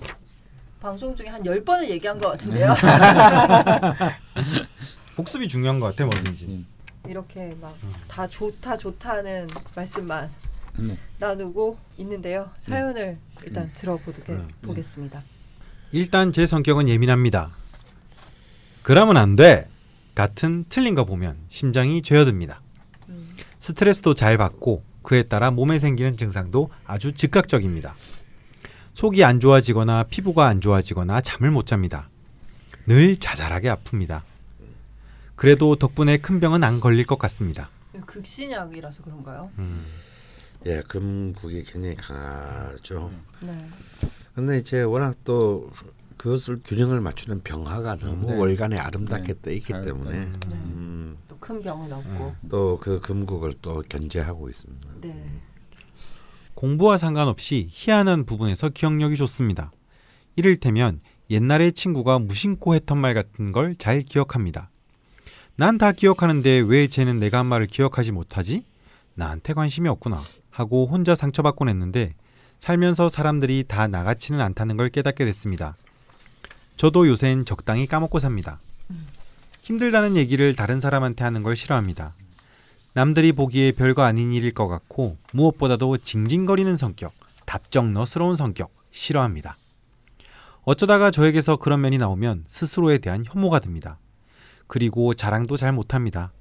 방송 0.82 1.16
중에 1.16 1.28
한 1.28 1.44
열 1.46 1.64
번을 1.64 1.90
얘기한 1.90 2.20
것 2.20 2.30
같은데요. 2.32 2.74
복습이 5.16 5.48
중요한 5.48 5.80
것 5.80 5.88
같아 5.88 6.06
뭐든지. 6.06 6.46
음. 6.46 6.68
이렇게 7.08 7.56
막다 7.62 8.28
좋다 8.28 8.78
좋다는 8.78 9.48
말씀만 9.76 10.30
네. 10.78 10.98
나누고 11.20 11.78
있는데요. 11.98 12.50
사연을 12.58 13.18
일단 13.44 13.72
들어보게 13.76 14.32
음. 14.34 14.48
보겠습니다. 14.62 15.24
일단 15.92 16.32
제 16.32 16.46
성격은 16.46 16.88
예민합니다. 16.88 17.52
그러면 18.82 19.18
안 19.18 19.36
돼. 19.36 19.68
같은 20.16 20.66
틀린 20.70 20.96
거 20.96 21.06
보면 21.06 21.38
심장이 21.50 22.02
죄어듭니다. 22.02 22.62
음. 23.10 23.28
스트레스도 23.60 24.14
잘 24.14 24.38
받고 24.38 24.84
그에 25.04 25.24
따라 25.24 25.52
몸에 25.52 25.80
생기는 25.80 26.18
증상도 26.18 26.70
아주 26.86 27.12
즉각적입니다. 27.12 27.96
속이 28.94 29.24
안 29.24 29.40
좋아지거나 29.40 30.04
피부가 30.04 30.48
안 30.48 30.62
좋아지거나 30.62 31.22
잠을 31.22 31.52
못 31.52 31.66
잡니다. 31.66 32.10
늘 32.88 33.18
자잘하게 33.18 33.70
아픕니다. 33.70 34.22
그래도 35.36 35.76
덕분에 35.76 36.18
큰 36.18 36.40
병은 36.40 36.64
안 36.64 36.80
걸릴 36.80 37.06
것 37.06 37.18
같습니다. 37.18 37.70
극신약이라서 38.06 39.04
그런가요? 39.04 39.50
음, 39.58 39.86
예, 40.66 40.82
금국이 40.88 41.64
굉장히 41.64 41.96
강하죠. 41.96 43.12
네. 43.42 43.68
근데 44.36 44.58
이제 44.58 44.82
워낙 44.84 45.16
또 45.24 45.70
그것을 46.18 46.62
균형을 46.64 47.02
맞추는 47.02 47.42
병화가 47.44 47.96
너무 47.98 48.28
네. 48.28 48.36
월간에 48.38 48.78
아름답게 48.78 49.34
네. 49.34 49.40
떠 49.42 49.52
있기 49.52 49.74
잘 49.74 49.82
때문에 49.84 50.12
음. 50.12 50.34
네. 50.50 50.56
음, 50.56 51.18
또큰 51.28 51.62
병은 51.62 51.92
없고. 51.92 52.36
또 52.50 52.78
그 52.80 53.00
금국을 53.00 53.56
또 53.62 53.84
견제하고 53.90 54.48
있습니다. 54.50 54.90
네. 55.02 55.42
공부와 56.54 56.98
상관없이 56.98 57.68
희한한 57.72 58.26
부분에서 58.26 58.70
기억력이 58.70 59.16
좋습니다. 59.16 59.72
이를테면 60.36 61.00
옛날에 61.30 61.72
친구가 61.72 62.20
무심코 62.20 62.76
했던 62.76 62.98
말 63.00 63.14
같은 63.14 63.52
걸 63.52 63.76
잘 63.78 64.02
기억합니다. 64.02 64.70
난 65.56 65.78
다 65.78 65.92
기억하는데 65.92 66.60
왜 66.68 66.88
쟤는 66.88 67.20
내가 67.20 67.40
한 67.40 67.46
말을 67.48 67.68
기억하지 67.68 68.12
못하지? 68.12 68.64
나한테 69.16 69.54
관심이 69.54 69.90
없구나 69.90 70.20
하고 70.50 70.88
혼자 70.88 71.16
상처받곤 71.16 71.68
했는데 71.70 72.14
살면서 72.62 73.10
사람들이 73.10 73.64
다 73.68 73.88
나같지는 73.88 74.40
않다는 74.40 74.78
걸 74.78 74.90
깨닫게 74.90 75.26
됐습니다. 75.26 75.76
저도 76.78 77.08
요샌 77.08 77.46
적당히 77.46 77.88
까먹고 77.88 78.20
삽니다. 78.20 78.60
힘들다는 79.64 80.16
얘기를 80.16 80.56
다른 80.56 80.80
사람한테 80.80 81.24
하는 81.24 81.42
걸 81.42 81.56
싫어합니다. 81.56 82.14
남들이 82.94 83.32
보기에 83.32 83.72
별거 83.72 84.04
아닌 84.04 84.32
일일 84.32 84.54
것 84.54 84.68
같고 84.68 85.18
무엇보다도 85.34 85.98
징징거리는 85.98 86.78
성격, 86.78 87.14
답정너스러운 87.48 88.36
성격 88.36 88.72
싫어합니다. 88.92 89.58
어쩌다가 90.62 91.10
저에게서 91.10 91.56
그런 91.56 91.82
면이 91.82 91.98
나오면 91.98 92.44
스스로에 92.46 93.00
대한 93.00 93.24
혐오가 93.26 93.58
듭니다. 93.58 93.98
그리고 94.68 95.16
자랑도 95.16 95.58
잘 95.58 95.74
못합니다. 95.74 96.32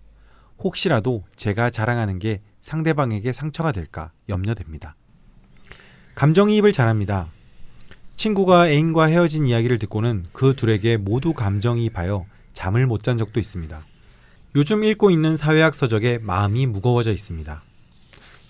혹시라도 0.58 1.24
제가 1.36 1.70
자랑하는 1.70 2.18
게 2.18 2.42
상대방에게 2.60 3.32
상처가 3.32 3.72
될까 3.72 4.12
염려됩니다. 4.28 4.96
감정이입을 6.20 6.74
잘합니다. 6.74 7.28
친구가 8.16 8.68
애인과 8.68 9.06
헤어진 9.06 9.46
이야기를 9.46 9.78
듣고는 9.78 10.26
그 10.34 10.54
둘에게 10.54 10.98
모두 10.98 11.32
감정이입하여 11.32 12.26
잠을 12.52 12.86
못 12.86 13.02
잔 13.02 13.16
적도 13.16 13.40
있습니다. 13.40 13.80
요즘 14.54 14.84
읽고 14.84 15.10
있는 15.10 15.38
사회학 15.38 15.74
서적에 15.74 16.18
마음이 16.18 16.66
무거워져 16.66 17.10
있습니다. 17.10 17.62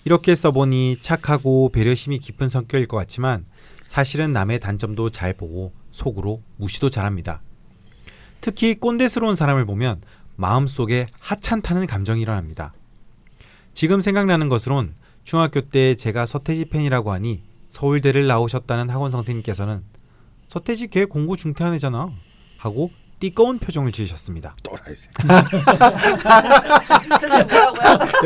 이렇게 0.03 0.35
써보니 0.35 0.97
착하고 0.99 1.69
배려심이 1.69 2.19
깊은 2.19 2.49
성격일 2.49 2.87
것 2.87 2.97
같지만 2.97 3.45
사실은 3.85 4.33
남의 4.33 4.59
단점도 4.59 5.09
잘 5.09 5.33
보고 5.33 5.71
속으로 5.91 6.41
무시도 6.57 6.89
잘합니다. 6.89 7.41
특히 8.41 8.75
꼰대스러운 8.75 9.35
사람을 9.35 9.65
보면 9.65 10.01
마음속에 10.35 11.07
하찮다는 11.21 11.87
감정이 11.87 12.21
일어납니다. 12.21 12.73
지금 13.73 14.01
생각나는 14.01 14.49
것으론 14.49 14.93
중학교 15.23 15.61
때 15.61 15.95
제가 15.95 16.25
서태지 16.25 16.65
팬이라고 16.65 17.13
하니 17.13 17.49
서울대를 17.71 18.27
나오셨다는 18.27 18.89
학원 18.89 19.11
선생님께서는 19.11 19.81
서태지 20.45 20.89
걔 20.89 21.05
공부 21.05 21.37
중퇴한 21.37 21.73
애잖아 21.73 22.09
하고 22.57 22.91
띠꺼운 23.21 23.59
표정을 23.59 23.93
지으셨습니다. 23.93 24.57
뭐라고요? 24.67 24.95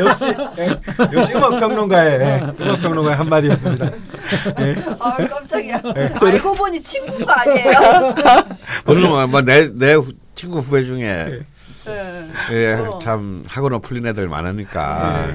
역시 0.00 0.24
예, 0.58 0.68
역시 1.12 1.34
음악 1.34 1.60
평론가의 1.60 2.20
예, 2.20 2.40
음악 2.60 2.80
평론가의 2.80 3.16
한마디였습니다. 3.16 3.86
예. 3.86 4.76
아 4.98 5.16
깜짝이야. 5.16 5.82
네, 5.94 6.12
알고 6.20 6.54
보니 6.54 6.82
친구가 6.82 7.42
아니에요. 7.42 8.14
물론 8.86 9.30
뭐내내 9.30 9.96
친구 10.34 10.58
후배 10.58 10.82
중에 10.82 11.44
네. 11.84 12.30
예, 12.50 12.72
어. 12.72 12.98
참 12.98 13.44
학원을 13.46 13.80
풀린 13.80 14.06
애들 14.06 14.26
많으니까 14.28 15.28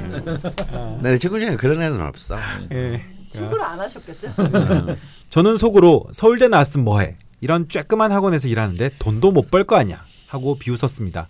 내 1.01 1.17
친구 1.17 1.39
중에 1.39 1.55
그런 1.55 1.81
애는 1.81 2.01
없어. 2.01 2.37
예. 2.73 3.20
친구를 3.31 3.63
안 3.63 3.79
하셨겠죠? 3.79 4.33
저는 5.29 5.57
속으로 5.57 6.05
서울대 6.11 6.47
나왔으면 6.47 6.85
뭐해 6.85 7.15
이런 7.39 7.67
쬐끄만 7.67 8.09
학원에서 8.09 8.47
일하는데 8.47 8.91
돈도 8.99 9.31
못 9.31 9.49
벌 9.49 9.63
거 9.63 9.75
아니야 9.77 10.03
하고 10.27 10.55
비웃었습니다. 10.59 11.27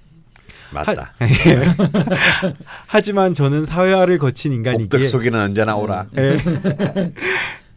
맞다. 0.74 1.14
하지만 2.88 3.34
저는 3.34 3.66
사회화를 3.66 4.18
거친 4.20 4.54
인간이기에 4.54 4.86
옥덕 4.86 5.06
속에는 5.06 5.40
언제 5.40 5.64
나 5.66 5.76
오라. 5.76 6.08
예. 6.18 6.42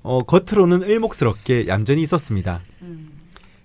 어, 0.03 0.23
겉으로는 0.23 0.83
을목스럽게 0.83 1.67
얌전히 1.67 2.03
있었습니다. 2.03 2.61
음. 2.83 3.11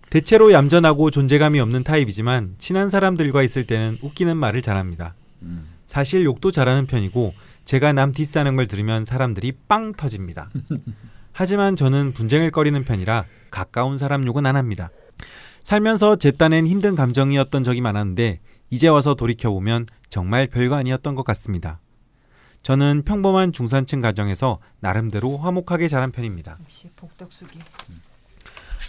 대체로 0.10 0.51
얌전하고 0.51 1.12
존재감이 1.12 1.60
없는 1.60 1.84
타입이지만 1.84 2.55
친한 2.57 2.89
사람들과 2.89 3.43
있을 3.43 3.66
때는 3.66 3.97
웃기는 4.01 4.36
말을 4.36 4.62
잘합니다. 4.62 5.14
음. 5.43 5.68
사실 5.86 6.24
욕도 6.24 6.49
잘하는 6.51 6.88
편이고 6.88 7.34
제가 7.70 7.93
남 7.93 8.11
디스하는 8.11 8.55
걸 8.55 8.65
들으면 8.65 9.05
사람들이 9.05 9.51
빵 9.67 9.93
터집니다. 9.93 10.49
하지만 11.32 11.76
저는 11.76 12.13
분쟁을 12.13 12.49
꺼리는 12.49 12.84
편이라 12.84 13.26
가까운 13.51 13.95
사람 13.99 14.26
욕은 14.26 14.47
안 14.47 14.55
합니다. 14.55 14.89
살면서 15.61 16.15
제 16.15 16.32
딴엔 16.32 16.65
힘든 16.65 16.95
감정이었던 16.95 17.63
적이 17.63 17.82
많았는데 17.82 18.39
이제 18.72 18.88
와서 18.88 19.13
돌이켜보면 19.13 19.86
정말 20.09 20.47
별거 20.47 20.78
아니었던 20.78 21.13
것 21.13 21.22
같습니다. 21.26 21.80
저는 22.63 23.03
평범한 23.05 23.53
중산층 23.53 24.01
가정에서 24.01 24.57
나름대로 24.80 25.38
화목하게 25.38 25.89
자란 25.89 26.11
편입니다. 26.11 26.57
역시 26.59 26.89
복덕수기. 26.95 27.59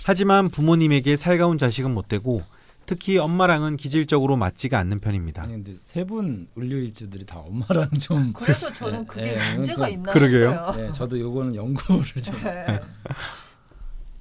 하지만 0.06 0.48
부모님에게 0.48 1.16
살가운 1.16 1.58
자식은 1.58 1.92
못 1.92 2.08
되고 2.08 2.42
특히 2.90 3.18
엄마랑은 3.18 3.76
기질적으로 3.76 4.36
맞지가 4.36 4.76
않는 4.80 4.98
편입니다. 4.98 5.42
아니 5.44 5.52
근데 5.52 5.74
세 5.80 6.02
분 6.04 6.48
을류일주들이 6.58 7.24
다 7.24 7.38
엄마랑 7.38 7.88
좀 8.00 8.32
그래서 8.34 8.72
저는 8.74 9.06
그게 9.06 9.36
네, 9.36 9.54
문제가 9.54 9.84
좀- 9.86 9.94
있나 9.94 10.12
그러게요. 10.12 10.74
네, 10.76 10.90
저도 10.90 11.20
요거는 11.20 11.54
연구를 11.54 12.04
좀 12.20 12.34
네. 12.42 12.80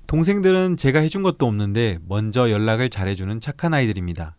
동생들은 0.05 0.77
제가 0.77 0.99
해준 0.99 1.23
것도 1.23 1.47
없는데 1.47 1.97
먼저 2.07 2.51
연락을 2.51 2.91
잘해주는 2.91 3.41
착한 3.41 3.73
아이들입니다. 3.73 4.35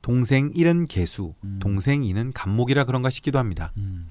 동생 0.00 0.50
1은 0.52 0.86
개수, 0.88 1.34
음. 1.42 1.58
동생 1.60 2.02
2는 2.02 2.30
감목이라 2.32 2.84
그런가 2.84 3.10
싶기도 3.10 3.40
합니다. 3.40 3.72
음. 3.78 4.10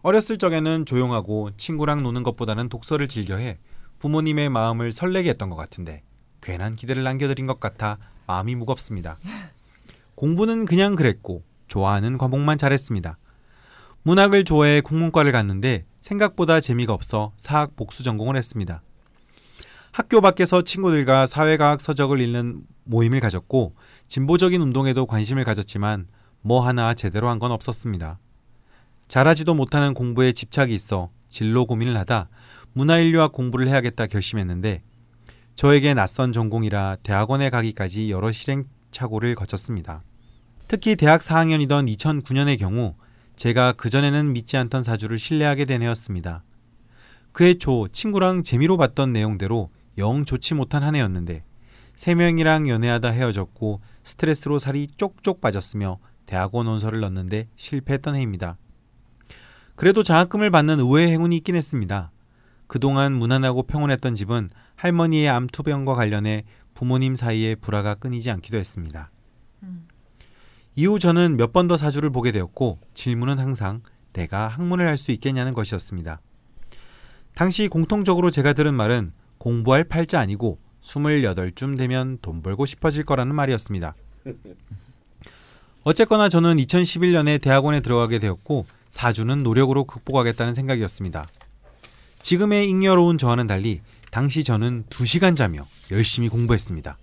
어렸을 0.00 0.38
적에는 0.38 0.86
조용하고 0.86 1.50
친구랑 1.58 2.02
노는 2.02 2.22
것보다는 2.22 2.70
독서를 2.70 3.08
즐겨해 3.08 3.58
부모님의 3.98 4.48
마음을 4.48 4.90
설레게 4.90 5.28
했던 5.28 5.50
것 5.50 5.56
같은데 5.56 6.02
괜한 6.40 6.76
기대를 6.76 7.02
남겨드린 7.02 7.46
것 7.46 7.60
같아 7.60 7.98
마음이 8.28 8.54
무겁습니다. 8.54 9.16
공부는 10.14 10.66
그냥 10.66 10.94
그랬고 10.94 11.42
좋아하는 11.66 12.18
과목만 12.18 12.58
잘했습니다. 12.58 13.18
문학을 14.02 14.44
좋아해 14.44 14.80
국문과를 14.80 15.32
갔는데 15.32 15.84
생각보다 16.00 16.60
재미가 16.60 16.92
없어 16.92 17.32
사학 17.38 17.74
복수 17.74 18.02
전공을 18.04 18.36
했습니다. 18.36 18.82
학교 19.90 20.20
밖에서 20.20 20.62
친구들과 20.62 21.26
사회과학 21.26 21.80
서적을 21.80 22.20
읽는 22.20 22.62
모임을 22.84 23.20
가졌고 23.20 23.74
진보적인 24.06 24.60
운동에도 24.60 25.06
관심을 25.06 25.44
가졌지만 25.44 26.06
뭐 26.42 26.64
하나 26.64 26.94
제대로 26.94 27.28
한 27.28 27.38
건 27.38 27.50
없었습니다. 27.50 28.18
잘하지도 29.08 29.54
못하는 29.54 29.94
공부에 29.94 30.32
집착이 30.32 30.74
있어 30.74 31.10
진로 31.30 31.64
고민을 31.64 31.96
하다 31.96 32.28
문화인류학 32.74 33.32
공부를 33.32 33.68
해야겠다 33.68 34.06
결심했는데 34.06 34.82
저에게 35.58 35.92
낯선 35.92 36.32
전공이라 36.32 36.98
대학원에 37.02 37.50
가기까지 37.50 38.12
여러 38.12 38.30
실행착오를 38.30 39.34
거쳤습니다. 39.34 40.04
특히 40.68 40.94
대학 40.94 41.20
4학년이던 41.20 41.92
2009년의 41.96 42.60
경우 42.60 42.94
제가 43.34 43.72
그전에는 43.72 44.32
믿지 44.32 44.56
않던 44.56 44.84
사주를 44.84 45.18
신뢰하게 45.18 45.64
된 45.64 45.82
해였습니다. 45.82 46.44
그 47.32 47.42
해 47.44 47.54
초 47.54 47.88
친구랑 47.88 48.44
재미로 48.44 48.76
봤던 48.76 49.12
내용대로 49.12 49.70
영 49.98 50.24
좋지 50.24 50.54
못한 50.54 50.84
한 50.84 50.94
해였는데 50.94 51.42
세 51.96 52.14
명이랑 52.14 52.68
연애하다 52.68 53.08
헤어졌고 53.10 53.80
스트레스로 54.04 54.60
살이 54.60 54.86
쪽쪽 54.86 55.40
빠졌으며 55.40 55.98
대학원 56.26 56.68
원서를 56.68 57.00
넣는데 57.00 57.48
실패했던 57.56 58.14
해입니다. 58.14 58.58
그래도 59.74 60.04
장학금을 60.04 60.52
받는 60.52 60.78
의외의 60.78 61.10
행운이 61.10 61.36
있긴 61.38 61.56
했습니다. 61.56 62.12
그동안 62.68 63.14
무난하고 63.14 63.64
평온했던 63.64 64.14
집은 64.14 64.48
할머니의 64.76 65.28
암투병과 65.28 65.94
관련해 65.96 66.44
부모님 66.74 67.16
사이에 67.16 67.56
불화가 67.56 67.96
끊이지 67.96 68.30
않기도 68.30 68.56
했습니다. 68.58 69.10
음. 69.64 69.88
이후 70.76 70.98
저는 71.00 71.36
몇 71.36 71.52
번 71.52 71.66
더 71.66 71.76
사주를 71.76 72.10
보게 72.10 72.30
되었고 72.30 72.78
질문은 72.94 73.38
항상 73.40 73.82
내가 74.12 74.46
학문을 74.46 74.86
할 74.86 74.96
수 74.96 75.10
있겠냐는 75.10 75.54
것이었습니다. 75.54 76.20
당시 77.34 77.66
공통적으로 77.68 78.30
제가 78.30 78.52
들은 78.52 78.74
말은 78.74 79.12
공부할 79.38 79.84
팔자 79.84 80.20
아니고 80.20 80.58
28쯤 80.82 81.76
되면 81.76 82.18
돈 82.22 82.42
벌고 82.42 82.66
싶어질 82.66 83.04
거라는 83.04 83.34
말이었습니다. 83.34 83.94
어쨌거나 85.84 86.28
저는 86.28 86.56
2011년에 86.56 87.40
대학원에 87.40 87.80
들어가게 87.80 88.18
되었고 88.18 88.66
4주는 88.90 89.42
노력으로 89.42 89.84
극복하겠다는 89.84 90.54
생각이었습니다. 90.54 91.26
지금의 92.28 92.68
잉여로운 92.68 93.16
저와는 93.16 93.46
달리 93.46 93.80
당시 94.10 94.44
저는 94.44 94.84
2시간 94.90 95.34
자며 95.34 95.66
열심히 95.90 96.28
공부했습니다. 96.28 96.98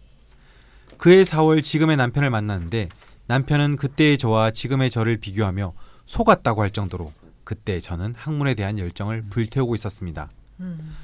그해 1.00 1.24
4월 1.24 1.64
지금의 1.64 1.98
남편을 1.98 2.30
만났는데 2.30 2.90
남편은 3.26 3.78
그때의 3.78 4.20
저와 4.20 4.52
지금의 4.52 4.92
저를 4.92 5.18
비교하며 5.18 5.74
속았다고 6.06 6.62
할 6.62 6.70
정도로 6.70 7.12
그때 7.44 7.80
저는 7.80 8.14
학문에 8.16 8.54
대한 8.54 8.78
열정을 8.78 9.24
불태우고 9.32 9.74
있었습니다. 9.74 10.30
음. 10.60 10.96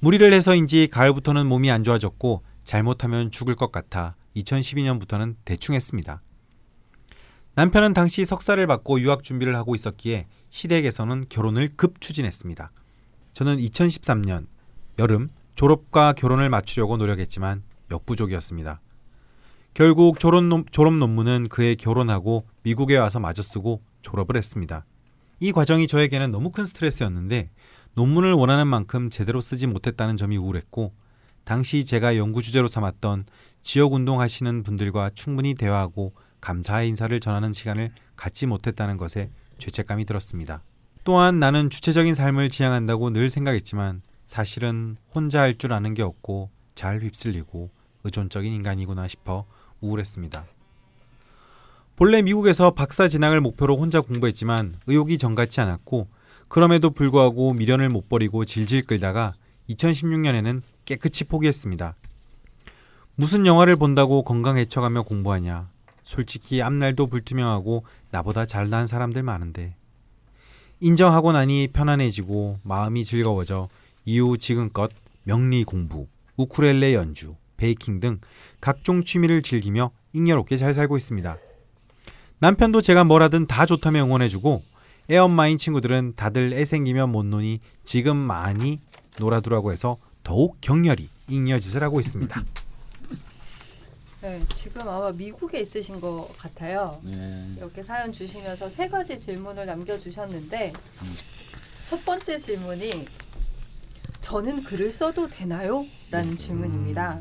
무리를 0.00 0.32
해서인지 0.32 0.88
가을부터는 0.90 1.46
몸이 1.46 1.70
안 1.70 1.84
좋아졌고 1.84 2.42
잘못하면 2.64 3.30
죽을 3.30 3.54
것 3.54 3.70
같아 3.70 4.16
2012년부터는 4.34 5.36
대충 5.44 5.76
했습니다. 5.76 6.20
남편은 7.54 7.94
당시 7.94 8.24
석사를 8.24 8.66
받고 8.66 9.00
유학 9.02 9.22
준비를 9.22 9.54
하고 9.54 9.76
있었기에 9.76 10.26
시댁에서는 10.50 11.26
결혼을 11.28 11.68
급 11.76 12.00
추진했습니다. 12.00 12.72
저는 13.38 13.58
2013년 13.58 14.48
여름 14.98 15.28
졸업과 15.54 16.12
결혼을 16.12 16.50
맞추려고 16.50 16.96
노력했지만 16.96 17.62
역부족이었습니다. 17.88 18.80
결국 19.74 20.18
졸업, 20.18 20.42
논, 20.42 20.64
졸업 20.72 20.94
논문은 20.94 21.46
그해 21.48 21.76
결혼하고 21.76 22.48
미국에 22.64 22.96
와서 22.96 23.20
마저 23.20 23.40
쓰고 23.42 23.80
졸업을 24.02 24.36
했습니다. 24.36 24.84
이 25.38 25.52
과정이 25.52 25.86
저에게는 25.86 26.32
너무 26.32 26.50
큰 26.50 26.64
스트레스였는데 26.64 27.52
논문을 27.94 28.32
원하는 28.32 28.66
만큼 28.66 29.08
제대로 29.08 29.40
쓰지 29.40 29.68
못했다는 29.68 30.16
점이 30.16 30.36
우울했고 30.36 30.92
당시 31.44 31.84
제가 31.84 32.16
연구 32.16 32.42
주제로 32.42 32.66
삼았던 32.66 33.26
지역 33.62 33.92
운동 33.92 34.20
하시는 34.20 34.64
분들과 34.64 35.10
충분히 35.14 35.54
대화하고 35.54 36.12
감사의 36.40 36.88
인사를 36.88 37.20
전하는 37.20 37.52
시간을 37.52 37.92
갖지 38.16 38.46
못했다는 38.46 38.96
것에 38.96 39.30
죄책감이 39.58 40.06
들었습니다. 40.06 40.64
또한 41.08 41.40
나는 41.40 41.70
주체적인 41.70 42.12
삶을 42.12 42.50
지향한다고 42.50 43.08
늘 43.08 43.30
생각했지만 43.30 44.02
사실은 44.26 44.98
혼자 45.14 45.40
할 45.40 45.56
줄 45.56 45.72
아는 45.72 45.94
게 45.94 46.02
없고 46.02 46.50
잘 46.74 47.00
휩쓸리고 47.00 47.70
의존적인 48.04 48.52
인간이구나 48.52 49.08
싶어 49.08 49.46
우울했습니다. 49.80 50.44
본래 51.96 52.20
미국에서 52.20 52.72
박사 52.72 53.08
진학을 53.08 53.40
목표로 53.40 53.78
혼자 53.78 54.02
공부했지만 54.02 54.74
의욕이 54.86 55.16
정같지 55.16 55.62
않았고 55.62 56.08
그럼에도 56.46 56.90
불구하고 56.90 57.54
미련을 57.54 57.88
못 57.88 58.10
버리고 58.10 58.44
질질 58.44 58.84
끌다가 58.84 59.32
2016년에는 59.70 60.60
깨끗이 60.84 61.24
포기했습니다. 61.24 61.94
무슨 63.14 63.46
영화를 63.46 63.76
본다고 63.76 64.24
건강 64.24 64.58
해쳐가며 64.58 65.04
공부하냐. 65.04 65.70
솔직히 66.02 66.60
앞날도 66.60 67.06
불투명하고 67.06 67.86
나보다 68.10 68.44
잘난 68.44 68.86
사람들 68.86 69.22
많은데. 69.22 69.78
인정하고 70.80 71.32
나니 71.32 71.68
편안해지고 71.72 72.60
마음이 72.62 73.04
즐거워져 73.04 73.68
이후 74.04 74.38
지금껏 74.38 74.90
명리 75.24 75.64
공부, 75.64 76.06
우쿠렐레 76.36 76.94
연주, 76.94 77.34
베이킹 77.56 78.00
등 78.00 78.20
각종 78.60 79.04
취미를 79.04 79.42
즐기며 79.42 79.90
잉여롭게 80.12 80.56
잘 80.56 80.72
살고 80.72 80.96
있습니다. 80.96 81.36
남편도 82.38 82.80
제가 82.80 83.04
뭘 83.04 83.22
하든 83.22 83.46
다 83.46 83.66
좋다며 83.66 84.04
응원해주고 84.04 84.62
애엄마인 85.10 85.58
친구들은 85.58 86.14
다들 86.16 86.52
애 86.52 86.64
생기면 86.64 87.10
못 87.10 87.24
노니 87.24 87.60
지금 87.82 88.16
많이 88.16 88.78
놀아두라고 89.18 89.72
해서 89.72 89.96
더욱 90.22 90.58
격렬히 90.60 91.08
잉여짓을 91.28 91.82
하고 91.82 92.00
있습니다. 92.00 92.44
네, 94.20 94.40
지금 94.52 94.82
아마 94.88 95.12
미국에 95.12 95.60
있으신 95.60 96.00
것 96.00 96.28
같아요. 96.36 96.98
네. 97.04 97.54
이렇게 97.56 97.82
사연 97.82 98.12
주시면서 98.12 98.68
세 98.68 98.88
가지 98.88 99.16
질문을 99.16 99.64
남겨주셨는데 99.64 100.72
첫 101.88 102.04
번째 102.04 102.36
질문이 102.36 103.06
저는 104.20 104.64
글을 104.64 104.90
써도 104.90 105.28
되나요? 105.28 105.86
라는 106.10 106.36
질문입니다. 106.36 107.20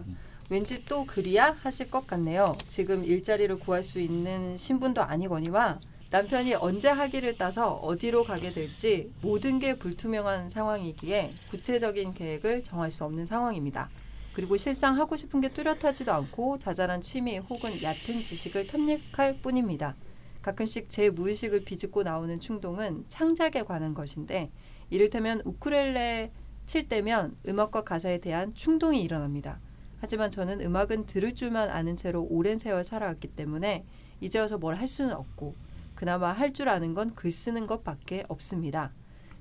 왠지 0.50 0.84
또 0.86 1.06
글이야 1.06 1.58
하실 1.62 1.92
것 1.92 2.08
같네요. 2.08 2.56
지금 2.68 3.04
일자리를 3.06 3.60
구할 3.60 3.84
수 3.84 4.00
있는 4.00 4.58
신분도 4.58 5.04
아니거니와 5.04 5.80
남편이 6.10 6.56
언제 6.56 6.90
학위를 6.90 7.38
따서 7.38 7.74
어디로 7.74 8.24
가게 8.24 8.52
될지 8.52 9.12
모든 9.22 9.60
게 9.60 9.78
불투명한 9.78 10.50
상황이기에 10.50 11.34
구체적인 11.52 12.14
계획을 12.16 12.64
정할 12.64 12.92
수 12.92 13.04
없는 13.04 13.26
상황입니다. 13.26 13.90
그리고 14.38 14.56
실상 14.56 15.00
하고 15.00 15.16
싶은 15.16 15.42
게 15.42 15.50
뚜렷하지도 15.50 16.14
않고 16.14 16.60
자잘한 16.60 17.02
취미 17.02 17.40
혹은 17.40 17.82
얕은 17.82 18.22
지식을 18.22 18.68
탐닉할 18.68 19.40
뿐입니다. 19.42 19.96
가끔씩 20.44 20.92
제 20.92 21.10
무의식을 21.10 21.64
비집고 21.64 22.04
나오는 22.04 22.40
충동은 22.40 23.06
창작에 23.10 23.64
관한 23.64 23.96
것인데 23.96 24.52
이를테면 24.92 25.42
우쿨렐레 25.44 26.32
칠 26.68 26.88
때면 26.88 27.36
음악과 27.48 27.84
가사에 27.84 28.20
대한 28.20 28.54
충동이 28.54 29.02
일어납니다. 29.02 29.60
하지만 30.02 30.30
저는 30.30 30.62
음악은 30.62 31.08
들을 31.08 31.34
줄만 31.34 31.72
아는 31.72 31.98
채로 31.98 32.22
오랜 32.30 32.60
세월 32.60 32.84
살아왔기 32.84 33.30
때문에 33.30 33.86
이제 34.22 34.38
와서 34.38 34.60
뭘 34.60 34.76
할 34.76 34.88
수는 34.88 35.16
없고 35.16 35.56
그나마 35.96 36.32
할 36.32 36.54
줄 36.54 36.70
아는 36.70 36.94
건 36.94 37.16
글 37.16 37.32
쓰는 37.32 37.66
것밖에 37.66 38.24
없습니다. 38.28 38.94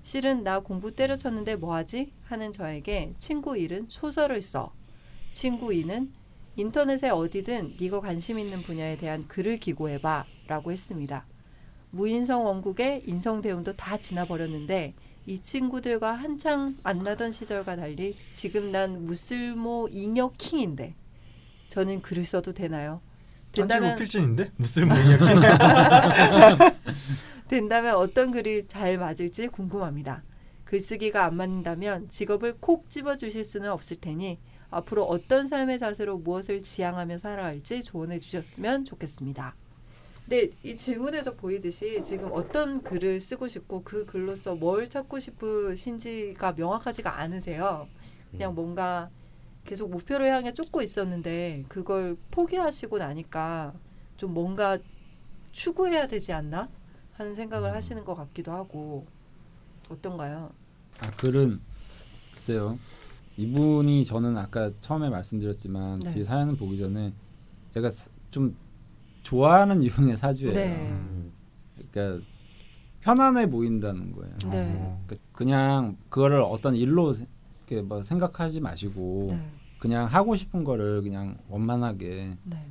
실은 0.02 0.42
나 0.42 0.60
공부 0.60 0.90
때려쳤는데 0.94 1.56
뭐하지? 1.56 2.14
하는 2.24 2.50
저에게 2.50 3.12
친구 3.18 3.58
일은 3.58 3.88
소설을 3.90 4.40
써. 4.40 4.72
친구 5.36 5.74
이는 5.74 6.10
인터넷에 6.56 7.10
어디든 7.10 7.74
네가 7.78 8.00
관심 8.00 8.38
있는 8.38 8.62
분야에 8.62 8.96
대한 8.96 9.28
글을 9.28 9.58
기고해봐 9.58 10.24
라고 10.46 10.72
했습니다. 10.72 11.26
무인성 11.90 12.46
원국의 12.46 13.02
인성 13.06 13.42
배움도 13.42 13.74
다 13.76 13.98
지나버렸는데 13.98 14.94
이 15.26 15.42
친구들과 15.42 16.12
한창 16.12 16.78
만나던 16.82 17.32
시절과 17.32 17.76
달리 17.76 18.16
지금 18.32 18.72
난 18.72 19.04
무슬모 19.04 19.90
잉여 19.92 20.32
킹인데 20.38 20.94
저는 21.68 22.00
글을 22.00 22.24
써도 22.24 22.54
되나요? 22.54 23.02
된다면 23.52 23.98
필진인데 23.98 24.52
무슨 24.56 24.88
모양이 24.88 25.18
된다면 27.48 27.96
어떤 27.96 28.30
글이 28.30 28.68
잘 28.68 28.96
맞을지 28.96 29.48
궁금합니다. 29.48 30.22
글쓰기가 30.64 31.26
안 31.26 31.36
맞는다면 31.36 32.08
직업을 32.08 32.56
콕 32.58 32.88
집어주실 32.88 33.44
수는 33.44 33.70
없을 33.70 33.98
테니 34.00 34.38
앞으로 34.76 35.04
어떤 35.04 35.46
삶의 35.46 35.78
자세로 35.78 36.18
무엇을 36.18 36.62
지향하며 36.62 37.18
살아갈지 37.18 37.82
조언해 37.82 38.18
주셨으면 38.18 38.84
좋겠습니다. 38.84 39.54
네, 40.26 40.50
이 40.62 40.76
질문에서 40.76 41.34
보이듯이 41.34 42.02
지금 42.02 42.30
어떤 42.32 42.82
글을 42.82 43.20
쓰고 43.20 43.48
싶고 43.48 43.82
그 43.84 44.04
글로서 44.04 44.54
뭘 44.56 44.88
찾고 44.88 45.20
싶으신지가 45.20 46.52
명확하지가 46.52 47.20
않으세요. 47.20 47.88
그냥 48.30 48.54
뭔가 48.54 49.08
계속 49.64 49.90
목표를 49.90 50.30
향해 50.30 50.52
쫓고 50.52 50.82
있었는데 50.82 51.64
그걸 51.68 52.16
포기하시고 52.30 52.98
나니까 52.98 53.72
좀 54.16 54.34
뭔가 54.34 54.78
추구해야 55.52 56.06
되지 56.06 56.32
않나 56.32 56.68
하는 57.14 57.34
생각을 57.34 57.72
하시는 57.72 58.04
것 58.04 58.14
같기도 58.14 58.52
하고 58.52 59.06
어떤가요? 59.88 60.52
아 60.98 61.10
글은 61.12 61.60
글쎄요. 62.34 62.78
이분이 63.36 64.04
저는 64.04 64.36
아까 64.38 64.70
처음에 64.80 65.10
말씀드렸지만 65.10 66.00
네. 66.00 66.12
뒤에 66.14 66.24
사연을 66.24 66.56
보기 66.56 66.78
전에 66.78 67.12
제가 67.70 67.90
사- 67.90 68.08
좀 68.30 68.56
좋아하는 69.22 69.82
유형의 69.82 70.16
사주예요. 70.16 70.54
네. 70.54 70.94
그러니까 71.92 72.24
편안해 73.00 73.50
보인다는 73.50 74.12
거예요. 74.12 74.34
네. 74.50 74.72
그러니까 75.06 75.16
그냥 75.32 75.96
그거를 76.08 76.40
어떤 76.40 76.74
일로 76.76 77.12
세- 77.12 77.26
이렇게 77.68 77.82
뭐 77.82 78.02
생각하지 78.02 78.60
마시고 78.60 79.26
네. 79.30 79.50
그냥 79.78 80.06
하고 80.06 80.34
싶은 80.36 80.64
거를 80.64 81.02
그냥 81.02 81.36
원만하게 81.48 82.36
네. 82.44 82.66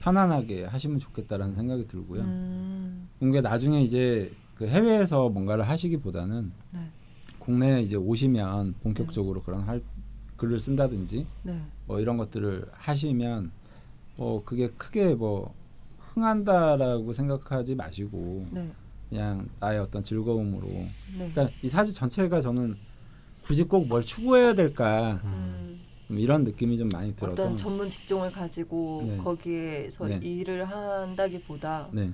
편안하게 0.00 0.64
하시면 0.64 0.98
좋겠다라는 0.98 1.54
생각이 1.54 1.86
들고요. 1.86 2.22
음, 2.22 3.08
그게 3.20 3.40
나중에 3.40 3.82
이제 3.82 4.32
그 4.54 4.66
해외에서 4.66 5.28
뭔가를 5.28 5.68
하시기보다는 5.68 6.50
네. 6.72 6.80
국내에 7.38 7.82
이제 7.82 7.94
오시면 7.96 8.74
본격적으로 8.82 9.42
그런 9.42 9.60
할 9.62 9.82
글을 10.36 10.60
쓴다든지 10.60 11.26
네. 11.42 11.62
뭐 11.86 12.00
이런 12.00 12.16
것들을 12.16 12.68
하시면 12.72 13.50
뭐 14.16 14.44
그게 14.44 14.68
크게 14.68 15.14
뭐 15.14 15.54
흥한다라고 15.98 17.12
생각하지 17.12 17.74
마시고 17.74 18.46
네. 18.50 18.70
그냥 19.08 19.48
나의 19.60 19.78
어떤 19.78 20.02
즐거움으로 20.02 20.66
네. 20.68 20.92
그러니까 21.16 21.48
이 21.62 21.68
사주 21.68 21.92
전체가 21.92 22.40
저는 22.40 22.76
굳이 23.42 23.62
꼭 23.64 23.86
뭘 23.86 24.02
추구해야 24.04 24.54
될까 24.54 25.20
음, 25.24 25.80
좀 26.08 26.18
이런 26.18 26.42
느낌이 26.42 26.76
좀 26.76 26.88
많이 26.92 27.14
들어서 27.14 27.44
어떤 27.44 27.56
전문 27.56 27.88
직종을 27.88 28.32
가지고 28.32 29.02
네. 29.06 29.16
거기에서 29.18 30.06
네. 30.06 30.18
일을 30.22 30.64
한다기보다 30.64 31.88
네 31.92 32.12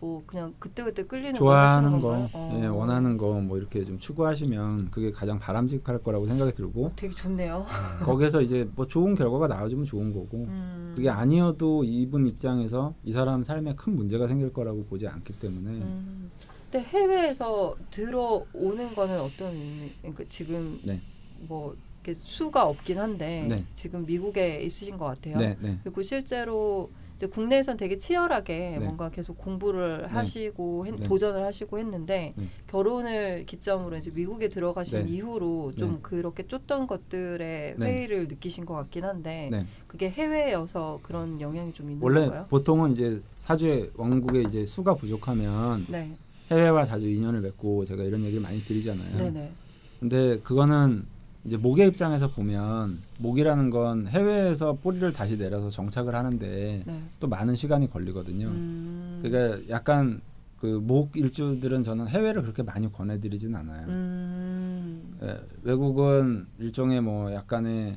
뭐 0.00 0.22
그냥 0.26 0.54
그때 0.58 0.82
그때 0.82 1.02
끌리는 1.02 1.34
좋아하는 1.34 2.00
걸 2.00 2.30
거? 2.30 2.52
예, 2.56 2.66
어. 2.66 2.74
원하는 2.74 3.16
거 3.18 3.30
뭐 3.40 3.58
이렇게 3.58 3.84
좀 3.84 3.98
추구하시면 3.98 4.90
그게 4.90 5.10
가장 5.10 5.38
바람직할 5.38 6.02
거라고 6.02 6.26
생각이 6.26 6.52
들고 6.54 6.92
되게 6.96 7.14
좋네요. 7.14 7.66
거기에서 8.02 8.40
이제 8.40 8.68
뭐 8.74 8.86
좋은 8.86 9.14
결과가 9.14 9.46
나와주면 9.46 9.84
좋은 9.84 10.12
거고 10.12 10.44
음. 10.48 10.92
그게 10.96 11.08
아니어도 11.10 11.84
이분 11.84 12.26
입장에서 12.26 12.94
이 13.04 13.12
사람 13.12 13.42
삶에 13.42 13.74
큰 13.74 13.94
문제가 13.94 14.26
생길 14.26 14.52
거라고 14.52 14.84
보지 14.86 15.06
않기 15.06 15.34
때문에 15.38 15.70
음. 15.70 16.30
근데 16.70 16.86
해외에서 16.86 17.76
들어오는 17.90 18.94
거는 18.94 19.20
어떤 19.20 19.52
의미? 19.54 19.92
그러니까 20.00 20.24
지금 20.28 20.80
네. 20.84 21.00
뭐 21.40 21.76
수가 22.22 22.66
없긴 22.66 22.98
한데 22.98 23.46
네. 23.48 23.56
지금 23.74 24.06
미국에 24.06 24.62
있으신 24.62 24.96
것 24.96 25.04
같아요. 25.06 25.36
네, 25.36 25.56
네. 25.60 25.78
그리고 25.84 26.02
실제로 26.02 26.90
이제 27.20 27.26
국내에선 27.26 27.76
되게 27.76 27.98
치열하게 27.98 28.76
네. 28.78 28.82
뭔가 28.82 29.10
계속 29.10 29.36
공부를 29.36 30.04
네. 30.04 30.06
하시고 30.08 30.86
했- 30.86 30.94
네. 30.96 31.06
도전을 31.06 31.44
하시고 31.44 31.78
했는데 31.78 32.30
네. 32.34 32.44
결혼을 32.66 33.44
기점으로 33.44 33.98
이제 33.98 34.10
미국에 34.10 34.48
들어가신 34.48 35.04
네. 35.04 35.12
이후로 35.12 35.72
좀 35.76 35.92
네. 35.96 35.98
그렇게 36.00 36.46
쫓던 36.46 36.86
것들의 36.86 37.74
네. 37.76 37.86
회의를 37.86 38.26
느끼신 38.28 38.64
것 38.64 38.72
같긴 38.72 39.04
한데 39.04 39.48
네. 39.52 39.66
그게 39.86 40.08
해외여서 40.08 41.00
그런 41.02 41.38
영향이 41.42 41.74
좀 41.74 41.90
있는 41.90 42.02
원래 42.02 42.20
건가요? 42.22 42.46
보통은 42.48 42.92
이제 42.92 43.20
사주에 43.36 43.90
왕국에 43.96 44.40
이제 44.40 44.64
수가 44.64 44.94
부족하면 44.94 45.84
네, 45.90 46.16
해외와 46.50 46.86
자주 46.86 47.06
인연을 47.06 47.42
맺고 47.42 47.84
제가 47.84 48.02
이런 48.02 48.24
얘기를 48.24 48.40
많이 48.42 48.64
드리잖아요. 48.64 49.18
네, 49.18 49.30
네. 49.30 49.52
근데 50.00 50.38
그거는 50.40 51.04
이제 51.44 51.56
목의 51.56 51.88
입장에서 51.88 52.28
보면 52.28 53.00
목이라는 53.18 53.70
건 53.70 54.06
해외에서 54.06 54.74
뿌리를 54.74 55.10
다시 55.12 55.38
내려서 55.38 55.70
정착을 55.70 56.14
하는데 56.14 56.82
네. 56.84 57.02
또 57.18 57.28
많은 57.28 57.54
시간이 57.54 57.90
걸리거든요. 57.90 58.48
음. 58.48 59.20
그러니까 59.22 59.62
약간 59.70 60.20
그목 60.58 61.16
일주들은 61.16 61.82
저는 61.82 62.08
해외를 62.08 62.42
그렇게 62.42 62.62
많이 62.62 62.92
권해드리진 62.92 63.54
않아요. 63.56 63.86
음. 63.88 65.18
예, 65.22 65.40
외국은 65.62 66.46
일종의 66.58 67.00
뭐 67.00 67.32
약간의 67.32 67.96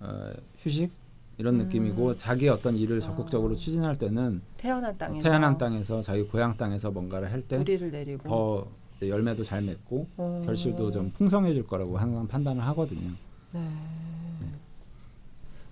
어, 0.00 0.30
휴식 0.58 0.92
이런 1.38 1.54
음. 1.54 1.58
느낌이고 1.60 2.16
자기 2.16 2.50
어떤 2.50 2.76
일을 2.76 3.00
적극적으로 3.00 3.54
아. 3.54 3.56
추진할 3.56 3.96
때는 3.96 4.42
태어난 4.58 4.96
땅에서 4.98 5.22
태어난 5.22 5.56
땅에서 5.56 6.02
자기 6.02 6.22
고향 6.24 6.52
땅에서 6.52 6.90
뭔가를 6.90 7.32
할때 7.32 7.56
뿌리를 7.56 7.90
내리고 7.90 8.28
더 8.28 8.66
열매도 9.02 9.44
잘 9.44 9.62
맺고 9.62 10.06
어. 10.16 10.42
결실도 10.44 10.90
좀 10.90 11.10
풍성해질 11.12 11.66
거라고 11.66 11.98
항상 11.98 12.26
판단을 12.26 12.62
하거든요. 12.68 13.10
네. 13.52 13.60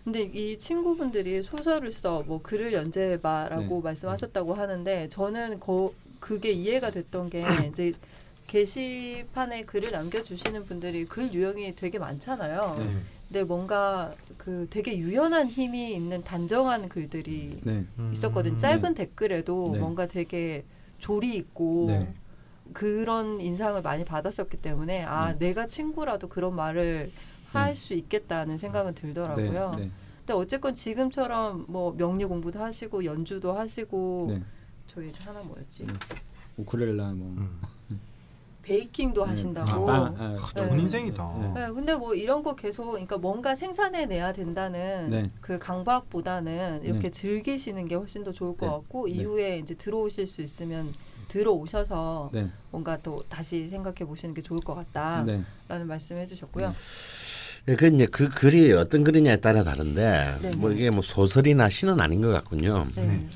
근데 0.05 0.23
이 0.25 0.59
친구분들이 0.59 1.43
소설을 1.43 1.91
써 1.91 2.23
뭐 2.27 2.41
글을 2.43 2.73
연재해봐라고 2.75 3.77
네. 3.77 3.81
말씀하셨다고 3.83 4.55
하는데 4.55 5.09
저는 5.09 5.61
거, 5.61 5.93
그게 6.21 6.53
이해가 6.53 6.91
됐던 6.91 7.31
게 7.31 7.43
이제 7.73 7.93
게시판에 8.47 9.63
글을 9.65 9.91
남겨주시는 9.91 10.67
분들이 10.67 11.07
글 11.07 11.33
유형이 11.33 11.75
되게 11.75 11.99
많잖아요. 11.99 12.75
네. 12.79 12.87
근데 13.29 13.45
뭔가 13.45 14.15
그 14.37 14.67
되게 14.69 14.97
유연한 14.99 15.49
힘이 15.49 15.95
있는 15.95 16.23
단정한 16.23 16.89
글들이 16.91 17.61
네. 17.63 17.85
있었거든. 18.13 18.59
짧은 18.59 18.95
댓글에도 18.95 19.71
네. 19.73 19.79
뭔가 19.79 20.07
되게 20.07 20.65
조리 20.99 21.35
있고 21.37 21.87
네. 21.89 22.13
그런 22.75 23.41
인상을 23.41 23.81
많이 23.81 24.05
받았었기 24.05 24.59
때문에 24.59 25.05
아 25.05 25.33
네. 25.33 25.49
내가 25.49 25.67
친구라도 25.67 26.29
그런 26.29 26.55
말을 26.55 27.11
할 27.47 27.71
네. 27.71 27.75
수 27.75 27.95
있겠다는 27.95 28.59
생각은 28.59 28.95
들더라고요. 28.95 29.73
네. 29.79 29.91
근데 30.19 30.33
어쨌건 30.35 30.75
지금처럼 30.75 31.67
뭐 31.69 31.95
명리 31.97 32.25
공부도 32.25 32.61
하시고 32.61 33.05
연주도 33.05 33.53
하시고 33.53 34.27
네. 34.29 34.43
저희 34.89 35.13
하나 35.25 35.41
뭐였지? 35.41 35.87
네. 35.87 35.93
우쿨렐라 36.57 37.13
뭐 37.13 37.29
음. 37.29 37.61
베이킹도 38.63 39.23
네. 39.25 39.31
하신다고. 39.31 39.91
아, 39.91 40.15
빵, 40.15 40.17
아, 40.19 40.37
좋은 40.57 40.77
네. 40.77 40.83
인생이다. 40.83 41.39
네. 41.39 41.61
네, 41.61 41.73
근데 41.73 41.95
뭐 41.95 42.15
이런 42.15 42.43
거 42.43 42.55
계속 42.55 42.93
그러니까 42.93 43.19
뭔가 43.19 43.55
생산해 43.55 44.07
내야 44.07 44.33
된다는 44.33 45.11
네. 45.11 45.31
그 45.41 45.59
강박보다는 45.59 46.83
이렇게 46.83 47.03
네. 47.03 47.11
즐기시는 47.11 47.87
게 47.87 47.95
훨씬 47.95 48.25
더 48.25 48.33
좋을 48.33 48.57
것 48.57 48.67
네. 48.67 48.73
같고 48.73 49.07
네. 49.07 49.13
이후에 49.13 49.59
이제 49.59 49.75
들어오실 49.75 50.27
수 50.27 50.41
있으면 50.43 50.93
들어오셔서 51.29 52.31
네. 52.33 52.49
뭔가 52.71 52.97
또 52.99 53.23
다시 53.29 53.69
생각해 53.69 54.05
보시는 54.05 54.35
게 54.35 54.43
좋을 54.43 54.61
것 54.61 54.75
같다라는 54.75 55.45
네. 55.69 55.85
말씀 55.85 56.17
해 56.17 56.27
주셨고요. 56.27 56.75
예, 57.69 57.77
그 57.77 57.87
이제 57.87 58.07
그 58.07 58.29
글이 58.29 58.73
어떤 58.73 59.05
글이냐에 59.05 59.41
따라 59.41 59.65
다른데 59.65 60.39
네. 60.43 60.57
뭐 60.57 60.71
이게 60.71 60.91
뭐 60.91 61.01
소설이나 61.01 61.71
시는 61.71 62.01
아닌 62.01 62.21
것 62.21 62.29
같군요. 62.29 62.87
네. 62.95 63.27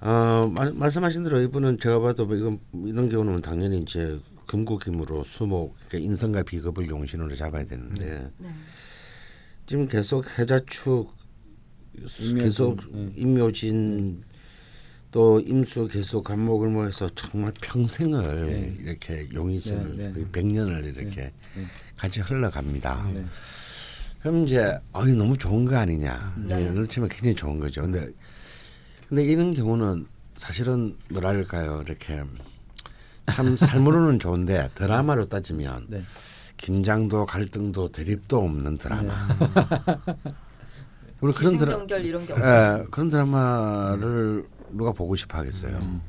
어, 0.00 0.50
마, 0.52 0.70
말씀하신 0.70 1.24
대로 1.24 1.40
이분은 1.40 1.78
제가 1.78 2.00
봐도 2.00 2.26
뭐 2.26 2.36
이건 2.36 2.58
이런 2.86 3.08
경우는 3.08 3.42
당연히 3.42 3.78
이제 3.78 4.18
금국임으로 4.46 5.22
수목 5.24 5.76
그러니까 5.86 5.98
인성과 5.98 6.42
비겁을 6.42 6.88
용신으로 6.88 7.36
잡아야 7.36 7.64
되는데 7.64 8.30
네. 8.38 8.48
지금 9.66 9.86
계속 9.86 10.26
해자축 10.38 11.14
계속 12.38 12.78
네. 12.92 13.12
임묘진 13.14 14.24
또 15.10 15.40
임수 15.40 15.88
계속 15.88 16.24
간목을 16.24 16.68
모해서 16.68 17.08
정말 17.14 17.52
평생을 17.60 18.46
네. 18.46 18.76
이렇게 18.80 19.28
용의진을 19.32 19.96
네, 19.96 20.06
네. 20.06 20.12
거의 20.12 20.26
100년을 20.26 20.96
이렇게 20.96 21.32
네. 21.56 21.64
같이 21.96 22.20
흘러갑니다. 22.20 23.10
네. 23.12 23.24
그럼 24.22 24.44
이제 24.44 24.78
어이 24.92 25.14
너무 25.14 25.36
좋은 25.36 25.64
거 25.64 25.76
아니냐. 25.76 26.34
네. 26.46 26.70
네. 26.70 26.86
치면 26.86 27.08
굉장히 27.08 27.34
좋은 27.34 27.58
거죠. 27.58 27.82
근데 27.82 28.08
근데 29.08 29.24
이런 29.24 29.52
경우는 29.52 30.06
사실은 30.36 30.96
뭐랄까요 31.10 31.82
이렇게 31.84 32.22
참 33.26 33.56
삶으로는 33.56 34.20
좋은데 34.20 34.70
드라마로 34.76 35.28
따지면 35.28 35.86
네. 35.88 36.02
긴장도 36.56 37.26
갈등도 37.26 37.90
대립도 37.90 38.38
없는 38.38 38.78
드라마. 38.78 39.12
우리 41.20 41.32
그런 41.32 41.58
드라 41.58 41.72
이런 41.98 42.26
게 42.26 42.32
없어요. 42.32 42.78
예, 42.80 42.86
그런 42.90 43.08
드라마를 43.08 44.46
누가 44.72 44.92
보고 44.92 45.14
싶어 45.16 45.38
하겠어요. 45.38 45.76
음. 45.78 46.00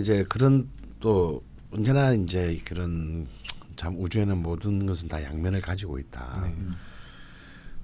이제 0.00 0.24
그런 0.28 0.68
또 1.00 1.42
언제나 1.70 2.12
이제 2.12 2.58
그런 2.66 3.26
참 3.76 3.94
우주에는 3.98 4.38
모든 4.42 4.86
것은 4.86 5.08
다 5.08 5.22
양면을 5.22 5.60
가지고 5.60 5.98
있다. 5.98 6.42
네. 6.44 6.54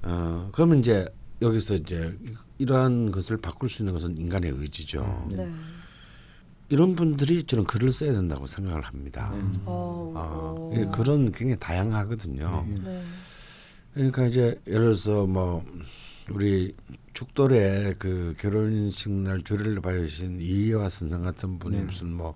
어 0.02 0.48
그러면 0.52 0.80
이제 0.80 1.06
여기서 1.40 1.74
이제 1.76 2.16
이- 2.24 2.32
이러한 2.58 3.10
것을 3.12 3.36
바꿀 3.36 3.68
수 3.68 3.82
있는 3.82 3.92
것은 3.92 4.16
인간의 4.16 4.50
의지죠. 4.52 5.28
네. 5.32 5.48
이런 6.68 6.96
분들이 6.96 7.44
저는 7.44 7.64
글을 7.64 7.92
써야 7.92 8.12
된다고 8.12 8.46
생각을 8.46 8.80
합니다. 8.82 9.32
네. 9.34 9.42
어, 9.66 10.12
어, 10.16 10.70
어. 10.72 10.72
예, 10.74 10.84
글은 10.86 11.32
굉장히 11.32 11.56
다양하거든요. 11.60 12.64
네. 12.68 12.74
네. 12.82 13.02
그러니까 13.94 14.26
이제 14.26 14.58
예를 14.66 14.80
들어서 14.84 15.26
뭐 15.26 15.64
우리 16.34 16.74
축돌에 17.14 17.94
그 17.98 18.34
결혼식 18.38 19.10
날 19.10 19.42
주례를 19.42 19.80
봐주신 19.80 20.40
이희화 20.40 20.88
선생 20.88 21.22
같은 21.22 21.58
분이 21.58 21.76
네. 21.76 21.82
무슨 21.84 22.12
뭐 22.12 22.34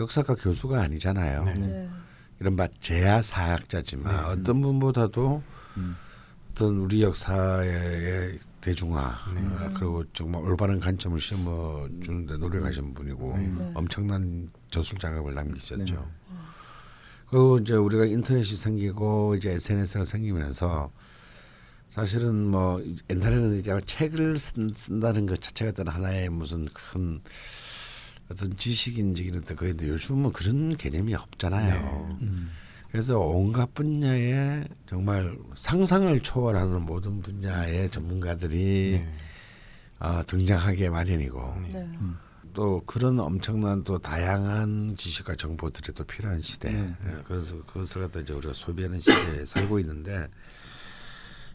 역사과 0.00 0.34
교수가 0.34 0.80
아니잖아요. 0.80 1.44
네. 1.44 1.54
네. 1.54 1.90
이른바 2.40 2.68
제야 2.80 3.22
사학자지만 3.22 4.16
네. 4.16 4.22
어떤 4.32 4.60
분보다도 4.60 5.42
음. 5.76 5.96
어떤 6.52 6.76
우리 6.78 7.02
역사의 7.02 8.38
대중화 8.60 9.14
네. 9.34 9.40
어, 9.40 9.70
그리고 9.74 10.04
정말 10.12 10.42
올바른 10.42 10.80
관점을 10.80 11.18
심어 11.20 11.88
주는데 12.02 12.36
노력하신 12.38 12.94
분이고 12.94 13.36
네. 13.36 13.48
네. 13.58 13.72
엄청난 13.74 14.50
저술 14.70 14.98
작업을 14.98 15.34
남기셨죠. 15.34 15.94
네. 15.94 16.36
그리고 17.30 17.58
이제 17.58 17.74
우리가 17.74 18.06
인터넷이 18.06 18.56
생기고 18.56 19.36
이제 19.36 19.52
SNS가 19.52 20.04
생기면서 20.04 20.90
사실은 21.98 22.46
뭐 22.46 22.80
옛날에는 23.10 23.58
이제 23.58 23.76
책을 23.84 24.38
쓴, 24.38 24.72
쓴다는 24.72 25.26
것 25.26 25.40
자체가 25.40 25.70
어떤 25.70 25.88
하나의 25.88 26.28
무슨 26.28 26.64
큰 26.66 27.20
어떤 28.30 28.56
지식인지 28.56 29.24
이런 29.24 29.44
데 29.44 29.56
그런데 29.56 29.88
요즘은 29.88 30.32
그런 30.32 30.76
개념이 30.76 31.16
없잖아요. 31.16 32.18
음. 32.22 32.50
그래서 32.92 33.18
온갖 33.18 33.74
분야에 33.74 34.64
정말 34.86 35.36
상상을 35.56 36.20
초월하는 36.20 36.82
모든 36.82 37.20
분야의 37.20 37.90
전문가들이 37.90 39.02
네. 39.02 39.14
어, 39.98 40.22
등장하기 40.24 40.88
마련이고 40.90 41.62
네. 41.72 41.88
또 42.54 42.80
그런 42.86 43.18
엄청난 43.18 43.82
또 43.82 43.98
다양한 43.98 44.94
지식과 44.96 45.34
정보들이 45.34 45.94
또 45.94 46.04
필요한 46.04 46.40
시대. 46.40 46.70
네. 46.70 46.94
예, 47.08 47.16
그래서 47.24 47.56
그것을 47.64 48.02
갖다 48.02 48.20
이제 48.20 48.32
우리가 48.34 48.52
소비하는 48.52 49.00
시대에 49.00 49.44
살고 49.44 49.80
있는데 49.80 50.28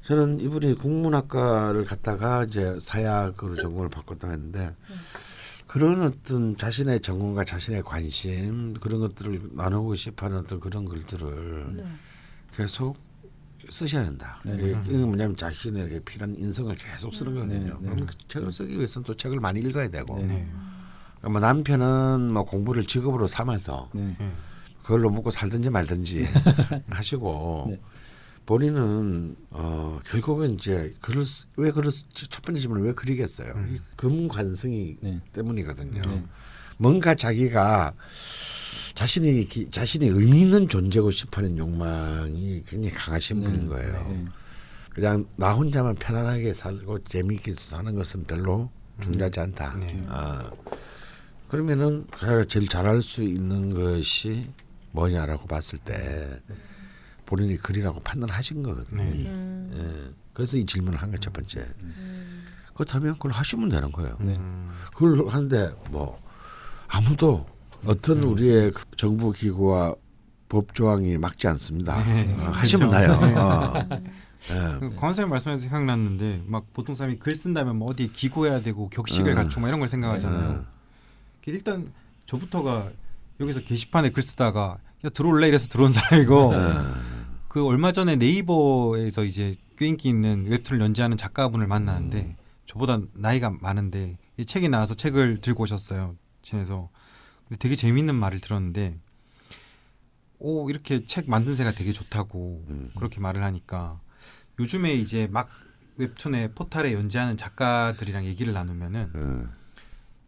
저는 0.04 0.40
이분이 0.42 0.76
국문학과를 0.76 1.86
갔다가 1.86 2.44
이제 2.44 2.78
사약으로 2.80 3.56
전공을 3.56 3.90
바꿨다 3.90 4.30
했는데 4.30 4.76
그런 5.66 6.04
어떤 6.04 6.58
자신의 6.58 7.00
전공과 7.00 7.46
자신의 7.46 7.84
관심 7.84 8.74
그런 8.76 9.00
것들을 9.00 9.52
나누고 9.54 9.96
싶어하는 9.96 10.40
어떤 10.40 10.60
그런 10.60 10.86
글들을 10.86 11.78
네. 11.78 11.84
계속 12.54 12.98
쓰셔야 13.70 14.04
된다. 14.04 14.40
네. 14.44 14.56
이게 14.56 14.98
뭐냐면 14.98 15.38
자신에게 15.38 16.02
필요한 16.02 16.36
인성을 16.38 16.76
계속 16.76 17.16
쓰는 17.16 17.34
네, 17.34 17.40
거거든요. 17.40 17.78
네. 17.80 17.90
그럼 17.90 18.06
그 18.06 18.14
책을 18.28 18.52
쓰기 18.52 18.76
위해서는 18.76 19.06
또 19.06 19.16
책을 19.16 19.40
많이 19.40 19.62
읽어야 19.62 19.90
되고 19.90 20.18
네. 20.20 20.28
네. 20.28 21.30
뭐 21.30 21.40
남편은 21.40 22.34
뭐 22.34 22.44
공부를 22.44 22.84
직업으로 22.84 23.28
삼아서. 23.28 23.90
그걸로 24.84 25.10
먹고 25.10 25.32
살든지 25.32 25.70
말든지 25.70 26.28
하시고 26.92 27.68
네. 27.70 27.80
본인은 28.46 29.36
어 29.52 30.00
결국은 30.06 30.56
이제 30.56 30.92
글을 31.02 31.26
쓰- 31.26 31.48
왜 31.56 31.72
글을 31.72 31.92
쓰- 31.92 32.04
첫 32.14 32.44
번째 32.44 32.60
질문을 32.62 32.84
왜 32.84 32.94
그리겠어요? 32.94 33.54
이 33.70 33.78
금관성이 33.96 34.98
네. 35.02 35.22
때문이거든요. 35.32 36.02
네. 36.02 36.24
뭔가 36.78 37.16
자기가 37.16 37.94
자신이 38.96 39.46
기- 39.46 39.70
자신이 39.72 40.08
의미 40.08 40.42
있는 40.42 40.68
존재고 40.68 41.12
싶어하는 41.12 41.58
욕망이 41.58 42.62
굉장히 42.68 42.94
강하신 42.94 43.40
네. 43.40 43.46
분인 43.46 43.68
거예요. 43.68 44.08
네. 44.10 44.26
그냥 44.90 45.26
나 45.38 45.54
혼자만 45.54 45.96
편안하게 45.96 46.54
살고 46.54 47.04
재미있게 47.06 47.54
사는 47.58 47.96
것은 47.96 48.26
별로 48.26 48.70
중요하지 49.02 49.40
않다. 49.40 49.76
네. 49.80 50.04
아, 50.08 50.52
그러면은 51.48 52.06
제일 52.50 52.68
잘할 52.68 53.02
수 53.02 53.24
있는 53.24 53.74
것이 53.74 54.50
뭐냐라고 54.92 55.48
봤을 55.48 55.80
때 55.80 56.40
본인이 57.26 57.56
글이라고 57.58 58.02
판단하신 58.02 58.64
거거든요. 58.64 59.04
네. 59.04 59.26
음. 59.28 59.72
예. 59.76 60.14
그래서 60.34 60.58
이 60.58 60.66
질문을 60.66 61.02
한거첫 61.02 61.34
번째. 61.34 61.66
그렇다면 62.74 63.14
그걸 63.14 63.32
하시면 63.32 63.70
되는 63.70 63.92
거예요. 63.92 64.18
네. 64.20 64.38
그걸 64.96 65.28
하는데 65.28 65.74
뭐 65.92 66.16
아무도 66.88 67.46
어떤 67.86 68.24
우리의 68.24 68.72
그 68.72 68.84
정부 68.98 69.32
기구와 69.32 69.96
법 70.50 70.74
조항이 70.74 71.18
막지 71.18 71.48
않습니다. 71.48 72.04
네. 72.04 72.36
어, 72.40 72.52
하시면 72.52 72.90
그렇죠. 72.90 73.20
돼요. 73.20 73.38
어. 73.38 73.74
예. 74.50 74.80
그 74.80 74.90
권선생님 74.96 75.30
말씀에서 75.30 75.62
생각났는데 75.62 76.44
막 76.46 76.66
보통 76.74 76.96
사람이 76.96 77.18
글 77.18 77.34
쓴다면 77.34 77.78
뭐 77.78 77.90
어디 77.90 78.12
기고해야 78.12 78.62
되고 78.62 78.90
격식을 78.90 79.32
음. 79.32 79.36
갖추고 79.36 79.62
막 79.62 79.68
이런 79.70 79.80
걸 79.80 79.88
생각하잖아요. 79.90 80.50
음. 80.50 80.66
일단 81.46 81.92
저부터가 82.26 82.90
여기서 83.40 83.62
게시판에 83.62 84.10
글 84.12 84.24
쓰다가 84.24 84.78
야 85.06 85.10
들어올래 85.10 85.48
이래서 85.48 85.68
들어온 85.68 85.92
사람이고 85.92 86.52
음. 86.52 87.38
그 87.50 87.66
얼마 87.66 87.92
전에 87.92 88.16
네이버에서 88.16 89.26
이제 89.26 89.56
꽤 89.78 89.88
인기 89.88 90.10
있는 90.10 90.46
웹툰을 90.48 90.82
연재하는 90.82 91.18
작가분을 91.18 91.68
만나는데 91.68 92.20
음. 92.20 92.36
저보다 92.66 93.00
나이가 93.14 93.50
많은데 93.50 94.18
이 94.38 94.46
책이 94.46 94.70
나와서 94.70 94.96
책을 94.96 95.42
들고 95.42 95.64
오셨어요. 95.64 96.16
친해서 96.42 96.90
근데 97.48 97.58
되게 97.60 97.76
재미있는 97.76 98.16
말을 98.16 98.40
들었는데 98.40 98.98
오 100.40 100.70
이렇게 100.70 101.06
책 101.06 101.28
만듦새가 101.28 101.76
되게 101.76 101.92
좋다고 101.92 102.66
음. 102.70 102.92
그렇게 102.96 103.20
말을 103.20 103.44
하니까 103.44 104.00
요즘에 104.60 104.94
이제 104.94 105.28
막 105.32 105.50
웹툰에 105.98 106.54
포탈에 106.54 106.94
연재하는 106.94 107.38
작가들이랑 107.38 108.26
얘기를 108.26 108.54
나누면은 108.54 109.12
음. 109.16 109.52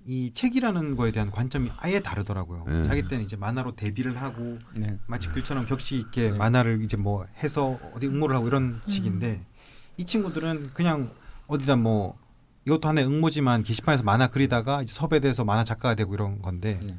이 0.07 0.31
책이라는 0.33 0.95
거에 0.95 1.11
대한 1.11 1.31
관점이 1.31 1.71
아예 1.77 1.99
다르더라고요. 1.99 2.65
음. 2.67 2.83
자기 2.83 3.03
때는 3.03 3.25
이제 3.25 3.35
만화로 3.35 3.75
데뷔를 3.75 4.21
하고 4.21 4.59
네. 4.75 4.99
마치 5.07 5.29
글처럼 5.29 5.65
격식 5.65 5.97
있게 5.99 6.31
네. 6.31 6.37
만화를 6.37 6.83
이제 6.83 6.95
뭐 6.95 7.25
해서 7.43 7.79
어디 7.93 8.07
응모를 8.07 8.35
하고 8.35 8.47
이런 8.47 8.81
식인데 8.85 9.43
이 9.97 10.05
친구들은 10.05 10.71
그냥 10.73 11.11
어디다 11.47 11.75
뭐 11.77 12.17
이것도 12.65 12.87
하나의 12.87 13.07
응모지만 13.07 13.63
게시판에서 13.63 14.03
만화 14.03 14.27
그리다가 14.27 14.83
이제 14.83 14.93
섭외돼서 14.93 15.43
만화 15.43 15.63
작가가 15.63 15.95
되고 15.95 16.13
이런 16.13 16.41
건데 16.41 16.79
네. 16.87 16.95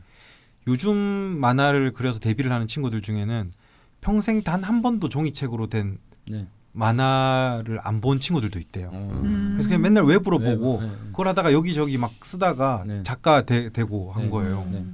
요즘 0.67 0.97
만화를 0.97 1.93
그려서 1.93 2.19
데뷔를 2.19 2.51
하는 2.51 2.67
친구들 2.67 3.03
중에는 3.03 3.53
평생 4.01 4.43
단 4.43 4.65
한 4.65 4.83
번도 4.83 5.09
종이책으로 5.09 5.69
된 5.69 5.99
네. 6.29 6.49
만화를 6.77 7.81
안 7.83 8.01
본 8.01 8.21
친구들도 8.21 8.59
있대요. 8.59 8.91
어. 8.93 9.21
음. 9.25 9.53
그래서 9.55 9.69
그냥 9.69 9.83
맨날 9.83 10.05
웹으로 10.05 10.39
네, 10.39 10.55
보고 10.55 10.81
네, 10.83 10.87
네. 10.89 10.93
그걸 11.07 11.29
하다가 11.29 11.53
여기저기 11.53 11.97
막 11.99 12.13
쓰다가 12.23 12.85
네. 12.87 13.03
작가 13.03 13.43
되, 13.43 13.71
되고 13.71 14.13
한 14.13 14.25
네. 14.25 14.31
거예요. 14.31 14.67
네. 14.71 14.85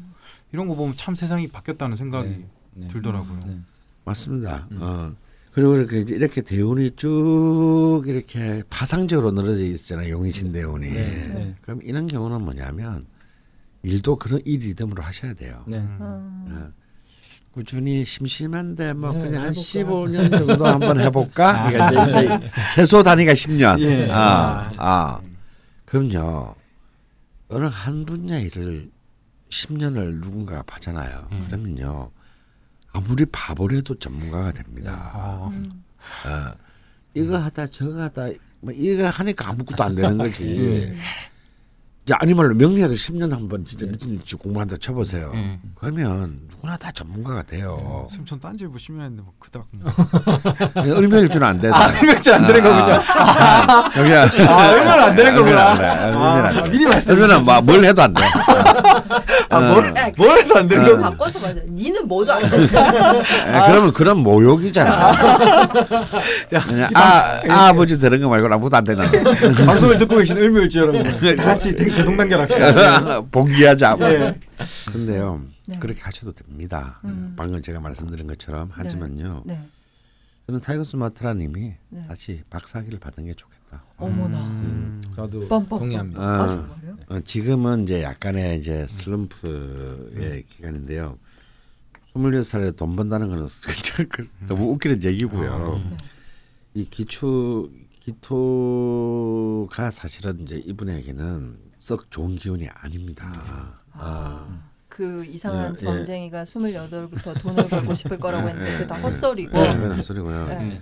이런 0.52 0.68
거 0.68 0.76
보면 0.76 0.96
참 0.96 1.14
세상이 1.16 1.48
바뀌었다는 1.48 1.96
생각이 1.96 2.28
네. 2.28 2.48
네. 2.74 2.88
들더라고요. 2.88 3.40
네. 3.46 3.58
맞습니다. 4.04 4.68
음. 4.70 4.78
어. 4.80 5.12
그리고 5.52 5.74
이렇게 5.76 5.98
이렇게 6.00 6.40
대운이 6.40 6.92
쭉 6.96 8.02
이렇게 8.06 8.62
파상적으로 8.70 9.32
늘어져 9.32 9.64
있잖아요. 9.64 10.10
용의진 10.12 10.52
대운이. 10.52 10.88
네. 10.88 10.94
네. 11.34 11.54
그럼 11.60 11.80
이런 11.82 12.06
경우는 12.06 12.40
뭐냐면 12.42 13.04
일도 13.82 14.16
그런 14.16 14.40
일 14.44 14.60
리듬으로 14.60 15.02
하셔야 15.02 15.34
돼요. 15.34 15.64
네. 15.66 15.78
음. 15.78 15.98
음. 16.00 16.46
어. 16.70 16.81
꾸준히 17.52 18.04
심심한데 18.04 18.94
뭐 18.94 19.12
네, 19.12 19.20
그냥 19.20 19.42
한 19.44 19.48
해볼까? 19.50 19.60
15년 19.62 20.38
정도 20.38 20.66
한번 20.66 21.00
해볼까? 21.00 21.68
그러니까 21.70 22.08
이제, 22.08 22.24
이제 22.24 22.50
최소 22.74 23.02
단위가 23.02 23.32
10년. 23.32 23.80
예. 23.80 24.10
아, 24.10 24.70
아. 24.78 25.20
그럼요. 25.84 26.54
어느 27.48 27.66
한 27.66 28.06
분야 28.06 28.38
일을 28.38 28.90
10년을 29.50 30.22
누군가 30.22 30.64
하잖아요. 30.66 31.28
음. 31.32 31.44
그러면요. 31.46 32.10
아무리 32.92 33.26
바보래도 33.26 33.98
전문가가 33.98 34.52
됩니다. 34.52 35.12
어, 35.14 35.50
음. 35.52 35.84
어, 36.26 36.54
이거 37.14 37.38
하다 37.38 37.66
저거 37.68 38.00
하다 38.02 38.30
뭐 38.60 38.72
이거 38.72 39.08
하니까 39.08 39.50
아무것도 39.50 39.82
안 39.82 39.94
되는 39.94 40.16
거지. 40.16 40.96
이제 42.04 42.14
아니말로 42.18 42.54
명리학을 42.54 42.96
10년 42.96 43.30
한 43.30 43.48
번 43.48 43.64
진짜 43.64 43.86
미친 43.86 44.18
듯이 44.18 44.34
공부한다 44.34 44.76
쳐보세요. 44.80 45.30
예. 45.34 45.58
그러면 45.76 46.40
누구나 46.50 46.76
다 46.76 46.90
전문가가 46.92 47.42
돼요. 47.42 47.78
선생님 48.08 48.26
전 48.26 48.40
딴지일보 48.40 48.76
신문했는데 48.78 49.22
뭐 49.22 49.32
그닥 49.38 49.66
을묘일주는 50.76 51.46
안 51.46 51.60
돼요. 51.60 51.72
일주일 52.02 52.34
안 52.36 52.46
되는 52.46 52.62
거군요. 52.62 52.92
여기 53.98 54.14
아, 54.48 54.72
을묘는 54.72 55.00
안 55.04 55.14
되는 55.16 55.36
거구나. 55.36 56.48
아, 56.48 56.62
미리 56.68 56.84
말씀해 56.86 57.14
을묘는 57.14 57.44
뭐, 57.44 57.60
뭘 57.60 57.84
해도 57.84 58.02
안 58.02 58.12
돼. 58.14 58.22
아, 59.52 59.60
뭘, 59.72 59.94
야, 59.96 60.10
뭘 60.16 60.38
해도 60.38 60.56
안 60.56 60.66
되는 60.66 60.84
거구나. 60.84 61.10
바꿔서 61.10 61.38
말해. 61.40 61.62
니는 61.68 62.08
뭐도 62.08 62.32
안 62.32 62.42
돼. 62.42 62.56
에, 62.64 62.66
그러면 63.66 63.92
그런 63.92 64.18
모욕이잖아. 64.18 65.12
그냥 66.48 66.88
아, 66.94 67.40
아, 67.48 67.68
아버지 67.68 67.98
되는 67.98 68.20
거 68.20 68.28
말고 68.28 68.52
아무도 68.52 68.76
안 68.76 68.84
되나. 68.84 69.04
방송을 69.66 69.98
듣고 69.98 70.16
계신 70.16 70.36
을묘일주 70.36 70.78
여러분 70.80 71.02
같이 71.36 71.74
대- 71.74 71.86
대동단결합시다. 71.86 73.20
봉기하자. 73.30 73.96
예. 74.00 74.38
근데요, 74.92 75.42
네. 75.66 75.76
그렇게 75.80 76.00
하셔도 76.02 76.32
됩니다. 76.32 77.00
음. 77.04 77.34
방금 77.36 77.60
제가 77.62 77.80
말씀드린 77.80 78.26
것처럼 78.26 78.70
하지만요, 78.72 79.42
네. 79.44 79.60
저는 80.46 80.60
타이거 80.60 80.96
수마트라님이 80.96 81.72
네. 81.90 82.04
다시 82.08 82.42
박사학위를 82.50 82.98
받은 83.00 83.26
게 83.26 83.34
좋겠다. 83.34 83.82
어머나. 83.96 84.38
음. 84.38 85.00
저도 85.16 85.48
뻔뻔뻔. 85.48 85.78
동의합니다. 85.78 86.20
아 86.20 86.66
어. 87.08 87.20
지금은 87.20 87.84
이제 87.84 88.02
약간의 88.02 88.58
이제 88.58 88.86
슬럼프의 88.86 90.42
기간인데요. 90.48 91.18
26살에 92.14 92.76
돈 92.76 92.96
번다는 92.96 93.28
거는 93.28 93.46
그 94.10 94.28
너무 94.46 94.72
웃기는 94.72 95.02
얘기고요. 95.02 95.76
네. 95.76 95.96
이 96.74 96.84
기초 96.84 97.70
기토가 98.00 99.90
사실은 99.90 100.40
이제 100.42 100.56
이분에게는 100.56 101.56
썩 101.78 102.10
좋은 102.10 102.36
기운이 102.36 102.68
아닙니다. 102.68 103.80
아, 103.92 104.62
그 104.88 105.24
이상한 105.24 105.68
예, 105.68 105.72
예. 105.72 105.76
점쟁이가 105.76 106.44
28부터 106.44 107.40
돈을 107.40 107.66
벌고 107.68 107.94
싶을 107.94 108.18
거라고 108.18 108.48
했는데 108.48 108.72
그게 108.72 108.86
다 108.86 108.94
헛소리고 108.96 109.52
네, 109.52 109.76
그런 109.76 110.02
소리고요. 110.02 110.46
네. 110.48 110.58
네. 110.58 110.80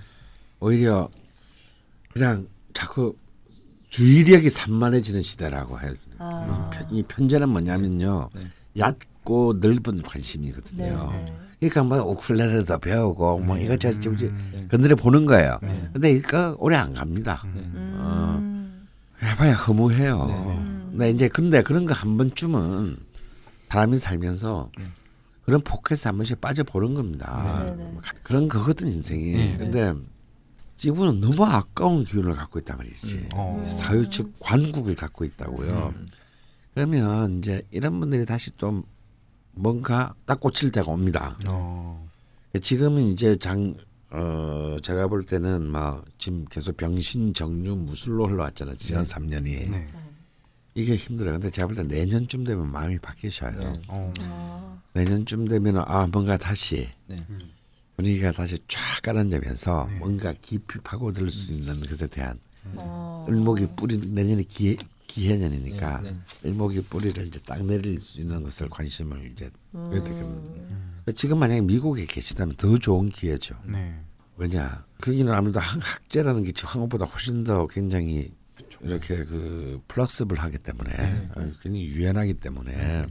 오히려 0.61 1.09
그냥 2.13 2.49
자꾸 2.73 3.15
주의력이 3.91 4.49
산만해지는 4.51 5.23
시대라고 5.23 5.79
해요. 5.81 5.93
아. 6.19 6.71
편- 6.73 6.87
이 6.91 7.03
편제는 7.03 7.49
뭐냐면요, 7.49 8.31
네. 8.35 8.41
얕고 8.79 9.59
넓은 9.61 10.03
관심이거든요. 10.03 10.85
네, 11.13 11.25
네. 11.25 11.37
그러니까 11.59 11.83
뭐 11.83 12.11
우쿨렐레도 12.13 12.79
배우고 12.79 13.41
뭐 13.41 13.59
이것저것 13.59 14.01
좀 14.01 14.17
네. 14.17 14.67
건드려 14.71 14.97
보는 14.97 15.27
거예요. 15.27 15.59
네. 15.63 15.91
근데 15.93 16.13
이거 16.13 16.57
오래 16.59 16.77
안 16.77 16.95
갑니다. 16.95 17.43
네. 17.55 17.61
음. 17.61 18.87
해봐야 19.23 19.53
허무해요. 19.55 20.25
네. 20.27 20.35
음. 20.59 20.89
근데 20.93 21.11
이제 21.11 21.29
근데 21.29 21.63
그런 21.63 21.85
거 21.85 21.93
한 21.93 22.17
번쯤은 22.17 22.97
사람이 23.69 23.97
살면서 23.99 24.71
네. 24.79 24.85
그런 25.45 25.61
포켓에 25.63 26.09
한 26.09 26.17
번씩 26.17 26.41
빠져 26.41 26.63
보는 26.65 26.95
겁니다. 26.95 27.65
네, 27.67 27.75
네. 27.77 27.95
그런 28.23 28.49
거거든 28.49 28.89
인생이. 28.89 29.33
네. 29.35 29.57
근데 29.59 29.93
이분은 30.85 31.21
너무 31.21 31.45
아까운 31.45 32.05
기운을 32.05 32.35
갖고 32.35 32.59
있단 32.59 32.79
말이지. 32.79 33.17
음. 33.19 33.29
어. 33.35 33.65
사유측 33.67 34.35
관국을 34.41 34.95
갖고 34.97 35.25
있다고요. 35.25 35.93
음. 35.97 36.09
그러면 36.75 37.35
이제 37.39 37.63
이런 37.71 37.99
분들이 38.01 38.25
다시 38.25 38.51
또 38.57 38.83
뭔가 39.53 40.15
딱 40.25 40.41
꽂힐 40.41 40.71
때가 40.71 40.91
옵니다. 40.91 41.37
어. 41.49 42.09
지금은 42.63 43.13
이제 43.13 43.37
장 43.37 43.75
어, 44.11 44.77
제가 44.83 45.07
볼 45.07 45.25
때는 45.25 45.67
막 45.67 46.05
지금 46.19 46.45
계속 46.47 46.77
병신 46.77 47.35
정류 47.35 47.77
무술로 47.77 48.27
흘러왔잖아요. 48.29 48.75
지난 48.77 49.05
네. 49.05 49.11
3년이. 49.15 49.71
네. 49.71 49.87
이게 50.75 50.97
힘들어요. 50.97 51.35
근데 51.35 51.51
제가 51.51 51.67
볼 51.69 51.77
때 51.77 51.83
내년쯤 51.85 52.45
되면 52.45 52.71
마음이 52.71 52.99
바뀌셔요. 52.99 53.59
네. 53.59 53.73
어. 53.89 54.13
아. 54.21 54.79
내년쯤 54.95 55.47
되면 55.49 55.79
아 55.87 56.07
뭔가 56.11 56.37
다시 56.37 56.89
네. 57.07 57.25
분위기가 58.01 58.33
다시 58.33 58.59
쫙 58.69 58.81
가라앉으면서 59.03 59.87
네. 59.91 59.99
뭔가 59.99 60.33
깊이 60.41 60.79
파고들 60.81 61.31
수 61.31 61.53
있는 61.53 61.81
것에 61.81 62.07
대한 62.07 62.39
어. 62.75 63.25
을목이 63.29 63.69
뿌린 63.77 64.13
내년에 64.13 64.43
기, 64.45 64.77
기해년이니까 65.07 66.01
네, 66.01 66.11
네. 66.11 66.17
일목이 66.45 66.83
뿌리를 66.83 67.27
이제 67.27 67.39
딱 67.47 67.63
내릴 67.65 68.01
수 68.01 68.21
있는 68.21 68.43
것을 68.43 68.69
관심을 68.69 69.33
이제 69.33 69.51
그래야 69.73 70.03
되겠네. 70.03 70.25
음. 70.25 71.03
지금 71.17 71.39
만약에 71.39 71.61
미국에 71.63 72.05
계시다면 72.07 72.57
더 72.57 72.77
좋은 72.79 73.09
기회죠. 73.11 73.57
네. 73.65 73.95
왜냐? 74.37 74.85
거기는 75.01 75.33
아무래도 75.33 75.61
학- 75.61 75.79
학제라는 75.83 76.43
게 76.43 76.53
한국보다 76.63 77.05
훨씬 77.07 77.45
더 77.45 77.67
굉장히 77.67 78.33
이렇게 78.83 79.25
그 79.25 79.81
플렉스블하기 79.89 80.59
때문에 80.59 80.93
어, 81.35 81.53
굉장히 81.63 81.87
유연하기 81.87 82.35
때문에 82.35 83.05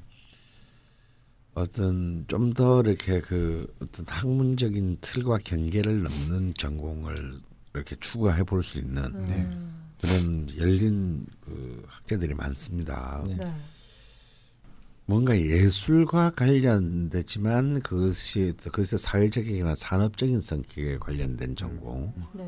어떤 1.59 2.25
좀 2.27 2.53
더 2.53 2.81
이렇게 2.81 3.21
그 3.21 3.67
어떤 3.81 4.05
학문적인 4.07 4.97
틀과 5.01 5.39
경계를 5.39 6.03
넘는 6.03 6.53
전공을 6.55 7.39
이렇게 7.73 7.95
추구해 7.99 8.43
볼 8.43 8.63
수 8.63 8.79
있는 8.79 9.03
음. 9.05 9.89
그런 10.01 10.47
열린 10.57 11.25
그 11.41 11.83
학자들이 11.87 12.33
많습니다. 12.33 13.23
네. 13.27 13.35
네. 13.35 13.53
뭔가 15.05 15.35
예술과 15.37 16.31
관련되지만 16.31 17.81
그것이 17.81 18.53
그것의 18.63 18.99
사회적이나 18.99 19.75
산업적인 19.75 20.39
성격에 20.39 20.97
관련된 20.99 21.55
전공 21.55 22.13
네. 22.33 22.47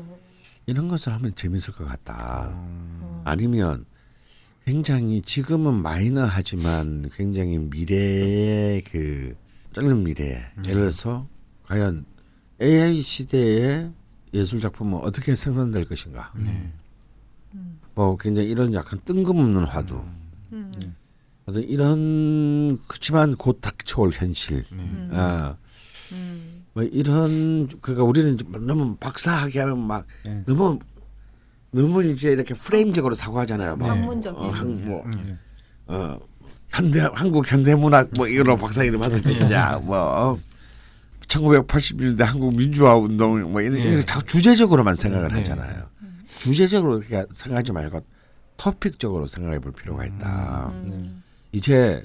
이런 0.66 0.88
것을 0.88 1.12
하면 1.12 1.34
재밌을 1.34 1.74
것 1.74 1.84
같다. 1.84 2.50
음. 2.50 3.20
아니면 3.24 3.84
굉장히 4.64 5.22
지금은 5.22 5.74
마이너하지만 5.82 7.10
굉장히 7.12 7.58
미래의 7.58 8.82
그 8.82 9.34
짧은 9.74 10.04
미래 10.04 10.40
예를 10.66 10.82
들어서 10.82 11.26
과연 11.64 12.04
AI 12.60 13.00
시대의 13.00 13.90
예술 14.34 14.60
작품은 14.60 15.00
어떻게 15.00 15.34
생산될 15.34 15.84
것인가? 15.84 16.32
네. 16.36 16.72
뭐 17.94 18.16
굉장히 18.16 18.48
이런 18.48 18.72
약간 18.72 19.00
뜬금없는 19.04 19.64
화두 19.64 20.02
음. 20.52 20.72
어떤 21.44 21.62
이런 21.64 22.78
그렇지만 22.86 23.36
곧 23.36 23.60
닥쳐올 23.60 24.10
현실 24.12 24.64
네. 24.70 24.76
음. 24.76 25.10
아, 25.12 25.56
음. 26.12 26.64
뭐 26.72 26.82
이런 26.84 27.68
그러니까 27.80 28.04
우리는 28.04 28.38
좀 28.38 28.66
너무 28.66 28.96
박사하게 28.96 29.60
하면 29.60 29.78
막 29.80 30.06
네. 30.24 30.44
너무 30.46 30.78
너무 31.72 32.04
이제 32.04 32.30
이렇게 32.30 32.54
프레임적으로 32.54 33.14
사고하잖아요. 33.14 33.76
뭐, 33.76 33.88
학문적인. 33.88 34.38
어, 34.38 34.48
한, 34.48 34.84
뭐, 34.84 35.04
네. 35.08 35.36
어, 35.86 36.18
현대 36.68 37.00
한국 37.00 37.50
현대문학 37.50 38.10
뭐 38.16 38.28
이걸로 38.28 38.56
박사 38.56 38.82
이름 38.82 39.00
받을 39.00 39.22
것이냐 39.22 39.80
뭐 39.84 40.38
1980년대 41.28 42.20
한국 42.20 42.56
민주화 42.56 42.96
운동 42.96 43.52
뭐 43.52 43.60
이런, 43.60 43.74
네. 43.74 43.82
이런 43.82 44.06
자꾸 44.06 44.24
주제적으로만 44.26 44.94
생각을 44.94 45.28
네. 45.28 45.34
하잖아요. 45.36 45.86
주제적으로 46.38 47.00
그렇게 47.00 47.26
생각하지 47.32 47.72
말고 47.72 48.04
토픽적으로 48.56 49.26
생각해 49.26 49.58
볼 49.58 49.72
필요가 49.72 50.04
있다. 50.06 50.70
음. 50.72 51.22
이제 51.52 52.02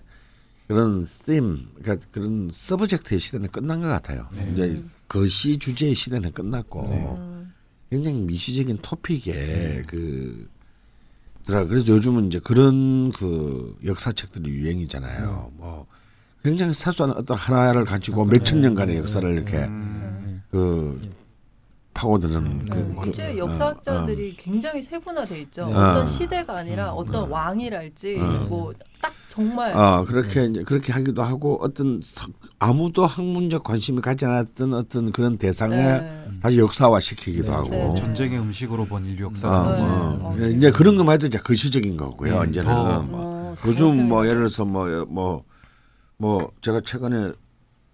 그런 0.67 1.07
theme, 1.25 1.65
그러니까 1.81 2.05
그런 2.11 2.49
서브젝트의 2.51 3.19
시대는 3.19 3.49
끝난 3.49 3.81
것 3.81 3.87
같아요. 3.87 4.27
네. 4.33 4.49
이제 4.53 4.83
거시 5.07 5.57
주제의 5.57 5.93
시대는 5.95 6.33
끝났고 6.33 6.81
음. 7.17 7.36
굉장히 7.89 8.19
미시적인 8.21 8.79
토픽에 8.81 9.83
그 9.87 10.49
들어 11.43 11.65
그래서 11.65 11.93
요즘은 11.93 12.27
이제 12.27 12.39
그런 12.39 13.11
그 13.11 13.77
역사책들이 13.85 14.49
유행이잖아요. 14.49 15.51
뭐 15.55 15.87
굉장히 16.43 16.73
사소한 16.73 17.15
어떤 17.15 17.37
하나를 17.37 17.85
가지고 17.85 18.25
몇천 18.25 18.61
년간의 18.61 18.97
역사를 18.97 19.29
이렇게 19.33 19.57
음. 19.59 20.43
그 20.51 21.01
파고드는 21.93 22.65
그, 22.65 22.77
네. 22.77 22.95
그 23.01 23.09
이제 23.09 23.31
어, 23.33 23.37
역사학자들이 23.37 24.35
굉장히 24.37 24.83
세분화돼 24.83 25.39
있죠. 25.41 25.67
네. 25.67 25.73
어떤 25.73 26.01
어. 26.01 26.05
시대가 26.05 26.57
아니라 26.57 26.91
어떤 26.91 27.29
왕이랄지 27.29 28.17
어. 28.19 28.45
뭐딱 28.49 29.13
정말 29.29 29.75
어 29.75 30.03
그렇게 30.05 30.45
이제 30.45 30.63
그렇게 30.63 30.91
하기도 30.91 31.23
하고 31.23 31.57
어떤 31.61 32.01
사- 32.03 32.27
아무도 32.59 33.05
학문적 33.05 33.63
관심이 33.63 34.01
가지 34.01 34.25
않았던 34.25 34.73
어떤 34.73 35.11
그런 35.11 35.37
대상에 35.37 35.75
네. 35.75 36.26
다시 36.41 36.57
역사화 36.59 36.99
시키기도 36.99 37.43
네. 37.47 37.51
하고 37.51 37.69
네. 37.69 37.95
전쟁의 37.95 38.39
음식으로 38.39 38.85
본 38.85 39.05
인류 39.05 39.25
어, 39.25 39.29
역사가 39.29 39.75
네. 39.75 39.83
어. 39.83 40.19
어, 40.21 40.37
이제. 40.37 40.71
그런 40.71 40.95
것만 40.97 41.15
해도 41.15 41.27
이제 41.27 41.37
거시적인 41.37 41.97
거고요. 41.97 42.43
네, 42.43 42.49
이제는 42.49 42.69
더. 42.71 43.01
뭐 43.03 43.21
어, 43.21 43.55
요즘 43.65 44.07
뭐더 44.07 44.27
예를 44.27 44.39
들어서 44.41 44.65
뭐뭐 44.65 45.43
뭐 46.17 46.51
제가 46.61 46.81
최근에 46.85 47.31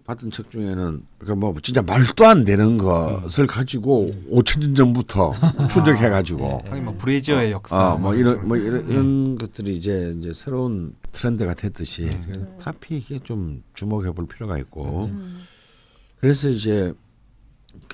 봤던 0.06 0.30
책 0.30 0.50
중에는 0.50 1.02
그러니까 1.18 1.34
뭐 1.46 1.54
진짜 1.62 1.80
말도 1.80 2.26
안 2.26 2.44
되는 2.44 2.76
것을 2.76 3.46
가지고 3.46 4.10
5천 4.30 4.60
년 4.60 4.74
전부터 4.74 5.32
추적해 5.70 6.10
가지고 6.10 6.60
하긴 6.68 6.84
뭐 6.84 6.94
브레이저의 6.98 7.52
역사 7.52 7.92
아 7.92 7.96
뭐 7.96 8.14
이런 8.14 8.46
뭐 8.46 8.58
이런, 8.58 8.86
이런 8.90 9.38
것들이 9.38 9.74
이제 9.74 10.14
이제 10.18 10.34
새로운 10.34 10.94
트렌드가 11.12 11.54
됐듯이 11.54 12.10
그래서 12.26 12.44
타픽에 12.60 13.20
좀 13.24 13.62
주목해 13.72 14.10
볼 14.10 14.26
필요가 14.26 14.58
있고 14.58 15.06
음. 15.06 15.40
그래서 16.20 16.50
이제 16.50 16.92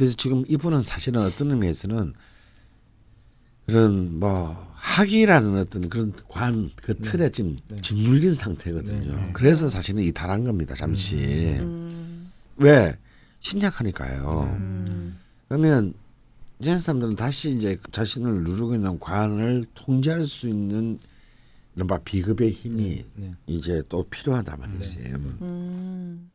그래서 0.01 0.17
지금 0.17 0.45
이분은 0.49 0.81
사실은 0.81 1.21
어떤 1.21 1.51
의미에서는 1.51 2.15
그런 3.67 4.19
뭐 4.19 4.73
학이라는 4.77 5.59
어떤 5.59 5.91
그런 5.91 6.15
관 6.27 6.71
그 6.77 6.97
틀에 6.97 7.31
지금 7.31 7.59
네. 7.69 7.83
짓눌린 7.83 8.33
상태거든요. 8.33 9.15
네, 9.15 9.27
네. 9.27 9.31
그래서 9.35 9.69
사실은 9.69 10.03
이탈한 10.03 10.45
겁니다. 10.45 10.75
잠시 10.75 11.17
음. 11.61 12.31
왜 12.57 12.97
신약하니까요. 13.41 14.57
음. 14.59 15.19
그러면 15.49 15.93
이제 16.61 16.81
사람들은 16.81 17.17
다시 17.17 17.55
이제 17.55 17.79
자신을 17.93 18.43
누르고 18.45 18.77
있는 18.77 18.99
관을 18.99 19.67
통제할 19.75 20.25
수 20.25 20.49
있는 20.49 20.99
이른바 21.77 21.99
비급의 21.99 22.53
힘이 22.53 23.05
네. 23.17 23.35
이제 23.47 23.83
또 23.91 24.03
필요하단 24.05 24.61
말이지. 24.61 24.99
음. 25.43 26.31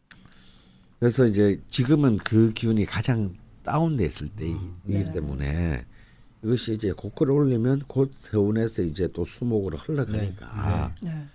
그래서 1.00 1.26
이제 1.26 1.60
지금은 1.68 2.18
그 2.18 2.54
기운이 2.54 2.86
가장 2.86 3.34
다운됐을 3.66 4.30
때이기 4.30 4.60
네. 4.86 5.12
때문에 5.12 5.86
이것이 6.44 6.74
이제 6.74 6.92
고퀄을 6.92 7.32
올리면 7.32 7.84
곧 7.88 8.14
세운에서 8.16 8.84
이제 8.84 9.08
또 9.14 9.26
수목으로 9.26 9.78
흘러가니까 9.80 10.94
네. 11.02 11.26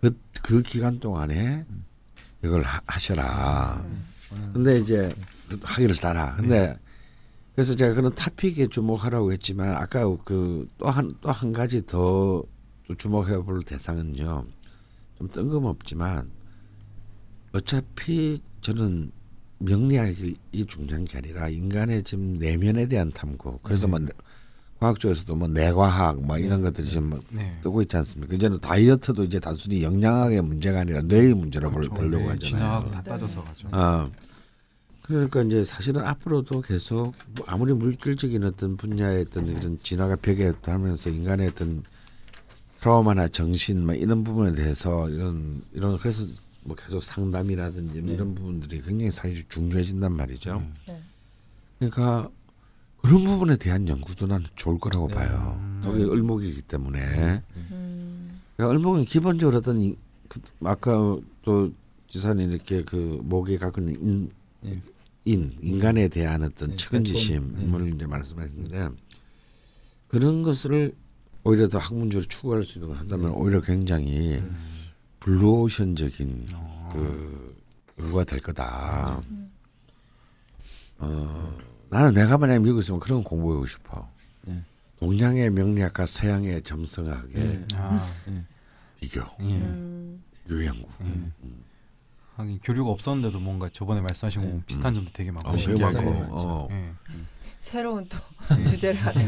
그, 0.00 0.16
그 0.42 0.62
기간 0.62 1.00
동안에 1.00 1.64
이걸 2.44 2.62
하, 2.62 2.80
하셔라. 2.86 3.84
근데 4.52 4.78
이제 4.78 5.08
하기를 5.62 5.96
따라. 5.96 6.36
근데 6.36 6.78
그래서 7.54 7.74
제가 7.74 7.94
그런 7.94 8.14
타픽에 8.14 8.68
주목하라고 8.68 9.32
했지만 9.32 9.70
아까 9.74 10.04
그 10.24 10.68
또 10.78 10.86
한 10.90 11.16
또 11.20 11.32
한 11.32 11.52
가지 11.52 11.84
더또 11.86 12.46
주목해 12.96 13.38
볼 13.38 13.64
대상은요. 13.64 14.44
좀 15.18 15.28
뜬금없지만 15.32 16.30
어차피 17.52 18.42
저는 18.60 19.10
명리학이 19.58 20.36
중요한 20.66 21.04
게 21.04 21.18
아니라 21.18 21.48
인간의 21.48 22.02
지금 22.04 22.34
내면에 22.36 22.86
대한 22.86 23.10
탐구. 23.12 23.58
그래서 23.62 23.86
뭐 23.88 23.98
과학 24.78 25.00
쪽에서도 25.00 25.34
뭐 25.34 25.48
내과학 25.48 26.22
뭐 26.22 26.38
이런 26.38 26.62
것들이 26.62 26.86
지금 26.86 27.10
뭐 27.10 27.20
네. 27.30 27.58
뜨고 27.62 27.82
있지 27.82 27.96
않습니까? 27.96 28.34
이제는 28.34 28.60
다이어트도 28.60 29.24
이제 29.24 29.40
단순히 29.40 29.82
영양학의 29.82 30.40
문제가 30.42 30.80
아니라 30.80 31.00
뇌의 31.02 31.34
문제로 31.34 31.70
볼- 31.70 31.82
그렇죠. 31.82 31.94
보려고 31.94 32.24
네, 32.24 32.30
하잖아요. 32.30 32.38
진화하고 32.38 32.90
다 32.92 33.02
네. 33.02 33.10
따져서 33.10 33.42
가죠. 33.42 33.68
아 33.72 34.08
그러니까 35.02 35.42
이제 35.42 35.64
사실은 35.64 36.02
앞으로도 36.04 36.60
계속 36.60 37.12
뭐 37.34 37.44
아무리 37.48 37.72
물질적인 37.72 38.44
어떤 38.44 38.76
분야의 38.76 39.22
어떤 39.28 39.46
이런 39.46 39.78
진화가 39.82 40.16
벽에 40.16 40.52
하면서 40.62 41.10
인간의 41.10 41.48
어떤 41.48 41.82
트라우마나 42.80 43.26
정신 43.26 43.84
뭐 43.84 43.94
이런 43.94 44.22
부분에 44.22 44.52
대해서 44.54 45.08
이런 45.10 45.62
이런 45.72 45.98
그래서 45.98 46.24
뭐 46.68 46.76
계속 46.76 47.02
상담이라든지 47.02 48.02
뭐 48.02 48.14
이런 48.14 48.34
부분들이 48.34 48.82
굉장히 48.82 49.10
사실 49.10 49.42
중요해진단 49.48 50.12
말이죠. 50.12 50.58
네. 50.86 51.02
그러니까 51.78 52.30
그런 52.98 53.24
부분에 53.24 53.56
대한 53.56 53.88
연구도 53.88 54.26
나는 54.26 54.46
좋을 54.54 54.78
거라고 54.78 55.08
네. 55.08 55.14
봐요. 55.14 55.80
그게 55.82 56.04
을목이기 56.04 56.62
때문에. 56.62 57.42
음. 57.56 58.40
그러니까 58.56 58.76
을목은 58.76 59.04
기본적으로 59.04 59.58
어떤 59.58 59.80
이, 59.80 59.96
그, 60.28 60.40
아까 60.62 61.16
또 61.42 61.72
지사님 62.08 62.52
이렇게 62.52 62.82
그 62.82 63.20
목이 63.22 63.56
갖고 63.56 63.80
있는 63.80 64.02
인, 64.02 64.30
예. 64.66 64.82
인 65.24 65.56
인간에 65.62 66.08
대한 66.08 66.42
어떤 66.42 66.70
네, 66.70 66.76
측은지심을 66.76 67.94
이제 67.94 68.06
말씀하셨는데 68.06 68.88
그런 70.08 70.42
것을 70.42 70.94
오히려 71.44 71.68
더 71.68 71.78
학문적으로 71.78 72.26
추구할 72.26 72.64
수 72.64 72.78
있는 72.78 72.88
걸 72.88 72.98
한다면 72.98 73.30
오히려 73.32 73.60
굉장히 73.60 74.42
블루오션적인 75.20 76.48
그 76.92 77.56
연구가 77.98 78.24
될 78.24 78.40
거다. 78.40 79.20
어, 80.98 81.58
나는 81.90 82.12
내가 82.14 82.38
만약 82.38 82.60
미국에 82.60 82.80
있으면 82.80 83.00
그런 83.00 83.22
거 83.22 83.30
공부하고 83.30 83.66
싶어. 83.66 84.08
네. 84.42 84.62
동양의 85.00 85.50
명리학과 85.50 86.06
서양의 86.06 86.62
점성학의 86.62 87.34
네. 87.34 87.64
아, 87.74 88.08
비교, 89.00 89.20
예. 89.40 89.44
음. 89.44 90.22
비교 90.32 90.64
연구. 90.64 90.88
음. 91.02 91.32
하긴 92.36 92.60
교류가 92.62 92.90
없었는데도 92.90 93.40
뭔가 93.40 93.68
저번에 93.72 94.00
말씀하신 94.00 94.42
거 94.42 94.46
네. 94.48 94.62
비슷한 94.66 94.94
점도 94.94 95.10
되게 95.12 95.30
많고 95.30 95.50
어, 95.50 95.56
신기하고. 95.56 95.98
어. 96.30 96.68
예. 96.70 96.92
새로운 97.58 98.08
또 98.08 98.18
네. 98.56 98.62
주제를 98.70 99.00
갖다. 99.00 99.20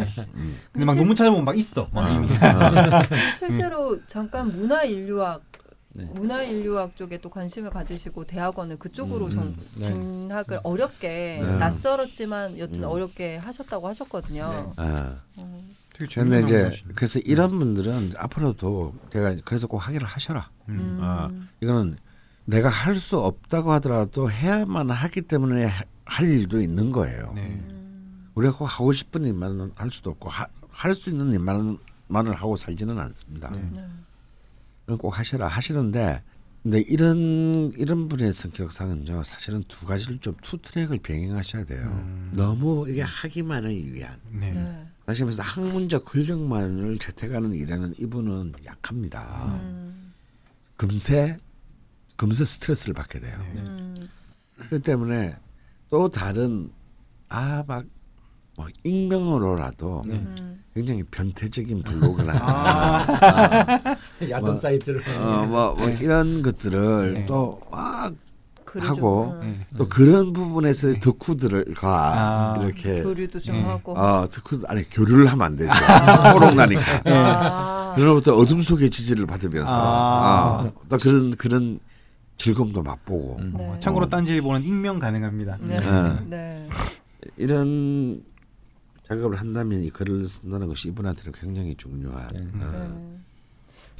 근데 0.72 0.84
막 0.84 0.96
논문 0.96 1.16
찾아보면 1.16 1.44
막 1.44 1.56
있어. 1.58 1.88
막 1.92 2.06
아, 2.06 2.10
이미. 2.10 2.28
아, 2.36 3.02
실제로 3.36 4.04
잠깐 4.06 4.52
문화 4.52 4.84
인류학 4.84 5.49
네. 5.92 6.04
문화 6.14 6.42
인류학 6.42 6.94
쪽에 6.96 7.18
또 7.18 7.28
관심을 7.30 7.70
가지시고 7.70 8.24
대학원을 8.24 8.78
그쪽으로 8.78 9.26
음, 9.26 9.30
전 9.30 9.42
음, 9.48 9.56
네. 9.76 9.86
진학을 9.86 10.60
어렵게 10.62 11.40
네. 11.42 11.58
낯설었지만 11.58 12.58
여튼 12.58 12.84
음. 12.84 12.88
어렵게 12.88 13.36
하셨다고 13.38 13.88
하셨거든요. 13.88 14.72
아. 14.76 15.16
어, 15.36 15.64
되게 15.92 16.14
근데 16.14 16.40
재밌는 16.40 16.44
이제話. 16.44 16.94
그래서 16.94 17.18
이런 17.20 17.50
분들은 17.58 18.14
앞으로도 18.16 18.94
제가 19.12 19.36
그래서 19.44 19.66
꼭 19.66 19.78
하기를 19.78 20.06
하셔라. 20.06 20.48
음. 20.68 20.78
음. 20.78 20.98
아, 21.02 21.28
이거는 21.60 21.96
내가 22.44 22.68
할 22.68 22.96
수 23.00 23.18
없다고 23.18 23.72
하더라도 23.72 24.30
해야만 24.30 24.90
하기 24.90 25.22
때문에 25.22 25.64
하- 25.66 25.84
할 26.04 26.28
일도 26.28 26.60
있는 26.60 26.92
거예요. 26.92 27.32
네. 27.34 27.42
음. 27.70 28.30
우리가 28.34 28.56
꼭 28.56 28.66
하고 28.66 28.92
싶은 28.92 29.24
일만 29.24 29.72
할 29.74 29.90
수도 29.90 30.10
없고 30.10 30.30
할 30.30 30.94
수 30.94 31.10
있는 31.10 31.32
일만 31.32 31.78
만을 32.06 32.34
하고 32.34 32.56
살지는 32.56 32.98
않습니다. 32.98 33.52
꼭 34.98 35.18
하셔라 35.18 35.46
하시는데 35.48 36.22
근데 36.62 36.80
이런 36.80 37.72
이런 37.78 38.08
분의 38.08 38.32
성격상은요 38.34 39.22
사실은 39.24 39.64
두 39.66 39.86
가지를 39.86 40.18
좀 40.18 40.34
two 40.42 40.58
track을 40.58 40.98
병행하셔야 40.98 41.64
돼요. 41.64 41.82
음. 41.86 42.32
너무 42.34 42.86
이게 42.88 43.00
하기만을 43.02 43.92
위한 43.94 44.18
네. 44.30 44.52
네. 44.52 44.86
다시 45.06 45.22
말해서 45.24 45.42
학문적 45.42 46.04
근력만을 46.04 46.98
채택하는 46.98 47.54
일에는 47.54 47.94
이분은 47.98 48.52
약합니다. 48.66 49.58
음. 49.62 50.12
금세 50.76 51.36
금세 52.16 52.44
스트레스를 52.44 52.94
받게 52.94 53.20
돼요. 53.20 53.38
네. 53.54 53.60
음. 53.62 54.08
그렇기 54.56 54.82
때문에 54.82 55.36
또 55.88 56.08
다른 56.10 56.70
아막 57.28 57.86
뭐 58.56 58.66
익명으로라도 58.84 60.04
네. 60.06 60.14
음. 60.16 60.59
굉장히 60.80 61.02
변태적인 61.04 61.82
블로그나 61.82 62.32
아. 62.40 63.96
야동 64.28 64.50
뭐, 64.50 64.56
사이트를 64.56 65.02
어, 65.18 65.46
뭐, 65.46 65.74
뭐 65.74 65.88
이런 65.90 66.40
것들을 66.40 67.14
네. 67.14 67.26
또막 67.26 68.14
하고 68.78 69.36
좀, 69.40 69.40
네. 69.40 69.66
또 69.76 69.88
그런 69.88 70.32
부분에서 70.32 70.94
덕후들과 71.00 72.54
아. 72.54 72.60
이렇게 72.62 73.02
교류도 73.02 73.40
좀 73.40 73.56
네. 73.56 73.62
하고. 73.64 73.98
어 73.98 74.26
덕후 74.28 74.62
아니 74.68 74.88
교류를 74.88 75.26
하면 75.26 75.46
안 75.46 75.56
되죠 75.56 75.72
호롱 76.32 76.56
나니까 76.56 77.02
아. 77.04 77.94
그로부터 77.96 78.34
어둠 78.34 78.60
속의 78.60 78.90
지지를 78.90 79.26
받으면서 79.26 79.72
아. 79.76 80.62
어, 80.62 80.72
또 80.88 80.96
그런 80.98 81.30
그런 81.32 81.80
즐거움도 82.38 82.82
맛보고 82.82 83.36
음. 83.40 83.54
네. 83.58 83.76
참고로 83.80 84.08
딴지일보는 84.08 84.62
익명 84.62 84.98
가능합니다. 84.98 85.58
네. 85.60 85.80
네. 85.80 86.18
네. 86.28 86.68
이런 87.36 88.22
작업을 89.10 89.36
한다면 89.36 89.82
이 89.82 89.90
글을 89.90 90.28
쓴다는 90.28 90.68
것이 90.68 90.88
이분한테는 90.88 91.32
굉장히 91.32 91.74
중요한 91.74 92.28
네. 92.32 92.64
어, 92.64 93.20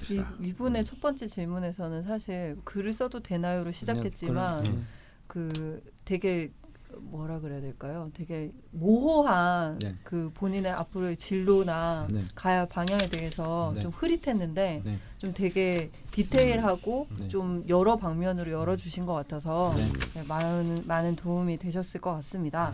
네. 0.08 0.14
이. 0.14 0.48
이분의 0.48 0.84
첫 0.84 1.00
번째 1.00 1.26
질문에서는 1.26 2.04
사실 2.04 2.56
글을 2.64 2.92
써도 2.92 3.20
되나요로 3.20 3.72
시작했지만 3.72 4.62
네. 4.62 4.78
그 5.26 5.82
되게 6.04 6.52
뭐라 6.96 7.40
그래야 7.40 7.60
될까요? 7.60 8.10
되게 8.14 8.52
모호한 8.70 9.78
네. 9.80 9.96
그 10.04 10.30
본인의 10.34 10.72
앞으로의 10.72 11.16
진로나 11.16 12.06
네. 12.10 12.24
가야 12.34 12.60
할 12.60 12.68
방향에 12.68 13.08
대해서 13.10 13.72
네. 13.74 13.82
좀 13.82 13.90
흐릿했는데 13.90 14.82
네. 14.84 14.98
좀 15.18 15.34
되게 15.34 15.90
디테일하고 16.12 17.08
네. 17.18 17.28
좀 17.28 17.64
여러 17.68 17.96
방면으로 17.96 18.50
열어주신 18.52 19.06
것 19.06 19.14
같아서 19.14 19.72
네. 19.76 19.88
네, 20.14 20.22
많은 20.28 20.84
많은 20.86 21.16
도움이 21.16 21.58
되셨을 21.58 22.00
것 22.00 22.12
같습니다. 22.14 22.72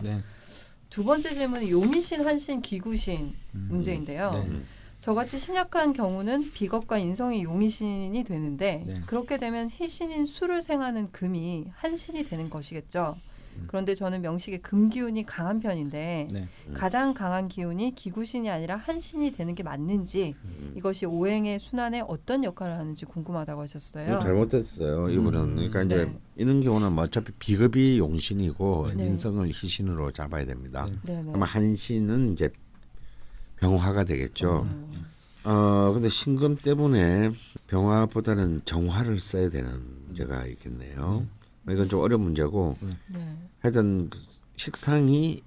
네. 0.87 0.89
두 0.89 1.03
번째 1.03 1.33
질문은 1.33 1.69
용의신, 1.69 2.25
한신, 2.25 2.61
기구신 2.61 3.33
음. 3.55 3.67
문제인데요. 3.69 4.31
네. 4.31 4.61
저같이 4.99 5.37
신약한 5.37 5.93
경우는 5.93 6.51
비겁과 6.53 6.97
인성이 6.97 7.43
용의신이 7.43 8.23
되는데 8.23 8.83
네. 8.85 9.01
그렇게 9.05 9.37
되면 9.37 9.69
희신인 9.69 10.25
수를 10.25 10.61
생하는 10.61 11.11
금이 11.11 11.65
한신이 11.75 12.27
되는 12.27 12.49
것이겠죠. 12.49 13.17
음. 13.57 13.63
그런데 13.67 13.95
저는 13.95 14.21
명식의 14.21 14.61
금 14.61 14.89
기운이 14.89 15.25
강한 15.25 15.59
편인데 15.59 16.27
네. 16.31 16.47
가장 16.73 17.13
강한 17.13 17.47
기운이 17.47 17.95
기구신이 17.95 18.49
아니라 18.49 18.75
한신이 18.75 19.31
되는 19.31 19.55
게 19.55 19.63
맞는지 19.63 20.35
음. 20.43 20.73
이것이 20.75 21.05
오행의 21.05 21.59
순환에 21.59 22.03
어떤 22.07 22.43
역할을 22.43 22.77
하는지 22.77 23.05
궁금하다고 23.05 23.61
하셨어요. 23.61 24.19
잘못됐어요 24.19 25.09
이분은 25.09 25.39
음. 25.39 25.55
그러니까 25.55 25.83
이제 25.83 26.05
네. 26.05 26.19
이런 26.35 26.61
경우는 26.61 26.93
뭐 26.93 27.03
어차피 27.05 27.31
비급이 27.33 27.97
용신이고 27.99 28.87
네. 28.95 29.07
인성을 29.07 29.47
희신으로 29.47 30.11
잡아야 30.11 30.45
됩니다. 30.45 30.85
네. 30.87 31.13
네네. 31.13 31.23
그러면 31.23 31.47
한신은 31.47 32.33
이제 32.33 32.49
병화가 33.57 34.03
되겠죠. 34.03 34.67
음. 34.71 35.05
어 35.43 35.93
근데 35.93 36.09
신금 36.09 36.57
때문에 36.57 37.31
병화보다는 37.67 38.61
정화를 38.65 39.19
써야 39.19 39.49
되는 39.49 39.69
문제가 40.05 40.45
있겠네요. 40.45 41.25
이건 41.69 41.89
좀 41.89 42.01
어려운 42.01 42.23
문제고 42.23 42.77
네. 43.07 43.37
하여튼 43.67 44.09
그 44.09 44.17
식상이 44.55 45.43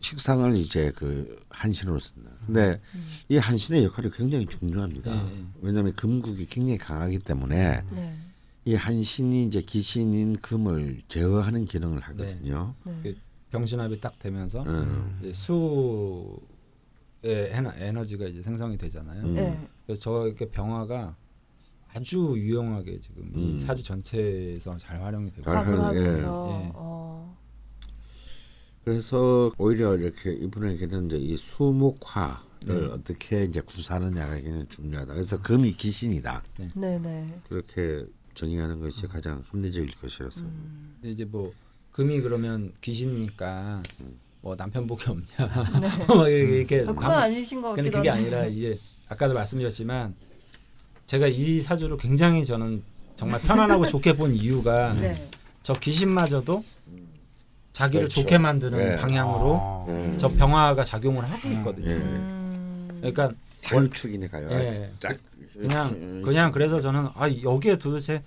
식상을 0.00 0.56
이제 0.58 0.92
그 0.94 1.42
한신으로 1.48 1.98
쓴다. 1.98 2.30
근데 2.44 2.80
음. 2.94 3.06
이 3.30 3.38
한신의 3.38 3.84
역할이 3.84 4.10
굉장히 4.10 4.44
중요합니다. 4.46 5.10
네, 5.10 5.22
네. 5.32 5.44
왜냐하면 5.62 5.94
금국이 5.94 6.46
굉장히 6.46 6.76
강하기 6.76 7.20
때문에 7.20 7.82
네. 7.92 8.16
이 8.66 8.74
한신이 8.74 9.46
이제 9.46 9.62
기신인 9.62 10.36
금을 10.36 11.00
제어하는 11.08 11.64
기능을 11.64 12.00
하거든요. 12.00 12.74
네. 12.84 13.00
그 13.02 13.16
병신합이 13.50 14.00
딱 14.00 14.18
되면서 14.18 14.62
음. 14.64 15.16
이제 15.20 15.32
수의 15.32 16.38
에너, 17.24 17.72
에너지가 17.74 18.26
이제 18.26 18.42
생성이 18.42 18.76
되잖아요. 18.76 19.24
음. 19.24 19.34
네. 19.34 19.66
그래서 19.86 20.00
저 20.00 20.26
이렇게 20.26 20.46
병화가 20.50 21.16
아주 21.94 22.34
유용하게 22.36 23.00
지금 23.00 23.32
음. 23.34 23.38
이 23.38 23.58
사주 23.58 23.82
전체에서 23.82 24.76
잘 24.76 25.02
활용이 25.02 25.30
되고 25.30 25.42
잘 25.42 25.56
활용- 25.64 25.96
예. 25.96 26.00
예. 26.00 26.22
어. 26.74 27.34
그래서 28.86 29.50
오히려 29.58 29.96
이렇게 29.96 30.32
이분에게는 30.32 31.06
이제 31.06 31.16
이 31.16 31.36
수목화를 31.36 32.68
음. 32.68 32.90
어떻게 32.92 33.42
이제 33.42 33.60
구사하느냐가 33.60 34.36
굉장히 34.36 34.64
중요하다. 34.68 35.12
그래서 35.12 35.42
금이 35.42 35.72
기신이다. 35.72 36.44
네 36.76 36.96
네. 37.00 37.40
그렇게 37.48 38.06
정의하는 38.34 38.78
것이 38.78 39.08
가장 39.08 39.42
합리적일 39.50 39.90
것이라서. 40.00 40.42
음. 40.42 40.94
근데 41.00 41.10
이제 41.10 41.24
뭐 41.24 41.52
금이 41.90 42.20
그러면 42.20 42.72
귀신이니까 42.80 43.82
뭐 44.40 44.54
남편 44.54 44.86
복이 44.86 45.10
없냐 45.10 45.80
네. 45.80 46.06
막 46.06 46.28
이렇게 46.28 46.82
아, 46.82 46.86
그건 46.86 46.94
남- 47.08 47.12
아니신 47.22 47.60
것 47.60 47.74
근데 47.74 47.90
같기도 47.90 47.98
그게 47.98 48.08
한데. 48.10 48.22
아니라 48.36 48.46
이제 48.46 48.78
아까도 49.08 49.34
말씀드렸지만 49.34 50.14
제가 51.06 51.26
이 51.26 51.60
사주를 51.60 51.96
굉장히 51.96 52.44
저는 52.44 52.84
정말 53.16 53.40
편안하고 53.40 53.84
좋게 53.90 54.12
본 54.16 54.32
이유가 54.32 54.94
네. 54.94 55.28
저 55.64 55.72
귀신마저도 55.72 56.62
자기를 57.76 58.08
그렇죠. 58.08 58.22
좋게 58.22 58.38
만드는 58.38 58.78
네. 58.78 58.96
방향으로 58.96 59.60
아. 59.60 59.84
음. 59.88 60.14
저 60.16 60.28
병화가 60.28 60.82
작용을 60.82 61.22
하고 61.30 61.46
있거든요. 61.48 61.90
예. 61.90 61.94
음. 61.96 62.88
그러니까 63.00 63.32
사유축이니까요. 63.58 64.50
예. 64.50 64.90
짝 64.98 65.18
그냥 65.52 66.22
그냥 66.22 66.52
그래서 66.52 66.80
저는 66.80 67.08
아 67.14 67.28
여기에 67.30 67.76
도대체 67.76 68.22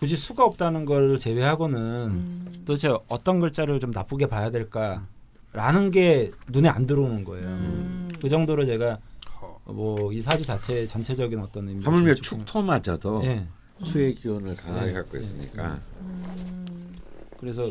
굳이 0.00 0.16
수가 0.16 0.44
없다는 0.44 0.86
걸 0.86 1.18
제외하고는 1.18 1.78
음. 1.78 2.62
도대체 2.66 2.92
어떤 3.08 3.38
글자를 3.38 3.78
좀 3.78 3.92
나쁘게 3.92 4.26
봐야 4.26 4.50
될까라는 4.50 5.92
게 5.92 6.32
눈에 6.48 6.68
안 6.68 6.84
들어오는 6.86 7.22
거예요. 7.22 7.46
음. 7.46 8.10
그 8.20 8.28
정도로 8.28 8.64
제가 8.64 8.98
뭐 9.66 10.12
이 10.12 10.20
사주 10.20 10.44
자체의 10.44 10.88
전체적인 10.88 11.38
어떤 11.38 11.68
의미 11.68 11.84
하물며 11.84 12.14
축토마저도 12.14 13.22
예. 13.24 13.46
수의 13.84 14.16
기운을 14.16 14.56
강하게 14.56 14.88
예. 14.88 14.92
갖고 14.94 15.16
있으니까 15.16 15.78
음. 16.00 16.92
그래서 17.38 17.70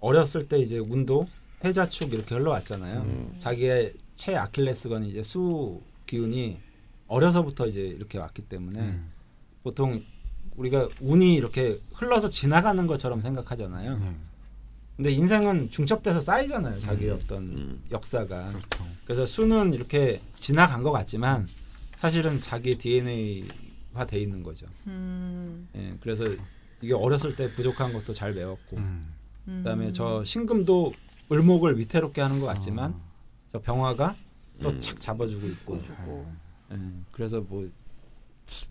어렸을 0.00 0.48
때 0.48 0.58
이제 0.58 0.78
운도 0.78 1.28
해자축 1.64 2.12
이렇게 2.12 2.34
흘러왔잖아요. 2.34 3.00
음. 3.02 3.34
자기의 3.38 3.94
최 4.14 4.36
아킬레스건이 4.36 5.08
이제 5.08 5.22
수 5.22 5.80
기운이 6.06 6.58
어려서부터 7.06 7.66
이제 7.66 7.80
이렇게 7.80 8.18
왔기 8.18 8.42
때문에 8.42 8.80
음. 8.80 9.10
보통 9.62 10.02
우리가 10.56 10.88
운이 11.00 11.34
이렇게 11.34 11.78
흘러서 11.94 12.28
지나가는 12.28 12.86
것처럼 12.86 13.20
생각하잖아요. 13.20 13.98
네. 13.98 14.16
근데 14.96 15.12
인생은 15.12 15.70
중첩돼서 15.70 16.20
쌓이잖아요. 16.20 16.80
자기의 16.80 17.12
어떤 17.12 17.44
음. 17.44 17.82
역사가. 17.92 18.48
그렇죠. 18.50 18.86
그래서 19.04 19.26
수는 19.26 19.72
이렇게 19.72 20.20
지나간 20.40 20.82
것 20.82 20.90
같지만 20.90 21.46
사실은 21.94 22.40
자기 22.40 22.76
DNA화 22.76 24.06
돼 24.08 24.18
있는 24.20 24.42
거죠. 24.42 24.66
음. 24.88 25.68
예, 25.76 25.94
그래서 26.00 26.24
이게 26.80 26.94
어렸을 26.94 27.36
때 27.36 27.52
부족한 27.52 27.92
것도 27.92 28.12
잘 28.12 28.34
배웠고 28.34 28.76
음. 28.76 29.14
그다음에 29.58 29.90
저 29.90 30.22
신금도 30.24 30.92
을목을 31.30 31.78
위태롭게 31.78 32.20
하는 32.20 32.40
것 32.40 32.46
같지만 32.46 32.92
아. 32.92 33.00
저 33.50 33.60
병화가 33.60 34.16
또 34.62 34.70
음. 34.70 34.80
착 34.80 35.00
잡아주고 35.00 35.46
있고. 35.46 35.80
예, 36.72 36.76
그래서 37.12 37.40
뭐 37.40 37.68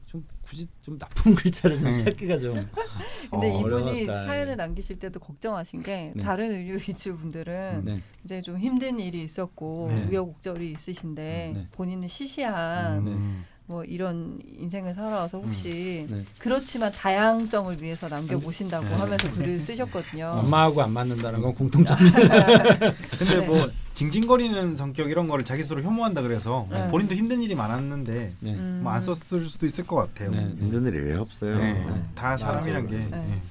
좀 0.08 0.26
굳이 0.42 0.68
좀 0.82 0.98
나쁜 0.98 1.36
글자를 1.36 1.78
좀 1.80 1.90
네. 1.92 1.98
찾기가 1.98 2.40
좀 2.40 2.56
근데 3.30 3.52
어, 3.52 3.60
이분이 3.60 4.04
어려웠다. 4.04 4.26
사연을 4.26 4.56
남기실 4.58 5.00
때도 5.00 5.20
걱정하신 5.20 5.84
게 5.84 6.14
네. 6.16 6.24
다른 6.24 6.52
의료 6.52 6.76
위주 6.76 7.16
분들은 7.18 7.86
네. 7.86 7.96
이제 8.24 8.42
좀 8.42 8.58
힘든 8.58 9.00
일이 9.00 9.22
있었고 9.24 9.88
네. 9.90 10.06
우여곡절이 10.06 10.72
있으신데 10.72 11.52
네. 11.54 11.68
본인은 11.74 12.08
시시한 12.08 13.04
네. 13.06 13.12
음. 13.12 13.46
뭐 13.68 13.84
이런 13.84 14.40
인생을 14.58 14.94
살아와서 14.94 15.40
혹시 15.40 16.08
네. 16.10 16.26
그렇지만 16.40 16.90
다양성을 16.90 17.82
위해서 17.82 18.08
남겨보신다고 18.08 18.86
네. 18.86 18.96
하면서 18.96 19.32
글을 19.34 19.60
쓰셨거든요. 19.60 20.38
엄마하고 20.40 20.82
안 20.82 20.94
맞는다는 20.94 21.42
건 21.42 21.54
공통점이 21.54 22.00
근데 23.20 23.46
뭐 23.46 23.70
징징거리는 23.94 24.78
성격 24.78 25.12
이런 25.12 25.28
거를 25.28 25.44
자기 25.44 25.64
스스로 25.64 25.82
혐오한다 25.82 26.22
그래서 26.22 26.66
네. 26.72 26.88
본인도 26.88 27.16
힘든 27.16 27.42
일이 27.42 27.56
많았는데 27.56 28.34
네. 28.40 28.56
음. 28.56 28.80
뭐안 28.84 29.02
썼을 29.02 29.46
수도 29.46 29.66
있을 29.66 29.84
것 29.84 29.98
같아요. 29.98 30.32
네. 30.32 30.46
힘든 30.60 30.86
일이 30.86 31.00
왜 31.00 31.16
없어요. 31.16 31.58
네. 31.58 31.74
네. 31.74 32.04
다 32.16 32.38
사람이란 32.38 32.88
게. 32.88 32.98
네. 32.98 33.10
네. 33.10 33.42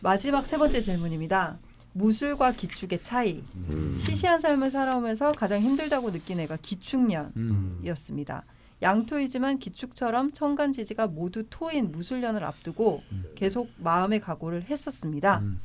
마지막 0.00 0.46
세 0.46 0.56
번째 0.56 0.80
질문입니다. 0.80 1.58
무술과 1.94 2.52
기축의 2.52 3.00
차이. 3.02 3.42
음. 3.56 3.98
시시한 4.00 4.40
삶을 4.40 4.70
살아오면서 4.70 5.32
가장 5.32 5.60
힘들다고 5.60 6.12
느낀 6.12 6.38
애가 6.38 6.58
기축년. 6.62 7.32
음. 7.36 7.80
이었습니다. 7.82 8.44
양토이지만 8.80 9.58
기축처럼 9.58 10.32
청간 10.32 10.72
지지가 10.72 11.08
모두 11.08 11.44
토인 11.50 11.90
무술년을 11.90 12.44
앞두고 12.44 13.02
음. 13.10 13.24
계속 13.34 13.70
마음의 13.76 14.20
각오를 14.20 14.64
했었습니다. 14.64 15.40
음. 15.40 15.60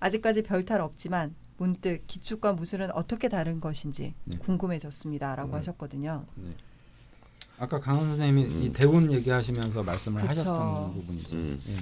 아직까지 0.00 0.42
별탈 0.42 0.80
없지만 0.80 1.34
문득 1.56 2.06
기축과 2.06 2.52
무술은 2.54 2.92
어떻게 2.92 3.28
다른 3.28 3.60
것인지 3.60 4.14
네. 4.24 4.38
궁금해졌습니다라고 4.38 5.50
음. 5.50 5.54
하셨거든요. 5.54 6.24
네. 6.36 6.50
아까 7.58 7.78
강원 7.78 8.08
선생님이 8.08 8.64
이 8.64 8.72
대운 8.72 9.12
얘기하시면서 9.12 9.82
말씀을 9.82 10.22
그쵸. 10.22 10.30
하셨던 10.30 10.94
부분이죠. 10.94 11.36
음. 11.36 11.60
예. 11.68 11.74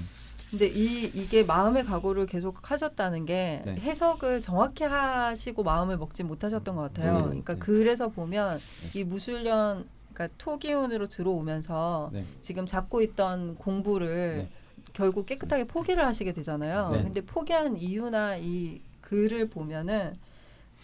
근데 0.51 0.67
이 0.67 1.05
이게 1.13 1.43
마음의 1.43 1.85
각오를 1.85 2.25
계속 2.25 2.69
하셨다는 2.69 3.25
게 3.25 3.61
네. 3.65 3.75
해석을 3.75 4.41
정확히 4.41 4.83
하시고 4.83 5.63
마음을 5.63 5.97
먹지 5.97 6.23
못하셨던 6.23 6.75
것 6.75 6.81
같아요. 6.81 7.17
음. 7.17 7.23
그러니까 7.23 7.53
네. 7.53 7.59
그래서 7.59 8.09
보면 8.09 8.59
이 8.93 9.03
무술년 9.03 9.85
그러니까 10.13 10.35
토기운으로 10.37 11.07
들어오면서 11.07 12.09
네. 12.13 12.25
지금 12.41 12.65
잡고 12.65 13.01
있던 13.01 13.55
공부를 13.55 14.37
네. 14.37 14.49
결국 14.93 15.25
깨끗하게 15.25 15.65
포기를 15.65 16.05
하시게 16.05 16.33
되잖아요. 16.33 16.89
네. 16.93 17.03
근데 17.03 17.21
포기한 17.21 17.77
이유나 17.77 18.37
이 18.37 18.81
글을 19.01 19.49
보면은 19.49 20.15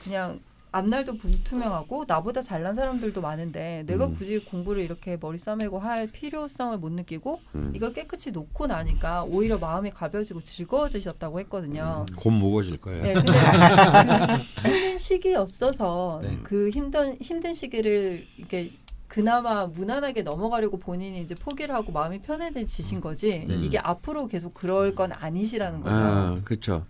그냥 0.03 0.39
앞날도 0.71 1.17
불투명하고 1.17 2.05
나보다 2.07 2.41
잘난 2.41 2.75
사람들도 2.75 3.21
많은데 3.21 3.83
내가 3.87 4.05
음. 4.05 4.15
굳이 4.15 4.37
공부를 4.39 4.83
이렇게 4.83 5.17
머리 5.19 5.37
싸매고 5.37 5.79
할 5.79 6.07
필요성을 6.07 6.77
못 6.77 6.91
느끼고 6.91 7.39
음. 7.55 7.71
이걸 7.73 7.93
깨끗이 7.93 8.31
놓고 8.31 8.67
나니까 8.67 9.23
오히려 9.23 9.57
마음이 9.57 9.91
가벼워지고 9.91 10.41
즐거워지셨다고 10.41 11.39
했거든요. 11.41 12.05
곧 12.15 12.29
무거워질 12.31 12.77
거예요. 12.77 13.03
네, 13.03 13.13
근데 13.13 13.33
그 13.33 14.67
힘든 14.67 14.97
시기였어서 14.97 16.19
네. 16.21 16.37
그 16.43 16.69
힘든 16.69 17.17
힘든 17.21 17.53
시기를 17.53 18.25
이렇게 18.37 18.71
그나마 19.07 19.65
무난하게 19.65 20.21
넘어가려고 20.23 20.77
본인이 20.77 21.21
이제 21.21 21.33
포기를 21.35 21.73
하고 21.73 21.91
마음이 21.91 22.21
편해지신 22.21 23.01
거지 23.01 23.45
음. 23.49 23.63
이게 23.63 23.79
앞으로 23.79 24.27
계속 24.27 24.53
그럴 24.53 24.95
건 24.95 25.11
아니시라는 25.13 25.81
거죠. 25.81 25.95
아, 25.95 26.41
그렇죠. 26.43 26.85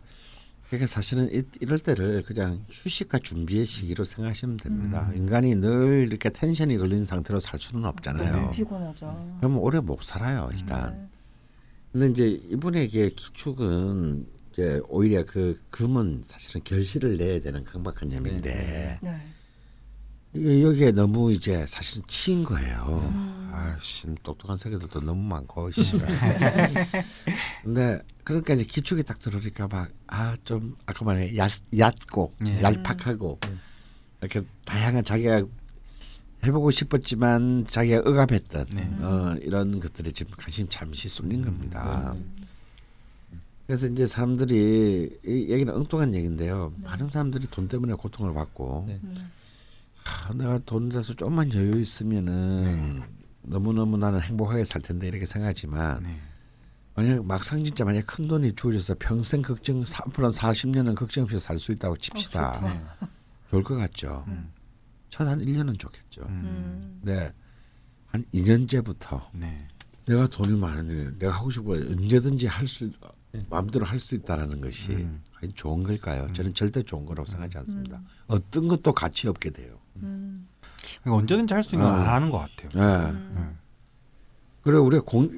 그러니까 0.68 0.88
사실은 0.88 1.30
이, 1.34 1.44
이럴 1.62 1.80
때를 1.80 2.24
그냥 2.24 2.66
휴식과 2.70 3.20
준비의 3.20 3.66
시기로 3.66 4.04
생각하시면 4.04 4.58
됩니다. 4.58 5.10
음. 5.12 5.18
인간이 5.18 5.56
늘 5.56 6.06
이렇게 6.08 6.30
텐션이 6.30 6.78
걸린 6.78 7.06
상태로 7.06 7.40
살 7.40 7.60
수는 7.60 7.86
없잖아요. 7.86 8.36
너무 8.36 8.52
피곤하죠. 8.52 9.38
그러면 9.40 9.60
오래 9.60 9.80
못 9.80 10.04
살아요 10.04 10.50
일단. 10.54 10.94
네. 10.94 11.08
근데 11.94 12.08
이제 12.10 12.28
이분에게 12.52 13.10
기축은 13.10 14.28
이제 14.52 14.82
오히려 14.90 15.24
그 15.26 15.62
금은 15.70 16.24
사실은 16.28 16.62
결실을 16.64 17.16
내야 17.16 17.40
되는 17.40 17.64
강박한 17.64 18.10
념인데 18.10 19.00
네. 19.00 19.00
이게 19.02 19.10
여기에 20.64 20.92
너무 20.92 21.32
이제 21.32 21.66
사실 21.68 22.02
치인 22.08 22.44
거예요. 22.44 23.10
음. 23.14 23.50
아씨 23.54 24.08
똑똑한 24.24 24.58
새끼들도 24.58 25.02
너무 25.02 25.22
많고. 25.24 25.70
근데 27.64 28.00
그러니까 28.24 28.54
이제 28.54 28.64
기축이 28.64 29.04
딱 29.04 29.20
들어오니까 29.20 29.68
막 29.68 29.90
아 30.08 30.36
좀 30.46 30.76
아까 30.86 31.04
말해 31.06 31.36
얕, 31.38 31.52
얕고 31.78 32.34
예. 32.46 32.62
얄팍하고 32.62 33.40
음. 33.50 33.60
이렇게 34.22 34.42
다양한 34.66 35.04
자기가 35.04 35.44
해보고 36.46 36.72
싶었지만 36.72 37.66
자기가 37.70 38.10
억압했던 38.10 38.68
네. 38.74 38.84
어, 39.02 39.36
이런 39.42 39.80
것들에 39.80 40.12
지금 40.12 40.34
관심 40.38 40.68
잠시 40.70 41.10
쏠린 41.10 41.42
겁니다. 41.42 42.16
네, 42.16 43.38
그래서 43.66 43.88
이제 43.88 44.08
사람들이 44.08 45.20
이 45.26 45.48
얘기는 45.50 45.74
엉뚱한 45.74 46.16
얘기인데요. 46.16 46.72
많은 46.84 47.10
사람들이 47.10 47.48
돈 47.52 47.68
때문에 47.68 47.94
고통을 47.96 48.34
받고 48.34 48.86
네. 48.88 49.00
음. 50.30 50.32
아, 50.32 50.34
내가 50.34 50.58
돈이라서 50.60 51.14
좀만 51.14 51.54
여유 51.54 51.80
있으면은 51.80 53.02
너무 53.44 53.74
너무 53.74 53.98
나는 53.98 54.20
행복하게 54.22 54.64
살 54.66 54.82
텐데 54.82 55.08
이렇게 55.08 55.26
생각하지만 55.26 56.04
네. 56.04 56.20
만약 56.96 57.24
막상 57.26 57.64
진짜 57.64 57.86
만약 57.86 58.06
큰 58.08 58.28
돈이 58.28 58.54
주어져서 58.56 58.96
평생 59.00 59.42
걱정 59.42 59.84
앞으로 60.06 60.28
한 60.28 60.32
40년은 60.34 60.96
걱정 60.96 61.24
없이 61.24 61.40
살 61.40 61.60
수 61.60 61.72
있다고 61.72 61.96
칩시다. 61.98 62.50
어, 62.50 62.54
좋다. 62.54 62.98
좋을 63.50 63.64
것 63.64 63.76
같죠. 63.76 64.26
음. 64.28 64.52
첫한 65.10 65.40
1년은 65.40 65.80
좋겠죠. 65.80 66.24
음. 66.24 66.82
음. 66.84 67.00
네. 67.04 67.32
한 68.08 68.26
2년째부터 68.34 69.22
네. 69.34 69.68
내가 70.06 70.28
돈이 70.28 70.58
많으니 70.58 71.18
내가 71.20 71.34
하고 71.36 71.50
싶은 71.52 71.66
거 71.66 71.74
언제든지 71.74 72.48
할수 72.48 72.92
네. 73.32 73.42
마음대로 73.50 73.86
할 73.86 74.00
수 74.00 74.16
있다라는 74.16 74.60
것이 74.62 74.94
음. 74.94 75.22
좋은 75.56 75.84
걸까요? 75.84 76.28
저는 76.34 76.54
절대 76.54 76.82
좋은 76.82 77.06
거라고 77.06 77.28
생각하지 77.30 77.58
않습니다. 77.60 77.98
음. 77.98 78.06
어떤 78.28 78.68
것도 78.68 78.92
가치 78.94 79.28
없게 79.28 79.52
돼요. 79.52 79.78
음. 80.04 80.48
그러니까 81.02 81.20
언제든지 81.22 81.54
할 81.54 81.64
수 81.64 81.76
있는 81.76 81.88
건 81.90 82.00
어. 82.00 82.04
안 82.04 82.10
하는 82.10 82.30
것 82.30 82.38
같아요. 82.40 82.70
네. 82.74 83.12
음. 83.12 83.58
그리고 84.64 84.84
우리가 84.84 85.04
공 85.06 85.30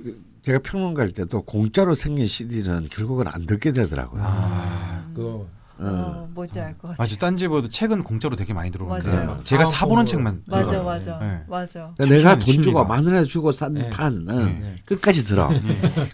제가 0.44 0.60
평론가 0.64 1.02
할 1.02 1.12
때도 1.12 1.44
공짜로 1.44 1.94
생긴 1.96 2.26
CD는 2.26 2.88
결국은 2.90 3.28
안 3.28 3.46
듣게 3.46 3.72
되더라고요. 3.72 4.22
아, 4.26 5.04
그거 5.14 5.46
어. 5.82 5.86
어, 5.86 6.30
뭔지 6.34 6.60
알 6.60 6.74
것 6.78 6.90
같아. 6.90 6.96
맞아. 7.02 7.16
딴지보도 7.16 7.70
책은 7.70 8.04
공짜로 8.04 8.36
되게 8.36 8.54
많이 8.54 8.70
들어오는데 8.72 9.12
맞아요. 9.12 9.28
막 9.28 9.40
제가 9.40 9.64
사보는 9.66 10.06
책만 10.06 10.44
맞아, 10.46 10.72
네. 10.72 10.84
맞아, 10.84 11.20
네. 11.20 11.44
맞아. 11.48 11.94
그러니까 11.98 12.06
내가 12.18 12.30
참돈 12.32 12.46
주고 12.46 12.64
심리가. 12.64 12.84
마누라 12.84 13.24
주고 13.24 13.52
산 13.52 13.74
네. 13.76 13.90
판은 13.90 14.26
네. 14.26 14.76
끝까지 14.86 15.24
들어. 15.24 15.50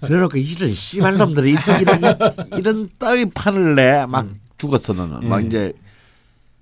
그래놓고 0.01 0.37
이런 0.37 0.69
씨발 0.73 1.17
놈들이 1.17 1.55
이런 1.81 2.01
이런 2.59 2.89
따위 2.99 3.25
판을 3.25 3.75
내 3.75 4.05
막 4.05 4.27
죽었어는 4.57 5.21
네. 5.21 5.27
막 5.27 5.43
이제 5.45 5.73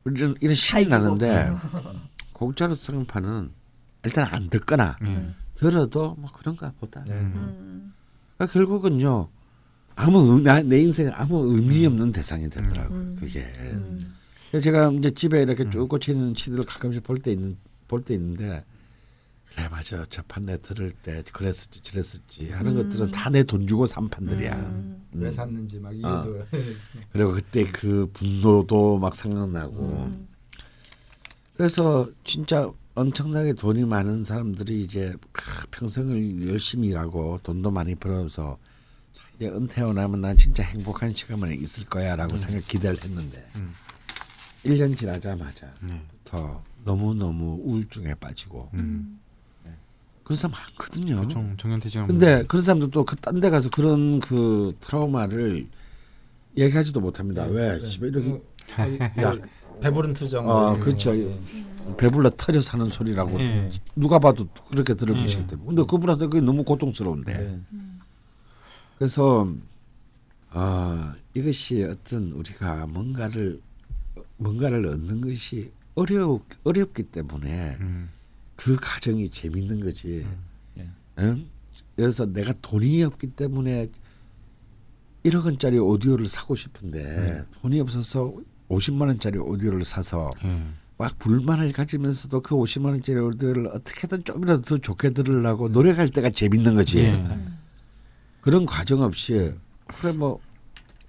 이런 0.06 0.36
이런 0.42 0.56
신이. 0.56 0.86
나는데 0.88 1.52
공짜로 2.34 2.76
쓴 2.76 3.06
판은 3.06 3.52
일단 4.06 4.26
안 4.32 4.50
듣거나 4.50 4.98
네. 5.02 5.34
들어도 5.56 6.16
뭐 6.16 6.30
그런가 6.32 6.72
보다. 6.80 7.04
네. 7.08 7.14
음. 7.14 7.94
그러니까 8.38 8.54
결국은요 8.54 9.30
아무 9.96 10.40
나- 10.42 10.62
내 10.62 10.82
인생에 10.82 11.10
아무 11.14 11.54
의미 11.56 11.86
없는 11.86 12.12
대상이 12.12 12.50
되더라고 12.50 12.94
요 12.96 13.00
음. 13.00 13.18
그게. 13.20 13.42
음. 13.72 14.14
그래서 14.50 14.64
제가 14.64 14.92
이제 14.92 15.10
집에 15.12 15.42
이렇게 15.44 15.70
쭉 15.70 15.88
꽂혀 15.88 16.12
있는 16.12 16.34
치들을 16.36 16.64
가끔씩 16.66 17.04
볼 17.04 17.20
때 17.20 17.32
있는 17.32 17.58
볼 17.88 18.04
때 18.04 18.14
있는데 18.16 18.64
그래 19.56 19.68
맞아 19.70 20.06
저 20.10 20.24
판 20.28 20.46
내 20.46 20.58
들을 20.58 20.92
때 21.04 21.24
그랬었지 21.32 21.82
저랬었지 21.82 22.52
하는 22.52 22.76
음. 22.78 22.90
것들은 22.90 23.12
다 23.12 23.30
내 23.30 23.44
돈 23.44 23.66
주고 23.68 23.86
산 23.88 24.10
판들이야. 24.10 24.56
음. 25.16 25.22
왜 25.22 25.32
샀는지 25.32 25.80
막 25.80 25.90
아. 25.90 25.94
이유도 25.94 26.46
그리고 27.12 27.34
그때 27.34 27.64
그 27.66 28.10
분노도 28.14 28.98
막 28.98 29.16
생각나고 29.16 30.08
음. 30.08 30.28
그래서 31.56 32.10
진짜 32.24 32.72
엄청나게 32.96 33.54
돈이 33.54 33.86
많은 33.86 34.24
사람들이 34.24 34.82
이제 34.82 35.16
크, 35.32 35.68
평생을 35.72 36.48
열심히 36.48 36.90
일하고 36.90 37.40
돈도 37.44 37.72
많이 37.72 37.96
벌어서 37.96 38.58
이제 39.36 39.48
은퇴하고 39.48 39.94
나면 39.94 40.22
난 40.22 40.38
진짜 40.38 40.64
행복한 40.64 41.14
시간만 41.14 41.54
있을 41.54 41.86
거야라고 41.86 42.38
생각 42.38 42.68
기대를 42.68 43.04
했는데 43.04 43.48
음. 43.56 43.74
1년 44.66 44.98
지나자마자 44.98 45.74
네. 45.82 46.02
더 46.24 46.64
너무 46.84 47.14
너무 47.14 47.60
우울증에 47.64 48.14
빠지고 48.16 48.70
음. 48.76 49.20
그런 50.24 50.38
사람 50.38 50.58
많거든요. 50.58 51.28
정 51.28 51.56
정년퇴직은 51.58 52.08
근데 52.08 52.44
그런 52.48 52.64
사람들 52.64 52.92
또그딴데 52.92 53.50
가서 53.50 53.70
그런 53.70 54.20
그 54.20 54.76
트라우마를 54.80 55.68
얘기하지도 56.58 57.00
못합니다. 57.00 57.46
왜? 57.46 57.80
네. 57.80 57.86
집에 57.86 58.08
이렇게 58.08 58.42
야 58.80 59.24
야. 59.24 59.36
배부른 59.82 60.14
투정 60.14 60.50
아, 60.50 60.78
그렇죠. 60.78 61.12
거. 61.12 61.18
예. 61.18 61.38
배불러 61.98 62.30
터져 62.38 62.62
사는 62.62 62.88
소리라고 62.88 63.38
네. 63.38 63.70
누가 63.96 64.18
봐도 64.18 64.48
그렇게 64.72 64.94
들어보시기 64.94 65.42
네. 65.42 65.48
때문에. 65.48 65.68
근데 65.68 65.84
그분한테 65.84 66.26
그게 66.28 66.40
너무 66.40 66.64
고통스러운데. 66.64 67.34
네. 67.38 67.60
그래서 68.98 69.52
아 70.52 71.14
이것이 71.34 71.84
어떤 71.84 72.32
우리가 72.32 72.86
뭔가를 72.88 73.60
뭔가를 74.38 74.86
얻는 74.86 75.22
것이 75.22 75.72
어려 75.96 76.40
어렵기 76.64 77.04
때문에 77.04 77.78
음. 77.82 78.10
그 78.64 78.78
과정이 78.78 79.28
재밌는 79.28 79.82
거지. 79.82 80.26
예. 80.78 80.88
응? 81.20 81.46
그래서 81.98 82.26
내가 82.26 82.54
돈이 82.62 83.04
없기 83.04 83.32
때문에 83.32 83.90
1억 85.26 85.46
원짜리 85.46 85.78
오디오를 85.78 86.28
사고 86.28 86.56
싶은데 86.56 87.44
돈이 87.62 87.82
없어서 87.82 88.34
50만 88.70 89.02
원짜리 89.08 89.38
오디오를 89.38 89.84
사서 89.84 90.32
예. 90.46 90.62
막 90.98 91.20
불만을 91.20 91.74
가지면서도 91.74 92.40
그 92.42 92.56
50만 92.56 92.86
원짜리 92.86 93.20
오디오를 93.20 93.68
어떻게든 93.68 94.24
좀이라도 94.24 94.62
더 94.62 94.78
좋게 94.78 95.10
들으려고 95.10 95.68
노력할 95.68 96.08
때가 96.08 96.30
재밌는 96.30 96.76
거지. 96.76 97.00
예. 97.00 97.40
그런 98.40 98.66
과정 98.66 99.02
없이 99.02 99.54
그래 99.88 100.14
뭐 100.14 100.40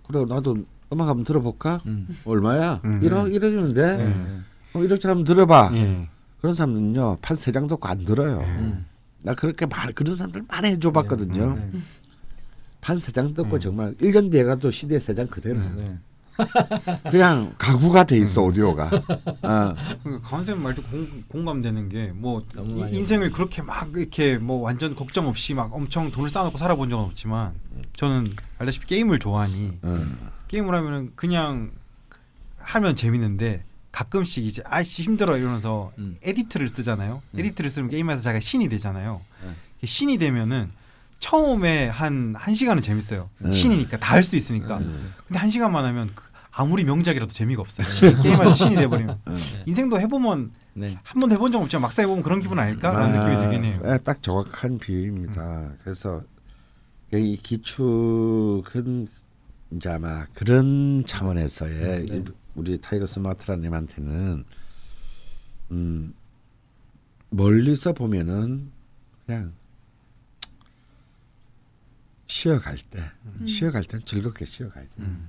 그래 0.09 0.25
나도 0.29 0.57
음악 0.93 1.09
한번 1.09 1.25
들어볼까? 1.25 1.81
음. 1.87 2.09
얼마야? 2.25 2.81
음. 2.85 3.01
1억 3.01 3.33
1억이는데 3.33 3.79
예. 3.79 4.43
어, 4.73 4.81
1억짜리 4.81 5.07
한번 5.07 5.25
들어봐. 5.25 5.71
예. 5.75 6.09
그런 6.45 6.55
사람들은요 6.55 7.19
판 7.23 7.37
세 7.39 7.53
장도 7.53 7.79
안 7.81 8.05
들어요. 8.05 8.41
음. 8.41 8.85
나 9.23 9.33
그렇게 9.35 9.65
말 9.65 9.95
그런 9.95 10.15
사람들 10.15 10.43
많이 10.47 10.69
해줘 10.69 10.93
봤거든요. 10.93 11.55
네. 11.57 11.71
판세장 12.83 13.33
듣고 13.33 13.55
음. 13.57 13.61
정말 13.61 13.95
1년 13.95 14.31
뒤에 14.31 14.45
가도 14.45 14.71
CD 14.71 15.01
세장 15.01 15.27
그대로. 15.29 15.59
네. 15.75 15.99
그냥 17.11 17.55
가구가 17.57 18.05
돼 18.05 18.19
있어 18.19 18.43
오디오가. 18.43 18.91
어. 19.43 19.75
그 20.03 20.21
강원생 20.21 20.63
말도 20.63 20.83
공, 20.83 21.25
공감되는 21.29 21.89
게 21.89 22.13
뭐 22.15 22.45
인생을 22.93 23.31
그렇게 23.31 23.63
막 23.63 23.91
이렇게 23.97 24.37
뭐 24.37 24.59
완전 24.59 24.95
걱정 24.95 25.27
없이 25.27 25.55
막 25.55 25.73
엄청 25.73 26.11
돈을 26.11 26.29
쌓아놓고 26.29 26.59
살아본 26.59 26.91
적은 26.91 27.07
없지만 27.07 27.55
저는 27.97 28.31
알다시피 28.59 28.87
게임을 28.87 29.19
좋아하니 29.19 29.79
어. 29.81 30.05
게임을 30.49 30.75
하면은 30.75 31.13
그냥 31.17 31.71
하면 32.59 32.95
재밌는데 32.97 33.65
가끔씩 33.99 34.45
이제 34.45 34.61
아씨 34.67 35.03
힘들어 35.05 35.37
이러면서 35.37 35.93
음. 35.99 36.17
edit를 36.23 36.69
쓰잖아요. 36.69 37.23
네. 37.31 37.43
edit를 37.43 37.71
쓰면 37.71 37.91
게임에서 37.91 38.23
자기가 38.23 38.41
신이 38.41 38.69
되잖아요. 38.69 39.21
네. 39.81 39.87
신이 39.87 40.19
되면은 40.19 40.71
처음에 41.21 41.87
한 41.89 42.35
한 42.37 42.55
시간은 42.57 42.83
재밌어요. 42.83 43.31
음. 43.45 43.53
신이니까 43.53 43.99
다 43.99 44.15
할 44.17 44.25
수 44.25 44.35
있으니까. 44.35 44.79
음. 44.79 45.13
근데 45.29 45.39
한 45.39 45.49
시간만 45.49 45.85
하면 45.85 46.11
그 46.15 46.25
아무리 46.51 46.83
명작이라도 46.85 47.33
재미가 47.33 47.63
없어요. 47.63 47.87
신- 47.87 48.21
게임에서 48.21 48.53
신이 48.55 48.75
돼버리면 48.77 49.21
음. 49.29 49.37
인생도 49.67 50.01
해보면 50.01 50.51
네. 50.75 50.99
한번 51.05 51.31
해본 51.31 51.53
적 51.53 51.63
없지만 51.63 51.83
막상 51.83 52.03
해보면 52.03 52.25
그런 52.25 52.41
기분 52.41 52.59
아닐까라는 52.59 53.17
아, 53.21 53.25
느낌이 53.29 53.43
들긴 53.43 53.65
해요. 53.65 53.81
예, 53.87 53.99
딱 53.99 54.21
정확한 54.25 54.79
비유입니다. 54.79 55.71
그래서 55.85 56.23
이 57.13 57.37
기축은 57.37 59.07
이제 59.77 59.89
아마 59.89 60.27
그런 60.35 61.05
차원에서의 61.07 62.07
네. 62.07 62.25
이- 62.57 62.61
우리 62.61 62.79
타이거 62.81 63.07
스마트라님한테는 63.07 64.45
음, 65.73 66.15
멀리서 67.31 67.93
보면은 67.93 68.71
그냥 69.27 69.53
쉬어갈 72.27 72.77
때, 72.91 73.03
쉬어갈 73.47 73.85
때 73.85 73.99
즐겁게 74.05 74.45
쉬어가야 74.45 74.85
돼. 74.85 74.91
음. 74.99 75.29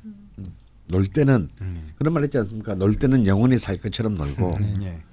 놀 0.88 1.08
때는 1.08 1.50
음. 1.62 1.90
그런 1.98 2.14
말 2.14 2.24
있지 2.26 2.38
않습니까? 2.38 2.76
놀 2.76 2.96
때는 2.96 3.26
영원히 3.28 3.58
살 3.58 3.78
것처럼 3.78 4.16
놀고, 4.16 4.58
네. 4.60 4.74
예. 4.82 5.04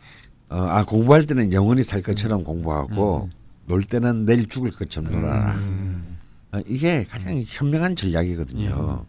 어, 0.48 0.56
아 0.68 0.84
공부할 0.84 1.24
때는 1.24 1.52
영원히 1.52 1.82
살 1.82 2.02
것처럼 2.02 2.44
공부하고, 2.44 3.30
놀 3.66 3.82
때는 3.84 4.26
내일 4.26 4.48
죽을 4.48 4.70
것처럼 4.70 5.12
놀아라. 5.12 5.55
음. 5.55 6.18
어, 6.52 6.60
이게 6.66 7.05
가장 7.05 7.43
현명한 7.47 7.97
전략이거든요. 7.97 8.64
예. 8.64 8.68
노는 8.70 9.06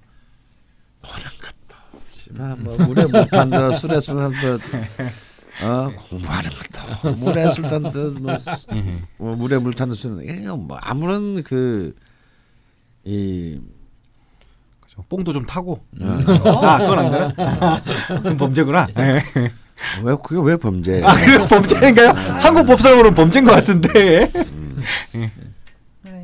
것 1.41 1.62
도, 2.35 2.41
씨발 2.41 2.57
뭐 2.57 2.77
물에 2.87 3.07
술탄 4.01 4.31
듯, 4.41 4.61
어 5.61 5.91
공부하는 6.09 6.49
것도 6.49 7.11
물에 7.17 7.51
술탄 7.51 7.89
듯, 7.91 8.21
뭐, 8.21 8.33
예. 8.73 8.99
뭐 9.17 9.35
물에 9.35 9.57
물탄 9.59 9.89
듯 9.89 9.95
술은 9.95 10.23
이거 10.23 10.57
뭐 10.57 10.77
아무런 10.81 11.43
그이 11.43 11.93
그죠. 14.81 15.03
뽕도 15.09 15.33
좀 15.33 15.45
타고. 15.45 15.83
어, 16.01 16.19
아 16.65 16.77
그건 16.77 16.99
안 16.99 17.11
되나? 17.11 17.81
그건 18.07 18.37
범죄구나. 18.37 18.87
예. 18.97 19.23
왜 20.03 20.15
그게 20.23 20.39
왜 20.41 20.55
범죄예요? 20.55 21.05
아 21.05 21.13
그래 21.15 21.45
범죄인가요? 21.45 22.09
한국 22.39 22.65
법상으로는 22.67 23.15
범죄인 23.15 23.45
것 23.45 23.51
같은데. 23.51 24.31
네. 25.13 25.31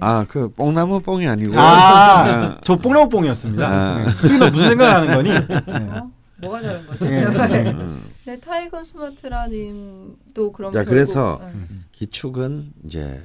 아 0.02 0.26
그 0.28 0.50
뽕나무 0.50 1.02
뽕이 1.02 1.28
아니고 1.28 1.54
아 1.58 2.60
저 2.64 2.76
뽕나무 2.76 3.10
뽕이었습니다. 3.10 3.68
아. 3.68 3.98
네. 4.06 4.10
수인아 4.12 4.50
무슨 4.50 4.70
생각하는 4.70 5.14
거니? 5.16 5.30
네. 5.30 5.90
어? 5.98 6.12
뭐가 6.38 6.62
다른 6.62 6.88
거지? 6.88 7.06
예. 7.06 7.24
음. 7.72 8.02
네, 8.26 8.40
타이거 8.40 8.82
스마트라님도 8.84 10.52
그럼 10.54 10.72
자, 10.72 10.80
결국- 10.80 10.90
그래서 10.90 11.42
네. 11.54 11.60
기축은 11.92 12.74
이제 12.86 13.24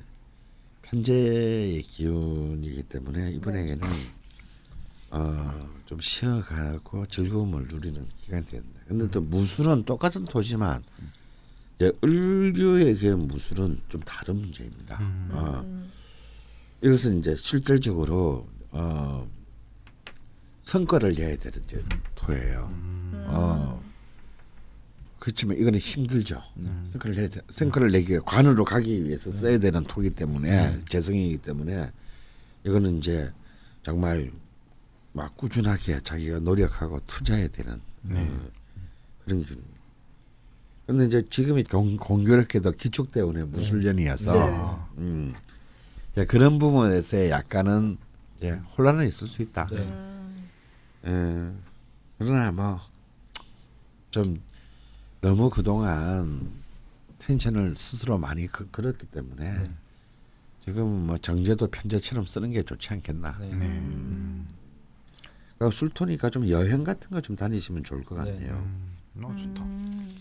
편재의 0.82 1.80
기운이기 1.82 2.82
때문에 2.84 3.30
이분에게는 3.32 3.88
어, 5.10 5.68
좀 5.86 6.00
쉬어가고 6.00 7.06
즐거움을 7.06 7.66
누리는 7.70 8.04
기간이 8.24 8.46
된다. 8.46 8.68
근데 8.88 9.08
또 9.10 9.20
무술은 9.20 9.84
똑같은 9.84 10.24
토지만 10.24 10.82
이제 11.76 11.92
을류의 12.02 12.96
그 12.96 13.06
무술은 13.06 13.78
좀 13.88 14.00
다른 14.02 14.36
문제입니다. 14.40 14.98
음. 15.00 15.28
어, 15.32 15.60
음. 15.64 15.90
이것은 16.84 17.20
이제 17.20 17.34
실질적으로 17.34 18.46
어, 18.70 19.26
성과를 20.62 21.14
내야 21.14 21.34
되는 21.36 21.62
이제 21.64 21.82
토예요. 22.14 22.68
음. 22.72 23.24
어, 23.26 23.82
그렇지만 25.18 25.56
이거는 25.56 25.78
힘들죠. 25.78 26.42
음. 26.58 26.84
성과를 26.86 27.16
내야 27.16 27.28
돼. 27.30 27.40
성과를 27.48 27.90
내기 27.90 28.10
위해 28.10 28.20
관으로 28.22 28.66
가기 28.66 29.02
위해서 29.02 29.30
써야 29.30 29.56
되는 29.58 29.82
토기 29.84 30.10
때문에 30.10 30.74
음. 30.74 30.82
재성이기 30.86 31.38
때문에 31.38 31.90
이거는 32.64 32.98
이제 32.98 33.32
정말 33.82 34.30
막 35.14 35.34
꾸준하게 35.38 36.00
자기가 36.00 36.40
노력하고 36.40 37.00
투자해야 37.06 37.48
되는 37.48 37.80
네. 38.02 38.20
어, 38.20 38.50
그런 39.24 39.40
기준. 39.40 39.62
근데 40.86 41.06
이제 41.06 41.22
지금이 41.30 41.64
공, 41.64 41.96
공교롭게도 41.96 42.72
기축대운의 42.72 43.46
무술년이어서 43.46 44.32
네. 44.34 44.76
음, 44.98 45.34
이제 46.14 46.24
그런 46.26 46.58
부분에서 46.58 47.28
약간은 47.28 47.98
이제 48.36 48.52
혼란은 48.78 49.06
있을 49.06 49.26
수 49.28 49.42
있다. 49.42 49.66
네. 49.70 49.78
음. 51.06 51.60
예. 51.60 51.70
그러나 52.18 52.50
뭐 52.52 52.80
좀 54.10 54.40
너무 55.20 55.50
그동안 55.50 56.52
텐션을 57.18 57.74
스스로 57.76 58.16
많이 58.16 58.46
그, 58.46 58.70
걸었기 58.70 59.06
때문에 59.06 59.58
네. 59.58 59.70
지금 60.64 61.06
뭐 61.08 61.18
정제도 61.18 61.66
편제처럼 61.66 62.24
쓰는 62.26 62.52
게 62.52 62.62
좋지 62.62 62.90
않겠나. 62.92 63.36
네. 63.40 63.48
네. 63.48 63.66
음. 63.66 64.46
그러니까 65.58 65.76
술토니까 65.76 66.30
좀 66.30 66.48
여행 66.48 66.84
같은 66.84 67.10
거 67.10 67.20
좀 67.20 67.34
다니시면 67.34 67.82
좋을 67.82 68.04
것 68.04 68.22
네. 68.22 68.34
같네요. 68.34 68.52
음, 68.54 69.24
어, 69.24 69.34
좋다. 69.34 69.64
음. 69.64 70.14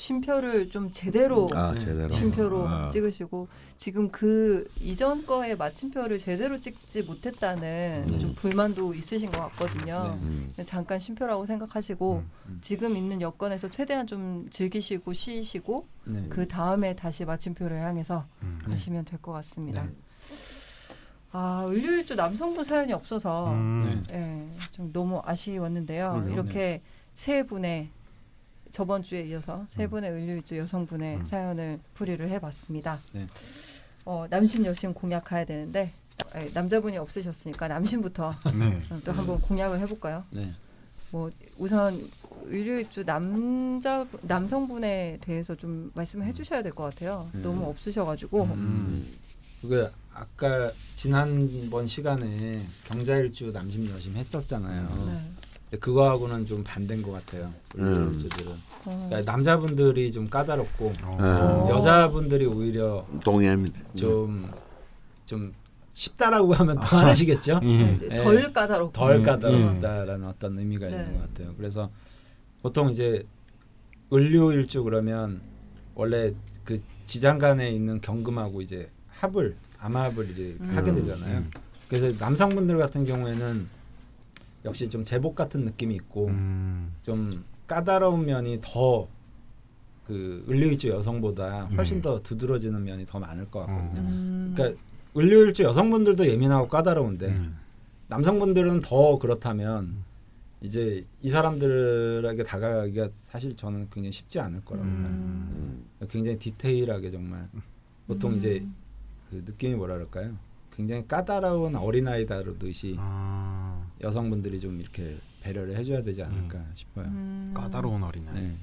쉼표를 0.00 0.70
좀 0.70 0.90
제대로 0.90 1.46
아 1.54 1.72
네. 1.74 1.80
제대로. 1.80 2.14
쉼표로 2.14 2.66
아. 2.66 2.88
찍으시고 2.88 3.48
지금 3.76 4.10
그 4.10 4.66
이전 4.80 5.26
거에 5.26 5.54
마침표를 5.54 6.18
제대로 6.18 6.58
찍지 6.58 7.02
못했다는 7.02 8.06
음. 8.10 8.18
좀 8.18 8.34
불만도 8.34 8.94
있으신 8.94 9.30
것 9.30 9.38
같거든요. 9.50 10.16
네. 10.18 10.26
음. 10.26 10.54
잠깐 10.64 10.98
쉼표라고 10.98 11.44
생각하시고 11.44 12.24
음. 12.46 12.58
지금 12.62 12.96
있는 12.96 13.20
여건에서 13.20 13.68
최대한 13.68 14.06
좀 14.06 14.48
즐기시고 14.50 15.12
쉬시고 15.12 15.86
네. 16.06 16.26
그 16.30 16.48
다음에 16.48 16.96
다시 16.96 17.24
마침표를 17.26 17.80
향해서 17.80 18.24
음. 18.42 18.58
하시면 18.64 19.04
될 19.04 19.20
것 19.20 19.32
같습니다. 19.32 19.82
네. 19.82 19.90
아 21.32 21.66
을류일주 21.68 22.14
남성분 22.14 22.64
사연이 22.64 22.92
없어서 22.94 23.52
음. 23.52 24.02
네. 24.08 24.16
예, 24.16 24.48
좀 24.72 24.90
너무 24.94 25.20
아쉬웠는데요. 25.24 26.26
이렇게 26.30 26.80
세 27.14 27.42
분의 27.42 27.90
저번 28.72 29.02
주에 29.02 29.22
이어서 29.26 29.66
세 29.70 29.84
음. 29.84 29.90
분의 29.90 30.10
을류일주 30.10 30.56
여성분의 30.56 31.16
음. 31.16 31.26
사연을 31.26 31.80
풀이를 31.94 32.28
해봤습니다. 32.30 32.98
네. 33.12 33.26
어, 34.04 34.26
남심 34.30 34.64
여심 34.64 34.94
공약해야 34.94 35.44
되는데 35.44 35.92
예, 36.36 36.50
남자분이 36.54 36.96
없으셨으니까 36.98 37.68
남심부터 37.68 38.34
네. 38.58 38.80
또 39.04 39.12
한번 39.12 39.40
공약을 39.40 39.80
해볼까요? 39.80 40.24
네. 40.30 40.50
뭐 41.10 41.30
우선 41.58 42.08
을류일주 42.46 43.04
남자 43.04 44.06
남성분에 44.22 45.18
대해서 45.20 45.54
좀 45.54 45.90
말씀을 45.94 46.26
해주셔야 46.26 46.62
될 46.62 46.72
것 46.72 46.84
같아요. 46.84 47.28
음. 47.34 47.42
너무 47.42 47.66
없으셔가지고 47.68 48.44
음. 48.44 49.06
그 49.62 49.90
아까 50.12 50.70
지난번 50.94 51.86
시간에 51.86 52.64
경자일주 52.84 53.50
남심 53.52 53.88
여심 53.88 54.16
했었잖아요. 54.16 54.88
네. 55.06 55.30
그거하고는 55.78 56.46
좀 56.46 56.64
반대인 56.64 57.00
것 57.02 57.12
같아요. 57.12 57.52
음. 57.78 58.18
어, 58.86 59.08
그러니까 59.08 59.32
남자분들이 59.32 60.10
좀 60.10 60.26
까다롭고 60.26 60.92
어. 61.04 61.16
어. 61.20 61.68
여자분들이 61.70 62.46
오히려 62.46 63.06
동의합니다. 63.22 63.78
좀좀 63.94 65.54
쉽다라고 65.92 66.54
하면 66.54 66.80
더 66.80 66.98
안 66.98 67.06
하시겠죠? 67.06 67.60
예. 67.62 67.92
이제 67.94 68.08
예. 68.10 68.16
덜 68.16 68.52
까다롭고 68.52 68.92
덜 68.92 69.16
음, 69.16 69.22
까다롭다라는 69.22 70.26
어떤 70.26 70.58
의미가 70.58 70.88
네. 70.88 70.92
있는 70.92 71.12
것 71.20 71.28
같아요. 71.28 71.54
그래서 71.56 71.90
보통 72.62 72.90
이제 72.90 73.24
을료일주 74.12 74.82
그러면 74.82 75.40
원래 75.94 76.32
그 76.64 76.80
지장간에 77.06 77.70
있는 77.70 78.00
경금하고 78.00 78.60
이제 78.62 78.90
합을 79.08 79.56
이렇게 79.78 80.56
음. 80.60 80.70
하게 80.74 80.94
되잖아요. 80.94 81.38
음. 81.38 81.50
그래서 81.88 82.16
남성분들 82.24 82.78
같은 82.78 83.04
경우에는 83.04 83.68
역시 84.64 84.88
좀 84.88 85.04
제복 85.04 85.34
같은 85.34 85.64
느낌이 85.64 85.94
있고 85.94 86.26
음. 86.26 86.94
좀 87.02 87.44
까다로운 87.66 88.26
면이 88.26 88.58
더 88.60 89.08
그 90.10 90.44
을류일주 90.48 90.88
여성보다 90.88 91.66
훨씬 91.66 91.98
네. 91.98 92.02
더 92.02 92.20
두드러지는 92.20 92.82
면이 92.82 93.04
더 93.04 93.20
많을 93.20 93.48
것 93.48 93.60
같거든요. 93.60 94.00
음. 94.00 94.52
그러니까 94.56 94.80
을류일주 95.16 95.62
여성분들도 95.62 96.26
예민하고 96.26 96.66
까다로운데 96.66 97.28
음. 97.28 97.56
남성분들은 98.08 98.80
더 98.80 99.20
그렇다면 99.20 100.02
이제 100.62 101.04
이 101.22 101.30
사람들에게 101.30 102.42
다가가기가 102.42 103.10
사실 103.12 103.54
저는 103.54 103.88
굉장히 103.90 104.10
쉽지 104.10 104.40
않을 104.40 104.64
거라고 104.64 104.84
봐요. 104.84 105.06
음. 105.06 105.84
굉장히 106.08 106.38
디테일하게 106.38 107.12
정말 107.12 107.48
보통 108.08 108.32
음. 108.32 108.36
이제 108.36 108.66
그 109.30 109.44
느낌이 109.46 109.76
뭐라 109.76 109.94
그럴까요? 109.94 110.36
굉장히 110.74 111.06
까다로운 111.06 111.76
어린아이 111.76 112.26
다루듯이 112.26 112.96
아, 112.98 113.69
여성분들이 114.02 114.60
좀 114.60 114.80
이렇게 114.80 115.18
배려를 115.40 115.76
해줘야 115.76 116.02
되지 116.02 116.22
않을까 116.22 116.64
싶어요. 116.74 117.06
음. 117.06 117.52
까다로운 117.54 118.02
어린아이. 118.02 118.34
네. 118.34 118.56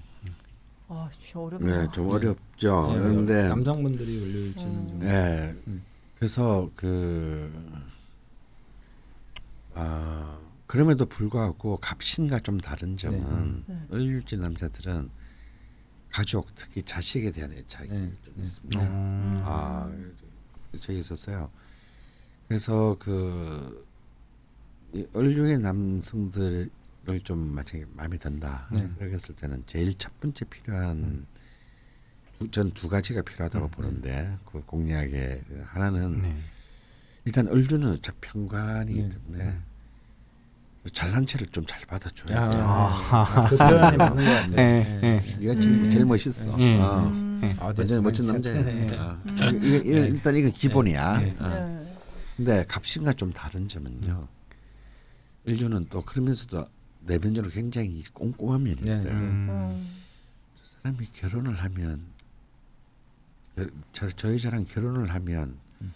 아, 0.90 1.10
진짜 1.20 1.40
어렵다. 1.40 1.66
네, 1.66 1.88
좀 1.92 2.08
네. 2.08 2.14
어렵죠. 2.14 2.92
네, 2.94 3.00
그런데 3.00 3.48
남성분들이 3.50 4.18
을류일주는 4.24 4.74
음. 4.74 4.88
좀 4.88 5.00
네, 5.00 5.56
음. 5.68 5.84
그래서 6.16 6.70
그 6.76 7.52
아, 9.74 10.40
그럼에도 10.66 11.06
불구하고 11.06 11.78
갑신과 11.78 12.40
좀 12.40 12.58
다른 12.60 12.98
점은 12.98 13.64
네. 13.68 13.88
을일지 13.94 14.38
남자들은 14.38 15.10
가족 16.10 16.48
특히 16.56 16.82
자식에 16.82 17.32
대한 17.32 17.52
애착이 17.52 17.90
네. 17.90 18.12
좀 18.24 18.34
네. 18.36 18.44
있습니다. 18.44 18.82
음. 18.82 19.40
아, 19.44 19.92
저기 20.80 21.00
있었어요. 21.00 21.52
그래서 22.48 22.96
그 22.98 23.86
이 24.94 25.06
을류의 25.16 25.60
남성들을 25.60 26.70
좀 27.24 27.40
만약에 27.54 27.86
마음에 27.94 28.18
든다. 28.18 28.68
네. 28.72 28.90
했을 29.02 29.36
때는 29.36 29.64
제일 29.66 29.94
첫 29.96 30.18
번째 30.20 30.46
필요한 30.46 31.26
전두 32.52 32.88
가지가 32.88 33.22
필요하다고 33.24 33.66
음. 33.66 33.72
보는데 33.72 34.38
그 34.46 34.62
공략의 34.66 35.42
하나는 35.66 36.22
네. 36.22 36.36
일단 37.26 37.48
을주는 37.48 37.90
어차피 37.92 38.18
평관이기 38.22 39.02
네. 39.02 39.10
때문에 39.10 39.58
잘난 40.94 41.26
체를 41.26 41.48
좀 41.48 41.66
잘 41.66 41.82
받아줘야 41.86 42.38
야, 42.38 42.50
돼. 42.50 42.58
아, 42.62 43.48
그 43.50 43.58
표현이 43.58 43.98
맞는 43.98 44.16
것 44.24 44.32
같아요. 44.32 44.56
네, 44.56 44.84
네. 45.02 45.22
네. 45.22 45.38
네가 45.40 45.60
제일, 45.60 45.74
음. 45.84 45.92
제일 45.92 46.06
멋있어. 46.06 46.56
네. 46.56 46.80
어. 46.80 47.08
음. 47.08 47.40
네. 47.42 47.56
아, 47.60 47.66
완전히 47.66 47.88
정말 47.90 48.04
멋진 48.04 48.28
남자야. 48.28 48.64
네. 48.64 48.98
어. 48.98 49.22
음. 49.26 49.38
이거, 49.64 49.76
이거, 49.78 49.98
일단 50.06 50.36
이건 50.38 50.52
기본이야. 50.52 51.18
네. 51.18 51.36
어. 51.40 51.48
네. 51.50 51.96
근데 52.38 52.66
갑신과 52.70 53.14
좀 53.14 53.34
다른 53.34 53.68
점은요. 53.68 54.28
을주는 55.48 55.88
또 55.90 56.03
그러면서도 56.03 56.65
내면적으로 57.02 57.52
굉장히 57.52 58.03
꼼꼼한 58.14 58.64
면이 58.64 58.82
네. 58.82 58.94
있어요. 58.94 59.14
음. 59.14 59.48
음. 59.49 59.90
사람이 60.84 61.07
결혼을 61.14 61.56
하면 61.56 62.02
그, 63.56 63.74
저, 63.94 64.10
저희 64.11 64.40
저랑 64.40 64.65
결혼을 64.65 65.10
하면 65.10 65.57
음. 65.82 65.94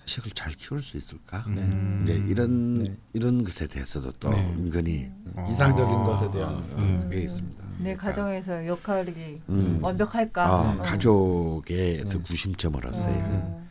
자식을 0.00 0.32
잘 0.32 0.54
키울 0.54 0.82
수 0.82 0.96
있을까? 0.96 1.44
네. 1.46 1.62
음. 1.62 2.00
이제 2.04 2.14
이런 2.26 2.82
네. 2.82 2.96
이런 3.12 3.44
것에 3.44 3.66
대해서도 3.66 4.12
또 4.12 4.30
네. 4.30 4.42
은근히 4.42 5.10
어. 5.36 5.46
이상적인 5.50 5.94
것에 6.04 6.30
대한 6.30 6.54
음. 6.78 6.98
그게 7.02 7.22
있습니다. 7.22 7.64
내 7.78 7.94
가정에서 7.94 8.66
역할이 8.66 9.40
음. 9.50 9.80
완벽할까? 9.82 10.46
아, 10.46 10.72
어. 10.72 10.78
가족의 10.78 12.04
네. 12.04 12.18
구심점으로서 12.18 13.06
어. 13.06 13.10
의 13.10 13.64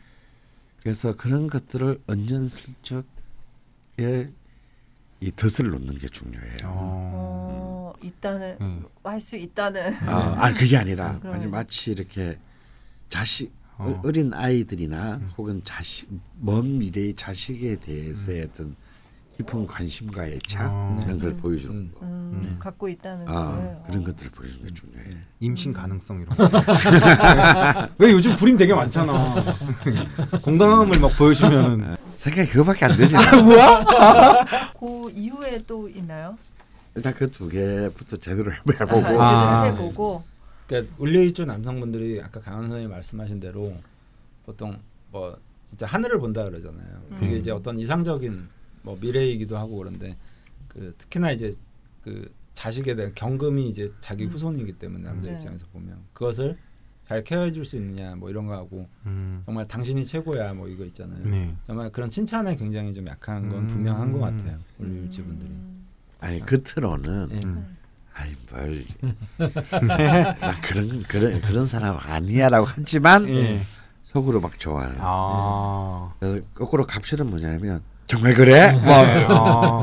그래서 0.80 1.16
그런 1.16 1.48
것들을 1.48 2.02
언년슬쩍에 2.06 3.04
이 5.24 5.30
덫을 5.30 5.70
놓는 5.70 5.96
게 5.96 6.06
중요해요. 6.06 6.58
어, 6.64 7.94
있다는 8.02 8.58
음. 8.60 8.84
할수 9.02 9.36
있다는 9.36 9.94
아, 10.06 10.36
아 10.38 10.52
그게 10.52 10.76
아니라 10.76 11.18
그럼. 11.18 11.34
아니 11.34 11.46
마치 11.46 11.92
이렇게 11.92 12.38
자식 13.08 13.50
어. 13.78 14.02
어. 14.04 14.10
린 14.10 14.34
아이들이나 14.34 15.22
혹은 15.38 15.62
자식 15.64 16.10
먼 16.38 16.76
미래의 16.78 17.14
자식에 17.14 17.76
대해서의 17.76 18.42
음. 18.42 18.48
어떤 18.50 18.76
깊은 19.36 19.66
관심과 19.66 20.26
애착 20.28 20.70
어. 20.72 21.00
이런 21.04 21.18
걸 21.18 21.30
음. 21.30 21.36
보여주는 21.38 21.74
음. 21.74 21.92
거. 21.92 22.00
음, 22.06 22.30
음. 22.34 22.56
갖고 22.58 22.88
있다는 22.88 23.26
아 23.28 23.32
걸. 23.32 23.82
그런 23.86 24.02
어. 24.02 24.04
것들을 24.06 24.30
보여주는 24.30 24.66
게 24.66 24.74
중요해. 24.74 25.10
요 25.10 25.14
임신 25.40 25.72
가능성 25.72 26.22
이런 26.22 26.36
거. 26.36 26.48
왜 27.98 28.12
요즘 28.12 28.36
불임 28.36 28.56
되게 28.56 28.72
많잖아. 28.74 29.44
건강함을 30.42 31.00
막 31.00 31.08
보여주면은 31.18 31.96
생각이 32.14 32.48
그거밖에 32.50 32.84
안 32.84 32.96
되지. 32.96 33.16
그 34.78 35.10
이후에 35.14 35.60
또 35.66 35.88
있나요? 35.88 36.38
일단 36.94 37.12
그 37.12 37.28
두 37.28 37.48
개부터 37.48 38.16
제대로 38.18 38.52
해보고 38.52 38.72
제대로 38.72 39.20
아. 39.20 39.64
해보고 39.64 40.22
그러니까 40.68 40.94
을류일주 41.02 41.44
남성분들이 41.44 42.22
아까 42.22 42.38
강원 42.40 42.62
선생님이 42.62 42.92
말씀하신 42.92 43.40
대로 43.40 43.74
보통 44.46 44.78
뭐 45.10 45.36
진짜 45.66 45.86
하늘을 45.86 46.20
본다 46.20 46.44
그러잖아요. 46.44 47.02
그게 47.18 47.32
음. 47.32 47.36
이제 47.36 47.50
어떤 47.50 47.78
이상적인 47.80 48.48
뭐 48.84 48.96
미래이기도 49.00 49.56
하고 49.56 49.78
그런데 49.78 50.16
그 50.68 50.94
특히나 50.98 51.32
이제 51.32 51.52
그 52.02 52.30
자식에 52.52 52.94
대한 52.94 53.12
경금이 53.14 53.68
이제 53.68 53.86
자기 54.00 54.24
음. 54.24 54.30
후손이기 54.30 54.74
때문에 54.74 55.04
남자 55.04 55.30
네. 55.30 55.36
입장에서 55.36 55.66
보면 55.72 55.98
그것을 56.12 56.56
잘 57.02 57.24
케어해 57.24 57.52
줄 57.52 57.64
수 57.64 57.76
있느냐 57.76 58.14
뭐 58.14 58.30
이런 58.30 58.46
거 58.46 58.54
하고 58.54 58.86
음. 59.06 59.42
정말 59.44 59.66
당신이 59.66 60.04
최고야 60.04 60.54
뭐 60.54 60.68
이거 60.68 60.84
있잖아요. 60.84 61.26
네. 61.26 61.54
정말 61.64 61.90
그런 61.90 62.08
칭찬에 62.08 62.56
굉장히 62.56 62.94
좀 62.94 63.06
약한 63.08 63.48
건 63.48 63.62
음. 63.62 63.66
분명한 63.66 64.12
것 64.12 64.20
같아요. 64.20 64.58
분들이. 64.76 65.50
음. 65.50 65.86
아니 66.20 66.40
겉으로는 66.40 67.28
네. 67.28 67.40
음. 67.44 67.76
아이 68.14 68.30
뭘나 68.50 70.34
그런 70.62 71.02
그런 71.02 71.40
그런 71.40 71.66
사람 71.66 71.98
아니야라고 72.00 72.66
하지만 72.68 73.28
예. 73.28 73.62
속으로 74.02 74.40
막 74.40 74.58
좋아하는. 74.58 74.96
아. 75.00 76.14
그래서 76.20 76.40
거꾸로 76.54 76.86
갑질은 76.86 77.28
뭐냐면 77.28 77.82
정말 78.06 78.34
그래? 78.34 78.72
뭐 78.72 78.92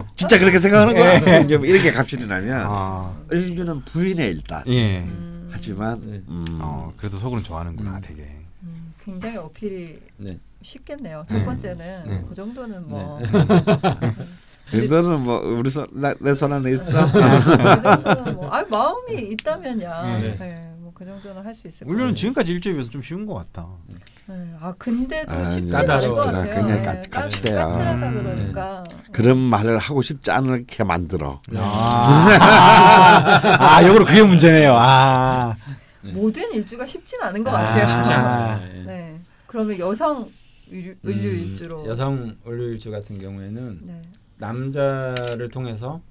아. 0.02 0.04
진짜 0.16 0.38
그렇게 0.38 0.60
생각하는 0.60 0.94
거야? 0.94 1.40
이제 1.40 1.56
이렇게 1.56 1.92
갑질이 1.92 2.26
나면 2.28 2.66
아. 2.68 3.14
을주는 3.32 3.84
부인해 3.86 4.28
일단. 4.28 4.64
예. 4.68 5.00
음. 5.00 5.50
하지만 5.52 6.00
네. 6.02 6.22
음, 6.30 6.46
어, 6.62 6.94
그래도 6.98 7.18
속으로는 7.18 7.44
좋아하는구나, 7.44 7.98
음. 7.98 8.02
되게. 8.02 8.22
음, 8.64 8.94
굉장히 9.04 9.38
어필이 9.38 10.00
네. 10.18 10.38
쉽겠네요. 10.62 11.24
첫 11.28 11.38
네. 11.38 11.46
번째는 11.46 12.04
네. 12.08 12.26
그 12.30 12.36
정도는 12.36 12.88
뭐 12.88 13.20
너는 14.90 15.22
뭐 15.22 15.40
우리 15.40 15.70
손내 15.70 16.34
손 16.36 16.54
안에 16.54 16.72
있어? 16.72 17.12
그 17.12 17.82
정도는 17.82 18.36
뭐 18.36 18.50
아, 18.50 18.64
마음이 18.70 19.30
있다면야 19.32 20.20
네. 20.20 20.71
네. 21.02 21.06
뭐그 21.06 21.06
정도는 21.24 21.46
할 21.46 21.54
수 21.54 21.68
있을 21.68 21.86
물론 21.88 22.00
거예요. 22.02 22.16
지금까지 22.16 22.52
일주에 22.54 22.74
비해서 22.74 22.90
좀 22.90 23.02
쉬운 23.02 23.26
것 23.26 23.34
같다. 23.34 23.68
네. 23.88 23.96
아 24.62 24.74
근데도 24.78 25.34
아니, 25.34 25.54
쉽지 25.56 25.76
않을 25.76 26.08
것. 26.10 26.16
같아요. 26.16 26.50
그냥 26.50 26.68
네. 26.68 26.82
까- 26.84 27.02
까- 27.02 27.10
까칠해요. 27.22 27.58
까칠하다 27.58 28.10
음. 28.10 28.24
그러니까 28.24 28.84
그런 29.12 29.38
말을 29.38 29.78
하고 29.78 30.02
싶지 30.02 30.32
않게 30.32 30.84
만들어. 30.84 31.42
아, 31.56 32.28
아, 33.60 33.84
역으로 33.86 34.06
그게 34.06 34.22
문제네요. 34.24 34.74
아. 34.78 35.56
네. 36.02 36.12
모든 36.14 36.52
일주가 36.54 36.86
쉽진 36.86 37.22
않은 37.22 37.44
것 37.44 37.52
아, 37.54 37.62
같아요. 37.62 37.88
쉽지 37.98 38.14
아. 38.14 38.18
않아요. 38.54 38.70
예. 38.78 38.82
네. 38.84 39.20
그러면 39.48 39.78
여성 39.80 40.30
의- 40.72 40.90
음, 40.90 40.96
의류 41.04 41.28
일주로 41.30 41.86
여성 41.86 42.36
을류일주 42.48 42.90
같은 42.92 43.20
경우에는 43.20 43.80
네. 43.84 44.02
남자를 44.38 45.50
통해서 45.50 46.02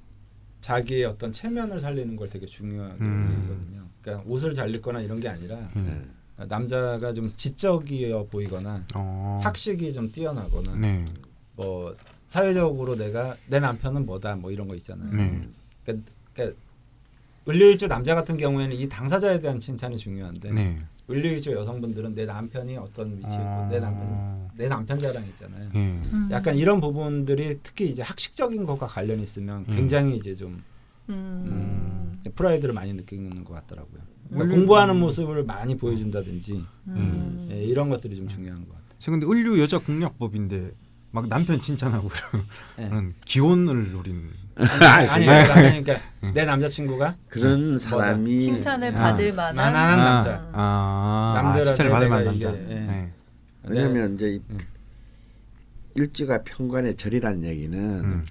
자기의 0.61 1.07
어떤 1.07 1.33
체면을 1.33 1.81
살리는 1.81 2.15
걸 2.17 2.29
되게 2.29 2.45
중요하게 2.45 2.97
음. 3.01 3.35
여기거든요. 3.49 3.90
그러니까 4.03 4.29
옷을 4.29 4.55
잘 4.55 4.75
입거나 4.75 5.01
이런 5.01 5.21
게 5.21 5.29
아니라 5.29 5.57
음. 5.77 6.15
남자가 6.49 7.13
좀 7.13 7.33
지적이어 7.35 8.27
보이거나 8.31 8.85
어. 8.95 9.41
학식이 9.43 9.93
좀 9.93 10.11
뛰어나거나 10.11 10.75
네. 10.77 11.05
뭐 11.55 11.95
사회적으로 12.29 12.97
내가 12.97 13.37
내 13.47 13.61
남편은 13.61 14.07
뭐다 14.07 14.37
뭐 14.37 14.51
이런 14.51 14.69
거 14.69 14.75
있잖아요. 14.77 15.13
네. 15.13 15.41
그러니까, 15.85 16.11
그러니까 16.33 16.59
을류일주 17.49 17.89
남자 17.89 18.15
같은 18.15 18.37
경우에는 18.37 18.77
이 18.77 18.89
당사자에 18.89 19.41
대한 19.41 19.61
칭찬이 19.61 19.97
중요한데 19.97 20.53
네. 20.53 20.79
을류일주 21.11 21.53
여성분들은 21.53 22.15
내 22.15 22.25
남편이 22.25 22.77
어떤 22.77 23.17
위치에 23.19 23.33
있고 23.33 23.41
어. 23.41 23.69
내 23.71 23.81
남편 23.81 24.51
내 24.57 24.69
남편 24.69 24.99
자랑 24.99 25.25
있잖아요. 25.27 25.71
예. 25.75 25.79
음. 25.79 26.29
약간 26.31 26.57
이런 26.57 26.81
부분들이 26.81 27.59
특히 27.63 27.89
이제 27.89 28.03
학식적인 28.03 28.65
것과 28.65 28.87
관련이 28.87 29.23
있으면 29.23 29.65
음. 29.69 29.75
굉장히 29.75 30.17
이제 30.17 30.35
좀 30.35 30.63
음. 31.11 32.13
음, 32.25 32.33
프라이드를 32.35 32.75
많이 32.75 32.93
느끼는 32.93 33.45
것 33.45 33.55
같더라고요. 33.55 34.01
그러니까 34.29 34.55
음. 34.55 34.59
공부하는 34.59 34.97
모습을 34.97 35.45
많이 35.45 35.77
보여준다든지 35.77 36.65
음. 36.89 37.49
예, 37.51 37.63
이런 37.63 37.89
것들이 37.89 38.17
좀 38.17 38.29
중요한 38.29 38.61
것 38.67 38.75
같아요. 38.75 38.91
저 38.99 39.11
근데 39.11 39.27
을류 39.27 39.61
여자 39.61 39.79
공략법인데 39.79 40.73
막 41.13 41.29
남편 41.29 41.61
칭찬하고 41.61 42.09
예. 42.79 42.85
그런 42.85 43.13
기혼을 43.25 43.93
노리는. 43.93 44.31
아니, 44.57 45.09
아니, 45.09 45.27
그러니까, 45.27 45.55
아니, 45.55 45.83
그러니까 45.83 46.07
음. 46.23 46.33
내 46.35 46.45
남자친구가 46.45 47.17
그런 47.29 47.79
사람이 47.79 48.39
칭찬을 48.39 48.97
아. 48.97 49.01
받을 49.01 49.33
만한 49.33 49.57
만한 49.57 49.99
아, 49.99 50.05
남자. 50.05 50.51
아, 50.53 51.35
아 51.37 51.43
남들한테 51.43 51.65
칭찬을 51.65 51.91
받을 51.91 52.09
만한 52.09 52.25
남자. 52.27 52.53
예. 52.53 52.75
네. 52.75 53.13
왜냐하면 53.65 54.15
이제 54.15 54.35
이 54.35 54.43
음. 54.51 54.59
일지가 55.97 56.45
평관의 56.45 56.97
절이라는 56.97 57.45
얘기는 57.45 57.79
음. 57.79 58.25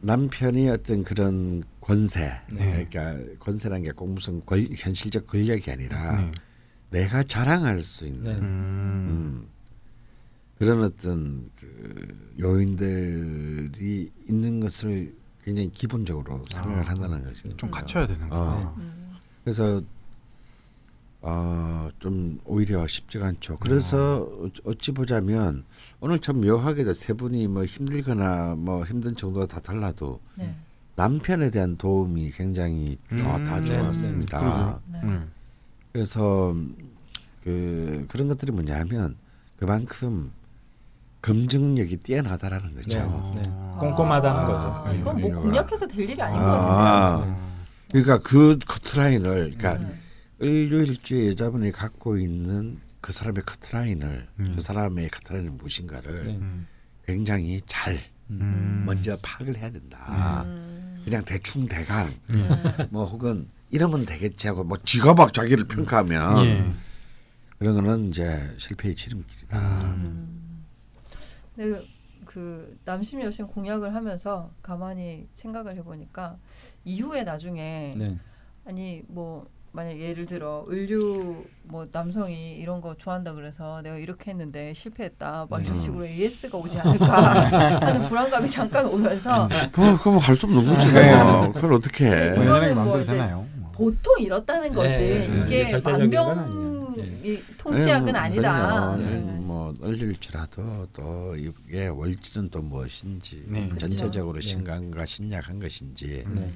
남편이 0.00 0.68
어떤 0.68 1.02
그런 1.02 1.62
권세, 1.80 2.30
네. 2.52 2.86
그러니까 2.90 3.34
권세라는 3.38 3.84
게 3.84 3.92
꼭 3.92 4.10
무슨 4.12 4.44
권, 4.44 4.66
현실적 4.76 5.26
권력이 5.26 5.70
아니라 5.70 6.20
네. 6.20 6.32
내가 6.90 7.22
자랑할 7.22 7.82
수 7.82 8.06
있는 8.06 8.22
네. 8.24 8.30
음. 8.38 8.42
음, 8.42 9.48
그런 10.58 10.82
어떤 10.84 11.50
그 11.56 12.34
요인들이 12.38 14.10
있는 14.28 14.60
것을 14.60 15.14
굉장히 15.42 15.70
기본적으로 15.72 16.42
생각을 16.50 16.80
아, 16.80 16.82
한다는 16.90 17.24
거죠. 17.24 17.48
좀 17.56 17.70
갖춰야 17.70 18.06
되는구나. 18.06 18.40
어. 18.40 18.74
음. 18.78 19.16
그래서 19.42 19.80
어, 21.22 21.88
좀 21.98 22.40
오히려 22.44 22.86
쉽지가 22.86 23.26
않죠. 23.26 23.56
그래서 23.56 24.26
음. 24.42 24.50
어찌 24.64 24.92
보자면 24.92 25.64
오늘 26.00 26.18
참 26.18 26.40
묘하게도 26.40 26.92
세 26.94 27.12
분이 27.12 27.46
뭐 27.48 27.64
힘들거나 27.64 28.54
뭐 28.56 28.84
힘든 28.84 29.14
정도가 29.16 29.46
다 29.46 29.60
달라도 29.60 30.20
네. 30.38 30.54
남편에 31.00 31.50
대한 31.50 31.78
도움이 31.78 32.30
굉장히 32.32 32.98
좋아, 33.18 33.36
음, 33.36 33.44
다 33.44 33.58
네, 33.58 33.68
좋았습니다. 33.68 34.80
네. 34.86 35.00
음. 35.02 35.32
그래서 35.92 36.54
그 37.42 38.04
그런 38.06 38.28
것들이 38.28 38.52
뭐냐면 38.52 39.16
그만큼 39.56 40.30
검증력이 41.22 41.96
뛰어나다라는 41.98 42.74
거죠. 42.74 43.32
네. 43.34 43.42
네. 43.42 43.50
꼼꼼하다는 43.78 44.40
아, 44.42 44.46
거죠. 44.46 44.98
이건 44.98 45.20
뭐 45.22 45.30
음. 45.30 45.36
공략해서 45.36 45.86
될 45.86 46.10
일이 46.10 46.20
아닌 46.20 46.38
아. 46.38 46.42
것 46.42 46.68
같은데요. 46.68 47.50
그러니까 47.92 48.18
그 48.18 48.58
커트라인을 48.58 49.56
그러니까 49.56 49.78
네. 49.78 49.94
을류일주의 50.42 51.28
여자분이 51.28 51.72
갖고 51.72 52.18
있는 52.18 52.78
그 53.00 53.12
사람의 53.12 53.42
커트라인을 53.46 54.28
음. 54.38 54.52
그 54.54 54.60
사람의 54.60 55.08
커트라인은 55.08 55.56
무엇인가를 55.56 56.26
네. 56.26 56.36
음. 56.36 56.66
굉장히 57.06 57.58
잘 57.64 57.98
음. 58.28 58.84
먼저 58.86 59.16
파악을 59.22 59.56
해야 59.56 59.70
된다. 59.70 60.44
음. 60.44 60.79
그냥 61.04 61.24
대충 61.24 61.66
대강 61.66 62.12
네. 62.28 62.88
뭐 62.90 63.04
혹은 63.04 63.48
이러면 63.70 64.04
되겠지 64.06 64.48
하고 64.48 64.64
뭐 64.64 64.76
지가 64.84 65.14
막 65.14 65.32
자기를 65.32 65.66
평가하면 65.66 66.44
예. 66.44 66.72
그런 67.58 67.74
거는 67.74 68.08
이제 68.08 68.54
실패의 68.56 68.94
지름길이다. 68.94 69.58
음. 69.58 70.64
근데 71.54 71.86
그 72.24 72.78
남심 72.84 73.20
여신 73.22 73.46
공약을 73.46 73.94
하면서 73.94 74.50
가만히 74.62 75.28
생각을 75.34 75.76
해보니까 75.76 76.38
이후에 76.84 77.24
나중에 77.24 77.92
네. 77.96 78.18
아니 78.64 79.02
뭐 79.08 79.48
만약 79.72 79.98
예를 80.00 80.26
들어 80.26 80.66
을류 80.68 81.44
뭐 81.62 81.86
남성이 81.92 82.56
이런 82.56 82.80
거 82.80 82.96
좋아한다 82.96 83.34
그래서 83.34 83.80
내가 83.82 83.98
이렇게 83.98 84.32
했는데 84.32 84.74
실패했다 84.74 85.46
막 85.48 85.60
이런 85.62 85.74
음. 85.74 85.78
식으로 85.78 86.06
AS가 86.06 86.58
오지 86.58 86.78
않을까 86.80 87.78
하는 87.86 88.08
불안감이 88.08 88.48
잠깐 88.48 88.86
오면서 88.86 89.48
뭐 89.76 89.96
그럼 89.98 90.18
할 90.18 90.34
수 90.34 90.46
없는 90.46 90.66
거지 90.66 90.92
네. 90.92 91.22
뭐. 91.22 91.52
그걸 91.52 91.74
어떻게 91.74 92.06
해? 92.06 92.10
네, 92.10 92.34
뭐 92.34 92.44
이거는 92.44 92.48
연예인 92.70 92.74
뭐 92.84 93.00
이제? 93.00 93.14
뭐. 93.14 93.70
보통 93.72 94.14
이렇다는 94.18 94.72
거지 94.72 94.98
네, 94.98 95.28
네, 95.28 95.46
이게 95.64 95.78
만병. 95.78 96.80
이 97.22 97.38
통치약은 97.58 98.06
네, 98.06 98.12
뭐, 98.12 98.20
아니다. 98.20 98.96
네. 98.96 99.04
뭐 99.20 99.74
얼릴지라도 99.82 100.88
또 100.92 101.36
이게 101.36 101.86
월지는 101.86 102.48
또 102.50 102.60
무엇인지 102.62 103.44
네. 103.46 103.68
그쵸. 103.68 103.86
전체적으로 103.86 104.40
네. 104.40 104.40
신강과 104.40 105.04
신약한 105.04 105.60
것인지 105.60 106.24
네. 106.28 106.48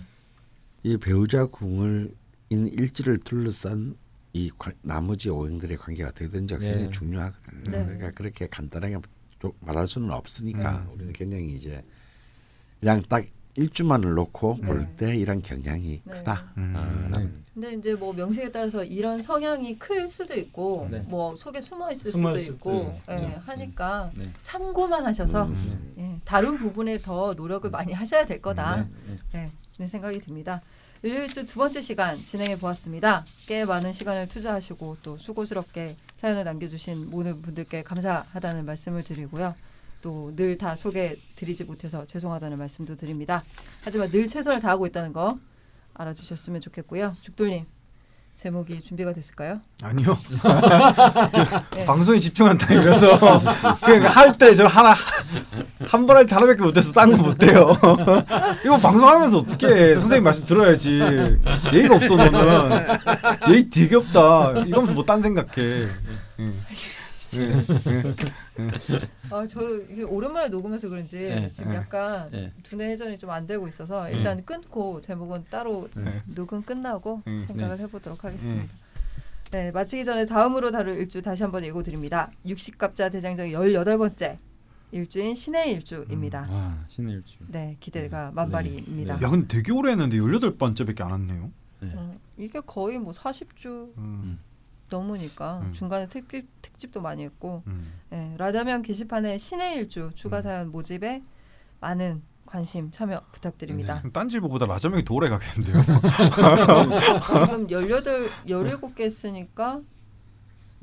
이 0.83 0.97
배우자 0.97 1.47
궁을 1.47 2.11
인 2.11 2.24
일지를 2.51 3.19
둘러싼 3.19 3.97
이 4.33 4.51
관- 4.59 4.75
나머지 4.83 5.31
오행들의 5.31 5.77
관계가 5.77 6.09
어떻게 6.11 6.29
되는지 6.29 6.59
네. 6.59 6.67
굉장히 6.67 6.91
중요하거든요. 6.91 7.71
네. 7.71 7.85
그러니까 7.85 8.11
그렇게 8.13 8.47
간단하게 8.49 8.99
좀 9.39 9.53
말할 9.61 9.87
수는 9.87 10.11
없으니까 10.11 10.79
음. 10.89 10.95
우리는 10.95 11.13
굉장히 11.13 11.53
이제 11.55 11.83
그냥 12.81 13.03
딱 13.09 13.25
일주만을 13.57 14.15
놓고 14.15 14.59
네. 14.61 14.67
볼때 14.67 15.17
이런 15.17 15.41
경향이 15.41 16.03
네. 16.05 16.13
크다. 16.13 16.53
음. 16.57 16.75
아, 16.77 17.19
네. 17.19 17.31
근데 17.55 17.73
이제 17.75 17.95
뭐 17.95 18.13
명식에 18.13 18.51
따라서 18.51 18.83
이런 18.83 19.23
성향이 19.23 19.79
클 19.79 20.09
수도 20.09 20.35
있고 20.35 20.89
네. 20.91 20.99
뭐 21.09 21.37
속에 21.37 21.61
숨어 21.61 21.93
있을 21.93 22.11
숨어 22.11 22.37
수도 22.37 22.53
있고 22.53 23.01
예. 23.11 23.15
하니까 23.47 24.11
네. 24.17 24.33
참고만 24.43 25.07
하셔서 25.07 25.45
음. 25.45 25.95
예, 25.99 26.21
다른 26.25 26.57
부분에 26.59 26.99
더 26.99 27.33
노력을 27.35 27.71
많이 27.71 27.93
하셔야 27.93 28.27
될 28.27 28.43
거다. 28.43 28.89
네. 29.07 29.17
네. 29.33 29.51
네, 29.79 29.87
생각이 29.87 30.19
듭니다. 30.21 30.61
일요일주 31.05 31.45
두 31.45 31.59
번째 31.59 31.83
시간 31.83 32.17
진행해 32.17 32.59
보았습니다. 32.59 33.27
꽤 33.47 33.67
많은 33.67 33.93
시간을 33.93 34.27
투자하시고 34.27 34.97
또 35.03 35.19
수고스럽게 35.19 35.97
사연을 36.17 36.45
남겨주신 36.45 37.11
모든 37.11 37.43
분들께 37.43 37.83
감사하다는 37.83 38.65
말씀을 38.65 39.05
드리고요. 39.05 39.55
또 40.01 40.33
늘 40.35 40.57
다 40.57 40.75
소개 40.77 41.19
드리지 41.37 41.65
못해서 41.65 42.07
죄송하다는 42.07 42.57
말씀도 42.57 42.97
드립니다. 42.97 43.45
하지만 43.83 44.11
늘 44.11 44.27
최선을 44.29 44.61
다하고 44.61 44.87
있다는 44.87 45.13
거 45.13 45.37
알아주셨으면 45.93 46.63
좋겠고요. 46.63 47.17
죽돌님 47.21 47.67
제목이 48.37 48.83
준비가 48.83 49.13
됐을까요? 49.13 49.61
아니요. 49.83 50.19
네. 51.75 51.85
방송에 51.87 52.19
집중한다 52.19 52.75
이래서 52.75 53.07
그러니까 53.81 54.11
할때 54.11 54.55
저 54.55 54.67
하나 54.67 54.95
한 55.89 56.07
번 56.07 56.17
할 56.17 56.27
때 56.27 56.35
하나밖에 56.35 56.61
못해서 56.61 56.93
딴 56.93 57.11
거 57.17 57.23
못해요. 57.23 57.77
이거 58.65 58.77
방송하면서 58.77 59.39
어떻게 59.39 59.67
해? 59.67 59.97
선생님 59.99 60.25
말씀 60.25 60.45
들어야지. 60.45 61.01
예의가 61.73 61.97
없어 61.97 62.17
너는. 62.17 62.71
예의 63.51 63.71
되게 63.71 63.97
없다. 63.97 64.51
이러면서 64.67 64.93
뭐 64.93 65.05
딴 65.07 65.23
생각해. 65.23 65.87
응. 66.41 66.55
응. 67.39 67.67
응. 68.59 68.69
아, 69.31 69.47
저 69.47 69.61
이게 69.91 70.03
오랜만에 70.03 70.49
녹음해서 70.49 70.89
그런지 70.89 71.19
네, 71.19 71.51
지금 71.51 71.73
네. 71.73 71.79
약간 71.79 72.31
네. 72.31 72.53
두뇌 72.63 72.91
회전이 72.91 73.19
좀 73.19 73.31
안 73.31 73.47
되고 73.47 73.67
있어서 73.67 74.09
일단 74.11 74.45
끊고 74.45 75.01
제목은 75.01 75.47
따로 75.51 75.89
네. 75.97 76.23
녹음 76.27 76.63
끝나고 76.63 77.23
음, 77.27 77.45
생각을 77.49 77.79
해보도록 77.81 78.23
하겠습니다. 78.25 78.73
네, 79.51 79.71
마치기 79.73 80.05
전에 80.05 80.25
다음으로 80.27 80.71
다룰 80.71 80.97
일주 80.99 81.21
다시 81.23 81.43
한번 81.43 81.65
읽어드립니다. 81.65 82.31
육식갑자 82.47 83.09
대장정 83.09 83.49
18번째 83.49 84.39
일주인 84.93 85.35
신의 85.35 85.73
일주입니다. 85.73 86.47
와 86.51 86.85
신의 86.89 87.15
일주. 87.17 87.39
네, 87.49 87.77
기대가 87.81 88.31
만발입니다. 88.35 89.19
네. 89.19 89.27
야 89.27 89.31
근데 89.31 89.49
되게 89.49 89.73
오래 89.73 89.91
했는데 89.93 90.17
18번째밖에 90.19 91.01
안 91.03 91.11
왔네요. 91.13 91.51
네. 91.81 91.93
어, 91.97 92.15
이게 92.37 92.61
거의 92.61 92.99
뭐 92.99 93.13
40주 93.13 93.97
음. 93.99 94.39
넘으니까 94.95 95.61
음. 95.65 95.73
중간에 95.73 96.07
특집, 96.09 96.47
특집도 96.63 97.01
많이 97.01 97.25
했고 97.25 97.63
음. 97.67 97.93
네, 98.11 98.35
라자면 98.39 98.83
게시판에 98.83 99.39
신의 99.39 99.77
일주 99.77 100.11
추가 100.15 100.41
사연 100.41 100.71
모집에 100.71 101.23
많은 101.81 102.23
관심 102.47 102.91
참여 102.91 103.21
부탁드립니다. 103.33 103.99
그럼 103.99 104.13
딴지보보다 104.13 104.67
라자명이 104.67 105.05
더 105.05 105.15
오래 105.15 105.29
가겠는데요. 105.29 105.83
지금 107.27 107.67
18, 107.69 108.31
17개 108.47 109.01
했으니까 109.01 109.81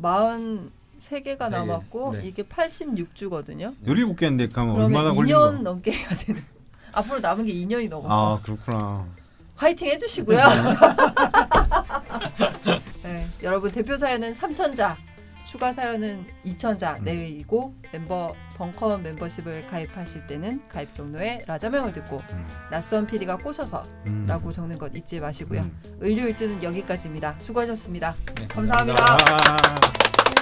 43개가 0.01 0.69
세 0.99 1.21
개. 1.21 1.35
남았고 1.35 2.13
네. 2.13 2.27
이게 2.27 2.43
86주거든요. 2.43 3.75
17개 3.85 4.23
했는데 4.23 4.47
그러면 4.49 4.75
얼마나 4.75 5.11
걸리는 5.11 5.39
2년 5.39 5.51
거야? 5.51 5.61
넘게 5.61 5.91
해야 5.93 6.09
되는. 6.09 6.43
앞으로 6.91 7.19
남은 7.19 7.45
게 7.45 7.53
2년이 7.53 7.89
넘었어. 7.89 8.35
아 8.35 8.41
그렇구나. 8.41 9.05
화이팅 9.55 9.87
해주시고요. 9.87 10.39
네, 13.41 13.47
여러분 13.47 13.71
대표 13.71 13.97
사연은 13.97 14.33
3천자, 14.33 14.95
추가 15.45 15.73
사연은 15.73 16.25
2천자 16.45 16.99
음. 16.99 17.03
내외이고 17.03 17.75
멤버 17.91 18.35
벙커 18.55 18.97
멤버십을 18.97 19.65
가입하실 19.67 20.27
때는 20.27 20.61
가입 20.69 20.93
경로에 20.93 21.39
라자명을 21.47 21.91
듣고 21.91 22.21
음. 22.33 22.47
낯선 22.69 23.07
PD가 23.07 23.37
꼬셔서 23.37 23.83
음. 24.07 24.25
라고 24.27 24.51
적는 24.51 24.77
것 24.77 24.95
잊지 24.95 25.19
마시고요. 25.19 25.61
음. 25.61 25.99
을류일주는 26.01 26.61
여기까지입니다. 26.61 27.35
수고하셨습니다. 27.39 28.15
네, 28.35 28.47
감사합니다. 28.47 29.05
감사합니다. 29.05 30.40